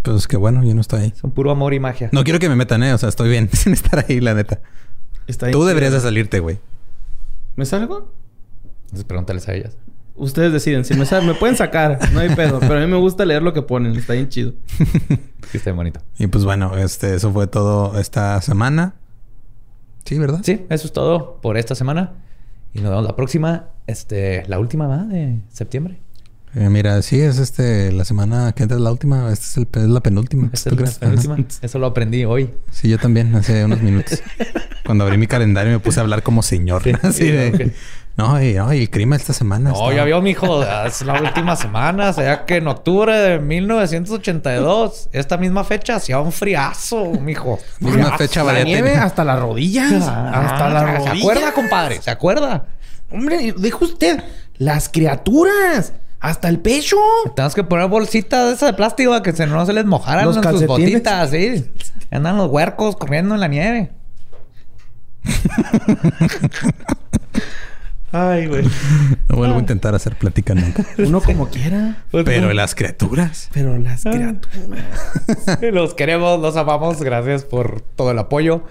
Pues 0.02 0.28
que 0.28 0.36
bueno, 0.36 0.62
yo 0.62 0.74
no 0.74 0.82
estoy 0.82 1.00
ahí. 1.00 1.12
Son 1.18 1.30
puro 1.30 1.50
amor 1.50 1.72
y 1.72 1.80
magia. 1.80 2.10
No 2.12 2.22
quiero 2.22 2.38
que 2.38 2.50
me 2.50 2.54
metan, 2.54 2.82
eh. 2.82 2.92
O 2.92 2.98
sea, 2.98 3.08
estoy 3.08 3.30
bien 3.30 3.48
sin 3.52 3.72
estar 3.72 4.04
ahí, 4.06 4.20
la 4.20 4.34
neta. 4.34 4.60
Está 5.26 5.50
Tú 5.50 5.64
deberías 5.64 5.94
de 5.94 6.00
salirte, 6.00 6.38
güey. 6.38 6.58
¿Me 7.56 7.64
salgo? 7.64 8.12
Entonces 8.84 9.04
pregúntales 9.04 9.48
a 9.48 9.54
ellas. 9.54 9.78
Ustedes 10.16 10.52
deciden. 10.52 10.84
Si 10.84 10.92
me, 10.92 11.06
me 11.22 11.32
pueden 11.32 11.56
sacar, 11.56 12.12
no 12.12 12.20
hay 12.20 12.28
pedo. 12.34 12.60
Pero 12.60 12.74
a 12.74 12.80
mí 12.80 12.86
me 12.86 12.98
gusta 12.98 13.24
leer 13.24 13.42
lo 13.42 13.54
que 13.54 13.62
ponen. 13.62 13.96
Está 13.96 14.12
bien 14.12 14.28
chido. 14.28 14.52
sí, 14.78 15.56
está 15.56 15.70
bien 15.70 15.76
bonito. 15.76 16.00
Y 16.18 16.26
pues 16.26 16.44
bueno, 16.44 16.76
este, 16.76 17.14
eso 17.14 17.32
fue 17.32 17.46
todo 17.46 17.98
esta 17.98 18.42
semana. 18.42 18.96
Sí, 20.06 20.18
¿verdad? 20.18 20.40
Sí, 20.42 20.64
eso 20.70 20.86
es 20.86 20.92
todo 20.92 21.38
por 21.42 21.58
esta 21.58 21.74
semana. 21.74 22.12
Y 22.72 22.80
nos 22.80 22.90
vemos 22.90 23.04
la 23.04 23.16
próxima. 23.16 23.66
Este, 23.86 24.44
la 24.46 24.58
última 24.58 24.86
va 24.86 25.04
de 25.04 25.40
septiembre. 25.52 25.98
Eh, 26.54 26.70
mira, 26.70 27.02
sí, 27.02 27.20
es 27.20 27.38
este 27.38 27.92
la 27.92 28.04
semana 28.04 28.52
que 28.52 28.62
entra 28.62 28.78
es 28.78 28.82
la 28.82 28.92
última. 28.92 29.30
Esta 29.32 29.44
es, 29.44 29.56
el, 29.58 29.68
es 29.72 29.88
la 29.88 30.00
penúltima. 30.00 30.48
Esta 30.52 30.70
es 30.70 30.76
la 30.78 30.90
penúltima. 30.90 31.36
Eso 31.60 31.78
lo 31.78 31.86
aprendí 31.86 32.24
hoy. 32.24 32.50
Sí, 32.70 32.88
yo 32.88 32.98
también, 32.98 33.34
hace 33.34 33.64
unos 33.64 33.82
minutos. 33.82 34.22
Cuando 34.86 35.04
abrí 35.04 35.18
mi 35.18 35.26
calendario 35.26 35.72
me 35.72 35.80
puse 35.80 36.00
a 36.00 36.02
hablar 36.02 36.22
como 36.22 36.42
señor. 36.42 36.82
Sí, 36.82 36.92
Así 37.02 37.24
sí, 37.24 37.30
de... 37.30 37.48
Okay. 37.48 37.72
No, 38.16 38.42
y, 38.42 38.54
no, 38.54 38.72
y 38.72 38.80
el 38.82 38.90
clima 38.90 39.16
esta 39.16 39.34
semana. 39.34 39.70
No, 39.70 39.92
ya 39.92 40.04
vio, 40.04 40.22
mijo. 40.22 40.64
Es 40.64 41.02
la 41.02 41.20
última 41.20 41.54
semana. 41.54 42.08
O 42.08 42.12
sea 42.14 42.46
que 42.46 42.56
en 42.56 42.66
octubre 42.66 43.14
de 43.14 43.38
1982, 43.38 45.10
esta 45.12 45.36
misma 45.36 45.64
fecha, 45.64 45.96
hacía 45.96 46.18
un 46.20 46.32
friazo, 46.32 47.04
mijo. 47.20 47.58
Misma 47.80 48.16
fecha, 48.16 48.42
La 48.42 48.62
nieve 48.62 48.94
hasta 48.94 49.22
las 49.22 49.38
rodillas. 49.38 49.92
hasta 49.92 50.70
las 50.70 50.82
rodillas. 50.82 51.12
¿Se 51.12 51.18
acuerda, 51.18 51.52
compadre? 51.52 52.00
¿Se 52.00 52.10
acuerda? 52.10 52.66
Hombre, 53.10 53.54
dijo 53.56 53.84
usted, 53.84 54.22
las 54.56 54.88
criaturas. 54.88 55.92
Hasta 56.18 56.48
el 56.48 56.58
pecho. 56.58 56.96
Tenemos 57.34 57.54
que 57.54 57.64
poner 57.64 57.86
bolsitas 57.88 58.48
de 58.48 58.54
esas 58.54 58.70
de 58.70 58.72
plástico 58.72 59.22
que 59.22 59.34
se, 59.34 59.46
no 59.46 59.66
se 59.66 59.74
les 59.74 59.84
mojaran 59.84 60.24
los 60.24 60.36
sus 60.36 60.66
botitas, 60.66 61.30
sí. 61.30 61.70
Andan 62.10 62.38
los 62.38 62.50
huercos 62.50 62.96
corriendo 62.96 63.34
en 63.34 63.40
la 63.42 63.48
nieve. 63.48 63.92
Ay, 68.12 68.46
güey. 68.46 68.64
No 69.28 69.36
vuelvo 69.36 69.56
a 69.56 69.58
intentar 69.58 69.94
hacer 69.94 70.14
plática 70.16 70.54
nunca. 70.54 70.84
Uno 70.98 71.20
como 71.20 71.48
quiera. 71.48 72.04
Pero 72.10 72.52
las 72.52 72.74
criaturas. 72.74 73.50
Pero 73.52 73.76
las 73.78 74.02
criaturas. 74.02 74.84
los 75.72 75.94
queremos, 75.94 76.40
los 76.40 76.56
amamos. 76.56 77.02
Gracias 77.02 77.44
por 77.44 77.80
todo 77.80 78.12
el 78.12 78.18
apoyo. 78.18 78.62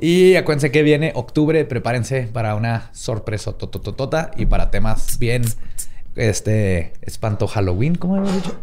Y 0.00 0.36
acuérdense 0.36 0.70
que 0.70 0.82
viene 0.82 1.12
octubre. 1.14 1.64
Prepárense 1.64 2.28
para 2.32 2.54
una 2.54 2.90
sorpresa 2.92 3.52
totototota 3.52 4.30
y 4.36 4.46
para 4.46 4.70
temas 4.70 5.18
bien 5.18 5.42
este 6.16 6.92
espanto 7.02 7.46
Halloween, 7.48 7.96
¿cómo 7.96 8.16
hemos 8.16 8.32
dicho? 8.34 8.56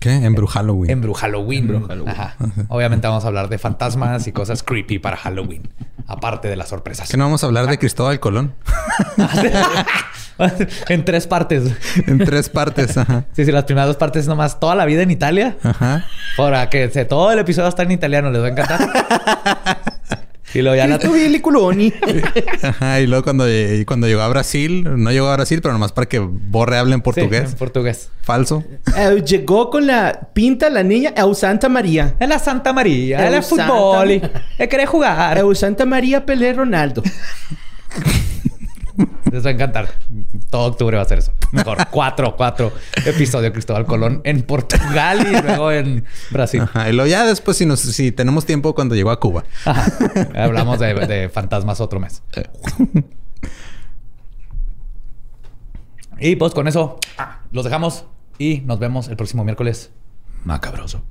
¿Qué? 0.00 0.14
Embru 0.14 0.46
Halloween. 0.46 0.90
Embru 0.90 1.12
Halloween. 1.12 1.82
Ajá. 2.08 2.34
Obviamente 2.68 3.06
vamos 3.06 3.24
a 3.24 3.28
hablar 3.28 3.50
de 3.50 3.58
fantasmas 3.58 4.26
y 4.26 4.32
cosas 4.32 4.62
creepy 4.62 4.98
para 4.98 5.18
Halloween. 5.18 5.68
Aparte 6.06 6.48
de 6.48 6.56
las 6.56 6.70
sorpresas. 6.70 7.08
¿Que 7.10 7.18
no 7.18 7.24
vamos 7.24 7.44
a 7.44 7.46
hablar 7.46 7.66
de 7.66 7.78
Cristóbal 7.78 8.18
Colón? 8.18 8.54
en 10.88 11.04
tres 11.04 11.26
partes. 11.26 11.76
En 12.06 12.18
tres 12.18 12.48
partes, 12.48 12.96
ajá. 12.96 13.26
Sí, 13.32 13.44
sí, 13.44 13.52
las 13.52 13.64
primeras 13.64 13.88
dos 13.88 13.96
partes 13.98 14.26
nomás 14.26 14.58
toda 14.58 14.74
la 14.74 14.86
vida 14.86 15.02
en 15.02 15.10
Italia. 15.10 15.58
Ajá. 15.62 16.06
Para 16.36 16.70
que 16.70 16.88
todo 17.04 17.30
el 17.30 17.38
episodio 17.38 17.68
está 17.68 17.82
en 17.82 17.90
italiano, 17.90 18.30
les 18.30 18.42
va 18.42 18.46
a 18.46 18.50
encantar. 18.50 19.90
Y 20.54 20.62
luego 20.62 20.76
ya 20.76 20.86
la 20.86 20.98
Culoni. 21.40 21.92
Ajá, 22.62 23.00
y 23.00 23.06
luego 23.06 23.24
cuando, 23.24 23.44
cuando 23.86 24.06
llegó 24.06 24.22
a 24.22 24.28
Brasil, 24.28 24.84
no 24.96 25.12
llegó 25.12 25.28
a 25.28 25.36
Brasil, 25.36 25.60
pero 25.62 25.72
nomás 25.72 25.92
para 25.92 26.08
que 26.08 26.18
Borre 26.18 26.78
hable 26.78 26.94
en 26.94 27.02
portugués. 27.02 27.44
Sí, 27.46 27.52
en 27.52 27.58
portugués. 27.58 28.10
Falso. 28.22 28.64
Eh, 28.96 29.22
llegó 29.24 29.70
con 29.70 29.86
la 29.86 30.28
pinta 30.32 30.68
la 30.70 30.82
niña 30.82 31.12
El 31.16 31.34
Santa 31.34 31.68
María. 31.68 32.14
Es 32.18 32.28
la 32.28 32.38
Santa 32.38 32.72
María. 32.72 33.26
Es 33.26 33.34
el 33.34 33.42
fútbol. 33.42 34.10
Él 34.10 34.68
quiere 34.68 34.86
jugar. 34.86 35.38
El 35.38 35.56
Santa 35.56 35.86
María 35.86 36.24
Pelé 36.26 36.52
Ronaldo. 36.52 37.02
Les 39.32 39.44
va 39.44 39.50
a 39.50 39.52
encantar. 39.52 39.88
Todo 40.50 40.66
octubre 40.66 40.96
va 40.96 41.02
a 41.02 41.06
ser 41.06 41.18
eso. 41.18 41.32
Mejor. 41.52 41.78
Cuatro, 41.90 42.36
cuatro 42.36 42.72
episodios 43.04 43.42
de 43.42 43.52
Cristóbal 43.52 43.86
Colón 43.86 44.20
en 44.24 44.42
Portugal 44.42 45.26
y 45.26 45.42
luego 45.42 45.72
en 45.72 46.04
Brasil. 46.30 46.62
Ajá. 46.62 46.88
Y 46.88 46.92
luego 46.92 47.08
ya 47.08 47.26
después, 47.26 47.56
si, 47.56 47.66
nos, 47.66 47.80
si 47.80 48.12
tenemos 48.12 48.46
tiempo, 48.46 48.74
cuando 48.74 48.94
llegó 48.94 49.10
a 49.10 49.20
Cuba. 49.20 49.44
Ajá. 49.64 49.90
Hablamos 50.34 50.78
de, 50.78 50.94
de 50.94 51.28
fantasmas 51.28 51.80
otro 51.80 52.00
mes. 52.00 52.22
y 56.20 56.36
pues 56.36 56.52
con 56.52 56.68
eso 56.68 56.98
los 57.52 57.64
dejamos 57.64 58.04
y 58.38 58.60
nos 58.60 58.78
vemos 58.78 59.08
el 59.08 59.16
próximo 59.16 59.44
miércoles. 59.44 59.90
Macabroso. 60.44 61.02